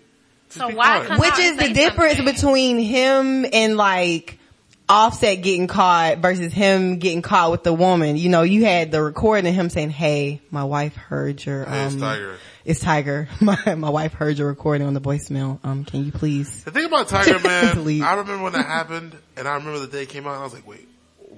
Just 0.49 0.59
So 0.59 0.69
why 0.75 1.05
come- 1.07 1.19
Which 1.21 1.33
out 1.33 1.39
is 1.39 1.51
and 1.53 1.61
the 1.61 1.73
difference 1.75 2.17
something. 2.17 2.35
between 2.35 2.79
him 2.79 3.45
and 3.53 3.77
like 3.77 4.39
Offset 4.87 5.41
getting 5.43 5.67
caught 5.67 6.19
versus 6.19 6.53
him 6.53 6.99
getting 6.99 7.23
caught 7.23 7.51
with 7.51 7.63
the 7.63 7.73
woman. 7.73 8.17
You 8.17 8.29
know, 8.29 8.43
you 8.43 8.65
had 8.65 8.91
the 8.91 9.03
recording 9.03 9.47
of 9.49 9.55
him 9.55 9.71
saying, 9.71 9.91
"Hey, 9.91 10.43
my 10.51 10.65
wife 10.65 10.95
heard 10.95 11.43
your 11.45 11.65
Hey, 11.65 11.87
it's 11.87 11.95
um, 11.95 12.01
Tiger. 12.01 12.37
It's 12.67 12.81
Tiger. 12.81 13.29
My 13.41 13.75
my 13.77 13.89
wife 13.89 14.13
heard 14.13 14.37
your 14.39 14.49
recording 14.49 14.87
on 14.87 14.93
the 14.93 15.01
voicemail. 15.01 15.59
Um, 15.65 15.85
can 15.87 16.05
you 16.05 16.13
please?" 16.13 16.65
The 16.65 16.71
thing 16.71 16.85
about 16.85 17.09
Tiger, 17.09 17.39
man, 17.45 18.03
I 18.03 18.15
remember 18.15 18.43
when 18.45 18.53
that 18.53 18.67
happened, 18.67 19.17
and 19.39 19.49
I 19.49 19.55
remember 19.55 19.79
the 19.81 19.87
day 19.87 20.03
it 20.03 20.11
came 20.11 20.27
out, 20.27 20.33
and 20.35 20.41
I 20.41 20.45
was 20.45 20.53
like, 20.55 20.67
wait, 20.67 20.87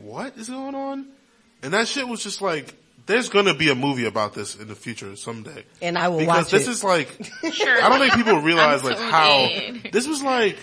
what 0.02 0.36
is 0.36 0.48
going 0.48 0.74
on? 0.74 1.06
And 1.62 1.72
that 1.72 1.86
shit 1.88 2.06
was 2.06 2.22
just 2.22 2.42
like, 2.42 2.74
there's 3.06 3.28
gonna 3.28 3.54
be 3.54 3.70
a 3.70 3.74
movie 3.76 4.06
about 4.06 4.34
this 4.34 4.56
in 4.56 4.66
the 4.66 4.74
future 4.74 5.14
someday. 5.14 5.64
And 5.80 5.96
I 5.96 6.08
will 6.08 6.18
because 6.18 6.36
watch 6.44 6.50
this 6.50 6.66
it. 6.66 6.70
is 6.70 6.82
like, 6.84 7.08
Sure. 7.52 7.82
I 7.82 7.88
don't 7.88 8.00
think 8.00 8.14
people 8.14 8.40
realize 8.40 8.82
like 8.82 8.96
tuned 8.98 9.10
how 9.10 9.46
in. 9.46 9.82
this 9.92 10.08
was 10.08 10.20
like. 10.22 10.56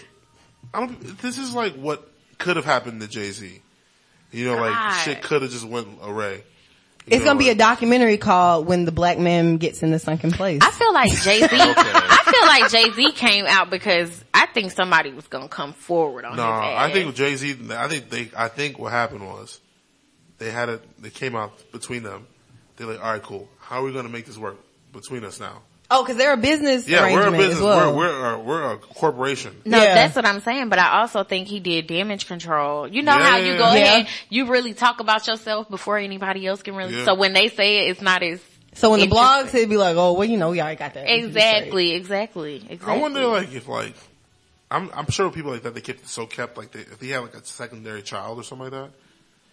I 0.74 0.80
don't. 0.82 1.00
This 1.20 1.38
is 1.38 1.54
like 1.54 1.76
what 1.76 2.10
could 2.38 2.56
have 2.56 2.66
happened 2.66 3.02
to 3.02 3.08
Jay 3.08 3.32
Z. 3.32 3.62
You 4.32 4.46
know, 4.46 4.56
like 4.56 4.72
God. 4.74 5.04
shit 5.04 5.22
could 5.22 5.42
have 5.44 5.52
just 5.52 5.66
went 5.66 5.88
array. 6.04 6.38
You 7.06 7.18
It's 7.18 7.20
know, 7.20 7.32
gonna 7.32 7.40
be 7.40 7.50
a 7.50 7.56
documentary 7.56 8.18
called 8.18 8.66
"When 8.66 8.86
the 8.86 8.92
Black 8.92 9.20
Man 9.20 9.58
Gets 9.58 9.84
in 9.84 9.92
the 9.92 10.00
Sunken 10.00 10.32
Place." 10.32 10.62
I 10.64 10.72
feel 10.72 10.94
like 10.94 11.12
Jay 11.12 11.40
Z. 11.42 11.48
I 11.52 12.24
feel 12.32 12.48
like 12.48 12.72
Jay 12.72 12.92
Z 12.92 13.12
came 13.12 13.46
out 13.46 13.70
because 13.70 14.24
I 14.34 14.46
think 14.48 14.72
somebody 14.72 15.12
was 15.12 15.28
gonna 15.28 15.50
come 15.50 15.74
forward 15.74 16.26
on 16.26 16.36
No, 16.38 16.44
his 16.44 16.52
ass. 16.52 16.90
I 16.90 16.94
think 16.94 17.14
Jay 17.16 17.36
Z. 17.36 17.58
I 17.72 17.88
think 17.88 18.10
they. 18.10 18.32
I 18.36 18.48
think 18.48 18.80
what 18.80 18.92
happened 18.92 19.28
was 19.28 19.60
they 20.40 20.50
had 20.50 20.70
it. 20.70 21.02
They 21.02 21.10
came 21.10 21.36
out 21.36 21.52
between 21.72 22.04
them. 22.04 22.26
They're 22.78 22.88
like, 22.88 23.04
all 23.04 23.12
right, 23.12 23.22
cool. 23.22 23.48
How 23.60 23.82
are 23.82 23.84
we 23.84 23.92
going 23.94 24.06
to 24.08 24.12
make 24.12 24.26
this 24.26 24.38
work 24.38 24.58
between 24.92 25.24
us 25.24 25.40
now? 25.40 25.62
Oh, 25.94 26.04
because 26.04 26.18
they're 26.18 26.34
a 26.34 26.38
business 26.38 26.88
Yeah, 26.88 27.12
we're 27.14 27.28
a 27.28 27.32
business. 27.32 27.62
well. 27.62 27.96
We're 27.96 28.10
we're 28.20 28.34
a, 28.34 28.40
we're 28.40 28.72
a 28.74 28.78
corporation. 28.78 29.56
No, 29.66 29.82
Yeah. 29.82 29.94
that's 29.96 30.16
what 30.16 30.26
I'm 30.26 30.42
saying, 30.42 30.70
but 30.70 30.80
I 30.80 31.00
also 31.02 31.24
think 31.24 31.48
he 31.48 31.60
did 31.60 31.88
damage 31.88 32.28
control. 32.28 32.88
You 32.88 33.02
know 33.02 33.18
Yeah, 33.18 33.24
how 33.30 33.38
you 33.38 33.54
go 33.58 33.74
yeah. 33.74 33.84
ahead, 33.84 34.08
you 34.30 34.48
really 34.48 34.74
talk 34.74 35.00
about 35.00 35.28
yourself 35.28 35.70
before 35.70 35.98
anybody 35.98 36.46
else 36.48 36.62
can 36.62 36.76
really, 36.76 36.96
Yeah. 36.98 37.06
so 37.06 37.16
when 37.16 37.34
they 37.34 37.48
say 37.50 37.86
it, 37.88 37.92
it's 37.92 38.02
not 38.02 38.22
as, 38.24 38.42
so 38.76 38.90
when 38.92 39.00
the 39.00 39.08
blogs, 39.08 39.38
Interesting. 39.38 39.60
it'd 39.60 39.70
be 39.70 39.78
like, 39.78 39.96
"Oh, 39.98 40.14
well, 40.14 40.28
you 40.28 40.36
know, 40.38 40.50
we 40.50 40.60
already 40.60 40.78
got 40.78 40.96
that." 40.96 41.08
exactly, 41.08 41.94
exactly, 41.94 42.56
exactly. 42.56 42.92
I 42.92 42.98
wonder, 42.98 43.26
like, 43.28 43.54
if 43.54 43.68
like, 43.68 43.94
I'm 44.72 44.90
I'm 44.96 45.06
sure 45.12 45.30
people 45.30 45.52
like 45.52 45.62
that 45.64 45.76
they 45.76 45.82
kept 45.82 46.08
so 46.10 46.26
kept 46.26 46.58
like 46.58 46.72
they, 46.72 46.80
if 46.80 46.98
they 46.98 47.10
had 47.10 47.20
like 47.20 47.36
a 47.36 47.46
secondary 47.46 48.02
child 48.02 48.40
or 48.40 48.44
something 48.44 48.72
like 48.72 48.72
that, 48.72 48.90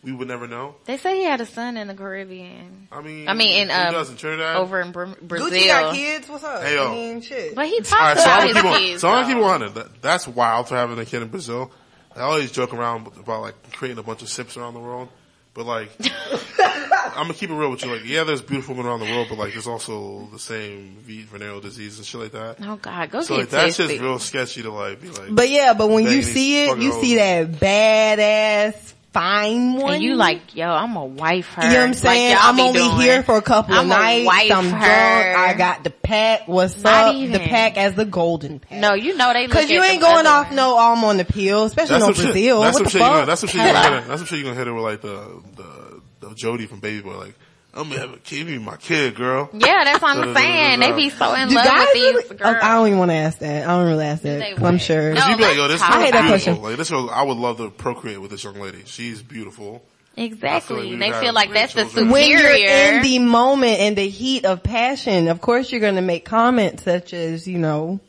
we 0.03 0.13
would 0.13 0.29
never 0.29 0.47
know. 0.47 0.77
They 0.87 0.97
say 0.97 1.19
he 1.19 1.25
had 1.25 1.41
a 1.41 1.47
son 1.47 1.77
in 1.77 1.89
the 1.89 1.95
Caribbean. 1.95 2.89
I 2.91 3.03
mean, 3.03 3.29
I 3.29 3.35
mean, 3.35 3.63
in, 3.63 3.69
who 3.69 3.75
um, 3.75 3.93
does 3.93 4.11
in 4.11 4.17
Trinidad? 4.17 4.57
Over 4.57 4.81
in 4.81 4.93
Br- 4.93 5.07
Brazil. 5.21 5.51
Gucci 5.51 5.67
got 5.67 5.95
kids. 5.95 6.29
What's 6.29 6.45
up? 6.45 6.63
Hey, 6.63 6.75
yo. 6.75 6.89
I 6.91 6.95
mean, 6.95 7.21
shit. 7.21 7.55
But 7.55 7.67
he 7.67 7.77
All 7.79 7.83
talks 7.83 7.93
right, 7.93 8.19
so 8.19 8.31
I'm 8.31 8.39
about 8.39 8.41
gonna 8.41 8.47
his 8.49 8.63
keep 8.63 8.65
on. 8.73 8.79
kids. 8.81 9.01
So 9.03 9.09
I'm 9.09 9.23
gonna 9.23 9.35
keep 9.35 9.45
on 9.45 9.63
it. 9.63 9.75
That, 9.75 10.03
that's 10.03 10.27
wild 10.29 10.69
for 10.69 10.77
having 10.77 10.99
a 10.99 11.05
kid 11.05 11.23
in 11.23 11.29
Brazil. 11.29 11.71
I 12.17 12.21
always 12.21 12.51
joke 12.51 12.73
around 12.75 13.07
about 13.19 13.43
like 13.43 13.73
creating 13.73 13.99
a 13.99 14.03
bunch 14.03 14.23
of 14.23 14.29
sips 14.29 14.57
around 14.57 14.75
the 14.75 14.81
world, 14.81 15.09
but 15.55 15.65
like 15.67 15.91
I'm 16.59 17.25
gonna 17.27 17.35
keep 17.35 17.51
it 17.51 17.55
real 17.55 17.71
with 17.71 17.85
you. 17.85 17.93
Like, 17.93 18.05
yeah, 18.05 18.25
there's 18.25 18.43
beautiful 18.43 18.75
women 18.75 18.91
around 18.91 19.01
the 19.01 19.07
world, 19.13 19.29
but 19.29 19.39
like 19.39 19.53
there's 19.53 19.67
also 19.67 20.29
the 20.33 20.39
same 20.39 20.97
V 21.01 21.23
venereal 21.23 21.61
disease 21.61 21.99
and 21.99 22.07
shit 22.07 22.21
like 22.21 22.33
that. 22.33 22.57
Oh 22.63 22.77
God, 22.77 23.11
go 23.11 23.21
So 23.21 23.35
get 23.37 23.41
like 23.43 23.51
that's 23.51 23.77
just 23.77 24.01
real 24.01 24.19
sketchy 24.19 24.63
to 24.63 24.71
like 24.73 25.01
be 25.01 25.11
like. 25.11 25.35
But 25.35 25.51
yeah, 25.51 25.75
but 25.75 25.89
when 25.91 26.05
you 26.05 26.23
see 26.23 26.65
it, 26.65 26.79
you 26.79 26.93
see 26.93 27.17
that 27.17 27.53
badass 27.53 28.95
find 29.13 29.77
one. 29.77 29.95
And 29.95 30.03
you 30.03 30.15
like, 30.15 30.55
yo, 30.55 30.69
I'm 30.69 30.97
a 30.97 31.05
wife 31.05 31.47
her. 31.55 31.63
You 31.63 31.69
know 31.69 31.75
what 31.81 31.85
I'm 31.89 31.95
saying? 31.95 32.35
Like 32.35 32.45
I'm 32.45 32.61
only 32.61 32.81
doing. 32.81 33.01
here 33.01 33.23
for 33.23 33.37
a 33.37 33.43
couple 33.43 33.75
of 33.75 33.81
I'm 33.81 33.87
a 33.87 33.89
nights. 33.89 34.27
wife 34.27 34.51
I'm 34.53 34.69
drunk. 34.69 34.85
her. 34.85 35.37
I 35.37 35.55
got 35.57 35.85
the 35.85 35.91
pack. 35.91 36.47
What's 36.49 36.77
Not 36.79 37.09
up? 37.09 37.15
even. 37.15 37.33
The 37.33 37.41
pack 37.41 37.77
as 37.77 37.95
the 37.95 38.05
golden 38.05 38.61
pack. 38.61 38.79
No, 38.79 38.95
you 38.95 39.17
know 39.17 39.33
they 39.33 39.43
look 39.47 39.53
Cause 39.53 39.65
at 39.65 39.71
you 39.71 39.83
ain't 39.83 40.01
going 40.01 40.27
off 40.27 40.47
ones. 40.47 40.57
no 40.57 40.79
arm 40.79 41.05
on 41.05 41.17
the 41.17 41.25
pill, 41.25 41.65
especially 41.65 41.95
That's 41.99 42.07
no 42.07 42.13
some 42.13 42.15
shit. 42.15 42.33
Brazil. 42.33 42.61
That's 42.61 42.75
what 42.75 42.79
some 42.79 42.85
the 42.85 42.91
shit. 42.91 43.01
You 43.01 43.05
fuck? 43.07 43.15
gonna, 43.15 43.27
that's 43.27 43.41
some 43.41 43.49
shit. 43.49 43.61
You 43.61 43.67
gonna 43.67 43.83
hit 43.83 43.93
her. 44.03 44.09
That's 44.09 44.21
some 44.21 44.27
shit 44.27 44.39
you 44.39 44.45
gonna 44.45 44.57
hit 44.57 44.67
her 44.67 44.75
with 44.75 44.85
like 44.85 45.01
the 45.03 45.43
the 45.57 46.29
the 46.29 46.35
Jody 46.35 46.67
from 46.67 46.81
Baby 46.81 47.01
Boy. 47.03 47.17
Like 47.17 47.35
I'm 47.73 47.89
gonna 47.89 48.01
have 48.01 48.15
a 48.15 48.19
kid, 48.19 48.49
you 48.49 48.59
my 48.61 48.77
kid, 48.77 49.15
girl. 49.15 49.49
Yeah, 49.53 49.85
that's 49.85 50.03
what 50.03 50.15
Da, 50.15 50.23
da, 50.23 50.29
I'm 50.31 50.35
da, 50.35 50.35
da, 50.35 50.41
saying. 50.41 50.81
They 50.81 50.93
be 50.93 51.11
so 51.11 51.35
in 51.35 51.49
Do 51.49 51.55
love 51.55 51.65
guys 51.65 51.85
with 51.87 51.95
these 51.95 52.15
really? 52.15 52.37
girls. 52.37 52.57
I, 52.61 52.71
I 52.71 52.75
don't 52.75 52.87
even 52.89 52.99
want 52.99 53.11
to 53.13 53.15
ask 53.15 53.39
that. 53.39 53.63
I 53.69 53.79
don't 53.79 53.87
really 53.87 54.05
ask 54.07 54.23
that. 54.23 54.63
I'm 54.63 54.79
sure. 54.79 55.15
No, 55.15 55.27
You'd 55.29 55.37
be 55.39 55.45
like, 55.45 55.57
yo, 55.57 55.69
this 55.69 55.81
talk 55.81 55.91
I 55.93 56.03
hate 56.05 56.13
that 56.13 56.29
question. 56.29 56.61
Like 56.63 56.77
this 56.77 56.91
girl, 56.91 57.09
I 57.11 57.23
would 57.23 57.37
love 57.37 57.59
to 57.59 57.71
procreate 57.71 58.21
with 58.21 58.31
this 58.33 58.43
young 58.43 58.59
lady. 58.61 58.83
She's 58.87 59.23
beautiful. 59.23 59.83
I 60.17 60.23
feel 60.23 60.33
Exactly. 60.33 60.97
like 60.97 60.99
they 61.13 61.21
feel 61.21 61.33
like 61.33 61.49
great 61.51 61.61
that's 61.61 61.75
the 61.75 61.85
children. 61.85 62.11
when 62.11 62.29
you're 62.29 62.51
in 62.51 63.03
the 63.03 63.21
moment 63.21 63.79
and 63.79 63.97
the 63.97 64.09
heat 64.09 64.45
of 64.45 64.63
passion, 64.63 65.29
of 65.29 65.41
course 65.41 65.71
you're 65.71 65.81
going 65.81 65.95
to 65.95 66.03
make 66.03 66.25
comments 66.25 66.83
such 66.83 67.15
as, 67.15 67.47
you 67.47 67.59
know, 67.59 68.01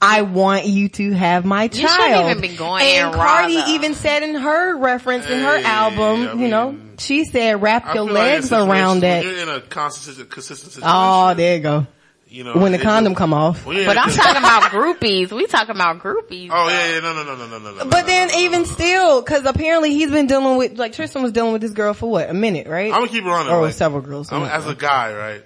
I 0.00 0.22
want 0.22 0.66
you 0.66 0.88
to 0.90 1.12
have 1.12 1.44
my 1.46 1.64
You 1.64 1.68
child. 1.70 1.90
shouldn't 1.90 2.38
even 2.38 2.40
be 2.50 2.56
going 2.56 2.84
and 2.84 3.08
in 3.08 3.14
Cardi 3.14 3.54
though. 3.54 3.66
even 3.68 3.94
said 3.94 4.22
in 4.22 4.34
her 4.34 4.76
reference 4.76 5.26
in 5.26 5.40
her 5.40 5.56
Hey, 5.58 5.64
album, 5.64 6.28
I 6.28 6.32
you 6.42 6.48
know, 6.48 6.72
mean, 6.72 6.96
she 6.98 7.24
said 7.24 7.62
wrap 7.62 7.86
I 7.86 7.94
your 7.94 8.04
feel 8.04 8.04
like 8.04 8.10
in 8.10 8.14
legs 8.32 8.44
situations 8.48 8.70
around 8.70 8.88
when 8.90 9.00
that. 9.00 9.24
You're 9.24 9.38
in 9.38 9.48
a 9.48 9.60
consistent, 9.62 10.30
consistent 10.30 10.72
situation. 10.72 10.92
Oh, 10.94 11.34
there 11.34 11.56
you 11.56 11.62
go. 11.62 11.86
You 12.28 12.44
know, 12.44 12.54
When 12.54 12.72
the 12.72 12.78
it- 12.78 12.82
condom 12.82 13.14
come 13.14 13.32
off. 13.32 13.64
when 13.64 13.76
you're 13.76 13.86
but 13.86 13.92
in 13.96 13.98
a 13.98 14.00
I'm 14.02 14.10
talking 14.12 14.36
about 14.36 14.62
groupies. 14.64 15.32
We 15.32 15.46
talking 15.46 15.74
about 15.74 16.00
groupies. 16.00 16.50
Oh 16.52 16.68
yeah, 16.68 16.94
yeah, 16.94 17.00
no, 17.00 17.14
no, 17.14 17.22
no, 17.24 17.36
no, 17.36 17.46
no, 17.46 17.58
no. 17.58 17.72
no, 17.76 17.84
But 17.88 18.00
no, 18.02 18.06
then 18.06 18.28
no, 18.28 18.34
no, 18.34 18.40
even 18.40 18.62
no, 18.62 18.68
no. 18.68 18.74
still, 18.74 19.22
cause 19.22 19.44
apparently 19.46 19.94
he's 19.94 20.10
been 20.10 20.26
dealing 20.26 20.58
with, 20.58 20.76
like 20.78 20.92
Tristan 20.92 21.22
was 21.22 21.32
dealing 21.32 21.52
with 21.52 21.62
this 21.62 21.72
girl 21.72 21.94
for 21.94 22.10
what, 22.10 22.28
a 22.28 22.34
minute, 22.34 22.66
right? 22.66 22.92
I'm 22.92 22.98
gonna 23.00 23.08
keep 23.08 23.24
it 23.24 23.30
on. 23.30 23.48
Or 23.48 23.62
like, 23.62 23.72
several 23.74 24.02
girls. 24.02 24.30
I'm, 24.30 24.42
I'm 24.42 24.48
as 24.50 24.66
a 24.66 24.74
guy, 24.74 25.14
right? 25.14 25.42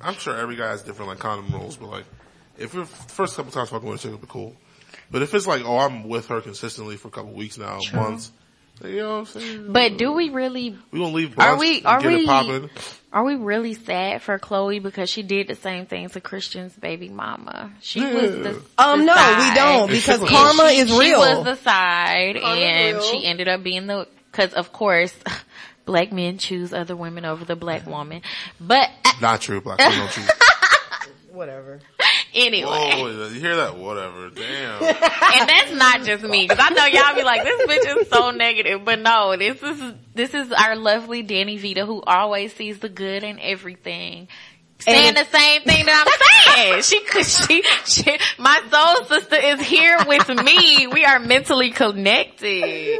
I'm 0.00 0.14
sure 0.14 0.36
every 0.36 0.56
guy 0.56 0.70
has 0.70 0.82
different 0.82 1.10
like 1.10 1.18
condom 1.20 1.52
rules, 1.52 1.76
but 1.76 1.90
like, 1.90 2.04
if 2.62 2.74
you're 2.74 2.84
first 2.86 3.36
couple 3.36 3.52
times 3.52 3.70
fucking 3.70 3.88
with 3.88 3.98
a 4.00 4.02
chick, 4.02 4.08
it'll 4.12 4.20
be 4.20 4.26
cool. 4.28 4.54
But 5.10 5.22
if 5.22 5.34
it's 5.34 5.46
like, 5.46 5.62
oh, 5.64 5.78
I'm 5.78 6.08
with 6.08 6.28
her 6.28 6.40
consistently 6.40 6.96
for 6.96 7.08
a 7.08 7.10
couple 7.10 7.32
weeks 7.32 7.58
now, 7.58 7.80
months, 7.92 8.32
you 8.82 8.96
know 8.96 9.10
what 9.10 9.18
I'm 9.18 9.26
saying? 9.26 9.72
But 9.72 9.98
do 9.98 10.12
we 10.12 10.30
really, 10.30 10.76
we 10.90 10.98
gonna 10.98 11.12
leave? 11.12 11.38
Are 11.38 11.56
we- 11.56 11.82
are 11.84 12.00
we- 12.02 12.26
popping. 12.26 12.70
are 13.12 13.22
we 13.24 13.34
really 13.36 13.74
sad 13.74 14.22
for 14.22 14.38
Khloé 14.38 14.82
because 14.82 15.10
she 15.10 15.22
did 15.22 15.48
the 15.48 15.54
same 15.54 15.84
thing 15.86 16.08
to 16.08 16.20
Tristan's 16.20 16.74
baby 16.74 17.08
mama? 17.10 17.72
She 17.80 18.00
Yeah. 18.00 18.14
was 18.14 18.30
the, 18.30 18.62
Um, 18.78 19.00
the 19.00 19.04
no, 19.06 19.14
side. 19.14 19.38
we 19.50 19.54
don't 19.54 19.90
because 19.90 20.20
shit 20.20 20.28
karma 20.28 20.70
she, 20.70 20.78
is 20.78 20.90
real. 20.90 21.00
She 21.00 21.14
was 21.14 21.44
the 21.44 21.56
side 21.56 22.36
Karma's 22.40 22.62
and 22.62 22.96
real. 22.96 23.06
she 23.10 23.26
ended 23.26 23.48
up 23.48 23.62
being 23.62 23.86
the, 23.86 24.08
cause 24.32 24.54
of 24.54 24.72
course, 24.72 25.14
black 25.84 26.10
men 26.10 26.38
choose 26.38 26.72
other 26.72 26.96
women 26.96 27.24
over 27.26 27.44
the 27.44 27.56
black 27.56 27.86
woman. 27.86 28.22
But 28.58 28.88
Not 29.20 29.42
true, 29.42 29.60
black 29.60 29.78
people 29.78 29.92
don't 29.94 30.10
choose. 30.10 30.30
Whatever. 31.30 31.80
Anyway. 32.34 32.70
Oh, 32.72 33.28
you 33.32 33.40
hear 33.40 33.56
that? 33.56 33.76
Whatever. 33.76 34.30
Damn. 34.30 34.82
and 34.84 35.48
that's 35.48 35.72
not 35.74 36.02
just 36.04 36.24
me 36.24 36.46
because 36.48 36.64
I 36.64 36.70
know 36.70 36.86
y'all 36.86 37.14
be 37.14 37.22
like, 37.22 37.44
this 37.44 37.60
bitch 37.68 38.00
is 38.02 38.08
so 38.08 38.30
negative, 38.30 38.84
but 38.84 39.00
no, 39.00 39.36
this 39.36 39.62
is 39.62 39.94
this 40.14 40.34
is 40.34 40.50
our 40.52 40.76
lovely 40.76 41.22
Danny 41.22 41.56
Vito 41.58 41.84
who 41.86 42.00
always 42.02 42.54
sees 42.54 42.78
the 42.78 42.88
good 42.88 43.22
in 43.22 43.38
everything. 43.40 44.28
Saying 44.78 45.08
And- 45.08 45.16
the 45.16 45.24
same 45.26 45.62
thing 45.62 45.86
that 45.86 46.04
I'm 46.06 46.56
saying. 46.56 46.82
She 46.82 47.00
could, 47.04 47.24
she, 47.24 47.62
she, 47.86 48.18
my 48.38 48.60
soul 48.70 49.04
sister 49.06 49.36
is 49.36 49.60
here 49.60 49.96
with 50.08 50.28
me. 50.28 50.88
We 50.88 51.04
are 51.04 51.20
mentally 51.20 51.70
connected. 51.70 52.98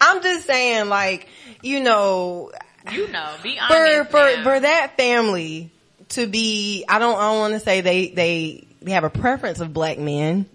I'm 0.00 0.22
just 0.22 0.46
saying, 0.46 0.88
like, 0.90 1.26
you 1.62 1.80
know, 1.82 2.52
You 2.92 3.08
know, 3.10 3.30
be 3.42 3.56
for 3.56 3.74
honest. 3.74 4.10
for 4.10 4.16
now. 4.18 4.42
for 4.42 4.60
that 4.60 4.96
family 4.98 5.72
to 6.10 6.26
be, 6.26 6.84
I 6.88 6.98
don't, 6.98 7.16
I 7.16 7.32
don't 7.32 7.38
want 7.38 7.54
to 7.54 7.60
say 7.60 7.80
they 7.80 8.08
they 8.08 8.66
they 8.80 8.92
have 8.92 9.04
a 9.04 9.10
preference 9.10 9.60
of 9.60 9.72
black 9.72 9.98
men, 9.98 10.46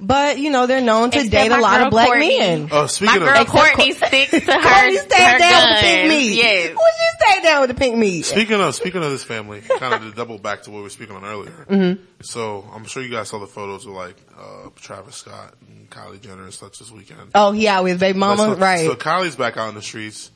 but 0.00 0.38
you 0.38 0.50
know 0.50 0.66
they're 0.66 0.80
known 0.80 1.10
to 1.12 1.18
Except 1.18 1.30
date 1.32 1.52
a 1.52 1.60
lot 1.60 1.80
of 1.82 1.90
black 1.90 2.08
Kourtney. 2.08 2.38
men. 2.38 2.68
Oh, 2.72 2.82
my 2.82 2.86
speaking 2.86 3.18
girl 3.20 3.28
of 3.40 3.46
Kourtney 3.46 3.94
sticks 3.94 4.30
to 4.32 4.40
her. 4.40 4.60
Kourtney 4.60 4.98
stayed 4.98 5.22
her 5.32 5.38
down 5.38 5.68
with 5.68 5.80
the 5.80 5.86
pink 5.86 6.02
guns. 6.02 6.08
meat. 6.08 6.36
Yes. 6.36 6.68
Would 6.68 6.76
you 6.78 7.18
stay 7.20 7.42
down 7.42 7.60
with 7.60 7.70
the 7.70 7.74
pink 7.74 7.96
meat? 7.96 8.22
speaking 8.24 8.60
of 8.60 8.74
speaking 8.74 9.02
of 9.02 9.10
this 9.10 9.24
family, 9.24 9.60
kind 9.60 9.94
of 9.94 10.02
to 10.02 10.10
double 10.12 10.38
back 10.38 10.62
to 10.64 10.70
what 10.70 10.78
we 10.78 10.82
were 10.82 10.90
speaking 10.90 11.16
on 11.16 11.24
earlier. 11.24 11.66
Mm-hmm. 11.70 12.02
So 12.22 12.68
I'm 12.74 12.84
sure 12.84 13.02
you 13.02 13.10
guys 13.10 13.28
saw 13.28 13.38
the 13.38 13.46
photos 13.46 13.86
of 13.86 13.92
like 13.92 14.16
uh 14.36 14.70
Travis 14.76 15.16
Scott 15.16 15.54
and 15.68 15.88
Kylie 15.88 16.20
Jenner 16.20 16.42
and 16.42 16.52
such 16.52 16.78
this 16.80 16.90
weekend. 16.90 17.30
Oh, 17.34 17.52
he 17.52 17.68
out 17.68 17.84
with 17.84 18.00
baby 18.00 18.18
mama, 18.18 18.42
so, 18.42 18.56
right? 18.56 18.86
So 18.86 18.96
Kylie's 18.96 19.36
back 19.36 19.56
out 19.56 19.68
in 19.68 19.76
the 19.76 19.82
streets, 19.82 20.30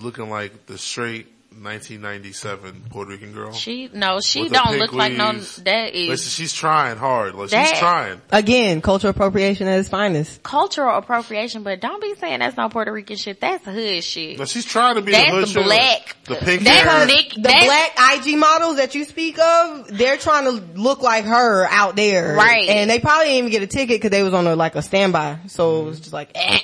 looking 0.00 0.28
like 0.28 0.66
the 0.66 0.76
straight 0.76 1.28
1997 1.50 2.84
Puerto 2.90 3.10
Rican 3.10 3.32
girl. 3.32 3.52
She 3.52 3.90
no, 3.92 4.20
she 4.20 4.48
don't 4.48 4.66
pink 4.68 4.80
look 4.80 4.92
like 4.92 5.12
no. 5.14 5.32
weaves. 5.32 5.56
That 5.56 5.94
is 5.94 6.08
Listen, 6.08 6.30
she's 6.30 6.52
trying 6.52 6.96
hard. 6.98 7.34
Like 7.34 7.50
That- 7.50 7.68
she's 7.70 7.78
trying. 7.78 8.20
Again, 8.30 8.80
cultural 8.80 9.10
appropriation 9.10 9.66
at 9.66 9.78
its 9.78 9.88
finest. 9.88 10.42
cultural 10.42 10.96
appropriation, 10.96 11.62
but 11.62 11.80
don't 11.80 12.00
be 12.00 12.14
saying 12.16 12.40
that's 12.40 12.56
no 12.56 12.68
Puerto 12.68 12.92
Rican 12.92 13.16
shit. 13.16 13.40
That's 13.40 13.64
hood 13.64 14.04
shit. 14.04 14.38
No, 14.38 14.44
she's 14.44 14.64
trying 14.64 14.96
to 14.96 15.02
be 15.02 15.12
That's 15.12 15.30
the 15.30 15.36
hood 15.36 15.48
shit, 15.48 15.64
black. 15.64 16.16
The 16.24 16.34
pink 16.36 16.62
That's 16.62 16.88
hair. 16.88 17.06
Nick- 17.06 17.34
the 17.34 17.40
that's- 17.42 17.64
black 17.96 18.18
IG 18.26 18.36
models 18.38 18.76
that 18.76 18.94
you 18.94 19.04
speak 19.04 19.38
of, 19.38 19.88
they're 19.98 20.16
trying 20.18 20.44
to 20.44 20.78
look 20.80 21.02
like 21.02 21.24
her 21.24 21.66
out 21.70 21.96
there. 21.96 22.34
Right. 22.36 22.68
And 22.68 22.88
they 22.90 23.00
probably 23.00 23.26
didn't 23.26 23.38
even 23.38 23.50
get 23.50 23.62
a 23.62 23.66
ticket 23.66 23.96
because 23.96 24.10
they 24.10 24.22
was 24.22 24.34
on 24.34 24.46
a, 24.46 24.54
like 24.54 24.76
a 24.76 24.82
standby. 24.82 25.38
So 25.48 25.80
it 25.82 25.84
was 25.86 26.00
just 26.00 26.12
like, 26.12 26.30
eh. 26.34 26.60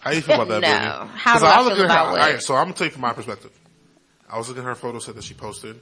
How 0.00 0.10
you 0.10 0.20
feel 0.20 0.42
about 0.42 0.60
that, 0.60 0.82
No. 1.00 1.06
baby? 1.06 1.10
How 1.18 1.32
'Cause 1.34 1.42
do 1.42 1.46
I 1.46 1.60
look 1.62 1.74
feel 1.76 1.84
at 1.84 1.88
her- 1.90 1.94
about 1.94 2.10
what? 2.12 2.20
alright, 2.20 2.42
so 2.42 2.54
I'm 2.56 2.64
gonna 2.64 2.74
take 2.74 2.92
from 2.92 3.02
my 3.02 3.12
perspective. 3.12 3.50
I 4.34 4.36
was 4.36 4.48
looking 4.48 4.64
at 4.64 4.66
her 4.66 4.74
photo 4.74 4.98
set 4.98 5.14
that 5.14 5.22
she 5.22 5.32
posted, 5.32 5.78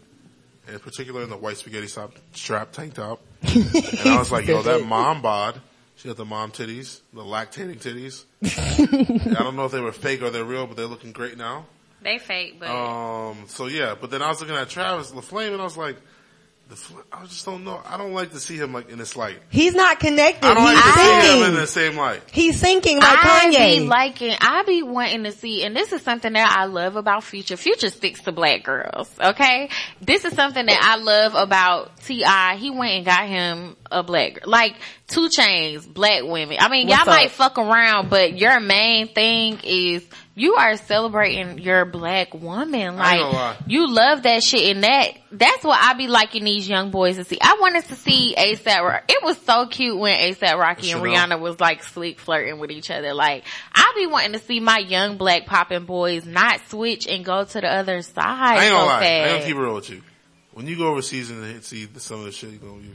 and 0.66 0.74
in 0.74 0.78
particular 0.78 1.22
in 1.22 1.30
the 1.30 1.38
white 1.38 1.56
spaghetti 1.56 1.86
strap, 1.86 2.12
strap 2.34 2.70
tank 2.70 2.92
top. 2.92 3.22
and 3.40 4.06
I 4.10 4.18
was 4.18 4.30
like, 4.30 4.46
yo, 4.46 4.60
that 4.60 4.84
mom 4.86 5.22
bod. 5.22 5.58
She 5.96 6.08
got 6.08 6.18
the 6.18 6.26
mom 6.26 6.50
titties, 6.50 7.00
the 7.14 7.22
lactating 7.22 7.80
titties. 7.80 8.24
I 9.38 9.42
don't 9.42 9.56
know 9.56 9.64
if 9.64 9.72
they 9.72 9.80
were 9.80 9.90
fake 9.92 10.20
or 10.20 10.28
they're 10.28 10.44
real, 10.44 10.66
but 10.66 10.76
they're 10.76 10.84
looking 10.84 11.12
great 11.12 11.38
now. 11.38 11.64
They 12.02 12.18
fake, 12.18 12.60
but 12.60 12.68
Um, 12.68 13.44
so 13.46 13.68
yeah, 13.68 13.94
but 13.98 14.10
then 14.10 14.20
I 14.20 14.28
was 14.28 14.40
looking 14.40 14.56
at 14.56 14.68
Travis 14.68 15.14
La 15.14 15.22
Flame 15.22 15.54
and 15.54 15.62
I 15.62 15.64
was 15.64 15.78
like, 15.78 15.96
the, 15.96 16.02
Fl- 16.80 17.00
I 17.12 17.24
just 17.26 17.44
don't 17.44 17.64
know. 17.64 17.80
I 17.86 17.96
don't 17.96 18.12
like 18.12 18.32
to 18.32 18.40
see 18.40 18.56
him 18.56 18.72
like 18.72 18.90
in 18.90 18.98
this 18.98 19.16
light. 19.16 19.38
He's 19.50 19.74
not 19.74 20.00
connected. 20.00 20.46
I 20.46 20.54
don't 20.54 20.66
He's 20.66 20.74
like 20.74 20.84
to 20.94 21.00
see 21.00 21.38
him 21.38 21.48
in 21.48 21.54
the 21.54 21.66
same 21.66 21.96
light. 21.96 22.22
He's 22.30 22.58
sinking 22.58 22.98
like 22.98 23.18
Kanye. 23.18 23.24
I 23.24 23.52
Kanye. 23.54 23.78
be 23.78 23.86
liking, 23.86 24.34
I 24.40 24.62
be 24.64 24.82
wanting 24.82 25.24
to 25.24 25.32
see, 25.32 25.64
and 25.64 25.76
this 25.76 25.92
is 25.92 26.02
something 26.02 26.32
that 26.32 26.56
I 26.56 26.64
love 26.66 26.96
about 26.96 27.24
Future. 27.24 27.56
Future 27.56 27.88
sticks 27.90 28.22
to 28.22 28.32
black 28.32 28.64
girls, 28.64 29.10
okay? 29.20 29.68
This 30.00 30.24
is 30.24 30.34
something 30.34 30.64
that 30.66 30.80
I 30.82 30.96
love 31.02 31.34
about 31.34 31.96
T.I. 31.98 32.56
He 32.56 32.70
went 32.70 32.92
and 32.92 33.04
got 33.04 33.26
him 33.26 33.76
a 33.90 34.02
black 34.02 34.34
girl. 34.34 34.50
Like, 34.50 34.74
2 35.08 35.28
Chainz, 35.36 35.86
black 35.92 36.22
women. 36.24 36.56
I 36.60 36.68
mean, 36.68 36.88
What's 36.88 37.04
y'all 37.04 37.14
might 37.14 37.30
fuck 37.30 37.58
around, 37.58 38.08
but 38.08 38.38
your 38.38 38.60
main 38.60 39.08
thing 39.08 39.60
is 39.62 40.06
you 40.34 40.54
are 40.54 40.76
celebrating 40.76 41.58
your 41.58 41.84
black 41.84 42.32
woman. 42.32 42.98
I 42.98 43.14
ain't 43.14 43.22
gonna 43.22 43.36
lie. 43.36 43.50
Like, 43.50 43.58
you 43.66 43.86
love 43.86 44.22
that 44.22 44.42
shit 44.42 44.74
and 44.74 44.84
that, 44.84 45.08
that's 45.30 45.62
what 45.62 45.78
I 45.78 45.92
be 45.94 46.08
liking 46.08 46.44
these 46.44 46.66
young 46.66 46.90
boys 46.90 47.16
to 47.16 47.24
see. 47.24 47.38
I 47.40 47.58
wanted 47.60 47.84
to 47.86 47.94
see 47.96 48.34
ASAP 48.36 48.80
Rocky. 48.80 49.12
It 49.12 49.22
was 49.22 49.36
so 49.42 49.66
cute 49.66 49.98
when 49.98 50.14
ASAP 50.14 50.56
Rocky 50.56 50.90
and 50.90 51.02
Rihanna 51.02 51.38
was 51.38 51.60
like 51.60 51.82
sleek 51.82 52.18
flirting 52.18 52.58
with 52.58 52.70
each 52.70 52.90
other. 52.90 53.12
Like, 53.12 53.44
I 53.74 53.92
be 53.94 54.06
wanting 54.06 54.32
to 54.32 54.38
see 54.38 54.58
my 54.58 54.78
young 54.78 55.18
black 55.18 55.44
popping 55.44 55.84
boys 55.84 56.24
not 56.24 56.60
switch 56.68 57.06
and 57.06 57.24
go 57.24 57.44
to 57.44 57.60
the 57.60 57.68
other 57.68 58.00
side. 58.00 58.24
I 58.24 58.64
ain't 58.64 58.72
gonna 58.72 58.84
so 58.84 58.86
lie. 58.86 58.92
I 58.92 59.04
ain't 59.04 59.24
fast. 59.24 59.32
gonna 59.32 59.46
keep 59.46 59.56
it 59.56 59.60
real 59.60 59.74
with 59.74 59.90
you. 59.90 60.02
When 60.54 60.66
you 60.66 60.76
go 60.76 60.88
overseas 60.88 61.30
and 61.30 61.64
see 61.64 61.88
some 61.98 62.20
of 62.20 62.24
the 62.26 62.32
shit, 62.32 62.50
you 62.50 62.60
know, 62.60 62.78
you, 62.78 62.90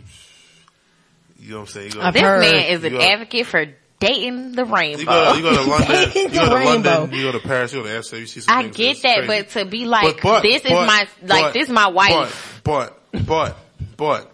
you 1.39 1.51
know 1.51 1.57
what 1.57 1.61
I'm 1.61 1.67
saying? 1.67 1.87
You 1.87 1.93
go, 1.93 2.01
I've 2.01 2.13
This 2.13 2.23
man 2.23 2.65
is 2.65 2.83
an 2.83 2.95
advocate 2.95 3.45
for 3.45 3.65
dating 3.99 4.51
the 4.53 4.65
rainbow. 4.65 4.99
you 4.99 5.05
go, 5.05 5.33
you 5.33 5.41
go 5.41 5.63
to 5.63 5.69
London, 5.69 6.11
you 6.15 6.29
go 6.29 6.49
to 6.49 6.55
rainbow. 6.55 6.89
London, 6.99 7.19
you 7.19 7.23
go 7.23 7.31
to 7.31 7.39
Paris, 7.47 7.73
you 7.73 7.81
go 7.81 7.87
to 7.87 7.95
Amsterdam, 7.95 8.21
you 8.21 8.27
see 8.27 8.39
some 8.41 8.55
I 8.57 8.67
get 8.67 9.01
that, 9.01 9.25
crazy. 9.25 9.27
but 9.43 9.49
to 9.51 9.65
be 9.65 9.85
like, 9.85 10.15
But- 10.17 10.21
but- 10.23 10.41
this 10.43 10.63
is 10.65 10.71
my, 10.71 11.07
like, 11.23 11.43
but- 11.45 11.53
this 11.53 11.63
is 11.67 11.73
my 11.73 11.87
wife. 11.87 12.61
But, 12.63 12.97
but, 13.25 13.25
but, 13.25 13.57
but, 13.97 14.31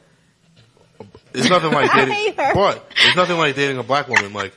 it's 1.33 1.49
nothing 1.49 1.71
like 1.71 1.91
dating, 1.95 2.35
but, 2.35 2.85
it's 3.05 3.15
nothing 3.15 3.37
like 3.37 3.55
dating 3.55 3.77
a 3.77 3.83
black 3.83 4.07
woman. 4.07 4.33
Like, 4.33 4.53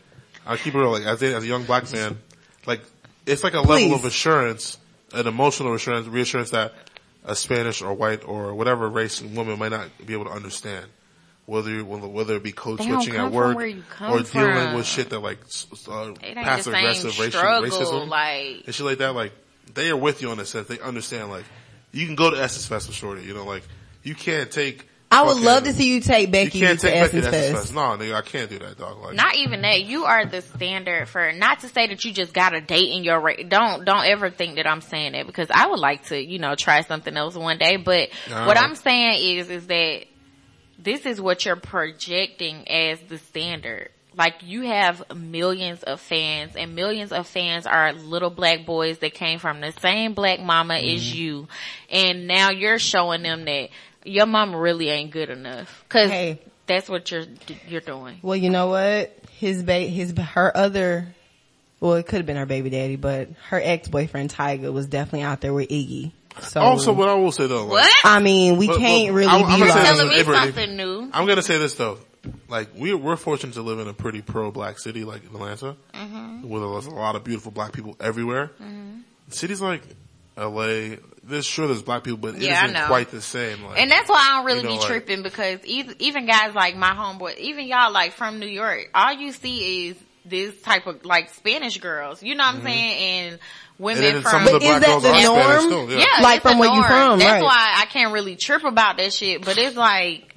I 0.47 0.57
keep 0.57 0.75
it 0.75 0.79
real, 0.79 0.91
like, 0.93 1.05
as 1.05 1.23
a, 1.23 1.35
as 1.35 1.45
a 1.45 1.47
young 1.47 1.65
black 1.65 1.91
man, 1.93 2.19
like, 2.67 2.81
it's 3.27 3.43
like 3.45 3.55
a 3.55 3.63
Please. 3.63 3.83
level 3.85 3.97
of 3.99 4.05
assurance, 4.05 4.77
an 5.13 5.27
emotional 5.27 5.75
assurance, 5.75 6.07
reassurance 6.07 6.51
that 6.51 6.75
a 7.25 7.35
Spanish 7.35 7.83
or 7.83 7.93
white 7.95 8.25
or 8.25 8.55
whatever 8.55 8.89
race 8.89 9.21
woman 9.23 9.59
might 9.59 9.71
not 9.71 9.89
be 10.05 10.13
able 10.13 10.27
to 10.27 10.31
understand. 10.31 10.87
Whether 11.47 11.85
whether 11.85 12.35
it 12.35 12.43
be 12.43 12.51
code 12.51 12.83
switching 12.83 13.15
at 13.15 13.31
work 13.31 13.57
where 13.57 13.67
you 13.67 13.85
come 13.89 14.11
or 14.13 14.23
dealing 14.23 14.53
from. 14.55 14.75
with 14.75 14.85
shit 14.87 15.11
that 15.11 15.21
like 15.21 15.39
s- 15.45 15.67
uh, 15.89 15.93
It 15.93 16.19
ain't 16.25 16.35
the 16.35 16.43
passive 16.43 16.75
aggressive 16.75 17.19
racial, 17.21 17.41
racism 17.41 18.09
Like, 18.09 18.63
and 18.67 18.75
shit 18.75 18.85
like 18.85 18.99
that, 18.99 19.15
like 19.15 19.33
they 19.73 19.89
are 19.91 19.97
with 19.97 20.23
you 20.23 20.31
on 20.31 20.39
this 20.39 20.51
sense. 20.51 20.67
They 20.67 20.81
understand 20.81 21.31
like 21.31 21.45
you 21.93 22.05
can 22.07 22.17
go 22.17 22.31
to 22.31 22.37
Essence 22.43 22.67
Fest 22.67 22.89
with 22.89 22.97
Shorty, 22.97 23.23
you 23.23 23.33
know, 23.33 23.45
like 23.45 23.63
you 24.03 24.17
can't 24.17 24.51
take 24.51 24.89
I 25.09 25.23
would 25.23 25.35
fucking- 25.35 25.45
love 25.45 25.63
to 25.65 25.73
see 25.73 25.95
you 25.95 26.01
take 26.01 26.27
You 26.27 26.33
Becky 26.33 26.59
can't 26.59 26.81
to 26.81 26.87
take 26.89 26.95
Becky 27.01 27.19
Essence 27.19 27.27
to 27.27 27.29
Essence 27.39 27.53
Fest. 27.53 27.65
Fest. 27.67 27.75
No, 27.77 27.81
nigga, 28.05 28.15
I 28.17 28.23
can't 28.23 28.51
do 28.51 28.59
that, 28.59 28.77
dog. 28.77 29.01
Like, 29.01 29.15
Not 29.15 29.37
even 29.37 29.63
that. 29.63 29.83
You 29.85 30.05
are 30.05 30.27
the 30.27 30.43
standard 30.43 31.09
for 31.09 31.31
not 31.31 31.61
to 31.61 31.69
say 31.69 31.87
that 31.87 32.05
you 32.05 32.13
just 32.13 32.33
got 32.33 32.55
a 32.57 32.61
date 32.61 32.91
in 32.91 33.05
your 33.05 33.21
ra- 33.21 33.35
don't 33.47 33.85
don't 33.85 34.05
ever 34.05 34.31
think 34.31 34.57
that 34.57 34.67
I'm 34.67 34.81
saying 34.81 35.13
that 35.13 35.29
because 35.29 35.47
I 35.55 35.69
would 35.69 35.79
like 35.79 36.07
to 36.07 36.21
you 36.21 36.41
know 36.41 36.57
try 36.57 36.81
something 36.81 37.17
else 37.17 37.37
one 37.37 37.57
day. 37.59 37.77
But 37.77 38.09
No. 38.29 38.47
what 38.49 38.59
I'm 38.59 38.75
saying 38.75 39.39
is 39.39 39.49
is 39.49 39.67
that 39.69 40.07
this 40.79 41.07
is 41.07 41.21
what 41.21 41.45
you're 41.45 41.57
projecting 41.57 42.69
as 42.69 43.01
the 43.09 43.19
standard. 43.19 43.91
Like 44.17 44.37
you 44.43 44.63
have 44.63 45.03
millions 45.15 45.83
of 45.83 46.01
fans 46.01 46.57
and 46.57 46.75
millions 46.75 47.13
of 47.13 47.27
fans 47.27 47.67
are 47.67 47.93
little 47.93 48.31
black 48.31 48.65
boys 48.65 48.99
that 48.99 49.13
came 49.13 49.39
from 49.39 49.61
the 49.61 49.73
same 49.81 50.15
black 50.15 50.41
mama 50.41 50.75
as 50.77 51.03
Mm-hmm. 51.03 51.19
you. 51.19 51.49
And 51.91 52.27
now 52.27 52.51
you're 52.51 52.79
showing 52.79 53.23
them 53.23 53.45
that 53.45 53.69
your 54.05 54.25
mama 54.27 54.59
really 54.59 54.89
ain't 54.89 55.11
good 55.11 55.29
enough. 55.29 55.85
Cause 55.91 56.09
Hey. 56.11 56.41
that's 56.67 56.89
what 56.89 57.11
you're, 57.11 57.25
you're 57.69 57.81
doing. 57.83 58.19
Well, 58.23 58.37
you 58.37 58.49
know 58.49 58.69
what? 58.69 59.15
His 59.33 59.63
ba- 59.63 59.81
his 59.81 60.13
her 60.17 60.57
other, 60.57 61.09
well, 61.81 61.95
it 61.95 62.07
could 62.07 62.17
have 62.17 62.27
been 62.27 62.37
her 62.39 62.47
baby 62.47 62.71
daddy, 62.71 62.97
but 62.97 63.29
her 63.51 63.61
ex 63.63 63.87
boyfriend 63.89 64.31
Tyga 64.33 64.73
was 64.73 64.87
definitely 64.87 65.25
out 65.25 65.43
there 65.43 65.53
with 65.53 65.69
Iggy. 65.69 66.13
So, 66.43 66.61
also, 66.61 66.93
what 66.93 67.09
I 67.09 67.15
will 67.15 67.33
say 67.33 67.47
though, 67.47 67.63
like, 67.65 67.71
What? 67.85 67.95
I 68.05 68.21
mean, 68.21 68.57
we 68.59 68.67
But- 68.67 68.79
can't 68.79 69.09
but 69.09 69.15
really 69.15 69.27
I'm- 69.31 69.45
I'm 69.45 69.61
be 69.61 69.67
gonna 69.67 69.73
say 69.73 69.79
like, 69.79 69.89
this- 69.89 69.97
telling 69.97 70.09
me 70.09 70.15
Hey, 70.17 70.23
Brittany. 70.23 70.47
something 70.53 70.77
new. 70.77 71.11
I'm 71.13 71.27
gonna 71.27 71.43
say 71.43 71.59
this 71.59 71.75
though, 71.75 71.99
like 72.49 72.69
we're 72.75 72.97
we're 72.97 73.17
fortunate 73.17 73.55
to 73.55 73.63
live 73.63 73.79
in 73.79 73.89
a 73.89 73.93
pretty 73.95 74.21
pro 74.23 74.51
black 74.51 74.79
city 74.79 75.05
like 75.05 75.25
Atlanta, 75.25 75.77
Mm-hmm. 75.95 76.49
where 76.49 76.61
there's 76.61 76.87
a 76.87 76.91
lot 76.91 77.17
of 77.17 77.25
beautiful 77.25 77.53
black 77.53 77.73
people 77.73 77.97
everywhere. 78.01 78.51
Cities 79.31 79.61
like 79.61 79.83
L.A. 80.37 80.99
There's 81.25 81.45
sure 81.47 81.67
there's 81.67 81.83
black 81.83 82.05
people, 82.05 82.19
but 82.19 82.37
it 82.37 82.43
Yeah, 82.43 82.61
I 82.61 82.65
isn't 82.67 82.75
know. 82.75 82.87
quite 82.87 83.11
the 83.11 83.21
same. 83.21 83.65
Like, 83.65 83.81
And 83.81 83.91
that's 83.91 84.09
why 84.09 84.19
I 84.21 84.37
don't 84.37 84.45
really 84.47 84.59
You 84.59 84.65
know, 84.65 84.71
be 84.75 84.79
like- 84.79 84.87
tripping 84.87 85.23
because 85.25 85.59
even, 85.65 85.97
even 85.99 86.27
guys 86.27 86.55
like 86.55 86.77
my 86.77 86.91
homeboy, 86.91 87.37
even 87.39 87.67
y'all 87.67 87.91
like 87.91 88.13
from 88.13 88.39
New 88.39 88.47
York, 88.47 88.91
all 88.95 89.13
you 89.15 89.33
see 89.33 89.89
is 89.89 89.97
this 90.25 90.55
type 90.63 90.87
of 90.87 91.05
like 91.05 91.33
Spanish 91.35 91.79
girls. 91.79 92.23
You 92.23 92.35
know 92.37 92.45
what 92.45 92.57
I'm 92.57 92.63
saying? 92.63 93.31
And 93.31 93.39
women 93.79 94.05
and 94.05 94.23
from 94.23 94.31
some 94.31 94.47
of 94.47 94.53
the 94.53 94.53
But 94.53 94.63
is 94.63 94.69
black 94.69 95.03
that 95.03 95.03
the 95.03 95.23
norm? 95.69 95.89
too. 95.89 95.95
Yeah. 95.95 96.05
yeah, 96.19 96.23
Like 96.23 96.43
from 96.43 96.57
a 96.57 96.61
where 96.61 96.69
you 96.71 96.77
norm. 96.77 96.87
from, 96.89 97.19
That's 97.19 97.31
right. 97.31 97.43
why 97.43 97.75
I 97.79 97.87
can't 97.87 98.13
really 98.13 98.37
trip 98.37 98.65
about 98.65 98.97
that 98.99 99.13
shit. 99.13 99.45
But 99.45 99.59
it's 99.59 99.77
like, 99.77 100.36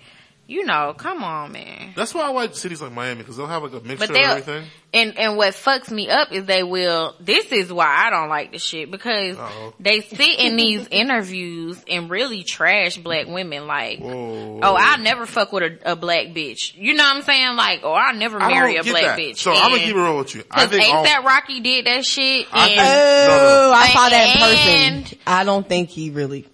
you 0.49 0.65
know, 0.65 0.93
come 0.97 1.23
on, 1.23 1.51
man. 1.51 1.93
That's 1.95 2.13
why 2.13 2.23
I 2.23 2.31
like 2.31 2.55
cities 2.55 2.81
like 2.81 2.91
Miami 2.91 3.19
because 3.19 3.37
they'll 3.37 3.45
have 3.47 3.61
like 3.61 3.71
a 3.73 3.85
mixture 3.85 3.97
But 3.97 4.09
of 4.09 4.15
they 4.15 4.23
everything. 4.23 4.63
and 4.93 5.17
and 5.19 5.37
what 5.37 5.53
fucks 5.53 5.91
me 5.91 6.09
up 6.09 6.31
is 6.31 6.45
they 6.45 6.63
will. 6.63 7.15
This 7.19 7.51
is 7.51 7.71
why 7.71 7.85
I 7.85 8.09
don't 8.09 8.29
like 8.29 8.51
the 8.51 8.57
shit 8.57 8.89
because 8.89 9.37
Uh-oh. 9.37 9.73
they 9.79 10.01
sit 10.01 10.39
in 10.39 10.55
these 10.55 10.87
interviews 10.91 11.79
and 11.87 12.09
really 12.09 12.41
trash 12.43 12.97
black 12.97 13.27
women. 13.27 13.67
Like, 13.67 13.99
Whoa. 13.99 14.59
oh, 14.63 14.75
I'll 14.75 14.97
never 14.97 15.25
fuck 15.27 15.51
with 15.51 15.63
a, 15.83 15.91
a 15.91 15.95
black 15.95 16.27
bitch. 16.27 16.73
You 16.75 16.95
know 16.95 17.03
what 17.03 17.17
I'm 17.17 17.21
saying? 17.21 17.55
Like, 17.55 17.81
oh, 17.83 17.91
I'll 17.93 18.15
never 18.15 18.39
marry 18.39 18.77
a 18.77 18.83
black 18.83 19.03
that. 19.03 19.19
bitch. 19.19 19.37
So 19.37 19.51
I'm 19.53 19.69
gonna 19.71 19.77
keep 19.83 19.95
it 19.95 19.99
real 19.99 20.17
with 20.17 20.33
you. 20.33 20.43
I 20.49 20.61
Cause 20.65 20.69
think 20.71 20.93
all, 20.93 21.05
ASAP 21.05 21.23
Rocky 21.23 21.59
did 21.59 21.85
that 21.85 22.03
shit. 22.05 22.47
I 22.51 22.65
think- 22.67 22.79
And 22.79 23.31
oh, 23.31 23.71
I 23.75 23.87
saw 23.89 24.09
that 24.09 24.35
in 24.35 24.41
And- 24.41 25.03
person. 25.05 25.19
I 25.27 25.43
don't 25.43 25.67
think 25.69 25.89
he 25.89 26.09
really, 26.09 26.47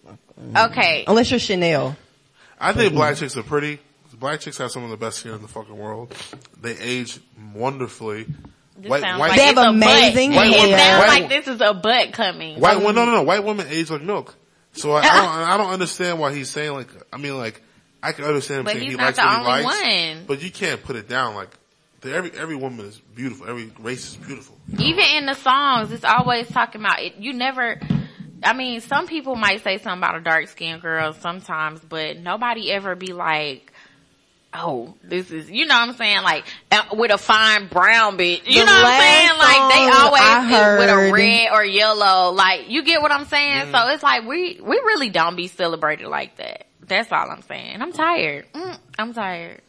okay, 0.55 1.05
unless 1.07 1.31
you're 1.31 1.39
Chanel. 1.39 1.95
I 2.69 2.73
think 2.73 2.93
black 2.93 3.15
chicks 3.17 3.37
are 3.37 3.43
pretty. 3.43 3.79
Black 4.19 4.39
chicks 4.39 4.57
have 4.59 4.71
some 4.71 4.83
of 4.85 4.89
the 4.89 4.97
best 4.97 5.19
skin 5.19 5.33
in 5.33 5.41
the 5.41 5.47
fucking 5.47 5.77
world. 5.77 6.15
They 6.61 6.77
age 6.77 7.19
wonderfully. 7.53 8.25
this 8.77 8.89
White, 8.89 9.01
sounds 9.01 9.19
white, 9.19 9.27
like 9.29 9.37
They 9.39 9.45
have 9.45 9.57
amazing 9.57 10.31
butt. 10.33 10.47
hair. 10.47 10.65
It 10.67 10.77
sounds 10.79 10.99
White- 11.09 11.19
like 11.21 11.29
this 11.29 11.47
is 11.47 11.61
a 11.61 11.73
butt 11.73 12.13
coming. 12.13 12.59
white 12.59 12.77
um, 12.77 12.83
women, 12.83 12.95
no, 12.95 13.05
no, 13.05 13.11
no. 13.17 13.23
White 13.23 13.43
women 13.43 13.67
age 13.69 13.89
like 13.89 14.01
milk. 14.01 14.35
So 14.73 14.91
I, 14.93 14.99
I 15.01 15.03
don't, 15.03 15.29
I 15.49 15.57
don't 15.57 15.71
understand 15.73 16.19
why 16.19 16.33
he's 16.33 16.49
saying 16.49 16.71
like. 16.73 16.87
I 17.11 17.17
mean, 17.17 17.37
like 17.37 17.61
I 18.01 18.11
can 18.13 18.25
understand 18.25 18.59
him 18.59 18.65
But 18.65 18.73
saying 18.73 18.83
he's 18.85 18.91
he 18.93 18.97
not 18.97 19.03
likes 19.05 19.17
the 19.17 19.23
what 19.23 19.31
he 19.31 19.37
only 19.51 19.63
likes, 19.63 20.15
one. 20.17 20.25
but 20.27 20.41
you 20.43 20.51
can't 20.51 20.81
put 20.83 20.95
it 20.95 21.07
down 21.09 21.35
like. 21.35 21.49
Every 22.03 22.31
every 22.37 22.55
woman 22.55 22.85
is 22.85 22.99
beautiful. 23.15 23.47
Every 23.49 23.71
race 23.79 24.09
is 24.11 24.15
beautiful. 24.15 24.55
Even 24.77 25.03
in 25.17 25.25
the 25.25 25.33
songs, 25.33 25.91
it's 25.91 26.03
always 26.05 26.47
talking 26.47 26.79
about 26.79 26.99
it. 27.01 27.15
You 27.17 27.33
never, 27.33 27.79
I 28.43 28.53
mean, 28.53 28.81
some 28.81 29.07
people 29.07 29.35
might 29.35 29.63
say 29.63 29.77
something 29.77 29.99
about 29.99 30.15
a 30.15 30.21
dark 30.21 30.47
skinned 30.47 30.81
girl 30.81 31.13
sometimes, 31.13 31.79
but 31.79 32.17
nobody 32.17 32.71
ever 32.71 32.95
be 32.95 33.13
like, 33.13 33.71
oh, 34.53 34.93
this 35.03 35.31
is, 35.31 35.49
you 35.49 35.65
know 35.65 35.75
what 35.75 35.89
I'm 35.89 35.95
saying? 35.95 36.23
Like, 36.23 36.45
uh, 36.71 36.83
with 36.93 37.11
a 37.11 37.17
fine 37.17 37.67
brown 37.67 38.17
bitch. 38.17 38.45
You 38.45 38.61
The 38.61 38.65
know 38.65 38.73
what 38.73 38.85
I'm 38.85 39.01
saying? 39.01 39.37
Like, 39.37 39.73
they 39.73 39.89
always 39.89 40.79
with 40.79 40.89
a 40.89 41.11
red 41.13 41.49
or 41.53 41.63
yellow. 41.63 42.31
Like, 42.31 42.69
you 42.69 42.83
get 42.83 43.01
what 43.01 43.11
I'm 43.11 43.25
saying? 43.25 43.67
Mm-hmm. 43.67 43.75
So 43.75 43.87
it's 43.89 44.03
like, 44.03 44.25
we, 44.25 44.59
we 44.61 44.75
really 44.75 45.09
don't 45.09 45.35
be 45.35 45.47
celebrated 45.47 46.07
like 46.07 46.37
that. 46.37 46.67
That's 46.81 47.11
all 47.11 47.29
I'm 47.29 47.41
saying. 47.43 47.81
I'm 47.81 47.91
tired. 47.91 48.45
Mm, 48.53 48.77
I'm 48.99 49.13
tired. 49.13 49.61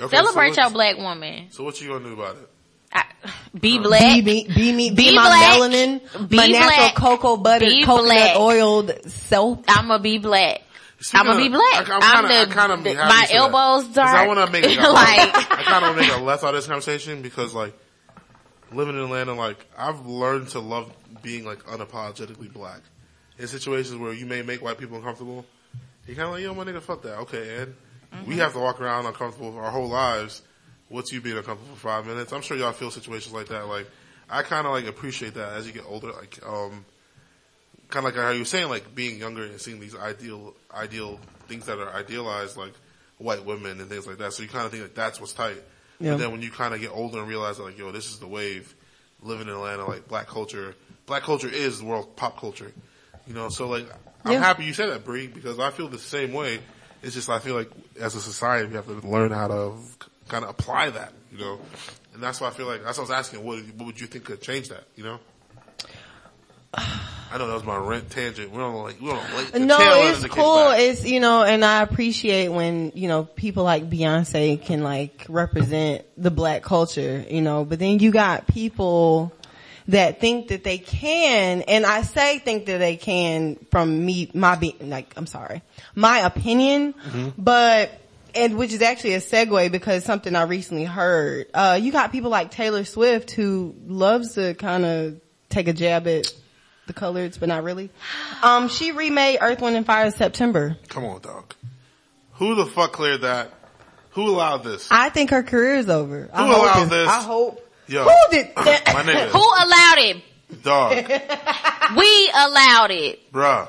Okay, 0.00 0.16
Celebrate 0.16 0.54
so 0.54 0.62
your 0.62 0.70
black 0.70 0.96
woman. 0.96 1.48
So 1.50 1.64
what 1.64 1.80
you 1.80 1.88
gonna 1.88 2.04
do 2.04 2.14
about 2.14 2.36
it? 2.36 2.48
I, 2.92 3.04
be 3.58 3.78
black. 3.78 4.02
Be 4.02 4.22
me, 4.22 4.48
be 4.54 4.72
me, 4.72 4.90
be, 4.90 4.96
Be 5.10 5.14
my 5.14 5.22
black. 5.22 5.58
melanin, 5.72 6.28
Be 6.28 6.36
my 6.36 6.46
natural 6.48 6.90
cocoa 6.90 7.36
butter, 7.36 7.64
Be 7.66 7.84
coconut 7.84 8.06
black. 8.08 8.36
oiled 8.36 8.92
self. 9.10 9.60
I'm 9.68 9.88
gonna 9.88 9.98
be 10.02 10.18
black. 10.18 10.62
See, 11.00 11.16
I'm 11.18 11.26
gonna 11.26 11.40
be 11.42 11.48
black. 11.48 11.88
I- 11.90 11.94
I'm, 11.96 12.02
I'm 12.02 12.28
kinda- 12.28 12.34
I 12.40 12.44
the, 12.44 12.54
kinda 12.54 12.76
be 12.78 12.82
the- 12.94 12.94
my 12.96 13.26
for 13.26 13.32
that. 13.84 13.94
dark. 13.94 14.16
I 14.16 14.26
want 14.26 14.46
to 14.46 14.52
make 14.52 14.64
it 14.66 14.78
like 14.78 15.50
I 15.50 15.62
kind 15.64 15.84
of 15.84 15.96
make 15.96 16.12
a 16.12 16.18
less 16.22 16.44
out 16.44 16.50
of 16.50 16.54
this 16.56 16.66
conversation 16.66 17.22
because 17.22 17.54
like 17.54 17.74
living 18.72 18.96
in 18.96 19.02
Atlanta, 19.02 19.34
like 19.34 19.66
I've 19.76 20.06
learned 20.06 20.48
to 20.50 20.60
love 20.60 20.92
being 21.22 21.44
like 21.44 21.64
unapologetically 21.64 22.52
black. 22.52 22.80
In 23.38 23.48
situations 23.48 23.96
where 23.98 24.12
you 24.12 24.26
may 24.26 24.42
make 24.42 24.62
white 24.62 24.78
people 24.78 24.96
uncomfortable, 24.98 25.44
you're 26.06 26.14
kind 26.16 26.28
of 26.28 26.34
like, 26.34 26.42
yo, 26.42 26.54
my 26.54 26.64
nigga, 26.64 26.82
fuck 26.82 27.02
that. 27.02 27.18
Okay, 27.20 27.56
Ed, 27.56 27.74
Mm-hmm. 28.12 28.28
we 28.28 28.36
have 28.36 28.52
to 28.52 28.58
walk 28.58 28.78
around 28.78 29.06
uncomfortable 29.06 29.56
our 29.58 29.70
whole 29.70 29.88
lives. 29.88 30.42
What's 30.92 31.10
you 31.10 31.22
being 31.22 31.38
uncomfortable 31.38 31.74
for 31.74 31.88
five 31.88 32.06
minutes? 32.06 32.32
I'm 32.34 32.42
sure 32.42 32.54
y'all 32.54 32.72
feel 32.72 32.90
situations 32.90 33.32
like 33.32 33.46
that. 33.48 33.66
Like 33.66 33.86
I 34.28 34.42
kind 34.42 34.66
of 34.66 34.74
like 34.74 34.86
appreciate 34.86 35.34
that 35.34 35.54
as 35.54 35.66
you 35.66 35.72
get 35.72 35.84
older. 35.88 36.12
Like 36.12 36.38
um, 36.46 36.84
kind 37.88 38.06
of 38.06 38.14
like 38.14 38.22
how 38.22 38.30
you 38.30 38.40
were 38.40 38.44
saying, 38.44 38.68
like 38.68 38.94
being 38.94 39.18
younger 39.18 39.42
and 39.44 39.58
seeing 39.58 39.80
these 39.80 39.96
ideal, 39.96 40.54
ideal 40.70 41.18
things 41.48 41.64
that 41.64 41.78
are 41.78 41.90
idealized, 41.94 42.58
like 42.58 42.74
white 43.16 43.42
women 43.46 43.80
and 43.80 43.88
things 43.88 44.06
like 44.06 44.18
that. 44.18 44.34
So 44.34 44.42
you 44.42 44.50
kind 44.50 44.66
of 44.66 44.70
think 44.70 44.82
like 44.82 44.94
that's 44.94 45.18
what's 45.18 45.32
tight. 45.32 45.56
Yeah. 45.98 46.12
But 46.12 46.18
then 46.18 46.32
when 46.32 46.42
you 46.42 46.50
kind 46.50 46.74
of 46.74 46.80
get 46.80 46.90
older 46.90 47.20
and 47.20 47.28
realize 47.28 47.56
that, 47.56 47.62
like, 47.64 47.78
yo, 47.78 47.90
this 47.90 48.10
is 48.10 48.18
the 48.18 48.28
wave. 48.28 48.74
Living 49.22 49.46
in 49.48 49.54
Atlanta, 49.54 49.86
like 49.86 50.08
black 50.08 50.26
culture, 50.26 50.74
black 51.06 51.22
culture 51.22 51.48
is 51.48 51.78
the 51.78 51.86
world 51.86 52.16
pop 52.16 52.38
culture. 52.38 52.70
You 53.26 53.32
know, 53.34 53.48
so 53.48 53.66
like 53.68 53.86
I'm 54.26 54.32
Yeah. 54.32 54.40
happy 54.40 54.64
you 54.64 54.74
said 54.74 54.90
that, 54.90 55.04
Bree, 55.06 55.26
because 55.28 55.58
I 55.58 55.70
feel 55.70 55.88
the 55.88 55.98
same 55.98 56.32
way. 56.34 56.58
It's 57.02 57.14
just 57.14 57.30
I 57.30 57.38
feel 57.38 57.54
like 57.54 57.70
as 58.00 58.14
a 58.14 58.20
society 58.20 58.68
we 58.68 58.74
have 58.74 58.86
to 58.86 58.94
learn 59.08 59.30
how 59.30 59.48
to 59.48 59.72
kind 60.32 60.44
of 60.44 60.50
apply 60.50 60.90
that. 60.90 61.12
You 61.30 61.38
know, 61.38 61.60
and 62.14 62.22
that's 62.22 62.40
why 62.40 62.48
I 62.48 62.50
feel 62.50 62.66
like 62.66 62.82
that's 62.82 62.98
what 62.98 63.08
I 63.08 63.18
was 63.18 63.26
asking. 63.26 63.44
What 63.44 63.62
what 63.76 63.86
would 63.86 64.00
you 64.00 64.06
think 64.06 64.24
could 64.24 64.42
change 64.42 64.70
that? 64.70 64.84
You 64.96 65.04
know. 65.04 65.18
I 66.74 67.38
know 67.38 67.46
that 67.48 67.54
was 67.54 67.64
my 67.64 67.76
rent 67.76 68.10
tangent. 68.10 68.50
We 68.50 68.58
don't 68.58 68.82
like 68.82 69.00
we 69.00 69.08
don't 69.08 69.34
like 69.34 69.54
No, 69.54 69.78
it's 69.78 70.26
cool. 70.26 70.70
It's 70.70 71.04
you 71.04 71.20
know, 71.20 71.42
and 71.42 71.64
I 71.64 71.82
appreciate 71.82 72.48
when 72.48 72.92
you 72.94 73.08
know 73.08 73.24
people 73.24 73.64
like 73.64 73.88
Beyonce 73.88 74.62
can 74.62 74.82
like 74.82 75.26
represent 75.28 76.04
the 76.16 76.30
black 76.30 76.62
culture. 76.62 77.24
You 77.28 77.42
know, 77.42 77.64
but 77.64 77.78
then 77.78 77.98
you 77.98 78.10
got 78.10 78.46
people 78.46 79.32
that 79.88 80.20
think 80.20 80.48
that 80.48 80.64
they 80.64 80.78
can, 80.78 81.62
and 81.62 81.84
I 81.84 82.02
say 82.02 82.38
think 82.38 82.66
that 82.66 82.78
they 82.78 82.96
can 82.96 83.56
from 83.70 84.04
me, 84.04 84.30
my 84.32 84.56
be 84.56 84.76
like 84.80 85.12
I'm 85.16 85.26
sorry, 85.26 85.62
my 85.94 86.20
opinion, 86.20 86.94
mm-hmm. 86.94 87.28
but. 87.36 87.98
And 88.34 88.56
which 88.56 88.72
is 88.72 88.80
actually 88.82 89.14
a 89.14 89.20
segue 89.20 89.70
because 89.72 90.04
something 90.04 90.34
I 90.34 90.42
recently 90.44 90.84
heard. 90.84 91.46
Uh, 91.52 91.78
you 91.80 91.92
got 91.92 92.12
people 92.12 92.30
like 92.30 92.50
Taylor 92.50 92.84
Swift 92.84 93.30
who 93.32 93.74
loves 93.86 94.34
to 94.34 94.54
kind 94.54 94.84
of 94.84 95.20
take 95.50 95.68
a 95.68 95.72
jab 95.72 96.06
at 96.08 96.32
the 96.86 96.92
coloreds, 96.94 97.38
but 97.38 97.48
not 97.48 97.62
really. 97.62 97.90
Um, 98.42 98.68
she 98.68 98.92
remade 98.92 99.38
Earth, 99.40 99.60
Wind, 99.60 99.76
and 99.76 99.84
Fire 99.86 100.06
in 100.06 100.12
September. 100.12 100.76
Come 100.88 101.04
on, 101.04 101.20
dog. 101.20 101.54
Who 102.34 102.54
the 102.54 102.66
fuck 102.66 102.92
cleared 102.92 103.20
that? 103.20 103.52
Who 104.12 104.28
allowed 104.28 104.64
this? 104.64 104.88
I 104.90 105.08
think 105.10 105.30
her 105.30 105.42
career 105.42 105.76
is 105.76 105.88
over. 105.88 106.28
I 106.32 106.46
Who 106.46 106.52
hope 106.52 106.62
allowed 106.62 106.70
it's- 106.86 106.90
this? 106.90 107.08
I 107.08 107.22
hope. 107.22 107.68
Yo, 107.88 108.04
Who 108.04 108.10
did 108.30 108.46
that? 108.56 108.82
my 108.94 109.02
nigga, 109.02 109.28
who 109.28 109.38
allowed 109.38 109.98
it? 109.98 110.62
dog, 110.62 111.96
We 111.98 112.30
allowed 112.34 112.90
it. 112.90 113.32
bruh. 113.32 113.68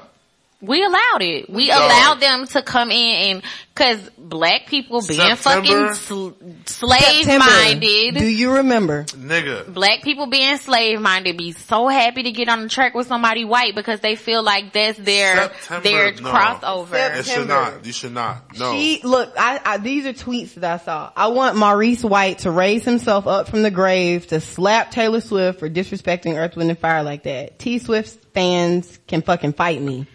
We 0.63 0.81
allowed 0.81 1.21
it. 1.21 1.49
We 1.49 1.67
Dog. 1.67 1.77
allowed 1.81 2.19
them 2.21 2.47
to 2.47 2.61
come 2.61 2.89
in 2.89 3.15
and 3.35 3.43
cause 3.75 3.99
black 4.17 4.67
people 4.67 5.01
being 5.05 5.35
September. 5.35 5.93
fucking 5.93 5.93
sl- 5.95 6.29
slave 6.65 7.01
September. 7.25 7.45
minded. 7.45 8.13
Do 8.15 8.25
you 8.25 8.55
remember? 8.55 9.03
Nigga. 9.03 9.73
black 9.73 10.03
people 10.03 10.27
being 10.27 10.57
slave 10.57 11.01
minded 11.01 11.35
be 11.37 11.51
so 11.51 11.89
happy 11.89 12.23
to 12.23 12.31
get 12.31 12.47
on 12.47 12.61
the 12.63 12.69
track 12.69 12.93
with 12.93 13.07
somebody 13.07 13.43
white 13.43 13.75
because 13.75 13.99
they 13.99 14.15
feel 14.15 14.41
like 14.41 14.71
that's 14.71 14.97
their 14.99 15.49
September, 15.49 15.83
their 15.83 16.11
no. 16.13 16.31
crossover. 16.31 17.19
It 17.19 17.25
should 17.25 17.47
not. 17.49 17.85
You 17.85 17.91
should 17.91 18.13
not. 18.13 18.57
No. 18.57 18.71
She 18.73 19.01
look. 19.03 19.33
I, 19.37 19.59
I 19.65 19.77
these 19.79 20.05
are 20.05 20.13
tweets 20.13 20.53
that 20.53 20.81
I 20.81 20.83
saw. 20.83 21.11
I 21.13 21.27
want 21.27 21.57
Maurice 21.57 22.05
White 22.05 22.39
to 22.39 22.51
raise 22.51 22.85
himself 22.85 23.27
up 23.27 23.49
from 23.49 23.63
the 23.63 23.71
grave 23.71 24.27
to 24.27 24.39
slap 24.39 24.91
Taylor 24.91 25.19
Swift 25.19 25.59
for 25.59 25.69
disrespecting 25.69 26.37
Earth, 26.37 26.55
Wind, 26.55 26.69
and 26.69 26.79
Fire 26.79 27.03
like 27.03 27.23
that. 27.23 27.59
T 27.59 27.79
Swift's 27.79 28.17
fans 28.33 28.97
can 29.07 29.21
fucking 29.21 29.53
fight 29.53 29.81
me. 29.81 30.07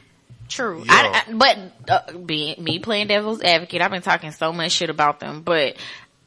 True. 0.49 0.85
I, 0.89 1.25
I, 1.29 1.33
but 1.33 1.59
uh, 1.89 2.13
being 2.19 2.63
me 2.63 2.79
playing 2.79 3.09
devil's 3.09 3.43
advocate, 3.43 3.83
I've 3.83 3.91
been 3.91 4.03
talking 4.03 4.33
so 4.33 4.53
much 4.53 4.73
shit 4.73 4.91
about 4.91 5.21
them. 5.21 5.43
But 5.43 5.77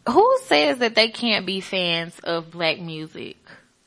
who 0.07 0.37
says 0.45 0.79
that 0.79 0.95
they 0.95 1.09
can't 1.09 1.45
be 1.45 1.59
fans 1.61 2.17
of 2.23 2.51
black 2.51 2.79
music? 2.79 3.37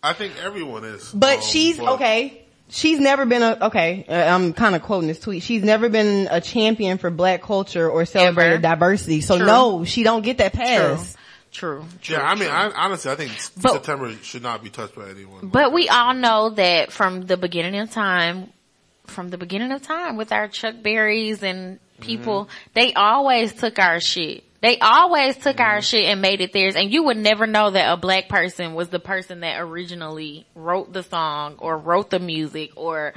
I 0.02 0.12
think 0.12 0.34
everyone 0.42 0.84
is. 0.84 1.10
But 1.12 1.38
um, 1.38 1.42
she's 1.44 1.78
but- 1.78 1.94
okay. 1.94 2.40
She's 2.70 2.98
never 2.98 3.26
been 3.26 3.42
a 3.42 3.58
okay. 3.66 4.06
Uh, 4.08 4.14
I'm 4.14 4.54
kind 4.54 4.74
of 4.74 4.82
quoting 4.82 5.06
this 5.06 5.20
tweet. 5.20 5.42
She's 5.42 5.62
never 5.62 5.90
been 5.90 6.26
a 6.30 6.40
champion 6.40 6.96
for 6.96 7.10
black 7.10 7.42
culture 7.42 7.88
or 7.88 8.04
celebrated 8.06 8.64
Ever. 8.64 8.74
diversity. 8.74 9.20
So 9.20 9.36
True. 9.36 9.46
no, 9.46 9.84
she 9.84 10.02
don't 10.02 10.22
get 10.22 10.38
that 10.38 10.54
pass. 10.54 11.16
True. 11.52 11.84
True. 12.00 12.16
Yeah, 12.16 12.22
I 12.26 12.34
mean, 12.34 12.48
I, 12.48 12.70
honestly, 12.74 13.10
I 13.12 13.14
think 13.16 13.30
But- 13.62 13.74
September 13.74 14.12
should 14.22 14.42
not 14.42 14.64
be 14.64 14.70
touched 14.70 14.96
by 14.96 15.08
anyone. 15.10 15.46
But 15.48 15.72
we 15.72 15.88
all 15.88 16.14
know 16.14 16.50
that 16.50 16.90
from 16.90 17.26
the 17.26 17.36
beginning 17.36 17.78
of 17.80 17.90
time, 17.92 18.50
from 19.06 19.30
the 19.30 19.38
beginning 19.38 19.72
of 19.72 19.82
time 19.82 20.16
with 20.16 20.32
our 20.32 20.48
Chuck 20.48 20.76
Berries 20.82 21.42
and 21.42 21.78
people, 22.00 22.44
mm-hmm. 22.44 22.70
they 22.74 22.92
always 22.94 23.52
took 23.52 23.78
our 23.78 24.00
shit. 24.00 24.44
They 24.60 24.78
always 24.78 25.36
took 25.36 25.60
our 25.60 25.78
mm-hmm. 25.78 25.82
shit 25.82 26.04
and 26.06 26.22
made 26.22 26.40
it 26.40 26.52
theirs. 26.52 26.74
And 26.74 26.90
you 26.90 27.04
would 27.04 27.18
never 27.18 27.46
know 27.46 27.70
that 27.70 27.92
a 27.92 27.96
black 27.98 28.28
person 28.28 28.74
was 28.74 28.88
the 28.88 28.98
person 28.98 29.40
that 29.40 29.60
originally 29.60 30.46
wrote 30.54 30.92
the 30.92 31.02
song 31.02 31.56
or 31.58 31.76
wrote 31.76 32.08
the 32.08 32.18
music 32.18 32.72
or 32.76 33.12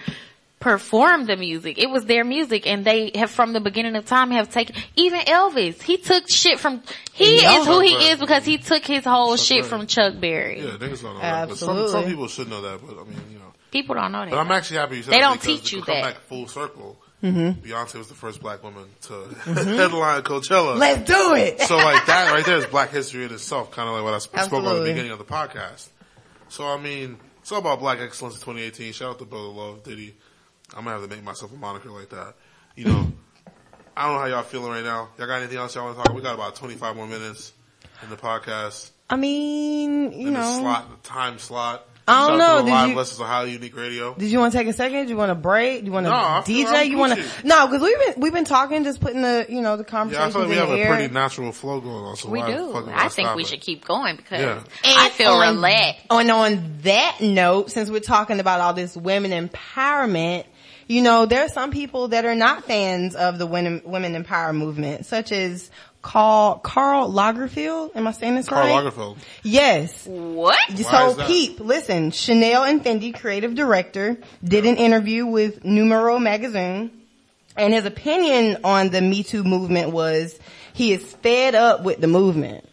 performed 0.59 1.27
the 1.27 1.37
music. 1.37 1.77
It 1.77 1.89
was 1.89 2.05
their 2.05 2.23
music 2.25 2.67
and 2.67 2.83
they 2.83 3.11
have 3.15 3.31
from 3.31 3.53
the 3.53 3.61
beginning 3.61 3.95
of 3.95 4.05
time 4.05 4.31
have 4.31 4.49
taken, 4.49 4.75
even 4.95 5.21
Elvis, 5.21 5.81
he 5.81 5.97
took 5.97 6.29
shit 6.29 6.59
from, 6.59 6.81
he 7.13 7.41
Yeah. 7.41 7.61
is 7.61 7.67
who 7.67 7.79
he 7.79 7.93
Chuck 7.93 8.03
is 8.03 8.19
because 8.19 8.45
he 8.45 8.57
took 8.57 8.85
his 8.85 9.05
whole 9.05 9.37
shit 9.37 9.61
Berry. 9.61 9.69
from 9.69 9.87
Chuck 9.87 10.19
Berry. 10.19 10.59
yeah, 10.61 10.71
niggas 10.71 11.01
don't 11.01 11.13
know 11.13 11.19
that. 11.21 11.49
But 11.49 11.57
some, 11.57 11.87
some 11.87 12.05
people 12.05 12.27
should 12.27 12.49
know 12.49 12.61
that, 12.61 12.79
but 12.85 12.99
I 12.99 13.03
mean, 13.03 13.21
you 13.31 13.39
know. 13.39 13.46
People 13.71 13.95
don't 13.95 14.11
know 14.11 14.21
that. 14.25 14.31
But 14.31 14.39
I'm 14.39 14.51
actually 14.51 14.77
happy 14.77 14.97
you 14.97 15.03
said 15.03 15.13
They 15.13 15.19
that 15.19 15.27
don't 15.29 15.41
teach 15.41 15.71
you 15.71 15.79
to 15.81 15.85
come 15.85 15.95
that. 15.95 16.13
back 16.15 16.21
full 16.23 16.47
circle. 16.47 16.97
Mm-hmm. 17.23 17.65
Beyonce 17.67 17.95
was 17.97 18.07
the 18.09 18.13
first 18.13 18.41
black 18.41 18.63
woman 18.63 18.85
to 19.03 19.13
headline 19.43 20.21
Coachella. 20.21 20.77
Let's 20.77 21.01
do 21.09 21.33
it. 21.33 21.59
so 21.61 21.75
like 21.77 22.05
that 22.05 22.31
right 22.31 22.45
there 22.45 22.57
is 22.57 22.65
black 22.67 22.91
history 22.91 23.25
in 23.25 23.33
itself, 23.33 23.71
kind 23.71 23.89
of 23.89 23.95
like 23.95 24.03
what 24.03 24.13
I 24.13 24.19
sp- 24.21 24.37
spoke 24.45 24.61
about 24.61 24.75
at 24.75 24.79
the 24.83 24.85
beginning 24.91 25.11
of 25.11 25.17
the 25.17 25.25
podcast. 25.25 25.87
So 26.49 26.67
I 26.67 26.77
mean, 26.77 27.17
it's 27.41 27.51
all 27.51 27.57
about 27.59 27.79
black 27.79 27.99
excellence 27.99 28.35
in 28.35 28.41
2018. 28.41 28.93
Shout 28.93 29.09
out 29.11 29.19
to 29.19 29.25
Brother 29.25 29.47
Love, 29.47 29.83
Diddy. 29.83 30.15
I'm 30.75 30.83
gonna 30.83 30.99
have 30.99 31.09
to 31.09 31.15
make 31.15 31.23
myself 31.23 31.51
a 31.51 31.55
moniker 31.57 31.89
like 31.89 32.09
that. 32.09 32.35
You 32.75 32.85
know, 32.85 33.11
I 33.95 34.05
don't 34.05 34.13
know 34.13 34.19
how 34.19 34.25
y'all 34.27 34.43
feeling 34.43 34.69
right 34.71 34.83
now. 34.83 35.09
Y'all 35.17 35.25
got 35.27 35.37
anything 35.37 35.57
else 35.57 35.73
y'all 35.73 35.85
want 35.85 35.97
to 35.97 36.03
talk? 36.03 36.13
We 36.15 36.21
got 36.21 36.35
about 36.35 36.55
25 36.55 36.95
more 36.95 37.07
minutes 37.07 37.51
in 38.03 38.09
the 38.11 38.15
podcast. 38.15 38.91
I 39.09 39.15
mean, 39.15 40.11
you 40.11 40.27
in 40.27 40.33
the 40.35 40.39
know, 40.39 40.59
slot, 40.59 41.01
the 41.01 41.07
time 41.09 41.39
slot. 41.39 41.87
I 42.09 42.27
don't 42.29 42.39
Shout 42.39 42.47
know, 42.47 42.57
to 42.57 42.63
the 42.63 42.65
did 42.67 42.71
live 42.73 42.89
you- 42.89 42.95
lessons 42.95 43.19
of 43.19 43.27
highly 43.27 43.51
unique 43.51 43.75
radio. 43.75 44.13
Did 44.13 44.31
you 44.31 44.39
want 44.39 44.53
to 44.53 44.57
take 44.57 44.67
a 44.67 44.73
second? 44.73 45.03
Do 45.05 45.09
you 45.09 45.17
want 45.17 45.29
to 45.31 45.35
break? 45.35 45.81
Do 45.81 45.87
you 45.87 45.91
want 45.91 46.05
to 46.05 46.09
No, 46.11 46.15
DJ? 46.15 46.65
I'm 46.65 46.89
You 46.89 46.97
want 46.97 47.13
to? 47.19 47.25
No, 47.43 47.67
because 47.67 47.81
we've 47.81 47.99
been 47.99 48.21
we've 48.21 48.33
been 48.33 48.45
talking, 48.45 48.83
just 48.85 49.01
putting 49.01 49.21
the 49.23 49.45
you 49.49 49.59
know 49.61 49.75
the 49.75 49.83
conversation. 49.83 50.21
Yeah, 50.21 50.27
I 50.27 50.31
feel 50.31 50.41
like 50.41 50.49
we 50.49 50.55
have 50.55 50.69
the 50.69 50.83
a 50.83 50.87
pretty 50.87 51.13
natural 51.13 51.51
flow 51.51 51.81
going 51.81 52.05
on. 52.05 52.15
So 52.15 52.29
We 52.29 52.41
do. 52.43 52.73
I 52.93 53.09
think 53.09 53.35
we 53.35 53.41
it? 53.41 53.47
should 53.49 53.61
keep 53.61 53.83
going 53.83 54.15
because 54.15 54.39
Yeah. 54.39 54.63
I 54.85 55.09
feel 55.09 55.31
on, 55.33 55.55
relaxed. 55.55 56.05
And 56.09 56.31
on 56.31 56.77
that 56.83 57.17
note, 57.19 57.71
since 57.71 57.89
we're 57.89 57.99
talking 57.99 58.39
about 58.39 58.61
all 58.61 58.73
this 58.73 58.95
women 58.95 59.31
empowerment, 59.49 60.45
you 60.87 61.01
know, 61.01 61.25
there 61.25 61.43
are 61.43 61.49
some 61.49 61.71
people 61.71 62.07
that 62.09 62.23
are 62.25 62.35
not 62.35 62.63
fans 62.63 63.15
of 63.15 63.37
the 63.37 63.45
women 63.45 63.81
women 63.83 64.15
empower 64.15 64.53
movement, 64.53 65.05
such 65.05 65.33
as 65.33 65.69
Karl 66.07 66.59
Karl 66.59 67.11
Lagerfeld. 67.11 67.93
Am 67.93 68.07
I 68.07 68.11
saying 68.11 68.35
this 68.35 68.47
Karl 68.47 68.61
right? 68.61 68.93
Karl 68.93 69.15
Lagerfeld. 69.15 69.17
Yes. 69.43 70.05
What? 70.07 70.57
So? 70.77 71.15
Peep, 71.27 71.59
listen, 71.59 72.11
Chanel 72.11 72.63
and 72.63 72.81
Fendi 72.81 73.13
creative 73.13 73.55
director 73.55 74.17
did 74.41 74.65
an 74.65 74.77
interview 74.77 75.25
with 75.25 75.65
Numero 75.65 76.17
magazine 76.17 76.91
and 77.57 77.73
his 77.73 77.83
opinion 77.83 78.61
on 78.63 78.89
the 78.89 79.01
Me 79.01 79.21
Too 79.21 79.43
movement 79.43 79.91
was 79.91 80.39
he 80.73 80.93
is 80.93 81.03
fed 81.03 81.55
up 81.55 81.83
with 81.83 81.99
the 81.99 82.07
movement. 82.07 82.69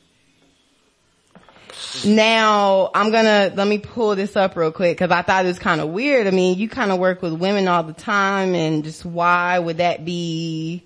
Now, 2.04 2.92
I'm 2.94 3.10
gonna, 3.10 3.52
let 3.52 3.66
me 3.66 3.78
pull 3.78 4.14
this 4.14 4.36
up 4.36 4.54
real 4.54 4.70
quick 4.70 4.96
because 4.96 5.10
I 5.10 5.22
thought 5.22 5.44
it 5.44 5.48
was 5.48 5.58
kind 5.58 5.80
of 5.80 5.88
weird. 5.88 6.28
I 6.28 6.30
mean, 6.30 6.56
you 6.56 6.68
kind 6.68 6.92
of 6.92 7.00
work 7.00 7.20
with 7.20 7.32
women 7.32 7.66
all 7.66 7.82
the 7.82 7.94
time 7.94 8.54
and 8.54 8.84
just 8.84 9.04
why 9.04 9.58
would 9.58 9.78
that 9.78 10.04
be 10.04 10.84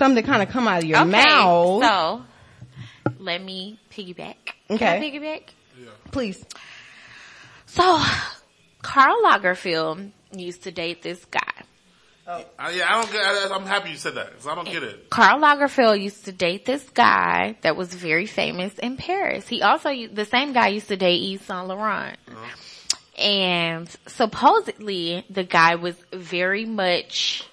something 0.00 0.24
to 0.24 0.28
kind 0.28 0.42
of 0.42 0.48
come 0.48 0.66
out 0.66 0.82
of 0.82 0.84
your 0.88 0.98
Okay, 0.98 1.10
mouth? 1.10 1.82
so 1.84 2.22
let 3.20 3.40
me 3.42 3.78
piggyback. 3.92 4.34
Can 4.66 4.76
Okay. 4.76 4.96
I 4.96 5.00
piggyback? 5.00 5.42
Please. 6.10 6.44
So, 7.66 8.02
Karl 8.82 9.22
Lagerfeld 9.24 10.10
used 10.32 10.64
to 10.64 10.72
date 10.72 11.02
this 11.02 11.24
guy. 11.26 11.40
Oh. 12.26 12.44
I, 12.58 12.70
yeah, 12.72 12.86
I 12.88 13.00
don't 13.00 13.12
get. 13.12 13.22
I, 13.24 13.48
I'm 13.54 13.66
happy 13.66 13.90
you 13.90 13.96
said 13.96 14.14
that 14.14 14.30
because 14.30 14.46
I 14.46 14.54
don't 14.54 14.66
get 14.68 14.82
it. 14.82 15.10
Karl 15.10 15.38
Lagerfeld 15.40 16.00
used 16.00 16.24
to 16.24 16.32
date 16.32 16.64
this 16.64 16.82
guy 16.90 17.56
that 17.62 17.76
was 17.76 17.92
very 17.94 18.26
famous 18.26 18.76
in 18.78 18.96
Paris. 18.96 19.46
He 19.48 19.62
also, 19.62 19.90
the 20.12 20.24
same 20.24 20.52
guy 20.52 20.68
used 20.68 20.88
to 20.88 20.96
date 20.96 21.22
Yves 21.22 21.44
Saint 21.44 21.66
Laurent. 21.68 22.16
Uh-huh. 22.28 22.56
And 23.22 23.88
supposedly 24.06 25.24
the 25.28 25.44
guy 25.44 25.74
was 25.76 25.94
very 26.12 26.64
much 26.64 27.44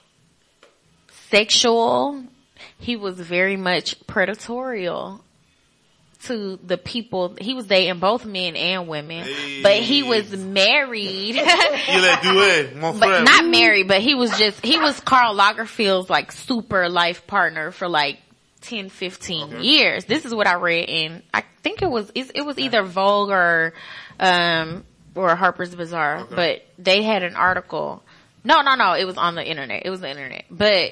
sexual. 1.30 2.24
He 2.80 2.96
was 2.96 3.20
very 3.20 3.56
much 3.58 4.00
predatorial 4.08 5.22
to 6.24 6.58
the 6.64 6.78
people. 6.78 7.36
He 7.40 7.54
was 7.54 7.68
dating 7.68 8.00
both 8.00 8.26
men 8.26 8.56
and 8.56 8.88
women, 8.88 9.28
but 9.62 9.76
he 9.76 10.04
was 10.04 10.36
married. 10.36 11.36
Il 11.36 11.44
est 11.44 12.22
doué, 12.24 12.76
mon 12.76 12.94
frère. 12.96 13.00
but 13.00 13.24
not 13.24 13.46
married, 13.46 13.88
but 13.88 14.02
he 14.02 14.16
was 14.16 14.36
just, 14.38 14.66
he 14.66 14.78
was 14.80 15.00
Karl 15.00 15.36
Lagerfeld's 15.36 16.10
like 16.10 16.32
super 16.32 16.90
life 16.90 17.28
partner 17.28 17.72
for 17.72 17.88
like 17.88 18.18
10, 18.62 18.90
15 18.90 19.62
years. 19.62 20.06
This 20.06 20.26
is 20.26 20.34
what 20.34 20.48
I 20.48 20.56
read 20.56 20.90
in, 20.90 21.22
I 21.34 21.44
think 21.62 21.82
it 21.82 21.90
was, 21.90 22.12
it 22.16 22.32
it 22.34 22.42
was 22.46 22.58
either 22.58 22.82
Vogue 22.84 23.30
or, 23.30 23.74
um, 24.20 24.84
or 25.14 25.36
Harper's 25.36 25.74
Bazaar, 25.76 26.26
but 26.30 26.64
they 26.80 27.04
had 27.04 27.22
an 27.24 27.36
article. 27.36 28.04
No, 28.44 28.62
no, 28.62 28.76
no, 28.76 28.94
it 28.94 29.06
was 29.06 29.18
on 29.18 29.36
the 29.36 29.48
internet. 29.48 29.84
It 29.86 29.90
was 29.90 30.00
the 30.02 30.10
internet, 30.10 30.46
but 30.50 30.92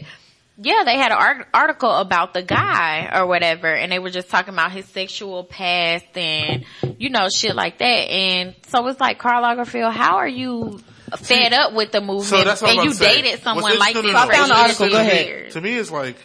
yeah, 0.57 0.83
they 0.85 0.97
had 0.97 1.11
an 1.11 1.17
art- 1.17 1.47
article 1.53 1.91
about 1.91 2.33
the 2.33 2.41
guy 2.43 3.09
or 3.13 3.25
whatever, 3.27 3.67
and 3.73 3.91
they 3.91 3.99
were 3.99 4.09
just 4.09 4.29
talking 4.29 4.53
about 4.53 4.71
his 4.71 4.85
sexual 4.85 5.43
past 5.43 6.05
and 6.15 6.65
you 6.97 7.09
know 7.09 7.27
shit 7.29 7.55
like 7.55 7.77
that. 7.79 7.85
And 7.85 8.55
so 8.67 8.85
it's 8.87 8.99
like 8.99 9.19
Karl 9.19 9.43
Lagerfeld, 9.43 9.91
how 9.93 10.17
are 10.17 10.27
you 10.27 10.79
fed 11.17 11.53
up 11.53 11.73
with 11.73 11.91
the 11.91 12.01
movement 12.01 12.25
So 12.27 12.43
that's 12.43 12.61
what 12.61 12.71
I'm 12.71 12.77
and 12.79 12.85
you 12.85 12.93
say. 12.93 13.21
dated 13.21 13.41
someone 13.43 13.77
like 13.77 13.95
interesting- 13.95 14.03
this 14.03 14.13
no, 14.13 14.19
no, 14.19 14.25
no. 14.25 14.31
I 14.31 14.35
found 14.37 14.51
the 14.51 14.55
article. 14.55 14.89
Go 14.89 14.99
ahead. 14.99 15.51
To 15.51 15.61
me, 15.61 15.77
it's 15.77 15.91
like, 15.91 16.17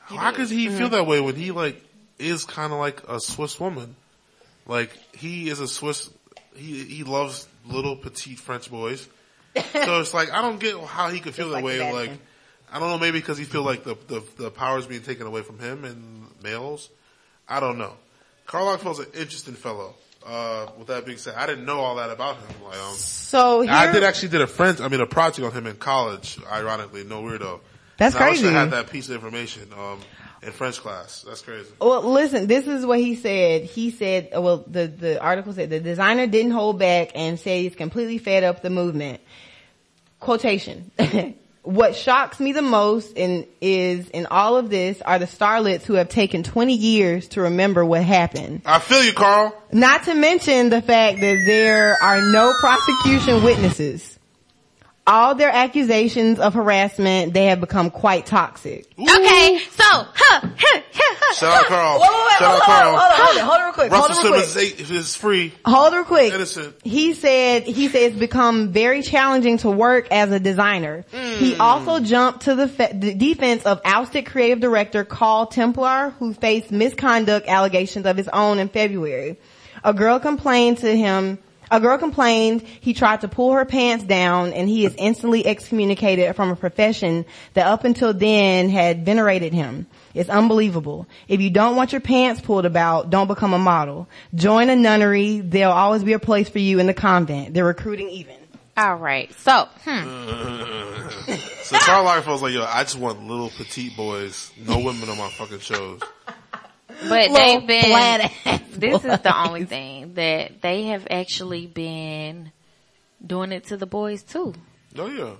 how 0.00 0.32
could 0.32 0.48
he 0.50 0.66
Mm-hmm. 0.66 0.76
feel 0.78 0.88
that 0.90 1.06
way 1.06 1.20
when 1.20 1.34
he 1.36 1.50
like 1.50 1.82
is 2.18 2.44
kind 2.44 2.72
of 2.72 2.78
like 2.78 3.02
a 3.08 3.20
Swiss 3.20 3.58
woman? 3.60 3.96
Like 4.66 4.90
he 5.14 5.48
is 5.50 5.60
a 5.60 5.68
Swiss. 5.68 6.10
He 6.56 6.84
he 6.84 7.04
loves 7.04 7.46
little 7.66 7.96
petite 7.96 8.38
French 8.38 8.70
boys. 8.70 9.08
so 9.72 10.00
it's 10.00 10.14
like 10.14 10.30
I 10.32 10.40
don't 10.42 10.58
get 10.58 10.78
how 10.80 11.08
he 11.10 11.20
could 11.20 11.34
feel 11.34 11.48
that 11.48 11.54
like 11.54 11.64
way. 11.64 11.80
Like 11.80 11.92
Vatican. 11.92 12.18
I 12.74 12.80
don't 12.80 12.88
know, 12.88 12.98
maybe 12.98 13.20
because 13.20 13.38
he 13.38 13.44
feel 13.44 13.62
like 13.62 13.84
the 13.84 13.96
the 14.08 14.20
the 14.36 14.50
power's 14.50 14.84
being 14.84 15.02
taken 15.02 15.28
away 15.28 15.42
from 15.42 15.60
him 15.60 15.84
and 15.84 16.26
males. 16.42 16.90
I 17.48 17.60
don't 17.60 17.78
know. 17.78 17.92
Karl 18.46 18.66
Lagerfeld's 18.66 18.98
an 18.98 19.06
interesting 19.14 19.54
fellow. 19.54 19.94
Uh, 20.26 20.66
with 20.78 20.88
that 20.88 21.04
being 21.04 21.18
said, 21.18 21.34
I 21.36 21.46
didn't 21.46 21.66
know 21.66 21.78
all 21.80 21.96
that 21.96 22.10
about 22.10 22.36
him. 22.38 22.48
Like, 22.64 22.78
um, 22.78 22.94
So 22.94 23.60
here, 23.60 23.70
I 23.70 23.92
did 23.92 24.02
actually 24.02 24.30
did 24.30 24.40
a 24.40 24.46
friend, 24.46 24.80
I 24.80 24.88
mean 24.88 25.00
a 25.00 25.06
project 25.06 25.46
on 25.46 25.52
him 25.52 25.66
in 25.66 25.76
college, 25.76 26.38
ironically, 26.50 27.04
no 27.04 27.22
weirdo. 27.22 27.60
That's 27.98 28.14
And 28.14 28.24
I 28.24 28.30
wish 28.30 28.40
crazy. 28.40 28.56
I 28.56 28.58
had 28.58 28.70
that 28.70 28.90
piece 28.90 29.08
of 29.10 29.16
information, 29.16 29.68
um, 29.78 30.00
in 30.42 30.50
French 30.50 30.78
class. 30.80 31.24
That's 31.28 31.42
crazy. 31.42 31.68
Well, 31.78 32.10
listen, 32.10 32.46
this 32.46 32.66
is 32.66 32.86
what 32.86 33.00
he 33.00 33.16
said. 33.16 33.64
He 33.64 33.90
said, 33.90 34.30
uh, 34.34 34.40
well, 34.40 34.64
the, 34.66 34.86
the 34.86 35.20
article 35.22 35.52
said 35.52 35.68
the 35.68 35.80
designer 35.80 36.26
didn't 36.26 36.52
hold 36.52 36.78
back 36.78 37.10
and 37.14 37.38
said 37.38 37.60
he's 37.60 37.76
completely 37.76 38.16
fed 38.16 38.44
up 38.44 38.62
the 38.62 38.70
movement. 38.70 39.20
Quotation. 40.20 40.90
what 41.64 41.96
shocks 41.96 42.38
me 42.38 42.52
the 42.52 42.62
most 42.62 43.16
in, 43.16 43.46
is 43.60 44.08
in 44.10 44.26
all 44.26 44.56
of 44.56 44.68
this 44.68 45.00
are 45.00 45.18
the 45.18 45.26
starlets 45.26 45.82
who 45.82 45.94
have 45.94 46.10
taken 46.10 46.42
20 46.42 46.74
years 46.74 47.28
to 47.28 47.40
remember 47.42 47.84
what 47.84 48.02
happened. 48.02 48.62
I 48.66 48.78
feel 48.78 49.02
you, 49.02 49.14
Karl. 49.14 49.54
Not 49.72 50.04
to 50.04 50.14
mention 50.14 50.68
the 50.68 50.82
fact 50.82 51.20
that 51.20 51.42
there 51.46 51.96
are 52.02 52.20
no 52.20 52.52
prosecution 52.60 53.42
witnesses. 53.42 54.18
All 55.06 55.34
their 55.34 55.50
accusations 55.50 56.38
of 56.38 56.54
harassment, 56.54 57.34
they 57.34 57.46
have 57.46 57.60
become 57.60 57.90
quite 57.90 58.24
toxic. 58.26 58.86
Okay, 58.98 59.58
so, 59.70 59.84
huh, 59.84 60.40
huh, 60.42 60.48
huh, 60.58 60.80
huh. 60.92 61.13
Shout 61.34 61.52
out 61.62 61.66
Karl. 61.66 61.98
Whoa, 61.98 62.06
whoa, 62.06 62.24
wait, 62.26 62.38
Shout 62.38 62.50
hold 62.50 62.60
out 62.60 62.66
Karl. 62.66 62.96
hold 62.96 63.00
on, 63.00 63.26
hold 63.26 63.38
on, 63.38 63.44
hold 63.44 63.58
on 63.58 63.64
real 63.64 63.72
quick. 63.72 63.90
Russell 63.92 64.14
hold 64.14 64.24
real 64.34 64.42
Simmons 64.44 64.52
quick. 64.52 64.80
is, 64.80 64.90
is 64.90 65.16
free. 65.16 65.52
Hold 65.64 65.92
real 65.94 66.04
quick. 66.04 66.32
Innocent. 66.32 66.76
He 66.84 67.14
said, 67.14 67.62
he 67.64 67.88
said 67.88 68.02
it's 68.02 68.16
become 68.18 68.72
very 68.72 69.02
challenging 69.02 69.58
to 69.58 69.70
work 69.70 70.08
as 70.10 70.30
a 70.30 70.38
designer. 70.40 71.04
Hmm. 71.12 71.38
He 71.38 71.56
also 71.56 72.00
jumped 72.00 72.42
to 72.42 72.54
the, 72.54 72.68
fe- 72.68 72.92
the 72.94 73.14
defense 73.14 73.64
of 73.64 73.80
ousted 73.84 74.26
creative 74.26 74.60
director 74.60 75.04
Karl 75.04 75.46
Templer, 75.48 76.12
who 76.14 76.34
faced 76.34 76.70
misconduct 76.70 77.48
allegations 77.48 78.06
of 78.06 78.16
his 78.16 78.28
own 78.28 78.58
in 78.58 78.68
February. 78.68 79.38
A 79.82 79.92
girl 79.92 80.18
complained 80.18 80.78
to 80.78 80.96
him, 80.96 81.38
A 81.74 81.80
girl 81.80 81.98
complained 81.98 82.62
he 82.62 82.94
tried 82.94 83.22
to 83.22 83.28
pull 83.28 83.52
her 83.54 83.64
pants 83.64 84.04
down 84.04 84.52
and 84.52 84.68
he 84.68 84.86
is 84.86 84.94
instantly 84.96 85.44
excommunicated 85.44 86.36
from 86.36 86.50
a 86.50 86.54
profession 86.54 87.24
that 87.54 87.66
up 87.66 87.82
until 87.82 88.14
then 88.14 88.68
had 88.68 89.04
venerated 89.04 89.52
him. 89.52 89.88
It's 90.14 90.30
unbelievable. 90.30 91.08
If 91.26 91.40
you 91.40 91.50
don't 91.50 91.74
want 91.74 91.90
your 91.90 92.00
pants 92.00 92.40
pulled 92.40 92.64
about, 92.64 93.10
don't 93.10 93.26
become 93.26 93.54
a 93.54 93.58
model. 93.58 94.08
Join 94.36 94.70
a 94.70 94.76
nunnery. 94.76 95.40
There'll 95.40 95.72
always 95.72 96.04
be 96.04 96.12
a 96.12 96.20
place 96.20 96.48
for 96.48 96.60
you 96.60 96.78
in 96.78 96.86
the 96.86 96.94
convent. 96.94 97.54
They're 97.54 97.64
recruiting 97.64 98.08
even. 98.08 98.36
All 98.76 98.94
right. 98.94 99.32
So, 99.40 99.68
hmm. 99.84 101.34
So 101.64 101.78
Karl 101.78 102.04
Lagerfeld's 102.04 102.42
like, 102.42 102.52
yo, 102.52 102.62
I 102.62 102.84
just 102.84 102.98
want 102.98 103.26
little 103.26 103.48
petite 103.48 103.96
boys, 103.96 104.52
no 104.64 104.78
women 104.78 105.08
on 105.08 105.18
my 105.18 105.30
fucking 105.30 105.58
shows. 105.58 105.98
But 107.08 107.34
they've 107.34 107.66
been, 107.66 107.84
flat 107.84 108.32
ass 108.44 108.60
this 108.76 109.04
is 109.04 109.20
the 109.20 109.46
only 109.46 109.64
thing 109.64 110.14
that 110.14 110.60
they 110.62 110.84
have 110.84 111.06
actually 111.10 111.66
been 111.66 112.52
doing 113.24 113.52
it 113.52 113.64
to 113.66 113.76
the 113.76 113.86
boys 113.86 114.22
too. 114.22 114.54
Oh 114.96 115.06
yeah. 115.06 115.34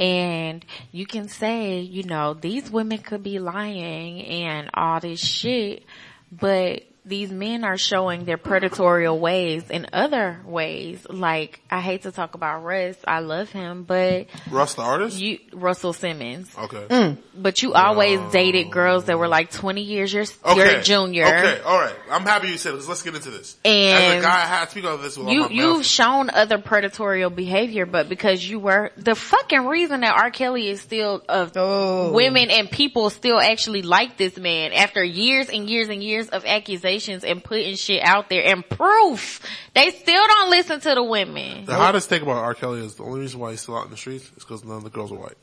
And 0.00 0.64
you 0.92 1.06
can 1.06 1.28
say, 1.28 1.80
you 1.80 2.04
know, 2.04 2.34
these 2.34 2.70
women 2.70 2.98
could 2.98 3.22
be 3.22 3.38
lying 3.38 4.22
and 4.22 4.70
all 4.72 5.00
this 5.00 5.20
shit, 5.20 5.84
but 6.32 6.82
these 7.06 7.30
men 7.30 7.64
are 7.64 7.76
showing 7.76 8.24
their 8.24 8.38
predatory 8.38 9.10
ways 9.10 9.68
in 9.68 9.86
other 9.92 10.40
ways. 10.46 11.06
Like, 11.10 11.60
I 11.70 11.80
hate 11.80 12.02
to 12.04 12.12
talk 12.12 12.34
about 12.34 12.64
Russ. 12.64 12.96
I 13.06 13.18
love 13.18 13.50
him, 13.50 13.82
but 13.82 14.26
Russ 14.50 14.72
the 14.72 14.80
artist? 14.82 15.18
you, 15.20 15.38
Russell 15.52 15.92
Simmons. 15.92 16.50
Okay. 16.58 16.86
Mm. 16.88 17.18
But 17.36 17.62
you 17.62 17.74
always 17.74 18.20
dated 18.32 18.70
girls 18.70 19.04
that 19.04 19.18
were 19.18 19.28
like 19.28 19.50
20 19.50 19.82
years 19.82 20.14
your, 20.14 20.24
Okay. 20.46 20.72
your 20.72 20.80
junior. 20.82 21.26
Okay, 21.26 21.60
alright. 21.62 21.94
I'm 22.10 22.22
happy 22.22 22.48
you 22.48 22.56
said 22.56 22.74
this. 22.74 22.88
Let's 22.88 23.02
get 23.02 23.14
into 23.14 23.30
this. 23.30 23.56
As 23.64 23.70
And 23.70 24.18
a 24.20 24.22
guy, 24.22 24.36
I 24.36 24.46
had 24.46 24.64
to 24.64 24.70
speak 24.70 24.84
about 24.84 25.02
this 25.02 25.18
with 25.18 25.28
you 25.28 25.40
my 25.42 25.48
you've 25.50 25.76
mouth. 25.78 25.84
shown 25.86 26.30
other 26.30 26.56
predatorial 26.56 27.34
behavior, 27.34 27.84
but 27.84 28.08
because 28.08 28.42
you 28.48 28.58
were 28.58 28.92
the 28.96 29.14
fucking 29.14 29.66
reason 29.66 30.00
that 30.00 30.14
R. 30.16 30.30
Kelly 30.30 30.68
is 30.68 30.80
still 30.80 31.22
of 31.28 31.52
Oh. 31.54 32.12
women 32.12 32.48
and 32.50 32.70
people 32.70 33.10
still 33.10 33.38
actually 33.38 33.82
like 33.82 34.16
this 34.16 34.38
man 34.38 34.72
after 34.72 35.04
years 35.04 35.50
and 35.50 35.68
years 35.68 35.90
and 35.90 36.02
years 36.02 36.28
of 36.30 36.46
accusations 36.46 36.93
and 36.98 37.42
putting 37.42 37.76
shit 37.76 38.02
out 38.02 38.28
there 38.28 38.44
and 38.44 38.68
proof, 38.68 39.40
they 39.74 39.90
still 39.90 40.26
don't 40.26 40.50
listen 40.50 40.80
to 40.80 40.94
the 40.94 41.02
women. 41.02 41.64
The 41.64 41.74
hottest 41.74 42.08
thing 42.08 42.22
about 42.22 42.36
R. 42.38 42.54
Kelly 42.54 42.80
is 42.84 42.94
the 42.96 43.04
only 43.04 43.20
reason 43.20 43.40
why 43.40 43.50
he's 43.52 43.60
still 43.60 43.76
out 43.76 43.84
in 43.86 43.90
the 43.90 43.96
streets 43.96 44.24
is 44.36 44.44
because 44.44 44.64
none 44.64 44.78
of 44.78 44.84
the 44.84 44.90
girls 44.90 45.12
are 45.12 45.16
white. 45.18 45.36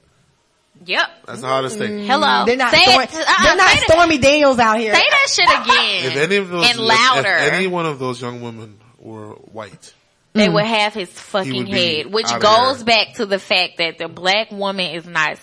Yep. 0.86 1.08
That's 1.28 1.42
the 1.42 1.48
hottest 1.48 1.78
thing. 1.78 2.06
Hello. 2.06 2.46
They're 2.46 2.56
not, 2.58 2.72
say 2.74 2.84
Storm- 2.84 3.04
it, 3.04 3.10
uh, 3.14 3.44
they're 3.44 3.56
not 3.56 3.70
say, 3.70 3.76
that, 3.76 3.86
Stormy 3.90 4.18
Daniels 4.18 4.58
out 4.58 4.80
here. 4.80 4.96
say 4.96 5.04
that 5.10 5.28
shit 5.30 5.46
again. 5.48 6.12
If 6.12 6.18
any 6.18 6.36
of 6.38 6.50
those, 6.50 6.70
and 6.70 6.80
louder. 6.80 7.28
If, 7.38 7.54
any 7.54 7.68
one 7.68 7.86
of 7.86 8.00
those 8.00 8.22
young 8.22 8.42
women 8.42 8.80
were 9.00 9.32
white, 9.34 9.94
they 10.34 10.48
Mm. 10.48 10.54
would 10.54 10.66
have 10.66 10.94
his 10.94 11.10
fucking 11.10 11.54
would 11.56 11.68
head, 11.68 12.06
which 12.08 12.28
goes 12.40 12.84
back 12.84 13.16
to 13.16 13.26
the 13.26 13.38
fact 13.38 13.78
that 13.78 13.98
the 13.98 14.08
black 14.08 14.50
woman 14.52 14.96
is 14.96 15.06
not, 15.06 15.38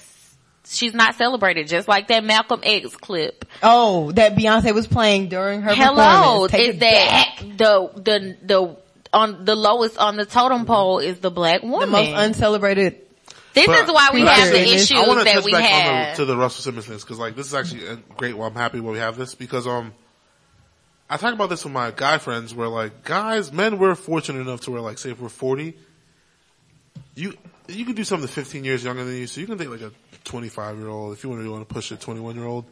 she's 0.68 0.94
not 0.94 1.14
celebrated, 1.16 1.68
just 1.68 1.88
like 1.88 2.08
that 2.08 2.24
Malcolm 2.24 2.60
X 2.62 2.94
clip. 2.96 3.44
Oh, 3.62 4.12
that 4.12 4.36
Beyonce 4.36 4.74
was 4.74 4.86
playing 4.86 5.28
during 5.28 5.62
her 5.62 5.74
Hello, 5.74 6.46
performance. 6.46 6.52
Take 6.52 6.68
is 6.74 6.78
that 6.80 7.36
back. 7.38 7.56
the 7.58 7.90
the 7.96 8.36
the 8.42 8.76
on 9.12 9.44
the 9.44 9.54
lowest 9.56 9.98
on 9.98 10.16
the 10.16 10.26
totem 10.26 10.66
pole 10.66 10.98
is 10.98 11.18
the 11.20 11.30
black 11.30 11.62
woman, 11.62 11.80
the 11.80 11.86
most 11.86 12.10
uncelebrated? 12.14 12.96
this 13.54 13.66
But- 13.66 13.84
is 13.84 13.92
why 13.92 14.10
we 14.12 14.20
have 14.20 14.50
the 14.52 14.58
I 14.58 14.62
issues 14.62 14.92
I 14.92 15.06
want 15.08 15.20
to 15.20 15.24
that 15.24 15.42
we 15.44 15.52
back 15.52 15.64
on 15.64 15.70
have. 15.70 16.16
the, 16.16 16.22
to 16.22 16.26
the 16.26 16.36
Russell 16.36 16.62
Simmons 16.62 16.86
things 16.86 17.02
because 17.02 17.18
like 17.18 17.34
this 17.34 17.46
is 17.46 17.54
actually 17.54 18.00
great. 18.16 18.36
Well, 18.36 18.46
I'm 18.46 18.54
happy 18.54 18.80
when 18.80 18.92
we 18.92 18.98
have 18.98 19.16
this 19.16 19.34
because 19.34 19.66
um, 19.66 19.92
I 21.10 21.16
talk 21.16 21.32
about 21.32 21.48
this 21.48 21.64
with 21.64 21.72
my 21.72 21.90
guy 21.90 22.18
friends 22.18 22.54
where 22.54 22.68
like 22.68 23.02
guys, 23.04 23.50
men, 23.50 23.78
we're 23.78 23.94
fortunate 23.94 24.40
enough 24.40 24.60
to 24.62 24.70
where 24.70 24.82
like 24.82 24.98
say 24.98 25.10
if 25.10 25.20
we're 25.20 25.28
40, 25.30 25.74
you 27.14 27.34
you 27.68 27.84
can 27.84 27.94
do 27.94 28.04
something 28.04 28.28
15 28.28 28.64
years 28.64 28.82
younger 28.82 29.04
than 29.04 29.14
you, 29.16 29.26
so 29.26 29.40
you 29.40 29.46
can 29.46 29.58
date 29.58 29.68
like 29.70 29.82
a 29.82 29.92
25 30.24 30.78
year 30.78 30.88
old 30.88 31.12
if 31.12 31.22
you 31.22 31.30
want 31.30 31.42
to 31.42 31.50
want 31.50 31.68
to 31.68 31.72
push 31.74 31.90
a 31.90 31.96
21 31.96 32.34
year 32.34 32.46
old. 32.46 32.64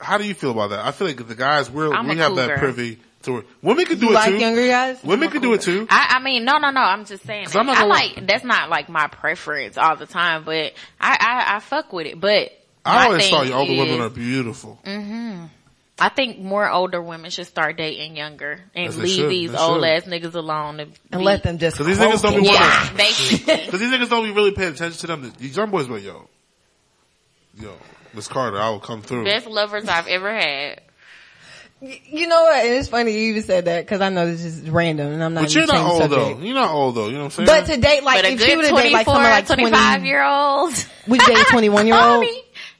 How 0.00 0.18
do 0.18 0.24
you 0.24 0.34
feel 0.34 0.50
about 0.50 0.70
that? 0.70 0.84
I 0.84 0.90
feel 0.90 1.06
like 1.06 1.26
the 1.26 1.34
guys 1.34 1.70
we're 1.70 1.92
I'm 1.92 2.06
we 2.06 2.12
a 2.12 2.16
have 2.16 2.36
that 2.36 2.58
privy 2.58 2.98
to 3.22 3.32
where 3.32 3.42
women 3.62 3.86
can 3.86 3.98
do 3.98 4.06
You 4.06 4.12
it 4.12 4.14
like 4.14 4.30
too. 4.30 4.38
younger 4.38 4.66
guys? 4.66 5.02
Women 5.02 5.30
can 5.30 5.40
do 5.40 5.54
it 5.54 5.62
too. 5.62 5.86
I, 5.88 6.16
I 6.16 6.22
mean, 6.22 6.44
no, 6.44 6.58
no, 6.58 6.70
no. 6.70 6.80
I'm 6.80 7.04
just 7.04 7.24
saying. 7.24 7.46
That. 7.46 7.56
I'm 7.56 7.66
not 7.66 7.76
I 7.76 7.80
gonna 7.80 7.92
like 7.92 8.26
that's 8.26 8.44
not 8.44 8.68
like 8.68 8.88
my 8.88 9.06
preference 9.06 9.78
all 9.78 9.96
the 9.96 10.06
time, 10.06 10.44
but 10.44 10.74
I 11.00 11.16
I, 11.18 11.56
I 11.56 11.60
fuck 11.60 11.92
with 11.92 12.06
it. 12.06 12.20
But 12.20 12.50
I 12.84 13.06
always 13.06 13.28
thought 13.28 13.46
thought 13.46 13.54
older 13.54 13.72
women 13.72 14.00
are 14.00 14.10
beautiful. 14.10 14.78
Mm-hmm. 14.84 15.46
I 15.98 16.08
think 16.08 16.40
more 16.40 16.68
older 16.68 17.00
women 17.00 17.30
should 17.30 17.46
start 17.46 17.76
dating 17.76 18.16
younger 18.16 18.60
and 18.74 18.86
Yes, 18.86 18.96
leave 18.96 19.16
should. 19.16 19.30
these 19.30 19.52
They 19.52 19.58
old 19.58 19.76
should. 19.82 19.84
ass 19.88 20.04
niggas 20.04 20.34
alone 20.34 20.80
and, 20.80 20.92
And 21.12 21.20
be- 21.20 21.24
let 21.24 21.42
them 21.44 21.58
just. 21.58 21.76
Because 21.78 21.86
these 21.96 22.04
niggas 22.04 22.20
don't 22.22 22.34
be 22.42 22.48
croak 22.48 22.58
wanting. 22.60 22.88
Yeah, 22.88 22.92
basically. 22.96 23.54
Because 23.66 23.80
these 23.80 23.92
niggas 23.92 24.08
don't 24.10 24.24
be 24.24 24.32
really 24.32 24.50
paying 24.52 24.72
attention 24.72 24.98
to 24.98 25.06
them. 25.06 25.32
These 25.38 25.56
young 25.56 25.70
boys 25.70 25.86
be 25.86 25.92
like, 25.94 26.02
yo, 26.04 26.28
yo, 27.60 27.74
Miss 28.12 28.26
Carter, 28.26 28.58
I 28.58 28.70
will 28.70 28.80
come 28.80 29.02
through. 29.02 29.24
Best 29.24 29.46
lovers 29.46 29.88
I've 29.88 30.08
ever 30.08 30.34
had. 30.34 30.80
You 31.80 32.28
know 32.28 32.42
what? 32.42 32.64
It's 32.64 32.88
funny 32.88 33.12
you 33.12 33.30
even 33.30 33.42
said 33.42 33.66
that 33.66 33.84
because 33.84 34.00
I 34.00 34.08
know 34.08 34.26
this 34.26 34.42
is 34.42 34.70
random 34.70 35.12
and 35.12 35.22
I'm 35.22 35.34
not. 35.34 35.42
But 35.44 35.54
you're 35.54 35.66
not 35.66 35.76
old 35.90 36.00
subject. 36.02 36.38
though. 36.38 36.42
You're 36.44 36.54
not 36.54 36.70
old 36.70 36.94
though. 36.94 37.06
You 37.08 37.12
know 37.18 37.24
what 37.24 37.38
I'm 37.38 37.46
saying? 37.46 37.66
But 37.66 37.66
to 37.74 37.80
date, 37.80 38.02
like 38.02 38.18
But 38.22 38.24
a 38.24 38.32
if 38.32 38.40
she 38.40 38.46
good 38.46 38.56
would 38.56 38.64
have 38.66 38.76
dated 38.76 38.92
24, 38.92 38.92
like 38.94 39.06
someone 39.06 39.22
like 39.30 39.46
25 39.46 39.96
20, 39.98 40.08
year 40.08 40.24
old. 40.24 40.86
would 41.08 41.20
you 41.20 41.26
date 41.26 41.38
a 41.38 41.44
21 41.50 41.86
year 41.86 41.96
old? 41.96 42.26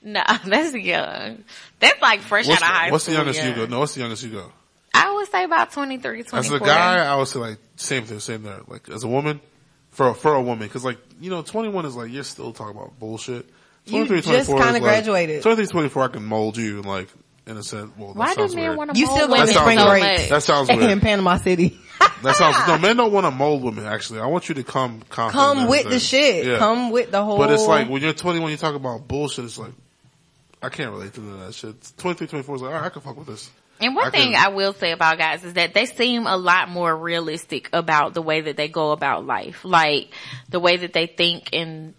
No, 0.07 0.23
that's 0.45 0.75
young. 0.75 1.45
That's 1.85 2.03
like 2.03 2.21
fresh 2.21 2.49
what's, 2.49 2.63
out 2.63 2.69
of 2.69 2.75
high 2.75 2.87
the, 2.87 2.93
what's 2.93 3.07
the 3.07 3.13
youngest 3.13 3.41
yeah. 3.41 3.49
you 3.49 3.55
go? 3.55 3.67
No, 3.67 3.79
what's 3.81 3.95
the 3.95 4.01
youngest 4.01 4.23
you 4.23 4.31
go? 4.31 4.53
I 4.95 5.13
would 5.13 5.29
say 5.29 5.45
about 5.45 5.73
23, 5.73 6.23
24. 6.23 6.39
As 6.39 6.53
a 6.53 6.65
guy, 6.65 7.05
I 7.05 7.17
would 7.17 7.29
say 7.29 7.39
like 7.41 7.59
same 7.77 8.05
thing, 8.05 8.21
same 8.21 8.43
there. 8.43 8.61
Like 8.69 8.89
as 8.89 9.05
a 9.05 9.09
woman, 9.09 9.41
for 9.91 10.09
a, 10.09 10.15
for 10.15 10.35
a 10.35 10.43
woman, 10.43 10.67
because 10.67 10.85
like 10.85 10.99
you 11.21 11.31
know, 11.31 11.43
21 11.43 11.87
is 11.87 11.97
like 11.97 12.11
you're 12.13 12.25
still 12.25 12.53
talking 12.53 12.77
about 12.77 12.99
bullshit. 12.99 13.47
You 13.87 14.07
23, 14.07 14.17
just 14.23 14.49
24 14.49 14.57
kinda 14.57 14.75
is, 14.75 14.81
graduated. 14.81 15.37
Like, 15.37 15.43
23, 15.43 15.67
24, 15.73 16.03
I 16.03 16.09
can 16.09 16.25
mold 16.25 16.57
you 16.57 16.83
like 16.83 17.09
in 17.47 17.57
a 17.57 17.63
sense. 17.63 17.91
Well, 17.99 18.15
that 18.15 18.19
Why 18.19 18.35
do 18.35 18.55
men 18.55 18.77
want 18.77 18.95
to 18.95 18.99
You 18.99 19.07
mold 19.07 19.19
still 19.19 19.29
women 19.29 19.47
going 19.47 19.49
to 19.49 19.55
so 19.55 19.61
spring 19.61 19.77
much? 19.77 19.89
break. 19.89 20.29
That 20.31 20.43
sounds 20.43 20.69
weird. 20.69 20.81
in 20.81 20.87
weird. 20.87 21.03
Panama 21.03 21.37
City. 21.37 21.79
That 22.23 22.37
sounds 22.37 22.57
no. 22.67 22.79
Men 22.87 22.97
don't 22.97 23.13
want 23.13 23.27
to 23.27 23.31
mold 23.31 23.63
women. 23.63 23.85
Actually, 23.85 24.21
I 24.21 24.27
want 24.27 24.49
you 24.49 24.55
to 24.57 24.65
come 24.65 25.03
confident. 25.11 25.33
Come 25.33 25.69
with 25.69 25.89
the 25.89 25.99
shit. 25.99 26.47
Yeah. 26.47 26.59
Come 26.59 26.91
with 26.91 27.11
the 27.11 27.23
whole. 27.23 27.37
But 27.37 27.51
it's 27.51 27.67
like 27.67 27.89
when 27.89 28.01
you're 28.01 28.15
21, 28.15 28.51
you 28.51 28.57
talk 28.57 28.75
about 28.75 29.07
bullshit. 29.07 29.45
It's 29.45 29.59
like 29.59 29.73
I 30.65 30.69
can't 30.71 30.91
relate 30.91 31.15
to 31.15 31.21
that 31.21 31.55
shit. 31.55 31.75
23, 31.99 32.27
24 32.27 32.57
is 32.57 32.63
like, 32.63 32.69
all 32.73 32.77
right, 32.81 32.87
I 32.87 32.89
can 32.91 33.03
fuck 33.03 33.17
with 33.17 33.27
this. 33.29 33.51
And 33.81 33.95
one 33.97 34.07
I 34.07 34.11
thing 34.11 34.33
can- 34.33 34.45
I 34.45 34.49
will 34.55 34.73
say 34.73 34.93
about 34.93 35.19
guys 35.19 35.45
is 35.45 35.55
that 35.55 35.75
they 35.75 35.87
seem 35.87 36.27
a 36.27 36.37
lot 36.37 36.69
more 36.71 36.97
realistic 36.97 37.69
about 37.73 38.15
the 38.15 38.23
way 38.23 38.43
that 38.43 38.57
they 38.57 38.69
go 38.69 38.93
about 38.93 39.27
life. 39.27 39.65
Like 39.65 40.11
the 40.49 40.61
way 40.61 40.77
that 40.77 40.93
they 40.93 41.07
think 41.07 41.51
and 41.53 41.95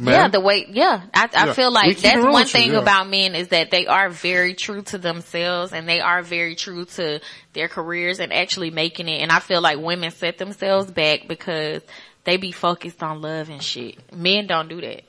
Man, 0.00 0.14
yeah, 0.14 0.28
the 0.28 0.38
way 0.40 0.64
yeah. 0.70 1.02
I, 1.12 1.28
I 1.34 1.46
Yeah. 1.46 1.52
feel 1.54 1.72
like 1.72 1.98
that's 1.98 2.22
one 2.22 2.32
with 2.32 2.54
you, 2.54 2.60
thing 2.60 2.70
yeah. 2.72 2.78
about 2.78 3.08
men 3.08 3.34
is 3.34 3.48
that 3.48 3.72
they 3.72 3.88
are 3.88 4.08
very 4.08 4.54
true 4.54 4.82
to 4.82 4.98
themselves 4.98 5.72
and 5.72 5.88
they 5.88 6.00
are 6.00 6.22
very 6.22 6.54
true 6.54 6.84
to 6.84 7.20
their 7.52 7.66
careers 7.66 8.20
and 8.20 8.32
actually 8.32 8.70
making 8.70 9.08
it. 9.08 9.20
And 9.22 9.32
I 9.32 9.40
feel 9.40 9.60
like 9.60 9.78
women 9.78 10.12
set 10.12 10.38
themselves 10.38 10.88
back 10.88 11.26
because 11.26 11.82
they 12.22 12.36
be 12.36 12.52
focused 12.52 13.02
on 13.02 13.22
love 13.22 13.50
and 13.50 13.60
shit. 13.60 13.96
Men 14.14 14.46
don't 14.46 14.68
do 14.68 14.80
that. 14.82 15.02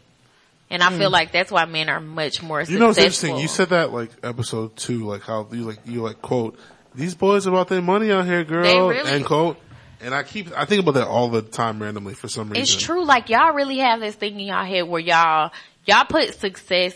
And 0.71 0.83
I 0.83 0.95
feel 0.97 1.09
like 1.09 1.31
that's 1.31 1.51
why 1.51 1.65
men 1.65 1.89
are 1.89 1.99
much 1.99 2.41
more 2.43 2.63
Hmm. 2.63 2.71
you 2.71 2.79
know 2.79 2.87
what's 2.87 2.97
successful. 2.99 3.29
interesting? 3.29 3.41
You 3.41 3.47
said 3.47 3.69
that 3.69 3.91
like 3.91 4.11
episode 4.23 4.75
two, 4.75 5.05
like 5.07 5.23
how 5.23 5.47
you 5.51 5.61
like 5.63 5.79
you 5.85 6.01
like 6.03 6.21
quote 6.21 6.59
these 6.95 7.15
boys 7.15 7.45
about 7.47 7.67
their 7.69 7.81
money 7.81 8.11
out 8.11 8.25
here, 8.25 8.43
girl, 8.43 8.63
They 8.63 8.79
really- 8.79 9.09
end 9.11 9.25
quote. 9.25 9.57
And 10.01 10.13
I 10.13 10.23
keep 10.23 10.51
I 10.55 10.65
think 10.65 10.81
about 10.81 10.93
that 10.93 11.07
all 11.07 11.29
the 11.29 11.41
time 11.41 11.81
randomly 11.81 12.13
for 12.13 12.27
some 12.27 12.49
reason. 12.49 12.61
It's 12.61 12.75
true. 12.75 13.03
Like 13.03 13.29
y'all 13.29 13.53
really 13.53 13.79
have 13.79 13.99
this 13.99 14.15
thing 14.15 14.39
in 14.39 14.47
y'all 14.47 14.63
head 14.65 14.83
where 14.87 15.01
y'all 15.01 15.51
y'all 15.85 16.05
put 16.05 16.33
success, 16.39 16.93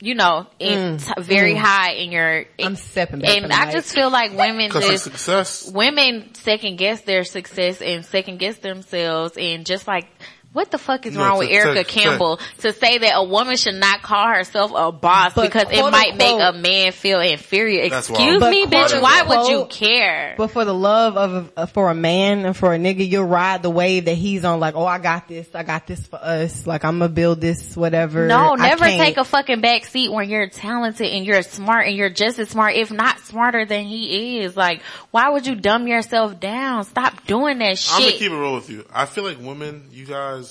you 0.00 0.14
know, 0.16 0.46
in 0.58 0.98
t- 0.98 1.12
very 1.18 1.54
high 1.54 1.92
in 1.92 2.10
your. 2.10 2.44
I'm 2.58 2.74
stepping 2.76 3.20
back. 3.20 3.30
and 3.30 3.40
from 3.42 3.48
the 3.50 3.54
I 3.56 3.66
mic. 3.66 3.74
just 3.74 3.94
feel 3.94 4.10
like 4.10 4.32
women 4.32 4.66
Because 4.68 4.84
of 4.84 4.90
just 4.90 5.04
success. 5.04 5.70
women 5.72 6.34
second 6.34 6.76
guess 6.76 7.02
their 7.02 7.22
success 7.22 7.80
and 7.80 8.04
second 8.04 8.38
guess 8.38 8.56
themselves 8.58 9.36
and 9.36 9.64
just 9.66 9.86
like. 9.86 10.06
What 10.52 10.70
the 10.70 10.76
fuck 10.76 11.06
is 11.06 11.14
No, 11.14 11.20
wrong 11.22 11.32
to- 11.34 11.38
with 11.38 11.50
Erica 11.50 11.82
to- 11.82 11.84
Campbell 11.84 12.38
to 12.58 12.72
say 12.74 12.98
that 12.98 13.12
a 13.16 13.24
woman 13.24 13.56
should 13.56 13.74
not 13.76 14.02
call 14.02 14.28
herself 14.28 14.70
a 14.74 14.92
boss 14.92 15.32
because 15.32 15.62
it 15.70 15.78
quote 15.78 15.92
might 15.92 16.14
make 16.16 16.38
a 16.40 16.52
man 16.52 16.92
feel 16.92 17.20
inferior? 17.20 17.84
Excuse 17.84 18.40
me, 18.42 18.66
bitch. 18.66 19.00
Why 19.00 19.22
would 19.22 19.48
you 19.48 19.64
care? 19.70 20.34
But 20.36 20.48
for 20.48 20.66
the 20.66 20.74
love 20.74 21.16
of 21.16 21.52
uh, 21.56 21.66
for 21.66 21.90
a 21.90 21.94
man 21.94 22.44
and 22.44 22.54
for 22.54 22.74
a 22.74 22.78
nigga, 22.78 23.08
you'll 23.08 23.24
ride 23.24 23.62
the 23.62 23.70
wave 23.70 24.04
that 24.04 24.14
he's 24.14 24.44
on. 24.44 24.60
Like, 24.60 24.74
oh, 24.74 24.84
I 24.84 24.98
got 24.98 25.26
this. 25.26 25.48
I 25.54 25.62
got 25.62 25.86
this 25.86 26.06
for 26.06 26.16
us. 26.22 26.66
Like, 26.66 26.84
I'm 26.84 26.98
gonna 26.98 27.08
build 27.08 27.40
this. 27.40 27.74
Whatever. 27.74 28.26
No, 28.26 28.52
I 28.52 28.56
never 28.68 28.84
can't- 28.84 29.00
take 29.00 29.16
a 29.16 29.24
fucking 29.24 29.62
back 29.62 29.86
seat 29.86 30.12
when 30.12 30.28
you're 30.28 30.48
talented 30.48 31.06
and 31.06 31.24
you're 31.24 31.40
smart 31.42 31.86
and 31.86 31.96
you're 31.96 32.10
just 32.10 32.38
as 32.38 32.50
smart, 32.50 32.74
if 32.74 32.90
not 32.90 33.20
smarter 33.20 33.64
than 33.64 33.84
he 33.86 34.40
is. 34.40 34.54
Like, 34.54 34.82
why 35.12 35.30
would 35.30 35.46
you 35.46 35.54
dumb 35.54 35.86
yourself 35.88 36.38
down? 36.38 36.84
Stop 36.84 37.26
doing 37.26 37.58
that 37.60 37.78
shit. 37.78 37.94
I'm 37.94 38.00
gonna 38.02 38.12
keep 38.12 38.32
it 38.32 38.36
real 38.36 38.54
with 38.54 38.68
you. 38.68 38.84
I 38.92 39.06
feel 39.06 39.24
like 39.24 39.38
women, 39.40 39.84
you 39.92 40.04
guys 40.04 40.41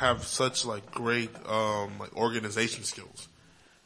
have 0.00 0.24
such 0.24 0.64
like 0.64 0.90
great 0.90 1.30
um 1.46 1.98
like 1.98 2.16
organization 2.16 2.84
skills. 2.84 3.28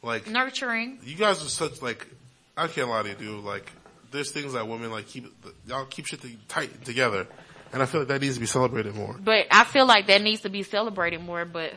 Like 0.01 0.29
Nurturing. 0.29 0.99
you 1.03 1.15
guys 1.15 1.45
are 1.45 1.49
such 1.49 1.81
like 1.81 2.07
I 2.55 2.67
can't 2.67 2.89
lie 2.89 3.03
to 3.03 3.09
you, 3.09 3.15
dude. 3.15 3.43
Like 3.43 3.69
there's 4.11 4.31
things 4.31 4.53
that 4.53 4.65
women 4.67 4.91
like 4.91 5.07
keep 5.07 5.25
y'all 5.67 5.85
keep 5.85 6.05
shit 6.05 6.21
tight 6.47 6.85
together, 6.85 7.27
and 7.73 7.83
I 7.83 7.85
feel 7.85 8.01
like 8.01 8.07
that 8.07 8.21
needs 8.21 8.35
to 8.35 8.39
be 8.39 8.45
celebrated 8.45 8.95
more. 8.95 9.15
But 9.21 9.47
I 9.51 9.65
feel 9.65 9.85
like 9.85 10.07
that 10.07 10.21
needs 10.21 10.41
to 10.41 10.49
be 10.49 10.63
celebrated 10.63 11.21
more, 11.21 11.43
but 11.43 11.73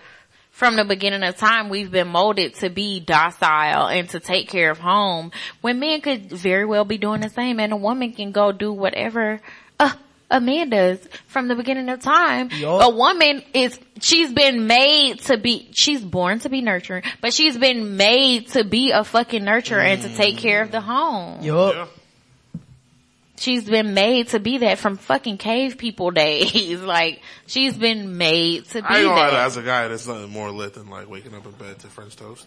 from 0.52 0.76
the 0.76 0.84
beginning 0.84 1.24
of 1.24 1.36
time, 1.36 1.68
we've 1.68 1.90
been 1.90 2.08
molded 2.08 2.54
to 2.56 2.70
be 2.70 3.00
docile 3.00 3.88
and 3.88 4.08
to 4.10 4.20
take 4.20 4.48
care 4.48 4.70
of 4.70 4.78
home 4.78 5.32
when 5.60 5.80
men 5.80 6.00
could 6.00 6.30
very 6.30 6.64
well 6.64 6.84
be 6.84 6.98
doing 6.98 7.20
the 7.22 7.28
same 7.28 7.58
and 7.58 7.72
a 7.72 7.76
woman 7.76 8.12
can 8.12 8.30
go 8.32 8.52
do 8.52 8.72
whatever, 8.72 9.40
uh, 9.80 9.92
a 10.30 10.40
man 10.40 10.70
does 10.70 10.98
from 11.26 11.48
the 11.48 11.54
beginning 11.54 11.88
of 11.88 12.00
time. 12.00 12.50
Yup. 12.52 12.82
A 12.82 12.90
woman 12.90 13.42
is, 13.54 13.78
she's 14.00 14.32
been 14.32 14.66
made 14.66 15.20
to 15.22 15.38
be, 15.38 15.68
she's 15.72 16.02
born 16.04 16.38
to 16.40 16.48
be 16.48 16.60
nurturing, 16.60 17.02
but 17.20 17.32
she's 17.32 17.56
been 17.56 17.96
made 17.96 18.48
to 18.48 18.64
be 18.64 18.90
a 18.90 19.04
fucking 19.04 19.42
nurturer 19.42 19.82
and 19.82 20.02
to 20.02 20.14
take 20.14 20.36
care 20.36 20.62
of 20.62 20.70
the 20.70 20.80
home. 20.80 21.42
Yup. 21.42 21.74
Yeah. 21.74 21.86
She's 23.36 23.64
been 23.64 23.94
made 23.94 24.28
to 24.28 24.40
be 24.40 24.58
that 24.58 24.78
from 24.78 24.96
fucking 24.96 25.38
cave 25.38 25.78
people 25.78 26.10
days. 26.12 26.80
like, 26.82 27.22
she's 27.46 27.76
been 27.76 28.16
made 28.18 28.64
to 28.70 28.82
be 28.82 28.88
I 28.88 28.98
ain't 28.98 29.08
gonna 29.08 29.32
lie, 29.32 29.44
as 29.44 29.56
a 29.56 29.62
guy, 29.62 29.86
there's 29.88 30.08
nothing 30.08 30.30
more 30.30 30.50
lit 30.50 30.74
than 30.74 30.90
like 30.90 31.08
waking 31.08 31.34
up 31.34 31.46
in 31.46 31.52
bed 31.52 31.78
to 31.80 31.86
French 31.86 32.16
toast. 32.16 32.46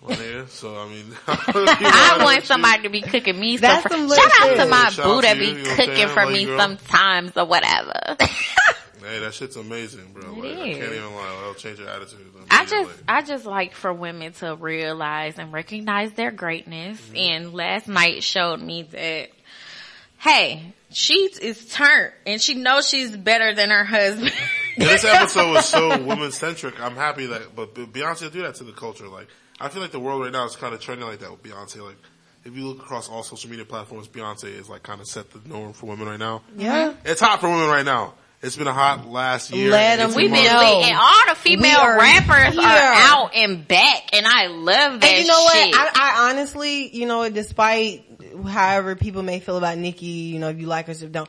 One 0.00 0.16
here, 0.16 0.46
so 0.48 0.76
I 0.78 0.88
mean, 0.88 1.04
I 1.26 2.20
want 2.24 2.44
somebody 2.44 2.84
to 2.84 2.88
be 2.88 3.02
cooking 3.02 3.38
me 3.38 3.58
some. 3.58 3.62
That's 3.62 3.82
fr- 3.82 3.88
some 3.90 4.08
lit 4.08 4.18
Shout 4.18 4.50
out 4.50 4.56
to 4.56 4.66
my 4.66 4.88
Shout 4.88 5.04
boo 5.04 5.20
that 5.20 5.38
be 5.38 5.46
you, 5.46 5.50
you 5.50 5.56
know 5.56 5.62
what 5.62 5.70
I'm 5.70 5.76
cooking 5.76 5.94
saying? 5.96 6.08
for 6.08 6.24
Love 6.24 6.32
me 6.32 6.44
girl. 6.46 6.58
sometimes 6.58 7.36
or 7.36 7.44
whatever. 7.46 8.16
Hey, 9.02 9.18
that 9.20 9.32
shit's 9.32 9.56
amazing, 9.56 10.12
bro. 10.12 10.30
Like, 10.34 10.58
I 10.58 10.72
can't 10.74 10.92
even 10.92 11.14
lie. 11.14 11.38
It'll 11.40 11.54
change 11.54 11.78
your 11.78 11.88
attitude. 11.88 12.20
I 12.50 12.64
just, 12.64 12.72
immediately. 12.74 13.04
I 13.08 13.22
just 13.22 13.46
like 13.46 13.74
for 13.74 13.92
women 13.94 14.32
to 14.34 14.54
realize 14.54 15.38
and 15.38 15.52
recognize 15.54 16.12
their 16.12 16.30
greatness. 16.30 17.00
Mm-hmm. 17.00 17.16
And 17.16 17.54
last 17.54 17.88
night 17.88 18.22
showed 18.22 18.60
me 18.60 18.82
that, 18.82 19.30
hey, 20.18 20.74
she 20.92 21.14
is 21.40 21.66
turned 21.72 22.12
and 22.26 22.42
she 22.42 22.54
knows 22.54 22.88
she's 22.88 23.16
better 23.16 23.54
than 23.54 23.70
her 23.70 23.84
husband. 23.84 24.32
This 24.76 25.04
episode 25.04 25.50
was 25.54 25.66
so 25.66 26.02
woman 26.02 26.30
centric. 26.30 26.78
I'm 26.80 26.94
happy 26.94 27.26
that, 27.26 27.56
but 27.56 27.74
Beyonce 27.74 28.22
will 28.22 28.30
do 28.30 28.42
that 28.42 28.56
to 28.56 28.64
the 28.64 28.72
culture. 28.72 29.08
Like, 29.08 29.28
I 29.60 29.68
feel 29.68 29.82
like 29.82 29.92
the 29.92 30.00
world 30.00 30.22
right 30.22 30.32
now 30.32 30.44
is 30.46 30.56
kind 30.56 30.74
of 30.74 30.80
trending 30.80 31.06
like 31.06 31.18
that 31.20 31.30
with 31.30 31.42
Beyonce. 31.42 31.84
Like, 31.84 31.96
if 32.44 32.56
you 32.56 32.66
look 32.66 32.78
across 32.78 33.08
all 33.08 33.22
social 33.22 33.50
media 33.50 33.64
platforms, 33.66 34.08
Beyonce 34.08 34.44
is 34.44 34.68
like 34.68 34.82
kind 34.82 35.00
of 35.00 35.06
set 35.06 35.30
the 35.30 35.40
norm 35.48 35.72
for 35.74 35.86
women 35.86 36.06
right 36.08 36.18
now. 36.18 36.42
Yeah. 36.56 36.94
It's 37.04 37.20
hot 37.20 37.40
for 37.40 37.48
women 37.50 37.68
right 37.68 37.84
now. 37.84 38.14
It's 38.42 38.56
been 38.56 38.68
a 38.68 38.72
hot 38.72 39.06
last 39.06 39.50
year. 39.50 39.70
Let 39.70 40.00
'em 40.00 40.12
18 40.12 40.16
We've 40.16 40.30
been 40.32 40.44
months. 40.44 40.52
No. 40.62 40.78
lit 40.78 40.86
and 40.88 40.96
all 40.96 41.26
the 41.28 41.34
female 41.34 41.76
are 41.80 41.98
rappers 41.98 42.54
here. 42.54 42.62
are 42.62 42.94
out 42.94 43.34
and 43.34 43.68
back 43.68 44.14
and 44.14 44.26
I 44.26 44.46
love 44.46 44.98
that 45.02 45.06
And 45.10 45.18
you 45.20 45.26
know 45.30 45.46
shit. 45.52 45.74
what? 45.74 45.92
I, 45.94 46.24
I 46.24 46.30
honestly, 46.30 46.88
you 46.96 47.04
know, 47.06 47.28
despite 47.28 48.09
however 48.42 48.96
people 48.96 49.22
may 49.22 49.40
feel 49.40 49.56
about 49.56 49.78
Nicki, 49.78 50.06
you 50.06 50.38
know, 50.38 50.48
if 50.48 50.58
you 50.60 50.66
like 50.66 50.86
her, 50.86 50.92
if 50.92 51.12
don't, 51.12 51.28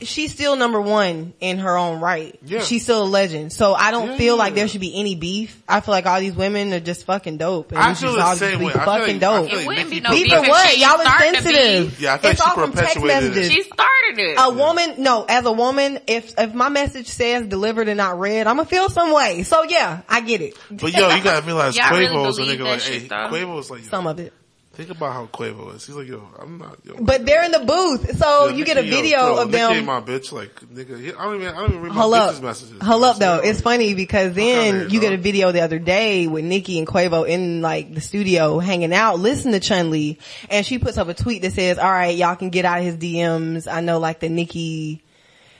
she's 0.00 0.32
still 0.32 0.56
number 0.56 0.80
one 0.80 1.34
in 1.40 1.58
her 1.58 1.76
own 1.76 2.00
right. 2.00 2.38
Yeah. 2.44 2.60
She's 2.62 2.82
still 2.84 3.02
a 3.02 3.04
legend. 3.04 3.52
So 3.52 3.74
I 3.74 3.90
don't 3.90 4.12
Yeah. 4.12 4.16
feel 4.16 4.36
like 4.36 4.54
there 4.54 4.66
should 4.68 4.80
be 4.80 4.98
any 4.98 5.14
beef. 5.14 5.62
I 5.68 5.80
feel 5.80 5.92
like 5.92 6.06
all 6.06 6.20
these 6.20 6.34
women 6.34 6.72
are 6.72 6.80
just 6.80 7.04
fucking 7.04 7.36
dope. 7.38 7.70
And 7.72 7.78
I 7.80 7.94
feel 7.94 8.10
should 8.12 8.18
the 8.20 8.24
all 8.24 8.36
same 8.36 8.48
just 8.50 8.58
be 8.60 8.64
way. 8.66 8.70
I 8.72 8.74
feel 8.76 8.84
fucking 8.84 9.06
like- 9.14 9.20
dope. 9.20 9.50
feel 9.50 9.54
it 9.54 9.56
like 9.58 9.66
wouldn't 9.66 9.90
be 9.90 9.96
Nicki 9.96 10.00
no 10.00 10.10
Beef 10.10 10.22
Beef 10.24 10.32
beef 10.32 10.44
for 10.44 10.48
what? 10.50 10.68
she 10.70 10.80
Y'all 10.80 10.90
are 10.90 11.00
started 11.00 11.34
the 11.34 11.42
sensitive. 11.42 11.90
beef. 11.90 12.00
Yeah, 12.00 12.14
I 12.14 12.18
feel 12.18 12.30
it's 12.30 12.40
she 12.42 12.48
all 12.48 12.54
from 12.54 12.72
text 12.72 13.02
messages. 13.02 13.52
She 13.52 13.62
started 13.62 14.18
it. 14.18 14.36
a 14.38 14.50
woman, 14.52 14.94
no, 14.98 15.24
as 15.28 15.44
a 15.44 15.52
woman, 15.52 15.98
if, 16.06 16.34
if 16.38 16.54
my 16.54 16.68
message 16.68 17.08
says 17.08 17.46
delivered 17.46 17.88
and 17.88 17.98
not 17.98 18.18
read, 18.18 18.46
I'm 18.46 18.56
gonna 18.56 18.68
feel 18.68 18.88
some 18.88 19.12
way. 19.12 19.42
So 19.42 19.64
yeah, 19.64 20.02
I 20.08 20.20
get 20.20 20.40
it. 20.40 20.56
But 20.70 20.92
yo, 20.92 21.08
you 21.14 21.22
gotta 21.22 21.42
realize 21.46 21.76
Y'all 21.76 21.90
really 21.90 22.06
Quavo's 22.06 22.38
a 22.38 22.42
nigga 22.42 22.60
like, 22.64 22.82
hey. 22.82 23.00
Quavo's 23.08 23.70
like, 23.70 23.82
yo, 23.84 23.88
Some 23.88 24.06
of 24.06 24.18
it. 24.20 24.32
Think 24.74 24.90
about 24.90 25.12
how 25.12 25.26
Quavo 25.26 25.74
is. 25.74 25.86
He's 25.86 25.94
like, 25.94 26.08
yo, 26.08 26.28
I'm 26.40 26.58
not, 26.58 26.78
yo. 26.84 26.96
But 27.00 27.24
they're 27.24 27.44
in 27.44 27.52
the 27.52 27.60
booth, 27.60 28.18
so 28.18 28.48
Yo, 28.48 28.56
you 28.56 28.64
get 28.64 28.76
a 28.76 28.82
Nicki, 28.82 28.90
yo, 28.90 28.96
video 29.02 29.18
bro, 29.20 29.42
of 29.42 29.50
Nicki 29.50 29.62
ain't 29.62 29.74
them. 29.74 29.84
my 29.86 30.00
bitch, 30.00 30.32
like, 30.32 30.52
nigga, 30.62 31.16
I 31.16 31.24
don't 31.24 31.34
even, 31.36 31.48
I 31.48 31.60
don't 31.60 31.68
even 31.70 31.80
read 31.82 31.92
my 31.92 32.00
Hold 32.00 32.14
bitch's 32.14 32.36
up. 32.38 32.42
messages. 32.42 32.82
Hold 32.82 33.04
up 33.04 33.16
though. 33.18 33.38
It's 33.38 33.60
funny 33.60 33.94
because 33.94 34.34
then 34.34 34.80
here, 34.80 34.88
you 34.88 35.00
get 35.00 35.12
a 35.12 35.16
video 35.16 35.52
the 35.52 35.60
other 35.60 35.78
day 35.78 36.26
with 36.26 36.44
Nicki 36.44 36.78
and 36.78 36.86
Quavo 36.88 37.26
in 37.28 37.62
like 37.62 37.94
the 37.94 38.00
studio 38.00 38.58
hanging 38.58 38.92
out, 38.92 39.20
listen 39.20 39.52
to 39.52 39.60
Chun 39.60 39.90
Li, 39.90 40.18
and 40.50 40.66
she 40.66 40.78
puts 40.78 40.98
up 40.98 41.08
a 41.08 41.14
tweet 41.14 41.42
that 41.42 41.52
says, 41.52 41.78
"All 41.78 41.90
right, 41.90 42.16
y'all 42.16 42.34
can 42.36 42.50
get 42.50 42.64
out 42.64 42.78
of 42.80 42.84
his 42.84 42.96
DMs. 42.96 43.66
I 43.70 43.80
know 43.80 43.98
like 44.00 44.18
the 44.20 44.28
Nicki 44.28 45.02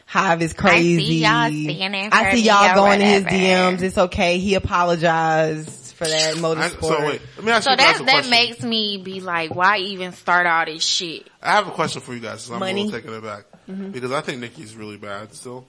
hive 0.06 0.42
is 0.42 0.52
crazy. 0.52 1.24
I 1.24 1.50
see 1.50 1.72
y'all 1.72 2.08
I 2.12 2.32
see 2.34 2.42
y'all 2.42 2.74
going 2.74 3.00
in 3.00 3.06
his. 3.06 3.24
DMs. 3.24 3.80
It's 3.82 3.96
okay. 3.96 4.38
He 4.38 4.54
apologized 4.54 5.83
for 6.04 6.10
that 6.10 6.36
I, 6.36 6.38
MotorSport. 6.70 6.80
so 6.80 7.06
wait, 7.06 7.20
let 7.36 7.44
me 7.44 7.52
ask 7.52 7.64
So 7.64 7.70
you 7.72 7.76
guys 7.76 7.86
that 7.96 8.00
a 8.00 8.04
that 8.04 8.12
question. 8.12 8.30
makes 8.30 8.62
me 8.62 8.98
be 8.98 9.20
like, 9.20 9.54
why 9.54 9.78
even 9.78 10.12
start 10.12 10.46
all 10.46 10.64
this 10.66 10.84
shit? 10.84 11.28
I 11.42 11.52
have 11.52 11.68
a 11.68 11.72
question 11.72 12.00
for 12.00 12.14
you 12.14 12.20
guys. 12.20 12.44
'cause 12.46 12.50
I'm 12.52 12.58
Money. 12.60 12.82
a 12.82 12.84
little 12.84 13.00
taken 13.00 13.14
aback 13.14 13.44
mm-hmm. 13.68 13.90
because 13.90 14.12
I 14.12 14.20
think 14.20 14.40
Nicki's 14.40 14.74
really 14.76 14.96
bad 14.96 15.34
still. 15.34 15.66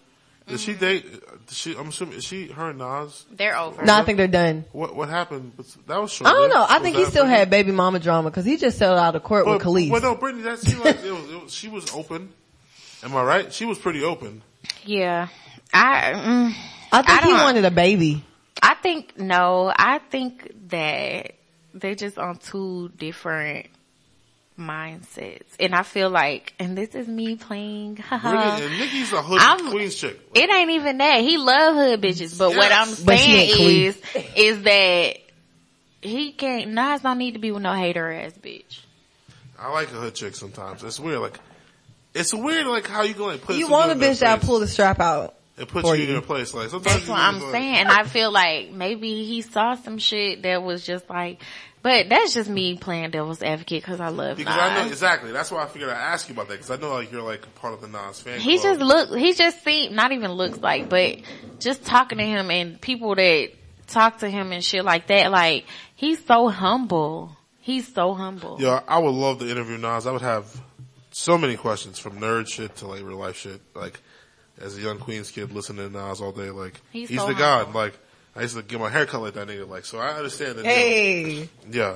Does 0.47 0.61
she 0.61 0.73
mm-hmm. 0.73 0.79
date? 0.79 1.05
Uh, 1.27 1.37
does 1.47 1.57
she? 1.57 1.75
I'm 1.75 1.87
assuming 1.87 2.19
is 2.19 2.23
she 2.23 2.49
her 2.49 2.69
and 2.69 2.77
Nas. 2.77 3.25
They're 3.31 3.57
over. 3.57 3.83
no, 3.83 3.95
I 3.95 4.03
think 4.03 4.17
they're 4.19 4.27
done. 4.27 4.63
What 4.73 4.95
what 4.95 5.09
happened? 5.09 5.53
But 5.57 5.65
That 5.87 5.99
was 5.99 6.11
short. 6.11 6.29
I 6.29 6.33
don't 6.33 6.49
know. 6.49 6.63
I 6.63 6.75
Was 6.77 6.83
think 6.83 6.97
he 6.97 7.05
still 7.05 7.25
Britney? 7.25 7.29
had 7.29 7.49
baby 7.49 7.71
mama 7.71 7.99
drama 7.99 8.29
because 8.29 8.45
he 8.45 8.55
just 8.57 8.77
settled 8.77 8.99
out 8.99 9.15
of 9.15 9.23
court 9.23 9.45
But, 9.45 9.53
with 9.57 9.63
Kelis. 9.63 9.89
but 9.89 10.03
no, 10.03 10.13
Brittany, 10.13 10.43
that 10.43 10.59
seemed 10.59 10.85
like 10.85 11.03
it 11.03 11.11
was, 11.11 11.31
it 11.31 11.43
was, 11.45 11.51
she 11.53 11.67
was 11.67 11.91
open. 11.95 12.29
Am 13.01 13.15
I 13.15 13.23
right? 13.23 13.51
She 13.51 13.65
was 13.65 13.79
pretty 13.79 14.03
open. 14.03 14.43
Yeah, 14.83 15.29
I 15.73 16.13
mm, 16.13 16.53
I 16.91 17.01
think 17.01 17.09
I 17.09 17.21
he 17.25 17.29
don't- 17.31 17.41
wanted 17.43 17.65
a 17.65 17.71
baby. 17.71 18.23
I 18.61 18.75
think 18.75 19.17
no. 19.19 19.71
I 19.75 19.99
think 19.99 20.51
that 20.69 21.31
they're 21.73 21.95
just 21.95 22.17
on 22.17 22.37
two 22.37 22.89
different 22.97 23.67
mindsets, 24.57 25.43
and 25.59 25.75
I 25.75 25.83
feel 25.83 26.09
like, 26.09 26.53
and 26.59 26.77
this 26.77 26.95
is 26.95 27.07
me 27.07 27.35
playing. 27.35 27.95
Brittany 28.09 28.65
and 28.65 28.77
Nicki's 28.79 29.11
a 29.13 29.21
hood 29.21 29.41
I'm- 29.41 29.69
Queens 29.71 29.95
chick. 29.95 30.19
It 30.33 30.49
ain't 30.49 30.71
even 30.71 30.97
that. 30.99 31.21
He 31.21 31.37
love 31.37 31.75
hood 31.75 32.01
bitches, 32.01 32.37
but 32.37 32.51
what 32.55 32.71
I'm 32.71 32.89
Yes. 32.89 33.03
But 33.03 33.17
she 33.19 33.31
saying 33.31 33.85
is, 33.85 34.01
is 34.35 34.61
that 34.63 35.17
he 36.01 36.31
can't. 36.31 36.71
Nas 36.71 37.01
don't 37.01 37.17
need 37.17 37.33
to 37.33 37.39
be 37.39 37.51
with 37.51 37.63
no 37.63 37.73
hater 37.73 38.11
ass 38.11 38.33
bitch. 38.33 38.79
I 39.59 39.71
like 39.71 39.87
a 39.89 39.95
hood 39.95 40.15
chick 40.15 40.35
sometimes. 40.35 40.83
It's 40.83 40.99
weird. 40.99 41.19
Like 41.19 41.39
it's 42.13 42.33
weird. 42.33 42.67
Like 42.67 42.87
how 42.87 43.03
you 43.03 43.13
can 43.13 43.23
like 43.23 43.41
put 43.41 43.55
You 43.57 43.67
want 43.69 43.91
a 43.91 43.95
bitch 43.95 44.19
that 44.19 44.39
place. 44.39 44.45
pull 44.49 44.59
the 44.59 44.67
strap 44.67 44.99
out. 44.99 45.35
It 45.57 45.67
puts 45.69 45.87
for 45.87 45.95
you 45.95 46.09
in 46.09 46.15
a 46.17 46.21
place. 46.21 46.53
Like 46.53 46.69
sometimes 46.69 46.95
That's 46.97 47.07
what 47.09 47.19
I'm 47.19 47.39
like- 47.39 47.51
saying. 47.51 47.75
And 47.75 47.89
I 47.89 48.03
feel 48.03 48.31
like 48.31 48.71
maybe 48.71 49.25
he 49.25 49.41
saw 49.41 49.75
some 49.75 49.97
shit 49.97 50.43
that 50.43 50.61
was 50.63 50.85
just 50.85 51.09
like, 51.09 51.41
but 51.81 52.09
that's 52.09 52.33
just 52.33 52.49
me 52.49 52.77
playing 52.77 53.11
devil's 53.11 53.41
advocate 53.43 53.83
because 53.83 54.01
I 54.01 54.09
love 54.09 54.37
Because 54.37 54.55
I 54.57 54.73
know 54.75 54.83
Nas. 54.83 54.91
exactly. 54.91 55.31
That's 55.31 55.51
why 55.51 55.63
I 55.63 55.67
figured 55.67 55.89
I'd 55.91 55.93
ask 56.13 56.27
you 56.27 56.33
about 56.33 56.47
that 56.49 56.55
because 56.55 56.71
I 56.71 56.77
know 56.77 56.91
like 56.93 57.11
you're 57.11 57.21
like 57.21 57.53
part 57.55 57.73
of 57.73 57.81
the 57.81 57.87
Nas 57.87 58.19
fan. 58.19 58.39
He 58.39 58.57
club. 58.59 58.63
just 58.77 58.81
look, 58.81 59.17
he 59.19 59.33
just 59.33 59.63
seemed, 59.63 59.95
not 59.95 60.11
even 60.11 60.31
looks 60.31 60.57
like, 60.59 60.89
but 60.89 61.19
just 61.59 61.85
talking 61.85 62.17
to 62.17 62.23
him 62.25 62.49
and 62.51 62.81
people 62.81 63.15
that 63.15 63.51
talk 63.87 64.17
to 64.19 64.29
him 64.29 64.51
and 64.51 64.63
shit 64.63 64.83
like 64.83 65.07
that, 65.07 65.31
like, 65.31 65.65
he's 65.95 66.25
so 66.25 66.49
humble. 66.49 67.37
He's 67.59 67.91
so 67.93 68.13
humble. 68.13 68.57
Yeah, 68.59 68.81
I 68.87 68.99
would 68.99 69.11
love 69.13 69.39
to 69.39 69.49
interview 69.49 69.77
Nas. 69.77 70.05
I 70.05 70.11
would 70.11 70.21
have 70.21 70.45
so 71.11 71.37
many 71.37 71.55
questions 71.55 71.97
from 71.97 72.19
nerd 72.19 72.47
shit 72.47 72.75
to 72.77 72.87
like 72.87 73.03
real 73.03 73.17
life 73.17 73.37
shit. 73.37 73.61
Like 73.73 74.01
as 74.59 74.77
a 74.77 74.81
young 74.81 74.99
Queens 74.99 75.31
kid 75.31 75.51
listening 75.51 75.91
to 75.91 75.97
Nas 75.97 76.21
all 76.21 76.31
day, 76.31 76.49
like 76.49 76.79
He's 76.91 77.09
he's, 77.09 77.19
so 77.19 77.27
the 77.27 77.33
humble. 77.33 77.73
god. 77.73 77.75
Like 77.75 77.97
I 78.35 78.41
used 78.41 78.55
to 78.55 78.63
get 78.63 78.79
my 78.79 78.89
hair 78.89 79.05
cut 79.05 79.21
like 79.21 79.33
that 79.33 79.47
nigga. 79.47 79.67
Like 79.67 79.85
so, 79.85 79.99
I 79.99 80.09
understand 80.13 80.57
that. 80.59 80.65
Hey. 80.65 81.49
Yeah. 81.69 81.95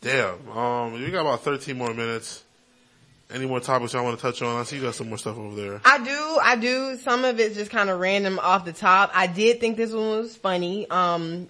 Damn. 0.00 0.48
Um, 0.50 0.92
we 0.94 1.10
got 1.10 1.20
about 1.22 1.42
13 1.42 1.76
more 1.76 1.92
minutes. 1.92 2.42
Any 3.32 3.46
more 3.46 3.60
topics 3.60 3.92
y'all 3.92 4.02
want 4.02 4.16
to 4.18 4.22
touch 4.22 4.42
on? 4.42 4.58
I 4.60 4.64
see 4.64 4.76
you 4.76 4.82
got 4.82 4.94
some 4.96 5.08
more 5.08 5.18
stuff 5.18 5.36
over 5.38 5.54
there. 5.54 5.80
I 5.84 6.02
do, 6.02 6.38
I 6.42 6.56
do. 6.56 6.96
Some 6.96 7.24
of 7.24 7.38
it's 7.38 7.54
just 7.54 7.70
kind 7.70 7.88
of 7.88 8.00
random 8.00 8.40
off 8.40 8.64
the 8.64 8.72
top. 8.72 9.12
I 9.14 9.28
did 9.28 9.60
think 9.60 9.76
this 9.76 9.92
one 9.92 10.08
was 10.18 10.34
funny. 10.36 10.88
Um, 10.90 11.48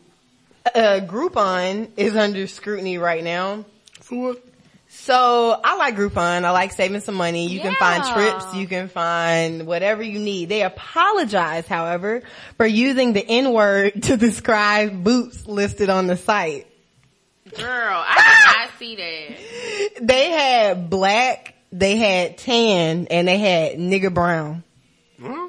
uh, 0.74 1.00
Groupon 1.04 1.88
is 1.96 2.16
under 2.16 2.46
scrutiny 2.46 2.98
right 2.98 3.24
now. 3.24 3.64
For 4.00 4.18
what? 4.34 4.44
So 4.92 5.58
I 5.62 5.76
like 5.76 5.94
Groupon. 5.96 6.44
I 6.44 6.50
like 6.50 6.72
saving 6.72 7.00
some 7.00 7.14
money. 7.14 7.46
You 7.48 7.60
can 7.60 7.74
find 7.76 8.02
trips. 8.04 8.54
You 8.54 8.66
can 8.66 8.88
find 8.88 9.66
whatever 9.66 10.02
you 10.02 10.18
need. 10.18 10.48
They 10.48 10.62
apologize, 10.62 11.66
however, 11.68 12.22
for 12.56 12.66
using 12.66 13.12
the 13.12 13.24
N 13.26 13.52
word 13.52 14.02
to 14.04 14.16
describe 14.16 15.02
boots 15.04 15.46
listed 15.46 15.90
on 15.90 16.06
the 16.08 16.16
site. 16.16 16.66
Girl, 17.56 18.04
I 18.06 18.14
did 18.52 18.58
not 18.68 18.70
see 18.78 18.96
that. 18.96 20.06
They 20.06 20.30
had 20.30 20.90
black, 20.90 21.54
they 21.72 21.96
had 21.96 22.36
tan, 22.38 23.06
and 23.10 23.26
they 23.28 23.38
had 23.38 23.78
nigger 23.78 24.12
brown. 24.12 24.64
Huh? 25.22 25.48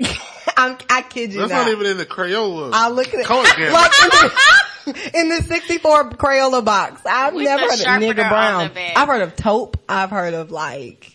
I'm, 0.56 0.78
I 0.88 1.02
kid 1.02 1.32
you 1.34 1.40
That's 1.40 1.50
not. 1.52 1.66
not 1.66 1.72
even 1.72 1.86
in 1.86 1.96
the 1.98 2.06
Crayola. 2.06 2.70
I 2.72 2.88
look 2.88 3.08
at 3.08 3.14
it 3.20 3.26
color 3.26 3.44
gamut. 3.56 3.72
like 3.72 3.92
in 5.14 5.28
the, 5.28 5.42
64 5.42 6.10
Crayola 6.10 6.64
box. 6.64 7.02
I've 7.06 7.34
With 7.34 7.44
never 7.44 7.62
heard 7.62 7.72
of 7.72 7.78
sharpener 7.78 8.14
nigger 8.14 8.28
brown. 8.28 8.70
I've 8.96 9.08
heard 9.08 9.22
of 9.22 9.36
taupe. 9.36 9.78
I've 9.88 10.10
heard 10.10 10.34
of 10.34 10.50
like 10.50 11.12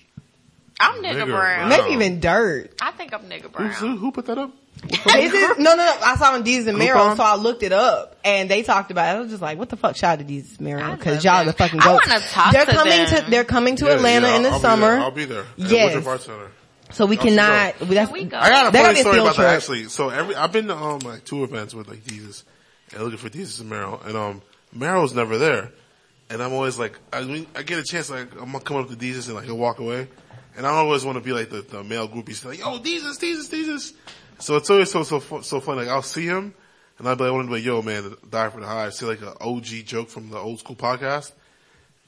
I'm 0.80 1.02
nigga 1.04 1.24
Nigga 1.24 1.26
brown. 1.28 1.68
brown. 1.68 1.70
maybe 1.70 1.90
even 1.94 2.20
dirt. 2.20 2.74
I 2.82 2.92
think 2.92 3.12
think 3.12 3.14
I'm 3.24 3.30
nigga 3.30 3.44
Who, 3.44 3.50
brown. 3.50 3.72
who, 3.72 3.98
who 3.98 4.12
put 4.12 4.26
that 4.28 4.38
up? 4.38 4.52
Is 4.90 5.32
it? 5.34 5.60
No, 5.60 5.76
no, 5.76 5.86
no. 5.86 5.96
I 6.04 6.16
saw 6.16 6.34
on 6.34 6.44
Desus 6.44 6.66
and 6.68 6.78
Mero, 6.80 6.98
Groupon? 6.98 7.18
so 7.18 7.24
I 7.24 7.36
looked 7.36 7.62
it 7.62 7.72
up, 7.72 8.18
and 8.26 8.50
they 8.50 8.64
talked 8.64 8.90
about 8.90 9.14
it. 9.16 9.18
I 9.18 9.22
was 9.22 9.30
just 9.30 9.42
like, 9.42 9.60
"What 9.60 9.70
the 9.70 9.78
fuck?" 9.78 9.96
Shout 9.96 10.20
out 10.20 10.28
to 10.28 10.34
Desus 10.34 10.58
and 10.58 10.62
Mero 10.62 10.82
I 10.82 10.96
because 10.96 11.24
y'all 11.24 11.38
them. 11.40 11.48
the 11.48 11.54
fucking 11.54 11.80
I 11.82 11.84
goats. 11.86 12.08
wanna 12.08 12.20
talk 12.22 12.52
They're 12.54 12.66
to 12.66 12.72
coming 12.72 13.06
them. 13.06 13.24
to 13.26 13.30
they're 13.30 13.44
coming 13.44 13.76
to 13.76 13.86
Yeah, 13.86 13.92
Atlanta 13.94 14.28
yeah, 14.30 14.36
in 14.38 14.44
the 14.44 14.50
I'll 14.50 14.56
be 14.58 14.62
summer, 14.62 14.88
there. 14.88 15.00
I'll 15.02 15.12
be 15.12 15.26
there. 15.26 15.42
At 15.42 15.48
Yes. 15.58 15.86
Woodruff 15.94 16.08
Art 16.08 16.22
Center. 16.24 16.52
so 16.92 17.06
we 17.06 17.16
Y'all 17.18 17.26
cannot. 17.26 17.80
go. 17.80 17.86
That's, 17.86 18.12
we 18.12 18.24
go? 18.24 18.38
I 18.40 18.50
got 18.50 18.68
a 18.70 18.72
They 18.72 18.80
gotta 18.80 18.88
funny 18.88 19.00
story 19.02 19.16
field 19.18 19.28
about 19.28 19.38
that 19.38 19.56
actually. 19.58 19.84
So 19.90 20.10
every 20.10 20.36
I've 20.36 20.52
been 20.52 20.68
to 20.68 20.76
um 20.76 21.00
like 21.00 21.26
two 21.26 21.44
events 21.44 21.76
with 21.76 21.88
like 21.88 22.04
Desus 22.04 22.44
and 22.94 23.04
looking 23.04 23.18
for 23.18 23.30
Desus 23.30 23.62
and 23.62 23.70
Mero, 23.70 24.00
and 24.06 24.16
um 24.16 24.42
Mero's 24.74 25.14
never 25.14 25.38
there, 25.38 25.72
and 26.30 26.42
I'm 26.42 26.54
always 26.54 26.80
like 26.80 26.98
I 27.12 27.24
mean, 27.24 27.48
I 27.56 27.64
get 27.64 27.80
a 27.80 27.84
chance 27.84 28.10
like 28.10 28.32
I'm 28.34 28.52
gonna 28.52 28.60
come 28.62 28.78
up 28.78 28.90
to 28.90 28.96
Desus 28.96 29.28
and 29.28 29.36
like 29.36 29.46
he'll 29.46 29.58
walk 29.58 29.80
away, 29.80 30.08
and 30.58 30.66
I 30.66 30.70
always 30.70 31.06
want 31.06 31.18
to 31.18 31.24
be 31.24 31.34
like 31.34 31.50
the, 31.50 31.62
the 31.62 31.84
male 31.84 32.08
groupies 32.08 32.44
like 32.46 32.60
yo 32.60 32.80
Desus 32.80 33.20
Desus 33.20 33.50
Desus. 33.50 33.94
So 34.40 34.56
it's 34.56 34.70
always 34.70 34.92
so 34.92 35.04
so 35.04 35.20
so 35.42 35.60
funny. 35.60 35.82
Like 35.82 35.90
I'll 35.90 36.02
see 36.02 36.26
him 36.26 36.54
and 37.02 37.10
I'll 37.10 37.16
be 37.16 37.24
like, 37.24 37.32
I 37.32 37.34
want 37.34 37.48
to 37.48 37.50
be 37.50 37.56
like, 37.56 37.66
yo 37.66 37.82
man, 37.82 38.16
die 38.30 38.50
for 38.50 38.60
the 38.60 38.68
high. 38.68 38.86
I 38.86 38.90
see 38.90 39.08
like 39.08 39.22
an 39.22 39.34
OG 39.42 39.66
joke 39.86 40.08
from 40.08 40.30
the 40.30 40.38
old 40.38 40.60
school 40.60 40.76
podcast, 40.76 41.32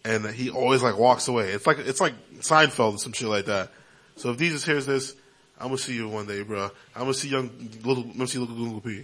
and 0.06 0.24
he 0.28 0.52
always 0.52 0.84
like 0.84 1.00
walks 1.00 1.28
away. 1.28 1.50
It's 1.50 1.66
like 1.66 1.80
it's 1.80 2.00
like 2.00 2.14
Seinfeld 2.42 2.94
or 2.94 2.98
some 3.00 3.12
shit 3.12 3.28
like 3.28 3.46
that. 3.46 3.72
So 4.18 4.30
if 4.30 4.38
Desus 4.38 4.64
hears 4.64 4.86
this, 4.86 5.16
I'm 5.60 5.70
gonna 5.70 5.80
see 5.80 5.96
you 5.96 6.08
one 6.10 6.28
day, 6.28 6.44
bro. 6.44 6.70
I'm 6.96 7.02
gonna 7.02 7.16
see 7.16 7.30
young 7.30 7.50
little, 7.84 8.04
I'm 8.04 8.14
gonna 8.14 8.28
see 8.28 8.38
little 8.38 8.56
Google 8.56 8.82
P. 8.82 9.04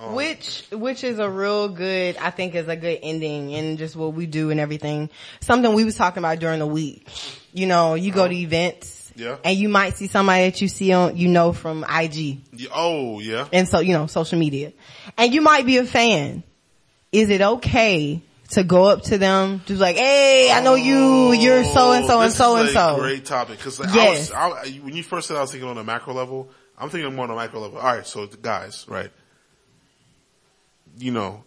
Um, 0.00 0.14
which 0.14 0.64
which 0.72 1.04
is 1.04 1.18
a 1.18 1.28
real 1.30 1.68
good, 1.68 2.16
I 2.16 2.30
think, 2.30 2.54
is 2.54 2.68
a 2.68 2.76
good 2.76 2.98
ending 3.02 3.54
and 3.54 3.78
just 3.78 3.94
what 3.96 4.12
we 4.14 4.26
do 4.26 4.50
and 4.50 4.58
everything. 4.58 5.10
Something 5.40 5.72
we 5.74 5.84
was 5.84 5.94
talking 5.96 6.18
about 6.18 6.38
during 6.40 6.58
the 6.58 6.66
week. 6.66 7.08
You 7.52 7.66
know, 7.66 7.94
you 7.94 8.10
go 8.10 8.26
to 8.26 8.34
um, 8.34 8.40
events, 8.40 9.12
Yeah. 9.14 9.36
and 9.44 9.56
you 9.56 9.68
might 9.68 9.96
see 9.96 10.08
somebody 10.08 10.50
that 10.50 10.60
you 10.60 10.68
see 10.68 10.92
on, 10.92 11.16
you 11.16 11.28
know, 11.28 11.52
from 11.52 11.84
IG 11.84 12.40
oh 12.74 13.20
yeah. 13.20 13.46
and 13.52 13.68
so 13.68 13.78
you 13.78 13.92
know, 13.92 14.06
social 14.06 14.38
media, 14.38 14.72
and 15.16 15.32
you 15.32 15.40
might 15.40 15.64
be 15.66 15.76
a 15.78 15.84
fan. 15.84 16.42
Is 17.12 17.30
it 17.30 17.40
okay 17.40 18.20
to 18.50 18.64
go 18.64 18.84
up 18.84 19.02
to 19.02 19.18
them, 19.18 19.62
just 19.66 19.80
like, 19.80 19.96
hey, 19.96 20.50
I 20.52 20.60
know 20.62 20.74
you, 20.74 21.32
you're 21.32 21.60
oh, 21.60 21.74
so 21.74 21.92
and 21.92 22.06
so 22.06 22.20
and 22.20 22.32
so 22.32 22.56
and 22.56 22.68
so. 22.70 22.96
Great 22.98 23.24
topic 23.24 23.58
because 23.58 23.80
like, 23.80 23.94
Yes. 23.94 24.30
I 24.32 24.48
was, 24.48 24.68
I, 24.68 24.70
when 24.78 24.94
you 24.94 25.02
first 25.02 25.28
said 25.28 25.36
I 25.36 25.40
was 25.40 25.50
thinking 25.50 25.68
on 25.68 25.78
a 25.78 25.84
macro 25.84 26.14
level, 26.14 26.50
I'm 26.78 26.90
thinking 26.90 27.14
more 27.14 27.24
on 27.24 27.30
a 27.30 27.34
micro 27.34 27.60
level. 27.60 27.78
All 27.78 27.84
right, 27.96 28.06
so 28.06 28.26
guys, 28.26 28.84
right? 28.88 29.10
You 30.96 31.12
know, 31.12 31.44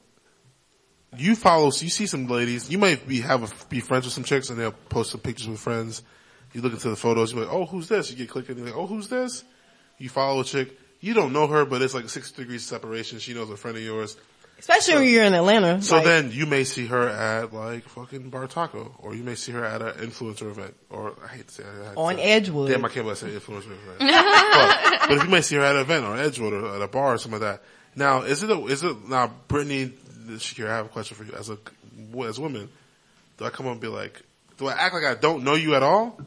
you 1.16 1.36
follow, 1.36 1.70
so 1.70 1.84
you 1.84 1.90
see 1.90 2.06
some 2.06 2.28
ladies, 2.28 2.70
you 2.70 2.78
might 2.78 3.08
be 3.08 3.22
have 3.22 3.44
a, 3.44 3.66
be 3.68 3.80
friends 3.80 4.06
with 4.06 4.14
some 4.14 4.24
chicks, 4.24 4.50
and 4.50 4.60
they'll 4.60 4.72
post 4.72 5.12
some 5.12 5.22
pictures 5.22 5.48
with 5.48 5.60
friends. 5.60 6.04
You 6.54 6.62
look 6.62 6.74
into 6.74 6.90
the 6.90 6.96
photos, 6.96 7.34
you're 7.34 7.46
like, 7.46 7.54
oh, 7.54 7.66
who's 7.66 7.88
this? 7.88 8.10
You 8.10 8.18
get 8.18 8.30
clicking, 8.30 8.58
you're 8.58 8.68
like, 8.68 8.76
oh, 8.76 8.88
who's 8.88 9.08
this? 9.10 9.44
You 9.98 10.10
follow 10.10 10.42
a 10.42 10.44
chick, 10.44 10.78
you 11.00 11.14
don't 11.14 11.34
know 11.34 11.48
her, 11.48 11.66
but 11.66 11.82
it's 11.82 11.94
like 11.94 12.10
six 12.10 12.32
degrees 12.32 12.66
separation. 12.66 13.20
She 13.20 13.34
knows 13.34 13.50
a 13.50 13.58
friend 13.58 13.78
of 13.78 13.84
yours. 13.84 14.18
Especially 14.60 14.96
when 14.96 15.10
you're 15.10 15.24
in 15.24 15.36
Atlanta. 15.36 15.82
So 15.84 15.98
like, 15.98 16.06
then 16.06 16.32
you 16.32 16.48
may 16.48 16.64
see 16.64 16.88
her 16.88 17.08
at 17.08 17.54
like 17.54 17.88
fucking 17.90 18.32
Bar 18.32 18.48
Taco, 18.48 18.96
or 18.98 19.14
you 19.14 19.24
may 19.24 19.36
see 19.36 19.52
her 19.52 19.64
at 19.64 19.82
an 19.84 19.94
influencer 20.10 20.50
event, 20.50 20.76
or 20.90 21.14
I 21.24 21.28
hate 21.28 21.48
to 21.48 21.54
say 21.54 21.64
it, 21.64 21.68
I 21.68 21.86
hate 21.86 21.94
to 21.94 22.00
On 22.00 22.16
say. 22.16 22.22
Edgewood. 22.24 22.70
Damn, 22.70 22.84
I 22.84 22.90
can't 22.90 23.06
believe 23.06 23.12
I 23.12 23.20
said 23.20 23.42
influencer 23.42 23.72
event. 23.72 24.00
but, 24.00 25.00
but 25.10 25.18
if 25.18 25.24
you 25.24 25.30
may 25.30 25.42
see 25.42 25.56
her 25.58 25.62
at 25.62 25.76
an 25.76 25.82
event 25.82 26.06
or 26.06 26.18
Edgewood 26.18 26.54
or 26.54 26.76
at 26.76 26.82
a 26.82 26.88
bar 26.88 27.14
or 27.14 27.18
something 27.20 27.40
like 27.40 27.60
that. 27.60 27.64
Now, 27.98 28.22
is 28.22 28.44
it 28.44 28.52
a, 28.52 28.66
is 28.68 28.84
it 28.84 29.10
now, 29.10 29.32
Brittany, 29.48 29.92
Shakira, 30.28 30.70
I 30.70 30.76
have 30.78 30.86
a 30.86 30.90
question 30.90 31.18
for 31.18 31.24
you 31.24 31.34
as 31.34 31.50
a 31.50 31.58
as 32.26 32.38
a 32.38 32.42
woman. 32.42 32.70
Do 33.38 33.46
I 33.46 33.50
come 33.50 33.66
up 33.66 33.74
and 33.74 33.82
be 33.82 33.88
like, 33.88 34.22
do 34.58 34.68
I 34.68 34.74
act 34.74 34.94
like 34.94 35.04
I 35.04 35.16
don't 35.16 35.44
know 35.44 35.56
you 35.56 35.76
at 35.76 35.84
all? 35.84 36.20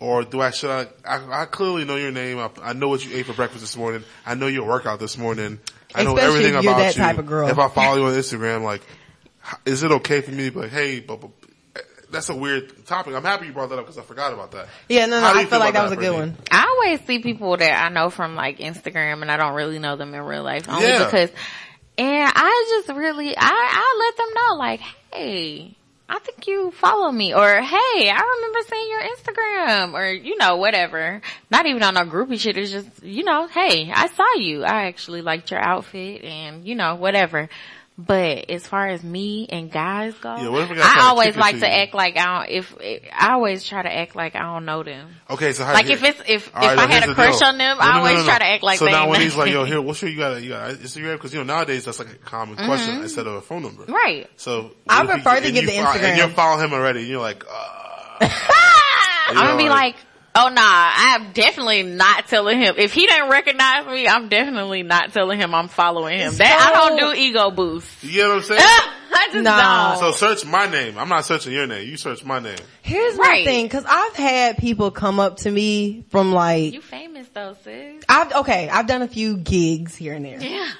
Or 0.00 0.24
do 0.24 0.40
I, 0.40 0.50
should 0.50 0.70
I, 0.70 0.86
I, 1.04 1.42
I 1.42 1.44
clearly 1.44 1.84
know 1.84 1.96
your 1.96 2.10
name. 2.10 2.38
I, 2.38 2.50
I 2.62 2.72
know 2.72 2.88
what 2.88 3.04
you 3.04 3.14
ate 3.14 3.26
for 3.26 3.34
breakfast 3.34 3.60
this 3.60 3.76
morning. 3.76 4.02
I 4.24 4.34
know 4.34 4.46
your 4.46 4.66
workout 4.66 4.98
this 4.98 5.18
morning. 5.18 5.60
I 5.94 6.04
know 6.04 6.16
everything 6.16 6.56
about 6.56 6.96
you. 6.96 7.02
type 7.02 7.18
of 7.18 7.26
girl. 7.26 7.48
If 7.48 7.58
I 7.58 7.68
follow 7.68 7.98
you 7.98 8.04
on 8.04 8.14
Instagram, 8.14 8.62
like, 8.62 8.80
is 9.66 9.82
it 9.82 9.92
okay 9.92 10.22
for 10.22 10.30
me 10.30 10.44
to 10.46 10.52
be 10.52 10.60
like, 10.60 10.70
hey, 10.70 11.00
but, 11.00 11.20
but 11.20 11.30
that's 12.10 12.28
a 12.28 12.34
weird 12.36 12.86
topic. 12.86 13.14
I'm 13.14 13.22
happy 13.22 13.46
you 13.46 13.52
brought 13.52 13.68
that 13.70 13.78
up 13.78 13.84
because 13.86 13.98
I 13.98 14.02
forgot 14.02 14.32
about 14.32 14.52
that. 14.52 14.68
yeah, 14.88 15.06
no, 15.06 15.20
no, 15.20 15.26
I 15.26 15.40
you 15.40 15.46
feel 15.46 15.58
like 15.58 15.74
that 15.74 15.82
was 15.82 15.92
a 15.92 15.96
good 15.96 16.12
one. 16.14 16.36
I 16.50 16.66
always 16.66 17.00
see 17.06 17.18
people 17.20 17.56
that 17.56 17.84
I 17.84 17.88
know 17.88 18.10
from 18.10 18.34
like 18.34 18.58
Instagram 18.58 19.22
and 19.22 19.30
I 19.30 19.36
don't 19.36 19.54
really 19.54 19.78
know 19.78 19.96
them 19.96 20.14
in 20.14 20.20
real 20.22 20.42
life 20.42 20.68
only 20.68 20.86
Yeah. 20.86 21.04
because, 21.04 21.30
and 21.98 22.32
I 22.34 22.82
just 22.86 22.96
really, 22.96 23.36
I, 23.36 23.40
I 23.42 23.98
let 24.06 24.16
them 24.16 24.28
know 24.34 24.54
like, 24.56 24.80
hey, 25.12 25.76
I 26.08 26.18
think 26.18 26.48
you 26.48 26.72
follow 26.72 27.12
me 27.12 27.32
or 27.34 27.46
hey, 27.60 28.10
I 28.10 28.36
remember 28.36 28.58
seeing 28.68 28.90
your 28.90 29.02
Instagram 29.02 29.94
or 29.94 30.08
you 30.10 30.36
know, 30.38 30.56
whatever. 30.56 31.20
Not 31.50 31.66
even 31.66 31.82
on 31.84 31.96
a 31.96 32.04
groupie 32.04 32.40
shit. 32.40 32.56
It's 32.56 32.72
just, 32.72 33.02
you 33.04 33.22
know, 33.22 33.46
hey, 33.46 33.92
I 33.94 34.08
saw 34.08 34.34
you. 34.34 34.64
I 34.64 34.86
actually 34.86 35.22
liked 35.22 35.52
your 35.52 35.60
outfit 35.60 36.24
and 36.24 36.66
you 36.66 36.74
know, 36.74 36.96
whatever. 36.96 37.48
But 38.06 38.48
as 38.48 38.66
far 38.66 38.86
as 38.88 39.02
me 39.04 39.46
and 39.50 39.70
guys 39.70 40.14
go, 40.14 40.34
Yeah, 40.36 40.48
what 40.48 40.70
if 40.70 40.78
a 40.78 40.80
I 40.82 41.00
always 41.08 41.36
like 41.36 41.56
to 41.56 41.60
to 41.60 41.66
you? 41.66 41.72
act 41.72 41.92
like 41.92 42.16
I 42.16 42.46
don't, 42.46 42.50
if, 42.50 42.74
I 43.12 43.32
always 43.32 43.62
try 43.62 43.82
to 43.82 43.92
act 43.94 44.16
like 44.16 44.34
I 44.36 44.40
don't 44.40 44.64
know 44.64 44.82
them. 44.82 45.10
Okay, 45.28 45.52
so 45.52 45.64
how 45.66 45.74
Like 45.74 45.84
here- 45.84 45.96
if 45.96 46.02
it's 46.04 46.20
if 46.20 46.28
if 46.48 46.54
now 46.54 46.60
I 46.62 46.86
had 46.86 47.08
a 47.10 47.14
crush 47.14 47.38
deal. 47.40 47.48
on 47.48 47.58
them, 47.58 47.76
No, 47.76 47.84
no, 47.84 47.90
I 47.90 47.92
no, 47.92 47.98
always 47.98 48.14
no, 48.14 48.20
no. 48.20 48.26
try 48.26 48.38
to 48.38 48.44
act 48.46 48.62
like 48.62 48.78
so 48.78 48.86
they 48.86 48.92
now 48.92 49.02
ain't 49.02 49.10
when 49.10 49.20
he's 49.20 49.36
like, 49.36 49.50
yo, 49.52 49.64
here, 49.64 49.82
what's 49.82 50.00
your, 50.00 50.10
you 50.10 50.16
got, 50.18 50.42
you 50.42 50.48
got 50.48 50.70
Instagram? 50.76 51.14
Because 51.16 51.34
you 51.34 51.40
know 51.40 51.44
nowadays 51.54 51.84
that's 51.84 51.98
like 51.98 52.08
a 52.10 52.14
common 52.16 52.56
question 52.56 53.02
instead 53.02 53.26
of 53.26 53.34
a 53.34 53.40
phone 53.42 53.62
number. 53.62 53.82
Mm-hmm. 53.82 53.92
Right. 53.92 54.30
So 54.36 54.70
I 54.88 55.02
if 55.02 55.08
he- 55.08 55.12
prefer 55.14 55.40
to 55.40 55.46
and 55.46 55.54
get 55.54 55.66
the 55.66 55.72
fo- 55.72 55.78
and 55.92 56.00
Instagram. 56.00 56.16
you're 56.16 56.28
following 56.28 56.64
him 56.64 56.72
already. 56.72 57.00
And 57.00 57.08
you're 57.08 57.20
like, 57.20 57.44
uh, 57.46 58.16
I'm 59.28 59.34
gonna 59.36 59.56
be 59.58 59.68
like- 59.68 59.94
like, 59.94 59.96
oh 60.34 60.48
nah, 60.48 60.52
I'm 60.62 61.32
definitely 61.32 61.82
not 61.82 62.28
telling 62.28 62.58
him. 62.60 62.74
If 62.78 62.92
he 62.92 63.06
didn't 63.06 63.30
recognize 63.30 63.86
me, 63.86 64.06
I'm 64.08 64.28
definitely 64.28 64.82
not 64.82 65.12
telling 65.12 65.38
him 65.38 65.54
I'm 65.54 65.68
following 65.68 66.18
him. 66.18 66.34
That 66.34 66.72
I 66.72 66.88
don't 66.88 66.98
do 67.14 67.20
ego 67.20 67.50
boosts. 67.50 68.02
you 68.04 68.12
get 68.12 68.28
what 68.28 68.36
I'm 68.36 68.42
saying? 68.42 68.60
I 69.12 69.28
just 69.32 69.42
Nah. 69.44 69.94
don't. 70.00 70.00
so 70.00 70.12
search 70.34 70.46
my 70.48 70.66
name. 70.70 70.96
I'm 70.96 71.08
not 71.08 71.24
searching 71.24 71.52
your 71.52 71.66
name. 71.66 71.88
You 71.88 71.96
search 71.96 72.24
my 72.24 72.38
name. 72.38 72.58
Here's 72.82 73.18
my 73.18 73.42
thing, 73.44 73.68
cause 73.68 73.84
I've 73.88 74.14
had 74.14 74.56
people 74.58 74.90
come 74.92 75.18
up 75.18 75.38
to 75.38 75.50
me 75.50 76.04
from 76.10 76.32
like, 76.32 76.72
you 76.74 76.80
famous 76.80 77.26
though, 77.34 77.56
sis. 77.64 78.02
I've, 78.08 78.32
okay, 78.32 78.68
I've 78.68 78.86
done 78.86 79.02
a 79.02 79.08
few 79.08 79.36
gigs 79.36 79.96
here 79.96 80.14
and 80.14 80.24
there. 80.24 80.40
Yeah. 80.40 80.70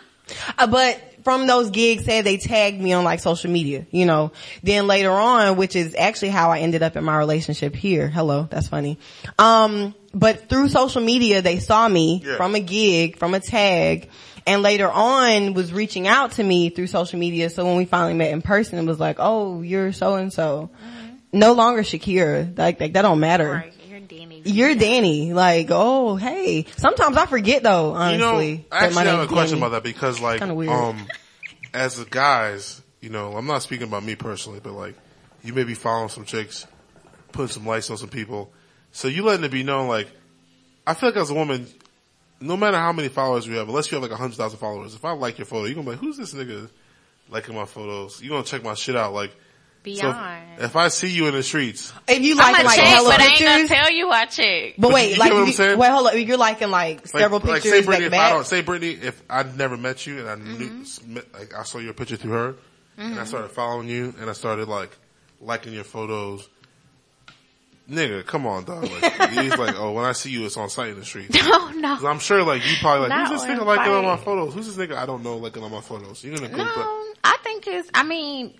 Uh, 0.56 0.68
but 0.68 1.00
from 1.24 1.46
those 1.46 1.70
gigs 1.70 2.04
said 2.04 2.24
they 2.24 2.36
tagged 2.36 2.80
me 2.80 2.92
on 2.92 3.04
like 3.04 3.20
social 3.20 3.50
media, 3.50 3.86
you 3.90 4.06
know. 4.06 4.32
Then 4.62 4.86
later 4.86 5.10
on, 5.10 5.56
which 5.56 5.76
is 5.76 5.94
actually 5.98 6.30
how 6.30 6.50
I 6.50 6.60
ended 6.60 6.82
up 6.82 6.96
in 6.96 7.04
my 7.04 7.16
relationship 7.18 7.74
here. 7.74 8.08
Hello, 8.08 8.46
that's 8.50 8.68
funny. 8.68 8.98
Um, 9.38 9.94
but 10.12 10.48
through 10.48 10.68
social 10.68 11.02
media, 11.02 11.42
they 11.42 11.58
saw 11.58 11.88
me 11.88 12.22
Yeah. 12.24 12.36
from 12.36 12.54
a 12.54 12.60
gig, 12.60 13.16
from 13.16 13.34
a 13.34 13.40
tag, 13.40 14.08
and 14.46 14.62
later 14.62 14.90
on 14.90 15.54
was 15.54 15.72
reaching 15.72 16.08
out 16.08 16.32
to 16.32 16.42
me 16.42 16.70
through 16.70 16.86
social 16.88 17.18
media. 17.18 17.50
So 17.50 17.64
when 17.64 17.76
we 17.76 17.84
finally 17.84 18.14
met 18.14 18.32
in 18.32 18.42
person, 18.42 18.78
it 18.78 18.84
was 18.86 18.98
like, 18.98 19.16
oh, 19.18 19.62
you're 19.62 19.92
so 19.92 20.14
and 20.16 20.32
so. 20.32 20.70
No 21.32 21.52
longer 21.52 21.82
Shakira. 21.82 22.58
Like, 22.58 22.80
like 22.80 22.94
that 22.94 23.02
don't 23.02 23.20
matter. 23.20 23.52
Right. 23.52 23.72
You're 24.44 24.74
Danny. 24.74 25.32
Like, 25.32 25.68
oh, 25.70 26.16
hey. 26.16 26.66
Sometimes 26.76 27.16
I 27.16 27.26
forget 27.26 27.62
though, 27.62 27.92
honestly. 27.92 28.50
You 28.50 28.56
know, 28.58 28.64
I 28.72 28.86
actually 28.86 29.04
have 29.06 29.20
a 29.20 29.26
question 29.26 29.58
Danny. 29.58 29.66
about 29.66 29.82
that 29.82 29.82
because 29.82 30.20
like, 30.20 30.42
um, 30.42 31.06
as 31.72 31.98
a 31.98 32.04
guys, 32.04 32.82
you 33.00 33.10
know, 33.10 33.36
I'm 33.36 33.46
not 33.46 33.62
speaking 33.62 33.86
about 33.86 34.04
me 34.04 34.14
personally, 34.14 34.60
but 34.62 34.72
like, 34.72 34.94
you 35.42 35.52
may 35.54 35.64
be 35.64 35.74
following 35.74 36.08
some 36.08 36.24
chicks, 36.24 36.66
putting 37.32 37.48
some 37.48 37.66
likes 37.66 37.90
on 37.90 37.96
some 37.96 38.08
people. 38.08 38.52
So 38.92 39.08
you 39.08 39.24
letting 39.24 39.44
it 39.44 39.50
be 39.50 39.62
known, 39.62 39.88
like, 39.88 40.08
I 40.86 40.94
feel 40.94 41.10
like 41.10 41.16
as 41.16 41.30
a 41.30 41.34
woman, 41.34 41.66
no 42.40 42.56
matter 42.56 42.76
how 42.76 42.92
many 42.92 43.08
followers 43.08 43.46
you 43.46 43.54
have, 43.54 43.68
unless 43.68 43.90
you 43.90 43.96
have 43.96 44.02
like 44.02 44.12
a 44.12 44.20
hundred 44.20 44.36
thousand 44.36 44.58
followers, 44.58 44.94
if 44.94 45.04
I 45.04 45.12
like 45.12 45.38
your 45.38 45.46
photo, 45.46 45.66
you're 45.66 45.74
gonna 45.74 45.84
be 45.84 45.90
like, 45.92 46.00
who's 46.00 46.16
this 46.16 46.34
nigga 46.34 46.68
liking 47.28 47.54
my 47.54 47.64
photos? 47.64 48.20
You're 48.22 48.30
gonna 48.30 48.44
check 48.44 48.62
my 48.62 48.74
shit 48.74 48.96
out, 48.96 49.12
like, 49.12 49.34
Beyond. 49.82 50.58
if, 50.58 50.64
if 50.64 50.76
I 50.76 50.88
see 50.88 51.08
you 51.08 51.26
in 51.26 51.34
the 51.34 51.42
streets, 51.42 51.92
If 52.06 52.20
you 52.20 52.32
I'm 52.32 52.38
like 52.38 52.52
gonna 52.56 52.64
like 52.68 52.78
check, 52.78 52.86
hella 52.88 53.08
but 53.10 53.20
I 53.20 53.26
ain't 53.26 53.40
gonna 53.40 53.68
tell 53.68 53.90
you 53.90 54.10
I 54.10 54.26
check. 54.26 54.74
but 54.76 54.88
But 54.88 54.92
wait, 54.92 55.12
you 55.12 55.16
like 55.18 55.30
get 55.30 55.34
what 55.34 55.60
I'm 55.60 55.70
you- 55.72 55.78
wait, 55.78 55.88
hold 55.90 56.06
up. 56.08 56.14
You're 56.16 56.36
liking 56.36 56.70
like 56.70 56.98
like, 56.98 57.06
several 57.08 57.40
like 57.40 57.62
pictures 57.62 57.72
say 57.72 57.82
Brittany, 57.86 58.10
to 58.10 58.14
if 58.16 58.20
I 58.20 58.30
don't, 58.30 58.46
say 58.46 58.60
Brittany, 58.62 58.92
if 59.02 59.22
I'd 59.30 59.56
never 59.56 59.76
met 59.76 60.06
you 60.06 60.18
and 60.20 60.28
I 60.28 60.34
Mm-hmm. 60.36 61.14
knew, 61.14 61.22
like 61.32 61.54
I 61.54 61.62
saw 61.62 61.78
your 61.78 61.94
picture 61.94 62.16
through 62.16 62.32
her, 62.32 62.54
and 62.98 63.18
I 63.18 63.24
started 63.24 63.50
following 63.52 63.88
you, 63.88 64.14
and 64.20 64.28
I 64.28 64.34
started 64.34 64.68
like 64.68 64.96
liking 65.40 65.72
your 65.72 65.84
photos. 65.84 66.48
Nigga, 67.90 68.24
come 68.24 68.46
on, 68.46 68.64
dog. 68.64 68.84
Like, 68.84 69.30
he's 69.30 69.56
like, 69.56 69.74
oh, 69.76 69.90
when 69.92 70.04
I 70.04 70.12
see 70.12 70.30
you, 70.30 70.46
it's 70.46 70.56
on 70.56 70.68
site 70.70 70.90
in 70.90 70.98
the 71.00 71.04
street. 71.04 71.30
No, 71.44 71.70
no. 71.70 71.96
'Cause 71.96 72.04
I'm 72.04 72.18
sure, 72.20 72.44
like, 72.44 72.64
you 72.64 72.76
probably 72.80 73.08
like, 73.08 73.08
Not 73.08 73.28
who's 73.28 73.40
this 73.42 73.50
on 73.50 73.56
nigga 73.58 73.66
liking 73.66 73.92
on 73.92 74.04
my 74.04 74.16
photos? 74.16 74.54
Who's 74.54 74.72
this 74.72 74.76
nigga 74.76 74.96
I 74.96 75.06
don't 75.06 75.22
know 75.24 75.38
liking 75.38 75.64
on 75.64 75.72
my 75.72 75.80
photos? 75.80 76.22
You're 76.22 76.36
gonna 76.36 76.48
go, 76.50 76.56
but 76.58 76.66
No, 76.76 77.04
I 77.24 77.36
think 77.42 77.66
it's, 77.66 77.88
I 77.94 78.02
mean, 78.04 78.54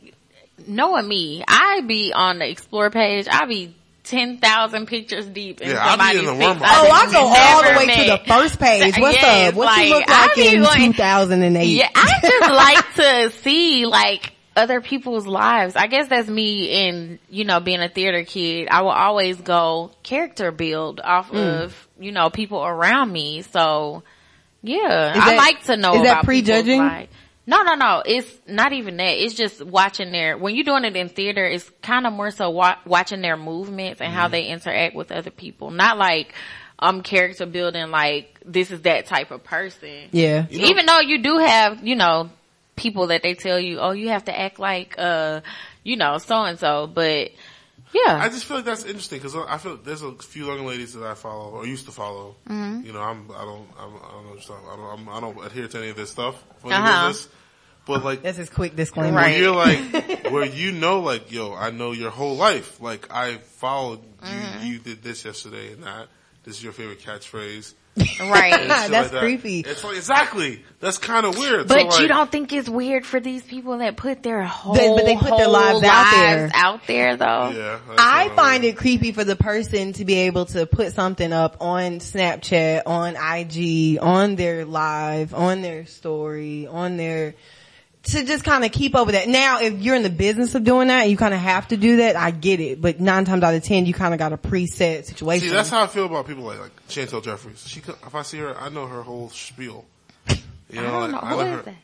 knowing 0.66 1.07
me, 1.09 1.45
I 1.47 1.81
be 1.82 2.12
on 2.15 2.39
the 2.39 2.49
explore 2.49 2.91
page, 2.91 3.27
I 3.31 3.47
be 3.47 3.74
10,000 4.05 4.87
pictures 4.87 5.27
deep 5.27 5.61
in 5.61 5.70
Yeah, 5.70 5.78
I 5.85 6.12
be 6.12 6.19
in 6.19 6.24
somebody's 6.24 6.39
the 6.39 6.45
wormhole. 6.45 6.59
pic- 6.59 6.69
Oh, 6.69 6.91
I 6.91 7.12
go 7.12 7.19
all 7.19 7.62
the 7.62 7.69
never 7.73 7.87
way 7.87 7.97
to 7.97 8.11
the 8.11 8.20
first 8.27 8.59
page. 8.61 8.99
What's 8.99 9.16
Yes, 9.16 9.49
up? 9.51 9.55
What 9.55 9.85
you 9.85 9.91
look 9.95 10.09
like 10.09 10.31
I 10.31 10.35
be 10.35 10.49
in 10.57 10.62
going- 10.62 10.93
2008? 10.93 11.65
Yeah, 11.66 11.89
I 11.95 12.19
just 12.20 12.51
like 12.51 12.95
to 12.97 13.39
see 13.43 13.87
like 13.87 14.32
other 14.57 14.81
people's 14.81 15.27
lives. 15.27 15.77
I 15.77 15.87
guess 15.87 16.09
that's 16.09 16.28
me 16.28 16.89
in, 16.89 17.19
you 17.31 17.45
know, 17.45 17.61
being 17.61 17.81
a 17.81 17.89
theater 17.89 18.24
kid. 18.24 18.69
I 18.70 18.82
will 18.82 18.91
always 18.91 19.37
go 19.41 19.93
character 20.03 20.51
build 20.51 21.01
off 21.03 21.31
Mm. 21.31 21.62
of 21.65 21.89
you 22.01 22.12
know, 22.12 22.31
people 22.31 22.65
around 22.65 23.12
me. 23.12 23.43
So 23.43 24.03
yeah, 24.62 25.12
Is 25.12 25.23
I 25.23 25.37
like 25.37 25.62
to 25.65 25.77
know 25.77 25.95
is 25.95 26.03
that 26.03 26.12
about 26.23 26.27
people's 26.27 26.27
prejudging? 26.49 27.09
Life. 27.46 27.46
No, 27.46 27.62
no, 27.62 27.74
no. 27.74 28.02
It's 28.04 28.30
not 28.46 28.72
even 28.72 28.96
that. 28.98 29.22
It's 29.22 29.34
just 29.34 29.64
watching 29.64 30.12
their, 30.12 30.36
when 30.38 30.54
you're 30.54 30.64
doing 30.64 30.84
it 30.84 30.96
in 30.96 31.08
theater, 31.08 31.44
it's 31.44 31.68
kind 31.82 32.06
of 32.06 32.12
more 32.12 32.30
so 32.30 32.50
wa- 32.50 32.76
watching 32.86 33.20
their 33.22 33.36
movements 33.36 34.00
and 34.00 34.12
how 34.12 34.24
Mm-hmm. 34.24 34.32
they 34.32 34.44
interact 34.46 34.94
with 34.94 35.10
other 35.12 35.30
people. 35.30 35.70
Not 35.70 35.98
like, 35.98 36.34
um, 36.78 37.02
character 37.02 37.44
building 37.44 37.90
like 37.90 38.40
this 38.44 38.70
is 38.70 38.80
that 38.82 39.06
type 39.06 39.30
of 39.30 39.44
person. 39.44 40.08
Yeah. 40.12 40.46
You 40.48 40.60
know- 40.62 40.68
Even 40.68 40.86
though 40.86 41.00
you 41.00 41.22
do 41.22 41.38
have, 41.38 41.86
you 41.86 41.94
know, 41.96 42.30
people 42.76 43.08
that 43.08 43.22
they 43.22 43.34
tell 43.34 43.60
you, 43.60 43.78
oh, 43.80 43.90
you 43.92 44.08
have 44.08 44.24
to 44.24 44.38
act 44.38 44.58
like, 44.58 44.94
uh, 44.96 45.42
you 45.84 45.96
know, 45.96 46.16
so 46.18 46.42
and 46.44 46.58
so, 46.58 46.86
but 46.86 47.30
yeah. 47.92 48.18
I 48.22 48.28
just 48.28 48.44
feel 48.44 48.56
like 48.58 48.64
that's 48.66 48.84
interesting 48.84 49.18
because 49.18 49.34
I 49.36 49.58
feel 49.58 49.72
like 49.72 49.84
there's 49.84 50.02
a 50.02 50.12
few 50.12 50.46
young 50.46 50.66
ladies 50.66 50.94
that 50.94 51.02
I 51.04 51.14
follow 51.14 51.50
or 51.50 51.66
used 51.66 51.86
to 51.86 51.92
follow. 51.92 52.36
Mm-hmm. 52.48 52.86
You 52.86 52.92
know, 52.92 53.00
I'm 53.00 53.30
I 53.30 53.44
don't 53.44 53.68
I'm, 53.78 53.94
I 53.96 54.10
don't 54.12 54.24
know 54.24 54.30
what 54.30 54.48
you're 54.48 54.56
talking- 54.56 54.68
I 54.70 54.76
don't 54.76 55.00
I'm, 55.00 55.08
I 55.08 55.20
don't 55.20 55.44
adhere 55.46 55.68
to 55.68 55.78
any 55.78 55.88
of 55.90 55.96
this 55.96 56.10
stuff. 56.10 56.42
Uh-huh. 56.64 57.08
business. 57.08 57.28
But 57.86 58.04
like 58.04 58.22
That's 58.22 58.36
his 58.38 58.50
quick 58.50 58.76
disclaimer. 58.76 59.14
where 59.14 59.24
Right. 59.24 59.38
you're 59.38 59.54
like 59.56 60.24
where 60.32 60.44
you 60.44 60.70
know 60.72 61.00
like 61.00 61.32
yo 61.32 61.54
I 61.54 61.70
know 61.70 61.92
your 61.92 62.10
whole 62.10 62.36
life 62.36 62.80
like 62.80 63.10
I 63.12 63.36
followed 63.38 64.00
you 64.22 64.28
Mm-hmm. 64.28 64.66
you 64.66 64.78
did 64.78 65.02
this 65.02 65.24
yesterday 65.24 65.72
and 65.72 65.82
that 65.84 66.08
this 66.44 66.56
is 66.58 66.62
your 66.62 66.72
favorite 66.74 67.00
catchphrase. 67.00 67.74
Right. 67.96 68.52
and 68.60 68.70
That's 68.70 68.90
like 68.90 69.10
that. 69.10 69.20
creepy. 69.20 69.60
It's 69.60 69.82
like 69.84 69.96
exactly 69.96 70.62
that's 70.80 70.96
kind 70.96 71.26
of 71.26 71.36
weird. 71.36 71.68
But 71.68 71.78
so, 71.78 71.86
like, 71.88 72.00
you 72.00 72.08
don't 72.08 72.30
think 72.32 72.52
it's 72.54 72.68
weird 72.68 73.04
for 73.04 73.20
these 73.20 73.42
people 73.42 73.78
that 73.78 73.96
put 73.98 74.22
their 74.22 74.42
whole, 74.44 74.74
They- 74.74 74.88
but 74.88 75.04
they 75.04 75.16
put 75.16 75.36
their 75.36 75.44
whole 75.44 75.52
lives 75.52 75.82
out 75.82 76.10
there. 76.12 76.50
out 76.54 76.86
there, 76.86 77.16
though. 77.16 77.50
Yeah, 77.50 77.78
I 77.98 78.30
find 78.30 78.62
weird. 78.62 78.76
it 78.76 78.78
creepy 78.78 79.12
for 79.12 79.24
the 79.24 79.36
person 79.36 79.92
to 79.94 80.04
be 80.06 80.14
able 80.14 80.46
to 80.46 80.64
put 80.66 80.94
something 80.94 81.32
up 81.34 81.58
on 81.60 81.98
Snapchat, 81.98 82.82
on 82.86 83.16
IG, 83.16 83.98
on 84.00 84.36
their 84.36 84.64
live, 84.64 85.34
on 85.34 85.60
their 85.60 85.84
story, 85.84 86.66
on 86.66 86.96
their, 86.96 87.34
to 88.02 88.24
just 88.24 88.44
kind 88.44 88.64
of 88.64 88.72
keep 88.72 88.94
up 88.94 89.06
with 89.06 89.14
that. 89.14 89.28
Now, 89.28 89.60
if 89.60 89.74
you're 89.81 89.94
in 89.94 90.02
the 90.02 90.09
business 90.10 90.55
of 90.55 90.64
doing 90.64 90.89
that, 90.89 91.10
you 91.10 91.16
kind 91.16 91.35
of 91.35 91.40
have 91.40 91.68
to 91.68 91.77
do 91.77 91.98
that. 91.98 92.16
I 92.16 92.31
get 92.31 92.59
it, 92.60 92.81
but 92.81 92.98
nine 93.01 93.24
times 93.24 93.43
out 93.43 93.55
of 93.55 93.62
ten, 93.62 93.85
you 93.86 93.93
kind 93.94 94.14
of 94.14 94.18
got 94.18 94.32
a 94.32 94.39
preset 94.39 95.05
situation. 95.05 95.48
See, 95.48 95.55
that's 95.55 95.68
how 95.68 95.82
I 95.82 95.86
feel 95.86 96.06
about 96.06 96.27
people 96.27 96.44
like 96.44 96.60
like 96.60 96.86
Chantel 96.89 97.22
Jeffries. 97.22 97.66
She, 97.68 97.81
if 97.81 98.14
I 98.14 98.22
see 98.22 98.39
her, 98.39 98.56
I 98.59 98.68
know 98.70 98.86
her 98.86 99.02
whole 99.02 99.28
spiel. 99.31 99.85
You 100.28 100.36
know, 100.82 100.86
I 100.86 101.01
don't 101.01 101.10
know. 101.12 101.18
like, 101.18 101.24
Who 101.31 101.35
let 101.36 101.47
is 101.48 101.55
her- 101.56 101.62
that? 101.62 101.74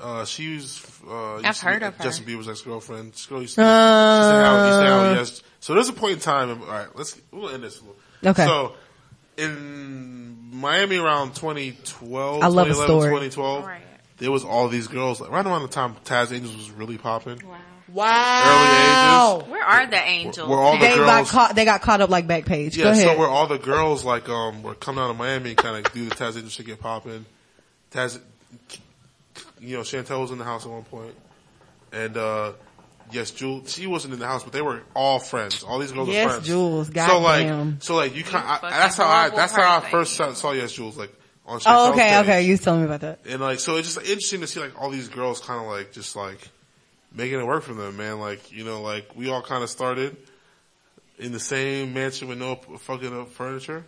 Uh, 0.00 0.24
she 0.24 0.54
was. 0.56 0.84
Uh, 1.08 1.36
I've 1.36 1.56
to 1.56 1.64
be 1.66 1.70
heard 1.72 1.82
of 1.84 1.96
her. 1.96 2.02
Justin 2.04 2.26
Bieber's 2.26 2.48
ex 2.48 2.60
girlfriend. 2.62 3.12
This 3.12 3.26
girl 3.26 3.40
used 3.40 3.54
to. 3.54 3.60
she 3.60 3.64
used 3.64 3.68
to 3.68 3.72
have- 3.72 4.66
used 4.66 4.80
to 4.80 4.86
have- 4.86 5.16
yes. 5.16 5.42
So 5.60 5.74
there's 5.74 5.88
a 5.88 5.92
point 5.92 6.14
in 6.14 6.18
time. 6.20 6.50
All 6.62 6.66
right, 6.68 6.88
let's 6.96 7.16
we'll 7.30 7.48
end 7.50 7.62
this. 7.62 7.78
a 7.80 7.84
little. 7.84 7.96
Okay. 8.26 8.44
So 8.44 8.74
in 9.38 10.36
Miami 10.52 10.96
around 10.96 11.34
2012, 11.36 12.42
I 12.42 12.46
love 12.48 12.68
a 12.68 12.74
story. 12.74 13.08
2012, 13.08 13.64
Right. 13.64 13.80
There 14.18 14.30
was 14.30 14.44
all 14.44 14.68
these 14.68 14.86
girls. 14.88 15.20
Like, 15.20 15.30
right 15.30 15.44
around 15.44 15.62
the 15.62 15.68
time 15.68 15.94
Taz 16.04 16.32
Angels 16.32 16.56
was 16.56 16.70
really 16.70 16.98
popping. 16.98 17.40
Wow. 17.46 17.56
wow. 17.92 18.44
Early 19.42 19.50
Where 19.50 19.64
are 19.64 19.86
the 19.86 20.00
angels? 20.02 20.48
Where 20.48 20.58
all 20.58 20.72
the 20.74 20.80
They 20.86 20.96
got 20.96 21.16
girls. 21.18 21.30
caught. 21.30 21.54
They 21.54 21.64
got 21.64 21.82
caught 21.82 22.00
up 22.00 22.10
like 22.10 22.26
Backpage. 22.26 22.76
Go 22.76 22.84
Yeah, 22.84 22.90
ahead. 22.90 23.08
so 23.14 23.18
where 23.18 23.28
all 23.28 23.46
the 23.46 23.58
girls 23.58 24.04
like 24.04 24.28
um 24.28 24.62
were 24.62 24.74
coming 24.74 25.02
out 25.02 25.10
of 25.10 25.16
Miami 25.16 25.50
and 25.50 25.58
kind 25.58 25.84
of 25.84 25.92
do 25.92 26.08
the 26.08 26.14
Taz 26.14 26.34
Angels 26.36 26.52
shit 26.52 26.66
get 26.66 26.80
popping. 26.80 27.24
Taz, 27.92 28.18
you 29.60 29.76
know, 29.76 29.82
Chantel 29.82 30.20
was 30.20 30.30
in 30.30 30.38
the 30.38 30.44
house 30.44 30.64
at 30.64 30.70
one 30.72 30.84
point, 30.84 31.14
and 31.92 32.16
uh 32.16 32.52
yes, 33.12 33.30
Jules. 33.30 33.72
She 33.72 33.86
wasn't 33.86 34.14
in 34.14 34.20
the 34.20 34.26
house, 34.26 34.42
but 34.44 34.52
they 34.52 34.62
were 34.62 34.82
all 34.94 35.18
friends. 35.18 35.62
All 35.62 35.78
these 35.78 35.92
girls 35.92 36.08
Yes, 36.08 36.24
were 36.24 36.30
friends. 36.32 36.46
Jules, 36.46 36.86
So 36.88 36.92
like, 37.20 37.46
goddamn. 37.46 37.80
so 37.80 37.94
like 37.96 38.14
you 38.14 38.24
kind. 38.24 38.44
That's 38.62 38.96
how 38.96 39.04
I. 39.06 39.16
horrible 39.20 39.36
That's 39.36 39.52
how 39.52 39.76
I 39.78 39.90
first 39.90 40.14
saw, 40.14 40.32
saw 40.34 40.52
Yes, 40.52 40.72
Jules. 40.72 40.96
Like 40.96 41.12
on. 41.46 41.60
oh, 41.66 41.92
okay, 41.92 42.10
page. 42.10 42.22
okay. 42.22 42.42
You 42.42 42.52
was 42.52 42.60
telling 42.60 42.80
me 42.80 42.86
about 42.86 43.00
that. 43.00 43.20
And 43.26 43.40
like, 43.40 43.60
so 43.60 43.76
it's 43.76 43.94
just 43.94 44.06
interesting 44.06 44.40
to 44.40 44.46
see 44.46 44.60
like 44.60 44.80
all 44.80 44.90
these 44.90 45.08
girls 45.08 45.40
kind 45.40 45.60
of 45.60 45.66
like 45.66 45.92
just 45.92 46.16
like 46.16 46.48
making 47.12 47.38
it 47.38 47.46
work 47.46 47.62
for 47.62 47.74
them, 47.74 47.96
man. 47.96 48.18
Like, 48.18 48.52
you 48.52 48.64
know, 48.64 48.82
like 48.82 49.14
we 49.14 49.30
all 49.30 49.42
kind 49.42 49.62
of 49.62 49.70
started 49.70 50.16
in 51.18 51.32
the 51.32 51.40
same 51.40 51.94
mansion 51.94 52.28
with 52.28 52.38
no 52.38 52.56
fucking 52.56 53.20
uh, 53.20 53.24
furniture. 53.24 53.84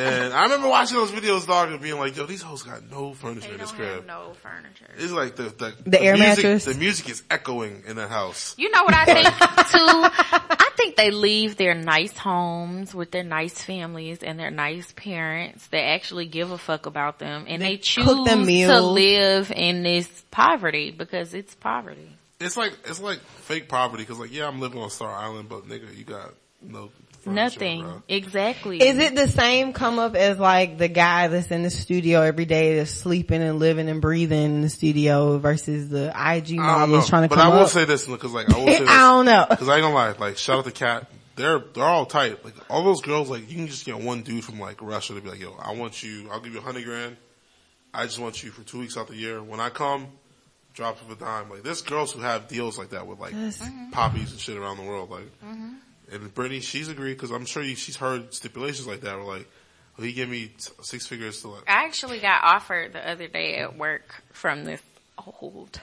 And 0.00 0.34
I 0.34 0.42
remember 0.44 0.68
watching 0.68 0.96
those 0.96 1.10
videos, 1.10 1.46
dog, 1.46 1.70
and 1.70 1.80
being 1.80 1.98
like, 1.98 2.16
yo, 2.16 2.26
these 2.26 2.42
hoes 2.42 2.62
got 2.62 2.90
no 2.90 3.12
furniture 3.14 3.48
They 3.48 3.54
in 3.54 3.58
this 3.60 3.70
don't 3.70 3.78
crib. 3.80 3.94
have 3.94 4.06
no 4.06 4.32
furniture. 4.42 4.86
It's 4.98 5.12
like 5.12 5.36
the, 5.36 5.44
the, 5.44 5.74
The 5.90 6.00
air 6.02 6.14
music, 6.16 6.44
mattress? 6.44 6.64
The 6.66 6.74
music 6.74 7.08
is 7.08 7.22
echoing 7.30 7.82
in 7.86 7.96
that 7.96 8.08
house. 8.10 8.54
You 8.58 8.70
know 8.70 8.84
what 8.84 8.94
I 8.94 9.04
think 9.04 9.26
too? 9.70 10.56
I 10.58 10.70
think 10.76 10.96
they 10.96 11.10
leave 11.10 11.56
their 11.56 11.74
nice 11.74 12.16
homes 12.16 12.94
with 12.94 13.10
their 13.10 13.24
nice 13.24 13.62
families 13.62 14.22
and 14.22 14.38
their 14.38 14.50
nice 14.50 14.92
parents 14.96 15.66
that 15.68 15.82
actually 15.82 16.26
give 16.26 16.50
a 16.50 16.58
fuck 16.58 16.86
about 16.86 17.18
them 17.18 17.44
and 17.48 17.62
they, 17.62 17.76
choose 17.78 18.06
them 18.06 18.46
to 18.46 18.80
live 18.80 19.50
in 19.50 19.82
this 19.82 20.08
poverty 20.30 20.90
because 20.90 21.34
it's 21.34 21.54
poverty. 21.54 22.10
It's 22.38 22.56
like, 22.56 22.72
it's 22.84 23.00
like 23.00 23.20
fake 23.20 23.68
poverty, 23.68 24.04
cause 24.04 24.18
like, 24.18 24.32
yeah, 24.32 24.46
I'm 24.46 24.60
living 24.60 24.80
on 24.80 24.90
Star 24.90 25.10
Island, 25.14 25.48
but 25.48 25.66
nigga, 25.66 25.96
you 25.96 26.04
got 26.04 26.34
no 26.62 26.88
furniture, 26.88 27.05
Nothing. 27.34 27.82
bro. 27.82 28.02
Exactly. 28.08 28.82
Is 28.82 28.98
it 28.98 29.14
the 29.14 29.28
same 29.28 29.72
come 29.72 29.98
up 29.98 30.14
as 30.14 30.38
like 30.38 30.78
the 30.78 30.88
guy 30.88 31.28
that's 31.28 31.50
in 31.50 31.62
the 31.62 31.70
studio 31.70 32.22
every 32.22 32.44
day 32.44 32.76
that's 32.76 32.90
sleeping 32.90 33.42
and 33.42 33.58
living 33.58 33.88
and 33.88 34.00
breathing 34.00 34.44
in 34.44 34.60
the 34.62 34.68
studio 34.68 35.38
versus 35.38 35.88
the 35.88 36.08
IG 36.08 36.14
I 36.14 36.40
don't 36.40 36.56
model 36.56 36.96
that's 36.96 37.08
trying 37.08 37.22
to 37.22 37.28
but 37.28 37.36
come 37.36 37.52
I 37.52 37.54
will 37.56 37.64
up? 37.64 37.70
say 37.70 37.84
this, 37.84 38.06
cause 38.06 38.32
like, 38.32 38.52
I 38.52 38.58
will 38.58 38.66
say 38.72 38.78
this. 38.80 38.88
I 38.88 38.98
don't 39.00 39.26
know. 39.26 39.46
Cause 39.50 39.68
I 39.68 39.74
ain't 39.74 39.82
gonna 39.82 39.94
lie, 39.94 40.12
like 40.12 40.38
shout 40.38 40.58
out 40.58 40.64
to 40.64 40.72
Cat. 40.72 41.08
They're 41.36 41.58
they're 41.58 41.84
all 41.84 42.06
tight. 42.06 42.44
Like 42.44 42.54
all 42.70 42.82
those 42.84 43.02
girls, 43.02 43.28
like 43.28 43.48
you 43.50 43.56
can 43.56 43.66
just 43.66 43.84
get 43.84 43.98
one 43.98 44.22
dude 44.22 44.44
from 44.44 44.58
like 44.58 44.80
Russia 44.80 45.14
to 45.14 45.20
be 45.20 45.28
like, 45.28 45.40
yo, 45.40 45.54
I 45.60 45.74
want 45.74 46.02
you. 46.02 46.28
I'll 46.30 46.40
give 46.40 46.52
you 46.52 46.60
a 46.60 46.62
hundred 46.62 46.84
grand. 46.84 47.16
I 47.92 48.04
just 48.04 48.18
want 48.18 48.42
you 48.42 48.50
for 48.50 48.62
two 48.62 48.78
weeks 48.78 48.96
out 48.96 49.08
the 49.08 49.16
year. 49.16 49.42
When 49.42 49.60
I 49.60 49.68
come, 49.68 50.08
drop 50.76 51.00
of 51.00 51.10
a 51.10 51.16
dime. 51.16 51.50
Like 51.50 51.62
there's 51.62 51.82
girls 51.82 52.12
who 52.12 52.20
have 52.20 52.46
deals 52.46 52.78
like 52.78 52.90
that 52.90 53.06
with 53.06 53.18
like 53.18 53.34
poppies 53.92 54.30
and 54.30 54.38
shit 54.38 54.56
around 54.56 54.76
the 54.76 54.84
world. 54.84 55.10
Like, 55.10 55.24
mm-hmm. 55.44 55.72
And 56.12 56.32
Brittany, 56.34 56.60
she's 56.60 56.88
agreed 56.88 57.14
because 57.14 57.30
I'm 57.30 57.46
sure 57.46 57.62
you, 57.62 57.74
she's 57.76 57.96
heard 57.96 58.32
stipulations 58.34 58.86
like 58.86 59.00
that. 59.02 59.16
Where 59.16 59.24
like, 59.38 59.48
oh, 59.98 60.02
he 60.02 60.12
gave 60.12 60.28
me 60.28 60.46
t- 60.48 60.72
six 60.82 61.06
figures 61.06 61.40
to 61.42 61.48
like. 61.48 61.62
I 61.68 61.84
actually 61.84 62.20
got 62.20 62.42
offered 62.44 62.92
the 62.92 63.08
other 63.08 63.28
day 63.28 63.56
at 63.56 63.76
work 63.76 64.22
from 64.32 64.64
this 64.64 64.80
old, 65.40 65.80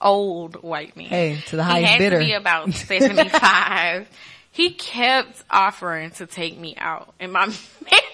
old 0.00 0.62
white 0.62 0.96
man. 0.96 1.06
Hey, 1.06 1.38
to 1.46 1.56
the 1.56 1.64
he 1.64 1.70
highest 1.70 1.90
had 1.92 1.98
bidder. 1.98 2.18
to 2.18 2.24
be 2.24 2.32
about 2.32 2.72
75. 2.74 4.08
he 4.50 4.70
kept 4.70 5.42
offering 5.50 6.10
to 6.12 6.26
take 6.26 6.58
me 6.58 6.74
out. 6.76 7.14
And 7.18 7.32
my, 7.32 7.52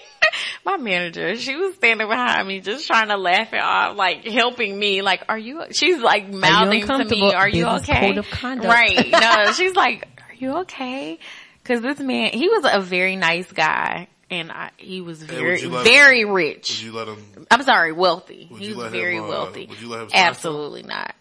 my 0.65 0.77
manager, 0.77 1.35
she 1.35 1.55
was 1.55 1.75
standing 1.75 2.07
behind 2.07 2.47
me 2.47 2.61
just 2.61 2.87
trying 2.87 3.09
to 3.09 3.17
laugh 3.17 3.53
it 3.53 3.61
off, 3.61 3.95
like 3.97 4.25
helping 4.25 4.77
me, 4.77 5.01
like, 5.01 5.23
are 5.29 5.37
you, 5.37 5.63
she's 5.71 5.99
like 5.99 6.31
mouthing 6.31 6.85
to 6.87 7.05
me, 7.05 7.33
are 7.33 7.49
you 7.49 7.65
Business 7.65 7.89
okay? 7.89 8.07
code 8.07 8.17
of 8.19 8.29
conduct. 8.29 8.67
Right. 8.73 9.09
No, 9.11 9.51
she's 9.53 9.75
like, 9.75 10.07
are 10.29 10.33
you 10.35 10.57
okay? 10.59 11.19
Cause 11.63 11.81
this 11.81 11.99
man, 11.99 12.31
he 12.33 12.49
was 12.49 12.65
a 12.71 12.81
very 12.81 13.15
nice 13.15 13.51
guy. 13.51 14.07
And 14.29 14.49
I, 14.49 14.71
he 14.77 15.01
was 15.01 15.21
very, 15.21 15.59
you 15.61 15.69
let- 15.69 15.83
very 15.85 16.23
Would 16.23 16.33
rich. 16.33 16.81
you 16.81 16.93
let 16.93 17.09
him? 17.09 17.17
I'm 17.51 17.63
sorry, 17.63 17.91
wealthy. 17.91 18.47
Would 18.49 18.61
he 18.61 18.73
was 18.73 18.89
very 18.91 19.17
him, 19.17 19.25
uh, 19.25 19.27
wealthy. 19.27 19.65
would 19.67 19.81
you 19.81 19.89
let 19.89 20.03
him 20.03 20.09
sign 20.09 20.19
Absolutely 20.25 20.83
not. 20.83 21.15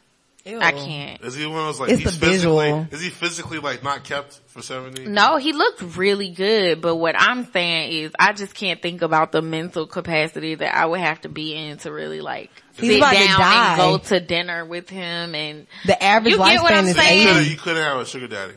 I 0.47 0.71
can't. 0.73 1.21
Is 1.23 1.35
he 1.35 1.45
one 1.45 1.59
of 1.61 1.67
those 1.67 1.81
like 1.81 1.91
It's 1.91 2.03
he's 2.03 2.19
the 2.19 2.27
physically? 2.27 2.69
visual. 2.71 2.87
Is 2.93 3.03
he 3.03 3.11
physically 3.11 3.59
like 3.59 3.83
not 3.85 4.05
kept 4.05 4.41
for 4.47 4.63
seventy? 4.63 5.05
No, 5.07 5.37
he 5.37 5.53
looked 5.53 5.83
really 5.97 6.31
good, 6.31 6.81
but 6.81 6.97
what 6.97 7.15
I'm 7.19 7.45
saying 7.53 7.93
is 8.05 8.13
I 8.19 8.33
just 8.33 8.55
can't 8.55 8.81
think 8.81 9.03
about 9.03 9.33
the 9.33 9.43
mental 9.43 9.87
capacity 9.87 10.55
that 10.55 10.75
I 10.75 10.87
would 10.87 11.01
have 11.01 11.21
to 11.23 11.29
be 11.29 11.55
in 11.55 11.77
to 11.79 11.93
really 11.93 12.21
like 12.21 12.51
He's 12.77 12.93
sit 12.93 12.99
about 12.99 13.13
to 13.13 13.19
down 13.27 13.41
and 13.43 13.77
go 13.79 13.99
to 14.09 14.21
dinner 14.21 14.65
with 14.65 14.89
him 14.89 15.35
and 15.35 15.67
The 15.85 16.03
average 16.03 16.33
You 16.33 16.39
get 16.39 16.63
what 16.63 16.73
lifespan 16.73 16.77
I'm 16.79 16.85
is 16.87 16.97
saying? 16.97 17.19
You 17.21 17.27
couldn't- 17.27 17.43
80. 17.43 17.51
You 17.51 17.57
couldn't 17.59 17.83
have 17.83 18.01
a 18.01 18.07
sugar 18.07 18.29
daddy. 18.29 18.55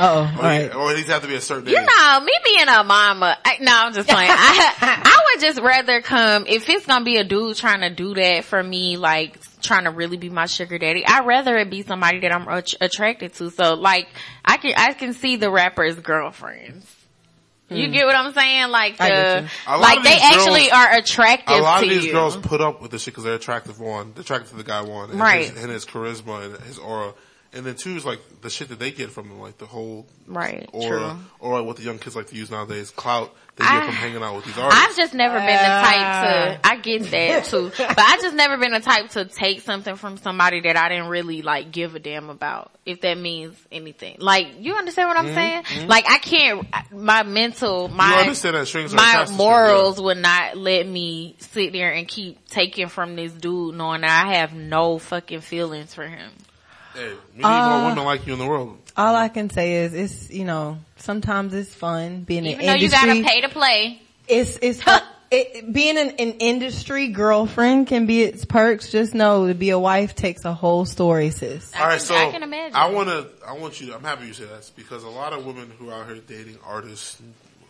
Oh, 0.00 0.32
Or, 0.34 0.36
alright. 0.36 0.70
he, 0.70 0.76
or 0.76 0.90
it 0.92 0.94
needs 0.96 1.06
to 1.06 1.12
have 1.14 1.22
to 1.22 1.28
be 1.28 1.34
a 1.34 1.40
certain 1.40 1.68
You 1.68 1.78
age. 1.78 1.86
know, 1.86 2.20
me 2.20 2.32
being 2.44 2.68
a 2.68 2.84
mama, 2.84 3.38
I, 3.44 3.56
no, 3.60 3.72
I'm 3.74 3.92
just 3.92 4.08
playing. 4.08 4.30
I, 4.30 4.74
I 5.04 5.24
would 5.34 5.40
just 5.40 5.60
rather 5.60 6.00
come, 6.02 6.46
if 6.46 6.68
it's 6.68 6.86
gonna 6.86 7.04
be 7.04 7.16
a 7.16 7.24
dude 7.24 7.56
trying 7.56 7.80
to 7.80 7.90
do 7.90 8.14
that 8.14 8.44
for 8.44 8.62
me, 8.62 8.96
like, 8.96 9.38
trying 9.62 9.84
to 9.84 9.90
really 9.90 10.16
be 10.16 10.28
my 10.28 10.46
sugar 10.46 10.76
daddy, 10.78 11.04
I'd 11.06 11.26
rather 11.26 11.56
it 11.56 11.70
be 11.70 11.82
somebody 11.82 12.20
that 12.20 12.32
I'm 12.34 12.46
att- 12.48 12.74
attracted 12.80 13.34
to. 13.34 13.50
So, 13.50 13.74
like, 13.74 14.08
I 14.44 14.56
can, 14.58 14.74
I 14.76 14.92
can 14.92 15.14
see 15.14 15.36
the 15.36 15.50
rappers' 15.50 15.96
girlfriends. 15.96 16.86
You 17.70 17.88
get 17.88 18.04
what 18.04 18.14
I'm 18.14 18.34
saying? 18.34 18.68
Like 18.70 18.98
Hmm. 18.98 19.04
The, 19.04 19.40
you. 19.44 19.48
A 19.66 19.70
lot 19.78 19.80
like 19.80 20.02
they 20.02 20.10
these 20.10 20.20
actually 20.22 20.70
are 20.70 20.92
attractive 20.98 21.56
A 21.56 21.60
lot 21.62 21.78
to 21.80 21.86
of 21.86 21.90
these 21.90 22.04
you. 22.04 22.12
girls 22.12 22.36
put 22.36 22.60
up 22.60 22.82
with 22.82 22.90
this 22.90 23.00
shit 23.04 23.14
because 23.14 23.24
they're 23.24 23.32
attractive. 23.36 23.80
One, 23.80 24.12
they're 24.12 24.20
attracted 24.20 24.50
to 24.50 24.56
the 24.56 24.62
guy. 24.64 24.82
One, 24.82 25.10
and 25.10 25.18
Right. 25.18 25.48
his, 25.48 25.62
and 25.62 25.72
his 25.72 25.86
charisma 25.86 26.44
and 26.44 26.62
his 26.64 26.78
aura. 26.78 27.14
And 27.54 27.66
then 27.66 27.74
two 27.74 27.96
is 27.96 28.06
like 28.06 28.18
the 28.40 28.48
shit 28.48 28.70
that 28.70 28.78
they 28.78 28.90
get 28.92 29.10
from 29.10 29.28
them, 29.28 29.38
like 29.38 29.58
the 29.58 29.66
whole 29.66 30.06
Right, 30.26 30.66
aura, 30.72 30.88
true. 30.88 31.16
or 31.38 31.58
like 31.58 31.66
what 31.66 31.76
the 31.76 31.82
young 31.82 31.98
kids 31.98 32.16
like 32.16 32.28
to 32.28 32.34
use 32.34 32.50
nowadays, 32.50 32.90
clout 32.90 33.34
they 33.56 33.64
get 33.64 33.70
I- 33.74 33.84
from 33.84 33.94
hanging 33.94 34.22
out 34.22 34.34
with 34.36 34.46
these 34.46 34.56
artists. 34.56 34.82
I've 34.82 34.96
just 34.96 35.12
never 35.12 35.34
been 35.38 35.46
the 35.48 35.52
type 35.52 36.60
to. 36.62 36.66
I 36.66 36.76
get 36.76 37.10
that 37.10 37.44
too. 37.44 37.70
But 37.78 37.98
I 37.98 38.16
just 38.22 38.34
never 38.34 38.56
been 38.56 38.72
the 38.72 38.80
type 38.80 39.10
to 39.10 39.26
take 39.26 39.60
something 39.60 39.96
from 39.96 40.16
somebody 40.16 40.62
that 40.62 40.76
I 40.78 40.88
didn't 40.88 41.08
really 41.08 41.42
like 41.42 41.70
give 41.72 41.94
a 41.94 41.98
damn 41.98 42.30
about. 42.30 42.70
If 42.86 43.02
that 43.02 43.18
means 43.18 43.54
anything. 43.70 44.16
Like, 44.18 44.48
you 44.60 44.74
understand 44.74 45.08
what 45.08 45.18
I'm 45.18 45.26
Mm-hmm, 45.26 45.66
saying? 45.76 45.88
Like, 45.88 46.06
I 46.08 46.18
can't, 46.18 46.66
my 46.90 47.22
mental, 47.22 47.88
my, 47.88 48.20
understand 48.20 48.56
that 48.56 48.66
strings 48.66 48.92
my 48.94 49.02
attached 49.02 49.18
to 49.18 49.26
strings, 49.34 49.38
morals 49.38 50.00
would 50.00 50.16
not 50.16 50.56
let 50.56 50.86
me 50.86 51.36
sit 51.38 51.72
there 51.72 51.92
and 51.92 52.08
keep 52.08 52.48
taking 52.48 52.88
from 52.88 53.14
this 53.14 53.30
dude 53.32 53.74
knowing 53.76 54.00
that 54.00 54.26
I 54.26 54.36
have 54.38 54.54
no 54.54 54.98
fucking 54.98 55.42
feelings 55.42 55.92
for 55.94 56.06
him. 56.08 56.32
Hey, 56.94 57.14
we 57.32 57.38
need 57.38 57.44
Uh, 57.44 57.78
more 57.78 57.88
women 57.90 58.04
like 58.04 58.26
you 58.26 58.32
in 58.32 58.38
the 58.38 58.46
world. 58.46 58.78
All 58.96 59.14
I 59.14 59.28
can 59.28 59.48
say 59.50 59.84
is 59.84 59.94
it's, 59.94 60.30
you 60.30 60.44
know, 60.44 60.78
sometimes 60.96 61.54
it's 61.54 61.74
fun 61.74 62.22
being 62.22 62.44
Even 62.44 62.60
an 62.60 62.66
though 62.66 62.74
you 62.74 62.90
gotta 62.90 63.22
pay 63.22 63.40
to 63.40 63.48
play. 63.48 64.00
It's, 64.28 64.58
it's, 64.60 64.80
it, 65.32 65.72
being 65.72 65.96
an, 65.96 66.10
an 66.10 66.32
industry 66.32 67.08
girlfriend 67.08 67.86
can 67.86 68.06
be 68.06 68.22
its 68.22 68.44
perks. 68.44 68.90
Just 68.90 69.14
know 69.14 69.48
to 69.48 69.54
be 69.54 69.70
a 69.70 69.78
wife 69.78 70.14
takes 70.14 70.44
a 70.44 70.52
whole 70.52 70.84
story, 70.84 71.30
sis. 71.30 71.72
All 71.74 71.86
right, 71.86 72.00
so 72.00 72.14
I 72.14 72.30
can 72.30 72.42
imagine. 72.42 72.76
I 72.76 72.90
want 72.90 73.08
to. 73.08 73.28
I 73.46 73.54
want 73.54 73.80
you. 73.80 73.88
To, 73.88 73.94
I'm 73.94 74.04
happy 74.04 74.26
you 74.26 74.34
say 74.34 74.44
that 74.44 74.70
because 74.76 75.04
a 75.04 75.08
lot 75.08 75.32
of 75.32 75.46
women 75.46 75.72
who 75.78 75.88
are 75.88 76.02
out 76.02 76.08
here 76.08 76.20
dating 76.26 76.58
artists, 76.64 77.20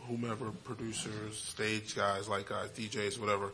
whomever, 0.09 0.51
producers, 0.65 1.39
stage 1.39 1.95
guys, 1.95 2.29
like 2.29 2.49
guys, 2.49 2.71
DJs, 2.71 3.19
whatever. 3.19 3.53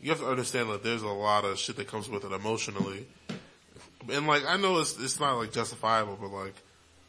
You 0.00 0.10
have 0.10 0.20
to 0.20 0.28
understand 0.28 0.68
that 0.70 0.82
there's 0.82 1.02
a 1.02 1.08
lot 1.08 1.44
of 1.44 1.58
shit 1.58 1.76
that 1.76 1.86
comes 1.86 2.08
with 2.08 2.24
it 2.24 2.32
emotionally, 2.32 3.06
and 4.10 4.26
like 4.26 4.44
I 4.46 4.56
know 4.56 4.78
it's 4.80 4.98
it's 4.98 5.20
not 5.20 5.36
like 5.36 5.52
justifiable, 5.52 6.18
but 6.20 6.30
like 6.30 6.54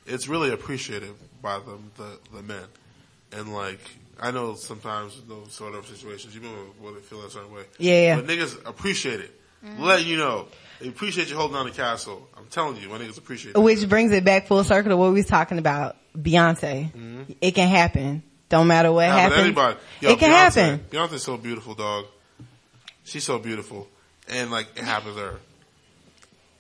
it's 0.05 0.27
really 0.27 0.51
appreciated 0.51 1.11
by 1.41 1.59
the 1.59 1.77
the, 1.97 2.19
the 2.37 2.43
men, 2.43 2.65
and 3.31 3.53
like. 3.53 3.79
I 4.21 4.29
know 4.29 4.53
sometimes 4.53 5.17
in 5.17 5.27
those 5.27 5.51
sort 5.53 5.73
of 5.73 5.87
situations, 5.87 6.35
you 6.35 6.41
know, 6.41 6.49
where 6.79 6.93
they 6.93 6.99
feel 6.99 7.25
a 7.25 7.31
certain 7.31 7.51
way. 7.51 7.63
Yeah, 7.79 7.93
yeah. 8.01 8.15
But 8.17 8.27
niggas 8.27 8.63
appreciate 8.63 9.19
it. 9.19 9.31
Mm-hmm. 9.65 9.83
Let 9.83 10.05
you 10.05 10.17
know. 10.17 10.47
They 10.79 10.87
appreciate 10.89 11.31
you 11.31 11.35
holding 11.35 11.55
down 11.55 11.65
the 11.65 11.71
castle. 11.71 12.29
I'm 12.37 12.45
telling 12.45 12.77
you, 12.77 12.89
my 12.89 12.99
niggas 12.99 13.17
appreciate 13.17 13.55
it. 13.55 13.59
Which 13.59 13.89
brings 13.89 14.11
it 14.11 14.23
back 14.23 14.45
full 14.45 14.63
circle 14.63 14.91
to 14.91 14.97
what 14.97 15.07
we 15.09 15.15
was 15.15 15.25
talking 15.25 15.57
about. 15.57 15.97
Beyonce. 16.15 16.91
Mm-hmm. 16.93 17.23
It 17.41 17.55
can 17.55 17.67
happen. 17.67 18.21
Don't 18.49 18.67
matter 18.67 18.91
what 18.91 19.07
Nah, 19.07 19.17
happens. 19.17 19.41
anybody, 19.41 19.79
yo, 19.99 20.11
it 20.11 20.19
can 20.19 20.29
Beyonce, 20.29 20.55
happen. 20.55 20.85
Beyonce's 20.91 21.23
so 21.23 21.35
beautiful, 21.37 21.73
dog. 21.73 22.05
She's 23.03 23.23
so 23.23 23.39
beautiful, 23.39 23.87
and 24.29 24.51
like 24.51 24.67
it 24.75 24.83
happens 24.83 25.15
to 25.15 25.21
her. 25.21 25.39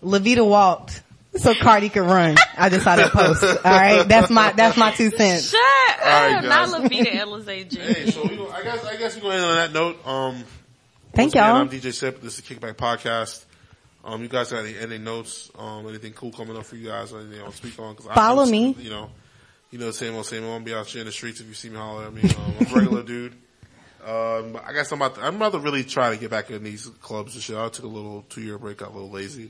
Levita 0.03 0.45
walked 0.47 1.01
so 1.35 1.53
Cardi 1.55 1.89
could 1.89 2.03
run. 2.03 2.35
I 2.57 2.69
just 2.69 2.83
saw 2.83 2.95
that 2.95 3.11
post. 3.11 3.43
All 3.43 3.57
right, 3.63 4.03
that's 4.07 4.29
my 4.29 4.51
that's 4.51 4.77
my 4.77 4.91
two 4.91 5.09
cents. 5.09 5.49
Shut 5.51 5.59
All 5.99 6.05
right, 6.05 6.35
up. 6.35 6.43
Not 6.43 6.69
guys. 6.81 6.91
Levita 6.91 7.11
Elizé 7.11 7.69
Jr. 7.69 7.79
Hey, 7.81 8.11
so 8.11 8.23
we 8.23 8.35
go, 8.37 8.49
I 8.51 8.63
guess 8.63 8.85
I 8.85 8.95
guess 8.97 9.15
we 9.15 9.21
go 9.21 9.29
end 9.31 9.43
on 9.43 9.55
that 9.55 9.71
note. 9.73 10.05
Um, 10.07 10.43
Thank 11.13 11.33
y'all. 11.35 11.55
I'm 11.55 11.69
DJ 11.69 11.93
Sip. 11.93 12.21
This 12.21 12.39
is 12.39 12.45
Kickback 12.45 12.73
Podcast. 12.75 13.45
Um, 14.05 14.21
you 14.21 14.27
guys 14.27 14.51
got 14.51 14.65
any, 14.65 14.77
any 14.77 14.97
notes? 14.97 15.49
Um, 15.57 15.87
anything 15.87 16.11
cool 16.13 16.31
coming 16.31 16.57
up 16.57 16.65
for 16.65 16.75
you 16.75 16.87
guys? 16.89 17.13
Or 17.13 17.19
anything 17.19 17.37
you 17.37 17.43
want 17.43 17.55
to 17.55 17.65
speak 17.65 17.79
on? 17.79 17.95
Cause 17.95 18.07
Follow 18.13 18.43
I'm- 18.43 18.51
me. 18.51 18.75
You 18.79 18.89
know, 18.89 19.09
you 19.71 19.79
know 19.79 19.85
the 19.85 19.93
same 19.93 20.13
old 20.15 20.25
same 20.25 20.43
old. 20.43 20.55
I'm 20.57 20.63
be 20.63 20.73
out 20.73 20.87
here 20.87 20.99
in 21.01 21.05
the 21.07 21.11
streets 21.13 21.39
if 21.39 21.47
you 21.47 21.53
see 21.53 21.69
me 21.69 21.77
holler 21.77 22.05
at 22.05 22.13
me. 22.13 22.21
Um, 22.23 22.53
I'm 22.59 22.67
a 22.67 22.75
regular 22.75 23.03
dude. 23.05 23.33
Um, 24.05 24.59
I 24.65 24.73
guess 24.73 24.91
I'm 24.91 25.01
about. 25.01 25.15
To, 25.15 25.21
I'm 25.23 25.37
about 25.37 25.53
to 25.53 25.59
really 25.59 25.83
try 25.85 26.09
to 26.11 26.17
get 26.17 26.29
back 26.29 26.51
in 26.51 26.63
these 26.63 26.87
clubs 27.01 27.35
and 27.35 27.43
shit. 27.43 27.55
I 27.55 27.69
took 27.69 27.85
a 27.85 27.87
little 27.87 28.25
two 28.29 28.41
year 28.41 28.57
break, 28.57 28.77
got 28.77 28.89
a 28.89 28.93
little 28.93 29.09
lazy. 29.09 29.49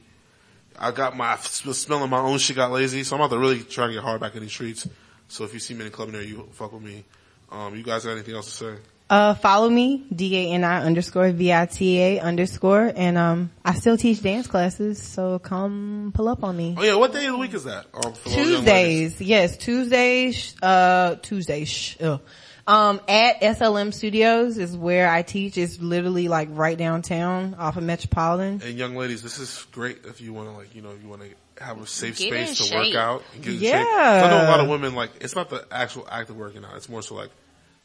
I 0.80 0.92
got 0.92 1.16
my 1.16 1.38
smelling 1.38 2.10
my 2.10 2.20
own 2.20 2.38
shit, 2.40 2.56
got 2.56 2.72
lazy. 2.72 3.04
So 3.04 3.16
I'm 3.16 3.22
about 3.22 3.36
to 3.36 3.40
really 3.40 3.62
try 3.64 3.88
to 3.88 3.94
get 3.94 4.04
hard 4.04 4.22
back 4.22 4.36
in 4.36 4.42
these 4.42 4.52
streets. 4.52 4.88
So 5.28 5.44
if 5.44 5.54
you 5.54 5.60
see 5.60 5.74
me 5.74 5.82
in 5.82 5.86
the 5.86 5.92
club 5.92 6.10
near 6.10 6.22
you, 6.22 6.48
fuck 6.54 6.74
with 6.74 6.84
me. 6.84 7.04
Um, 7.52 7.76
you 7.76 7.84
guys 7.84 8.04
got 8.06 8.12
anything 8.12 8.36
else 8.36 8.46
to 8.46 8.52
say? 8.52 8.82
Uh, 9.10 9.34
follow 9.36 9.70
me, 9.70 10.06
D-A-N-I 10.16 10.82
underscore 10.82 11.32
V-I-T-A 11.32 12.20
underscore, 12.20 12.92
and 12.96 13.18
um, 13.18 13.52
I 13.64 13.76
still 13.76 13.96
teach 13.96 14.24
dance 14.24 14.48
classes, 14.48 15.02
so 15.02 15.38
come 15.40 16.12
pull 16.16 16.28
up 16.30 16.44
on 16.44 16.58
me. 16.58 16.74
Oh 16.76 16.84
yeah, 16.84 16.96
what 16.96 17.14
day 17.14 17.26
of 17.26 17.34
the 17.34 17.38
week 17.38 17.54
is 17.54 17.66
that? 17.66 17.86
Um, 17.94 18.14
for 18.14 18.30
those 18.30 18.38
young 18.38 18.66
ladies? 18.66 19.12
Tuesdays, 19.12 19.22
yes, 19.22 19.58
Tuesdays, 19.58 20.56
uh, 20.64 21.16
Tuesdays, 21.22 21.98
ugh. 22.02 22.22
Um, 22.68 23.02
at 23.08 23.42
SLM 23.42 23.94
Studios 23.94 24.58
is 24.58 24.76
where 24.78 25.10
I 25.10 25.22
teach. 25.22 25.58
It's 25.58 25.80
literally 25.80 26.28
like 26.28 26.48
right 26.52 26.78
downtown 26.78 27.56
off 27.56 27.78
of 27.78 27.84
Metropolitan. 27.84 28.62
And 28.64 28.78
young 28.78 28.96
ladies, 28.96 29.22
this 29.22 29.40
is 29.40 29.66
great 29.72 30.00
if 30.06 30.22
you 30.22 30.34
want 30.34 30.50
to 30.50 30.56
like, 30.56 30.74
you 30.76 30.82
know, 30.82 30.94
you 31.02 31.10
want 31.10 31.22
to 31.24 31.64
have 31.64 31.82
a 31.82 31.86
safe 31.88 32.18
Get 32.18 32.28
space 32.28 32.70
to 32.70 32.76
work 32.76 32.96
out 32.96 33.24
and 33.36 33.44
get 33.44 33.54
in 33.56 33.60
Yeah. 33.60 33.72
shape. 33.72 33.88
'Cause 33.88 34.24
I 34.24 34.30
know 34.30 34.46
a 34.46 34.50
lot 34.50 34.60
of 34.60 34.68
women 34.70 34.96
like, 34.96 35.12
it's 35.22 35.36
not 35.36 35.50
the 35.50 35.66
actual 35.72 36.08
act 36.10 36.30
of 36.30 36.38
working 36.38 36.64
out. 36.64 36.76
It's 36.78 36.90
more 36.90 37.02
so 37.02 37.16
like 37.16 37.30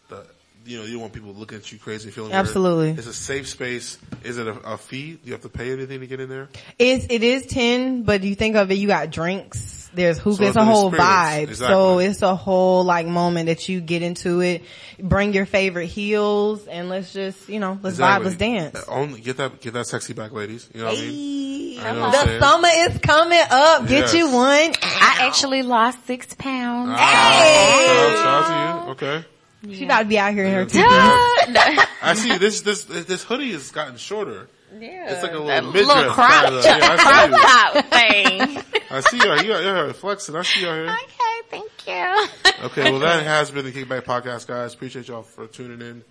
the, 0.09 0.24
you 0.64 0.78
know, 0.78 0.84
you 0.84 0.92
don't 0.92 1.00
want 1.02 1.12
people 1.12 1.32
looking 1.34 1.59
at 1.59 1.70
you 1.72 1.78
crazy, 1.78 2.10
feeling 2.10 2.30
weird. 2.30 2.46
Absolutely. 2.46 2.90
It's 2.90 3.06
a 3.06 3.12
safe 3.12 3.48
space. 3.48 3.98
Is 4.24 4.38
it 4.38 4.46
a, 4.46 4.52
a 4.60 4.78
fee? 4.78 5.12
Do 5.12 5.18
you 5.24 5.32
have 5.32 5.42
to 5.42 5.48
pay 5.48 5.72
anything 5.72 6.00
to 6.00 6.06
get 6.06 6.20
in 6.20 6.28
there? 6.28 6.48
It's, 6.78 7.06
it 7.10 7.22
is 7.22 7.46
10, 7.46 8.02
but 8.05 8.22
you 8.22 8.34
think 8.34 8.56
of 8.56 8.70
it, 8.70 8.74
you 8.74 8.86
got 8.88 9.10
drinks, 9.10 9.88
there's 9.98 10.18
hookah, 10.18 10.36
So 10.36 10.42
it's 10.44 10.48
it's 10.50 10.56
a 10.56 10.64
whole 10.64 10.88
experience. 10.88 11.08
vibe. 11.10 11.48
Exactly. 11.48 11.74
So 11.74 11.98
it's 11.98 12.22
a 12.22 12.34
whole 12.34 12.84
like 12.84 13.06
moment 13.06 13.46
that 13.46 13.68
you 13.68 13.80
get 13.80 14.02
into 14.02 14.40
it. 14.40 14.62
Bring 15.00 15.32
your 15.34 15.46
favorite 15.46 15.86
heels 15.86 16.66
and 16.66 16.88
let's 16.88 17.12
just, 17.12 17.48
you 17.48 17.60
know, 17.60 17.78
let's 17.82 17.98
vibe, 17.98 18.24
let's 18.24 18.36
dance. 18.36 18.74
Uh, 18.76 18.82
Only 18.88 19.20
get 19.20 19.36
that, 19.36 19.60
get 19.60 19.74
that 19.74 19.86
sexy 19.86 20.12
back, 20.14 20.32
ladies. 20.32 20.68
You 20.74 20.80
know 20.80 20.86
what 20.88 20.98
I 20.98 21.00
mean? 21.02 21.80
I 21.80 21.92
know 21.92 22.10
The 22.10 22.24
saying. 22.24 22.40
summer 22.40 22.68
is 22.72 22.98
coming 22.98 23.42
up. 23.50 23.82
Get 23.86 23.90
Yes. 24.06 24.14
you 24.14 24.30
one. 24.30 24.72
I 24.82 25.16
actually 25.20 25.62
lost 25.62 26.04
six 26.06 26.34
pounds. 26.34 26.90
Ah, 26.92 27.84
shout 27.86 28.10
out, 28.10 28.16
shout 28.16 28.26
out 28.26 28.46
to 28.48 28.86
you. 28.86 28.92
Okay. 29.18 29.24
She 29.76 29.84
about 29.84 30.00
to 30.00 30.04
be 30.06 30.18
out 30.18 30.32
here 30.32 30.44
in 30.44 30.52
her 30.52 30.60
No. 30.64 30.66
titties. 30.66 31.86
I 32.02 32.14
see 32.14 32.38
this, 32.38 32.60
this, 32.62 32.84
this 32.84 33.22
hoodie 33.24 33.52
has 33.52 33.70
gotten 33.70 33.96
shorter. 33.96 34.48
Yeah. 34.80 35.12
It's 35.12 35.22
like 35.22 35.32
a 35.32 35.38
little 35.38 35.72
midriff 35.72 35.86
little 35.96 36.12
crop, 36.14 36.44
kinda, 36.44 36.60
yeah, 36.64 36.78
I 36.80 36.96
see 36.96 37.02
crop 37.02 37.30
you. 37.30 37.82
top 37.82 38.64
thing. 38.64 38.82
I 38.90 39.00
see 39.00 39.16
you. 39.18 39.24
You 39.48 39.52
are 39.55 39.62
you're 39.86 39.92
flexing. 39.92 40.34
I 40.36 40.42
see 40.42 40.60
you 40.62 40.68
out 40.68 40.74
here. 40.74 40.96
okay, 41.05 41.40
thank 41.50 41.86
you. 41.86 42.64
Okay, 42.66 42.90
well 42.90 43.00
that 43.00 43.22
has 43.24 43.50
been 43.50 43.64
the 43.64 43.72
Kickback 43.72 44.02
Podcast, 44.02 44.46
guys. 44.46 44.74
Appreciate 44.74 45.09
y'all 45.09 45.22
for 45.22 45.46
tuning 45.46 45.80
in. 45.86 46.05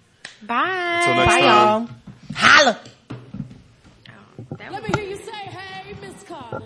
Bye. 0.44 0.98
Until 1.00 1.16
next 1.16 1.34
Bye 1.36 1.42
time. 1.42 1.84
y'all. 1.84 1.90
Holla. 2.36 2.80
That 4.58 4.72
Let 4.72 4.84
was- 4.84 4.96
me 4.96 5.02
hear 5.02 5.10
you 5.10 5.16
say, 5.18 5.32
hey, 5.32 5.96
Miss 6.02 6.24
Carter. 6.24 6.62